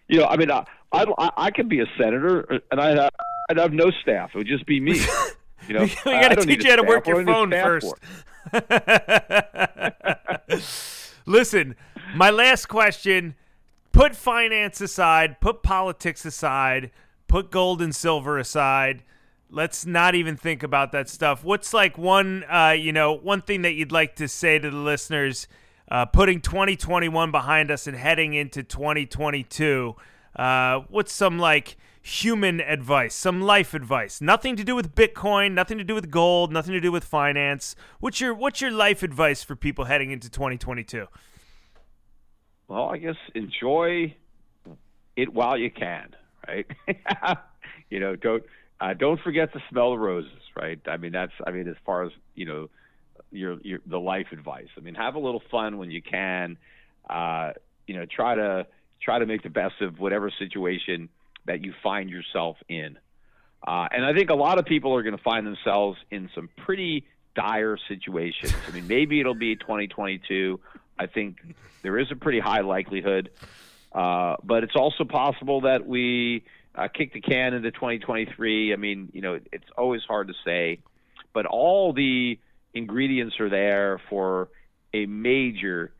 You 0.07 0.19
know, 0.19 0.25
I 0.25 0.37
mean, 0.37 0.51
I 0.51 0.65
I, 0.93 1.31
I 1.35 1.51
could 1.51 1.67
be 1.67 1.81
a 1.81 1.87
senator 1.97 2.61
and 2.71 2.79
I 2.79 3.09
I'd 3.49 3.57
have 3.57 3.73
no 3.73 3.89
staff. 3.89 4.31
It 4.33 4.37
would 4.37 4.47
just 4.47 4.65
be 4.65 4.79
me. 4.79 5.01
You 5.67 5.73
know, 5.75 5.81
we 6.05 6.11
got 6.11 6.29
to 6.29 6.45
teach 6.45 6.63
you 6.63 6.69
how 6.69 6.77
to 6.77 6.83
work 6.83 7.07
your 7.07 7.25
phone 7.25 7.51
first. 7.51 7.93
Listen, 11.25 11.75
my 12.15 12.29
last 12.29 12.67
question 12.67 13.35
put 13.91 14.15
finance 14.15 14.81
aside, 14.81 15.41
put 15.41 15.63
politics 15.63 16.25
aside, 16.25 16.91
put 17.27 17.51
gold 17.51 17.81
and 17.81 17.95
silver 17.95 18.37
aside. 18.37 19.03
Let's 19.51 19.85
not 19.85 20.15
even 20.15 20.37
think 20.37 20.63
about 20.63 20.91
that 20.91 21.09
stuff. 21.09 21.43
What's 21.43 21.73
like 21.73 21.97
one, 21.97 22.45
uh, 22.49 22.75
you 22.77 22.93
know, 22.93 23.13
one 23.13 23.41
thing 23.41 23.63
that 23.63 23.73
you'd 23.73 23.91
like 23.91 24.15
to 24.17 24.27
say 24.27 24.59
to 24.59 24.69
the 24.69 24.77
listeners, 24.77 25.47
uh, 25.89 26.05
putting 26.05 26.39
2021 26.39 27.31
behind 27.31 27.71
us 27.71 27.87
and 27.87 27.97
heading 27.97 28.35
into 28.35 28.61
2022? 28.63 29.95
Uh, 30.35 30.81
what's 30.89 31.11
some 31.11 31.39
like 31.39 31.77
human 32.09 32.59
advice, 32.59 33.13
some 33.13 33.41
life 33.41 33.73
advice? 33.73 34.19
Nothing 34.19 34.55
to 34.55 34.63
do 34.63 34.75
with 34.75 34.95
Bitcoin, 34.95 35.53
nothing 35.53 35.77
to 35.77 35.83
do 35.83 35.93
with 35.93 36.09
gold, 36.09 36.51
nothing 36.51 36.73
to 36.73 36.81
do 36.81 36.91
with 36.91 37.03
finance. 37.03 37.75
What's 37.99 38.19
your 38.19 38.33
what's 38.33 38.61
your 38.61 38.71
life 38.71 39.03
advice 39.03 39.43
for 39.43 39.55
people 39.55 39.85
heading 39.85 40.11
into 40.11 40.29
2022? 40.29 41.07
Well, 42.67 42.89
I 42.89 42.97
guess 42.97 43.15
enjoy 43.33 44.15
it 45.15 45.33
while 45.33 45.57
you 45.57 45.71
can, 45.71 46.15
right? 46.47 46.65
you 47.89 47.99
know, 47.99 48.15
don't 48.15 48.43
uh, 48.81 48.93
don't 48.93 49.19
forget 49.21 49.53
to 49.53 49.59
smell 49.69 49.91
the 49.91 49.99
roses, 49.99 50.31
right? 50.55 50.79
I 50.87 50.97
mean, 50.97 51.11
that's 51.11 51.33
I 51.45 51.51
mean, 51.51 51.67
as 51.67 51.75
far 51.85 52.03
as 52.03 52.11
you 52.35 52.45
know, 52.45 52.69
your 53.31 53.59
your 53.61 53.79
the 53.85 53.99
life 53.99 54.27
advice. 54.31 54.67
I 54.77 54.81
mean, 54.81 54.95
have 54.95 55.15
a 55.15 55.19
little 55.19 55.43
fun 55.51 55.77
when 55.77 55.91
you 55.91 56.01
can. 56.01 56.57
Uh, 57.09 57.53
you 57.87 57.95
know, 57.95 58.05
try 58.05 58.35
to 58.35 58.67
try 59.01 59.19
to 59.19 59.25
make 59.25 59.43
the 59.43 59.49
best 59.49 59.81
of 59.81 59.99
whatever 59.99 60.31
situation 60.37 61.09
that 61.45 61.63
you 61.63 61.73
find 61.81 62.09
yourself 62.09 62.57
in. 62.67 62.97
Uh, 63.65 63.87
and 63.91 64.05
I 64.05 64.13
think 64.13 64.29
a 64.29 64.35
lot 64.35 64.57
of 64.57 64.65
people 64.65 64.95
are 64.95 65.03
going 65.03 65.17
to 65.17 65.23
find 65.23 65.45
themselves 65.45 65.97
in 66.09 66.29
some 66.33 66.49
pretty 66.57 67.05
dire 67.35 67.77
situations. 67.87 68.53
I 68.67 68.71
mean, 68.71 68.87
maybe 68.87 69.19
it'll 69.19 69.33
be 69.33 69.55
2022. 69.55 70.59
I 70.97 71.07
think 71.07 71.37
there 71.81 71.97
is 71.97 72.11
a 72.11 72.15
pretty 72.15 72.39
high 72.39 72.61
likelihood, 72.61 73.31
uh, 73.93 74.35
but 74.43 74.63
it's 74.63 74.75
also 74.75 75.03
possible 75.05 75.61
that 75.61 75.85
we 75.85 76.43
uh, 76.75 76.87
kick 76.87 77.13
the 77.13 77.21
can 77.21 77.53
into 77.53 77.71
2023. 77.71 78.73
I 78.73 78.75
mean, 78.75 79.09
you 79.13 79.21
know, 79.21 79.39
it's 79.51 79.69
always 79.77 80.01
hard 80.03 80.27
to 80.27 80.33
say, 80.45 80.79
but 81.33 81.45
all 81.45 81.93
the 81.93 82.39
ingredients 82.73 83.39
are 83.39 83.49
there 83.49 84.01
for 84.09 84.49
a 84.93 85.05
major, 85.05 85.91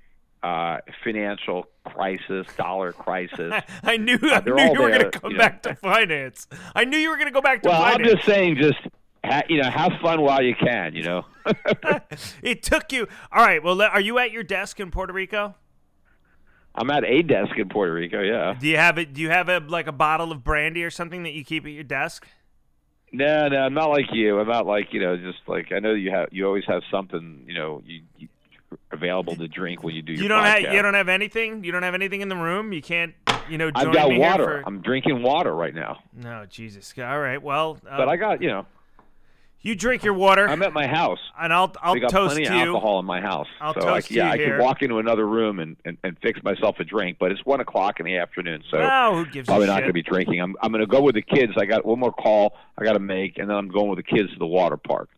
uh, 0.44 0.78
financial 1.04 1.66
crisis, 1.86 2.48
dollar 2.58 2.94
crisis. 2.94 3.54
I 3.84 3.98
knew, 3.98 4.18
Uh, 4.22 4.42
I 4.46 4.50
knew 4.50 4.74
you 4.74 4.82
were 4.82 4.90
going 4.90 5.12
to 5.12 5.20
come 5.20 5.32
you 5.32 5.38
know. 5.38 5.44
back 5.44 5.64
to 5.64 5.76
finance. 5.76 6.48
I 6.76 6.86
knew 6.86 6.98
you 6.98 7.10
were 7.10 7.16
going 7.18 7.28
to 7.28 7.34
go 7.34 7.42
back 7.42 7.62
to 7.64 7.70
well, 7.70 7.82
I'm 7.82 8.04
just 8.04 8.26
saying, 8.26 8.58
just 8.58 8.80
ha- 9.24 9.44
you 9.50 9.62
know, 9.62 9.70
have 9.70 9.92
fun 10.02 10.22
while 10.22 10.42
you 10.42 10.56
can. 10.56 10.96
You 10.96 11.04
know. 11.04 11.26
it 12.44 12.64
took 12.64 12.92
you. 12.92 13.08
All 13.32 13.44
right. 13.46 13.62
Well, 13.64 13.82
are 13.82 14.02
you 14.02 14.18
at 14.20 14.32
your 14.32 14.44
desk 14.44 14.80
in 14.80 14.92
Puerto 14.92 15.14
Rico? 15.14 15.56
I'm 16.76 16.90
at 16.92 17.04
a 17.04 17.22
desk 17.24 17.58
in 17.58 17.68
Puerto 17.68 17.94
Rico. 17.94 18.22
Yeah. 18.22 18.56
Do 18.58 18.68
you 18.68 18.78
have 18.78 18.98
it? 18.98 19.14
Do 19.14 19.22
you 19.22 19.30
have 19.30 19.50
a 19.50 19.60
like 19.60 19.88
a 19.88 19.92
bottle 19.92 20.32
of 20.32 20.44
brandy 20.44 20.84
or 20.84 20.90
something 20.92 21.24
that 21.24 21.34
you 21.34 21.44
keep 21.44 21.66
at 21.66 21.72
your 21.72 21.84
desk? 21.84 22.28
No, 23.12 23.48
no, 23.48 23.58
I'm 23.58 23.74
not 23.74 23.90
like 23.90 24.06
you. 24.14 24.40
I'm 24.40 24.48
not 24.48 24.68
like 24.68 24.94
you 24.94 25.00
know, 25.02 25.18
just 25.18 25.40
like 25.48 25.72
I 25.74 25.80
know 25.80 25.94
you 25.94 26.12
have. 26.12 26.30
You 26.32 26.46
always 26.46 26.66
have 26.68 26.84
something 26.92 27.44
you 27.48 27.56
know 27.56 27.82
you, 27.84 28.04
you 28.18 28.28
available 28.92 29.36
to 29.36 29.48
drink 29.48 29.84
when 29.84 29.96
you 29.96 30.02
do 30.02 30.14
your. 30.14 30.22
You 30.24 30.28
don't 30.28 30.44
have 30.44 30.62
you 30.62 30.82
don't 30.82 30.94
have 30.94 31.10
anything. 31.10 31.64
You 31.64 31.72
don't 31.72 31.84
have 31.84 31.94
anything 31.96 32.22
in 32.22 32.30
the 32.30 32.36
room. 32.38 32.74
You 32.74 32.82
can't. 32.82 33.14
You 33.50 33.58
know. 33.58 33.72
I've 33.74 33.92
got 33.94 34.12
water. 34.14 34.44
for- 34.62 34.64
I'm 34.68 34.82
drinking 34.82 35.22
water 35.24 35.54
right 35.56 35.74
now, 35.74 36.00
No, 36.14 36.46
Jesus. 36.50 36.94
All 36.98 37.20
right. 37.20 37.42
Well, 37.42 37.78
uh, 37.90 37.98
but 37.98 38.08
I 38.10 38.16
got 38.18 38.42
you 38.42 38.50
know. 38.50 38.66
you 39.62 39.76
drink 39.76 40.04
your 40.04 40.14
water, 40.14 40.48
I'm 40.48 40.62
at 40.62 40.72
my 40.72 40.86
house. 40.88 41.20
and 41.40 41.52
I'll 41.52 41.74
I'll 41.82 41.96
got 42.00 42.12
toast 42.12 42.36
plenty 42.36 42.48
of 42.48 42.54
you. 42.54 42.74
alcohol 42.74 43.00
in 43.00 43.06
my 43.06 43.20
house, 43.22 43.48
I'll 43.60 43.74
so 43.74 43.82
toast 43.82 44.12
I, 44.12 44.16
yeah, 44.16 44.26
you 44.28 44.32
I 44.32 44.38
can 44.50 44.58
walk 44.60 44.82
into 44.84 45.00
another 45.00 45.28
room 45.28 45.60
and, 45.60 45.76
and, 45.84 45.98
and 46.04 46.16
fix 46.22 46.42
myself 46.44 46.76
a 46.80 46.84
drink. 46.84 47.18
But 47.20 47.32
it's 47.32 47.44
one 47.46 47.60
o'clock 47.60 48.00
in 48.00 48.06
the 48.06 48.18
afternoon, 48.18 48.64
so 48.70 48.78
Oh, 48.78 49.24
who 49.24 49.32
gives 49.32 49.48
probably 49.48 49.68
not 49.68 49.80
going 49.80 49.90
to 49.90 49.94
be 49.94 50.04
drinking. 50.04 50.40
I'm 50.42 50.56
I'm 50.62 50.72
going 50.72 50.82
to 50.82 50.88
go 50.88 51.02
with 51.02 51.16
the 51.16 51.22
kids. 51.24 51.54
I 51.58 51.66
got 51.66 51.86
one 51.86 52.00
more 52.00 52.14
call 52.14 52.56
I 52.78 52.84
got 52.84 52.94
to 52.94 53.00
make, 53.00 53.38
and 53.40 53.50
then 53.50 53.58
I'm 53.58 53.70
going 53.70 53.90
with 53.90 53.98
the 53.98 54.04
kids 54.04 54.32
to 54.32 54.38
the 54.40 54.46
water 54.48 54.78
park. 54.78 55.10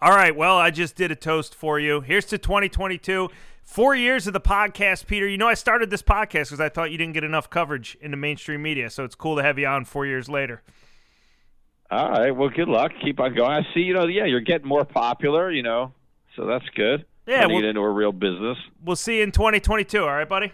All 0.00 0.10
right. 0.12 0.34
Well, 0.34 0.56
I 0.56 0.70
just 0.70 0.94
did 0.94 1.10
a 1.10 1.16
toast 1.16 1.54
for 1.54 1.80
you. 1.80 2.00
Here's 2.00 2.24
to 2.26 2.38
2022. 2.38 3.28
Four 3.64 3.94
years 3.94 4.26
of 4.26 4.32
the 4.32 4.40
podcast, 4.40 5.06
Peter. 5.06 5.28
You 5.28 5.36
know, 5.36 5.48
I 5.48 5.54
started 5.54 5.90
this 5.90 6.02
podcast 6.02 6.44
because 6.46 6.60
I 6.60 6.68
thought 6.68 6.90
you 6.90 6.96
didn't 6.98 7.14
get 7.14 7.24
enough 7.24 7.50
coverage 7.50 7.98
in 8.00 8.10
the 8.12 8.16
mainstream 8.16 8.62
media. 8.62 8.88
So 8.90 9.04
it's 9.04 9.14
cool 9.14 9.36
to 9.36 9.42
have 9.42 9.58
you 9.58 9.66
on 9.66 9.84
four 9.84 10.06
years 10.06 10.28
later. 10.28 10.62
All 11.90 12.10
right. 12.10 12.30
Well, 12.30 12.48
good 12.48 12.68
luck. 12.68 12.92
Keep 13.02 13.18
on 13.20 13.34
going. 13.34 13.50
I 13.50 13.62
see. 13.74 13.80
You 13.80 13.94
know, 13.94 14.06
yeah, 14.06 14.24
you're 14.24 14.40
getting 14.40 14.68
more 14.68 14.84
popular. 14.84 15.50
You 15.50 15.62
know, 15.62 15.92
so 16.36 16.46
that's 16.46 16.64
good. 16.74 17.04
Yeah, 17.26 17.46
well- 17.46 17.60
get 17.60 17.64
into 17.68 17.80
a 17.80 17.90
real 17.90 18.12
business. 18.12 18.56
We'll 18.82 18.96
see 18.96 19.18
you 19.18 19.22
in 19.24 19.32
2022. 19.32 20.02
All 20.02 20.06
right, 20.08 20.28
buddy? 20.28 20.52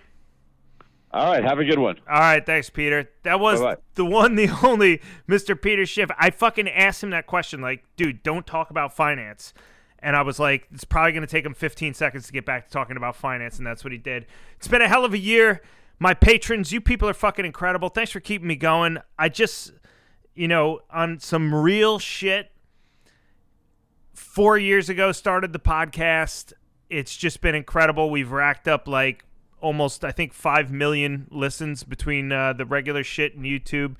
All 1.14 1.32
right. 1.32 1.44
Have 1.44 1.60
a 1.60 1.64
good 1.64 1.78
one. 1.78 1.96
All 2.10 2.18
right. 2.18 2.44
Thanks, 2.44 2.70
Peter. 2.70 3.08
That 3.22 3.38
was 3.38 3.60
Bye-bye. 3.60 3.80
the 3.94 4.04
one, 4.04 4.34
the 4.34 4.48
only 4.64 5.00
Mr. 5.28 5.60
Peter 5.60 5.86
Schiff. 5.86 6.10
I 6.18 6.30
fucking 6.30 6.68
asked 6.68 7.04
him 7.04 7.10
that 7.10 7.28
question 7.28 7.60
like, 7.60 7.84
dude, 7.96 8.24
don't 8.24 8.44
talk 8.44 8.70
about 8.70 8.96
finance. 8.96 9.54
And 10.00 10.16
I 10.16 10.22
was 10.22 10.40
like, 10.40 10.66
it's 10.72 10.82
probably 10.84 11.12
going 11.12 11.22
to 11.22 11.28
take 11.30 11.46
him 11.46 11.54
15 11.54 11.94
seconds 11.94 12.26
to 12.26 12.32
get 12.32 12.44
back 12.44 12.66
to 12.66 12.72
talking 12.72 12.96
about 12.96 13.14
finance. 13.14 13.58
And 13.58 13.66
that's 13.66 13.84
what 13.84 13.92
he 13.92 13.98
did. 13.98 14.26
It's 14.56 14.66
been 14.68 14.82
a 14.82 14.88
hell 14.88 15.04
of 15.04 15.14
a 15.14 15.18
year. 15.18 15.62
My 16.00 16.14
patrons, 16.14 16.72
you 16.72 16.80
people 16.80 17.08
are 17.08 17.14
fucking 17.14 17.44
incredible. 17.46 17.88
Thanks 17.90 18.10
for 18.10 18.18
keeping 18.20 18.48
me 18.48 18.56
going. 18.56 18.98
I 19.16 19.28
just, 19.28 19.70
you 20.34 20.48
know, 20.48 20.80
on 20.90 21.20
some 21.20 21.54
real 21.54 22.00
shit, 22.00 22.50
four 24.12 24.58
years 24.58 24.88
ago 24.88 25.12
started 25.12 25.52
the 25.52 25.58
podcast. 25.60 26.52
It's 26.90 27.16
just 27.16 27.40
been 27.40 27.54
incredible. 27.54 28.10
We've 28.10 28.30
racked 28.32 28.66
up 28.68 28.88
like 28.88 29.24
almost, 29.64 30.04
I 30.04 30.12
think, 30.12 30.34
five 30.34 30.70
million 30.70 31.26
listens 31.30 31.82
between 31.82 32.30
uh, 32.30 32.52
the 32.52 32.66
regular 32.66 33.02
shit 33.02 33.34
and 33.34 33.44
YouTube. 33.44 33.96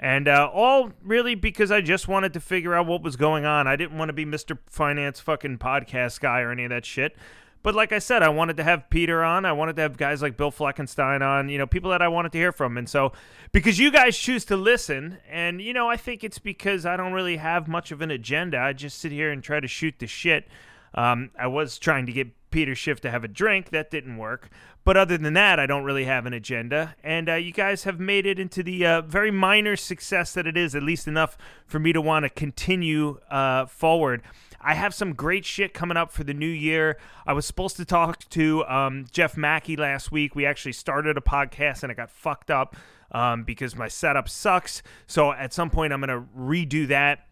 And 0.00 0.26
uh, 0.26 0.50
all 0.52 0.90
really 1.04 1.36
because 1.36 1.70
I 1.70 1.80
just 1.80 2.08
wanted 2.08 2.32
to 2.32 2.40
figure 2.40 2.74
out 2.74 2.86
what 2.86 3.02
was 3.02 3.14
going 3.14 3.44
on. 3.44 3.68
I 3.68 3.76
didn't 3.76 3.98
want 3.98 4.08
to 4.08 4.14
be 4.14 4.24
Mr. 4.24 4.58
Finance 4.68 5.20
fucking 5.20 5.58
podcast 5.58 6.18
guy 6.20 6.40
or 6.40 6.50
any 6.50 6.64
of 6.64 6.70
that 6.70 6.84
shit. 6.84 7.14
But 7.62 7.76
like 7.76 7.92
I 7.92 8.00
said, 8.00 8.22
I 8.22 8.28
wanted 8.30 8.56
to 8.56 8.64
have 8.64 8.90
Peter 8.90 9.22
on. 9.22 9.44
I 9.44 9.52
wanted 9.52 9.76
to 9.76 9.82
have 9.82 9.96
guys 9.96 10.20
like 10.20 10.36
Bill 10.36 10.50
Fleckenstein 10.50 11.22
on, 11.22 11.48
you 11.48 11.58
know, 11.58 11.66
people 11.66 11.90
that 11.90 12.02
I 12.02 12.08
wanted 12.08 12.32
to 12.32 12.38
hear 12.38 12.50
from. 12.50 12.76
And 12.76 12.88
so, 12.88 13.12
because 13.52 13.78
you 13.78 13.92
guys 13.92 14.18
choose 14.18 14.44
to 14.46 14.56
listen, 14.56 15.18
and, 15.30 15.62
you 15.62 15.72
know, 15.72 15.88
I 15.88 15.96
think 15.96 16.24
it's 16.24 16.40
because 16.40 16.84
I 16.84 16.96
don't 16.96 17.12
really 17.12 17.36
have 17.36 17.68
much 17.68 17.92
of 17.92 18.00
an 18.00 18.10
agenda. 18.10 18.58
I 18.58 18.72
just 18.72 18.98
sit 18.98 19.12
here 19.12 19.30
and 19.30 19.44
try 19.44 19.60
to 19.60 19.68
shoot 19.68 19.94
the 20.00 20.08
shit. 20.08 20.48
Um, 20.94 21.30
I 21.38 21.46
was 21.46 21.78
trying 21.78 22.06
to 22.06 22.12
get 22.12 22.28
Peter 22.52 22.74
Schiff 22.74 23.00
to 23.00 23.10
have 23.10 23.24
a 23.24 23.28
drink. 23.28 23.70
That 23.70 23.90
didn't 23.90 24.18
work. 24.18 24.50
But 24.84 24.96
other 24.96 25.16
than 25.16 25.34
that, 25.34 25.58
I 25.58 25.66
don't 25.66 25.84
really 25.84 26.04
have 26.04 26.26
an 26.26 26.32
agenda. 26.32 26.94
And 27.02 27.28
uh, 27.28 27.34
you 27.34 27.52
guys 27.52 27.84
have 27.84 28.00
made 28.00 28.26
it 28.26 28.38
into 28.38 28.62
the 28.62 28.84
uh, 28.84 29.00
very 29.02 29.30
minor 29.30 29.76
success 29.76 30.34
that 30.34 30.46
it 30.46 30.56
is, 30.56 30.74
at 30.74 30.82
least 30.82 31.06
enough 31.06 31.36
for 31.66 31.78
me 31.78 31.92
to 31.92 32.00
want 32.00 32.24
to 32.24 32.28
continue 32.28 33.18
uh, 33.30 33.66
forward. 33.66 34.22
I 34.60 34.74
have 34.74 34.94
some 34.94 35.14
great 35.14 35.44
shit 35.44 35.74
coming 35.74 35.96
up 35.96 36.12
for 36.12 36.24
the 36.24 36.34
new 36.34 36.46
year. 36.46 36.98
I 37.26 37.32
was 37.32 37.46
supposed 37.46 37.76
to 37.78 37.84
talk 37.84 38.28
to 38.30 38.64
um, 38.66 39.06
Jeff 39.10 39.36
Mackey 39.36 39.76
last 39.76 40.12
week. 40.12 40.36
We 40.36 40.46
actually 40.46 40.72
started 40.72 41.16
a 41.16 41.20
podcast 41.20 41.82
and 41.82 41.90
it 41.90 41.96
got 41.96 42.10
fucked 42.10 42.50
up 42.50 42.76
um, 43.10 43.44
because 43.44 43.74
my 43.76 43.88
setup 43.88 44.28
sucks. 44.28 44.82
So 45.06 45.32
at 45.32 45.52
some 45.52 45.70
point, 45.70 45.92
I'm 45.92 46.00
going 46.00 46.08
to 46.08 46.28
redo 46.36 46.86
that. 46.88 47.26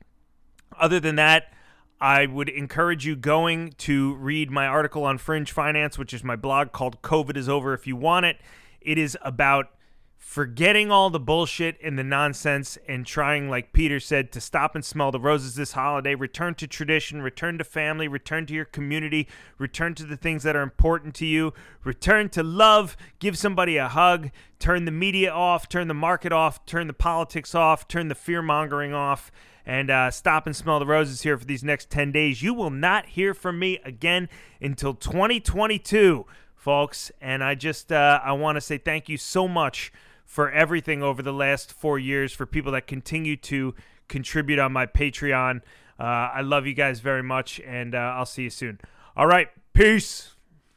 Other 0.78 1.00
than 1.00 1.16
that, 1.16 1.52
I 2.00 2.24
would 2.24 2.48
encourage 2.48 3.04
you 3.04 3.14
going 3.14 3.74
to 3.78 4.14
read 4.14 4.50
my 4.50 4.66
article 4.66 5.04
on 5.04 5.18
Fringe 5.18 5.52
Finance, 5.52 5.98
which 5.98 6.14
is 6.14 6.24
my 6.24 6.36
blog 6.36 6.72
called 6.72 7.02
COVID 7.02 7.36
is 7.36 7.48
Over 7.48 7.74
if 7.74 7.86
you 7.86 7.94
want 7.94 8.24
it. 8.24 8.38
It 8.80 8.96
is 8.96 9.18
about 9.20 9.68
forgetting 10.16 10.90
all 10.90 11.10
the 11.10 11.20
bullshit 11.20 11.76
and 11.82 11.98
the 11.98 12.04
nonsense 12.04 12.78
and 12.88 13.04
trying, 13.04 13.50
like 13.50 13.74
Peter 13.74 14.00
said, 14.00 14.32
to 14.32 14.40
stop 14.40 14.74
and 14.74 14.84
smell 14.84 15.10
the 15.10 15.20
roses 15.20 15.56
this 15.56 15.72
holiday. 15.72 16.14
Return 16.14 16.54
to 16.54 16.66
tradition, 16.66 17.20
return 17.20 17.58
to 17.58 17.64
family, 17.64 18.08
return 18.08 18.46
to 18.46 18.54
your 18.54 18.64
community, 18.64 19.28
return 19.58 19.94
to 19.96 20.04
the 20.04 20.16
things 20.16 20.42
that 20.42 20.56
are 20.56 20.62
important 20.62 21.14
to 21.16 21.26
you, 21.26 21.52
return 21.84 22.30
to 22.30 22.42
love, 22.42 22.96
give 23.18 23.36
somebody 23.36 23.76
a 23.76 23.88
hug, 23.88 24.30
turn 24.58 24.86
the 24.86 24.90
media 24.90 25.30
off, 25.30 25.68
turn 25.68 25.88
the 25.88 25.94
market 25.94 26.32
off, 26.32 26.64
turn 26.64 26.86
the 26.86 26.92
politics 26.94 27.54
off, 27.54 27.88
turn 27.88 28.08
the 28.08 28.14
fear 28.14 28.40
mongering 28.40 28.94
off 28.94 29.30
and 29.66 29.90
uh, 29.90 30.10
stop 30.10 30.46
and 30.46 30.54
smell 30.54 30.78
the 30.78 30.86
roses 30.86 31.22
here 31.22 31.36
for 31.36 31.44
these 31.44 31.62
next 31.62 31.90
10 31.90 32.12
days. 32.12 32.42
You 32.42 32.54
will 32.54 32.70
not 32.70 33.06
hear 33.06 33.34
from 33.34 33.58
me 33.58 33.78
again 33.84 34.28
until 34.60 34.94
2022, 34.94 36.26
folks. 36.54 37.12
And 37.20 37.44
I 37.44 37.54
just 37.54 37.92
uh, 37.92 38.20
I 38.24 38.32
want 38.32 38.56
to 38.56 38.60
say 38.60 38.78
thank 38.78 39.08
you 39.08 39.16
so 39.16 39.46
much 39.46 39.92
for 40.24 40.50
everything 40.50 41.02
over 41.02 41.22
the 41.22 41.32
last 41.32 41.72
four 41.72 41.98
years 41.98 42.32
for 42.32 42.46
people 42.46 42.72
that 42.72 42.86
continue 42.86 43.36
to 43.36 43.74
contribute 44.08 44.58
on 44.58 44.72
my 44.72 44.86
Patreon. 44.86 45.62
Uh, 45.98 46.02
I 46.02 46.40
love 46.40 46.66
you 46.66 46.74
guys 46.74 47.00
very 47.00 47.22
much, 47.22 47.60
and 47.60 47.94
uh, 47.94 47.98
I'll 47.98 48.26
see 48.26 48.44
you 48.44 48.50
soon. 48.50 48.80
All 49.16 49.26
right, 49.26 49.48
peace. 49.74 50.34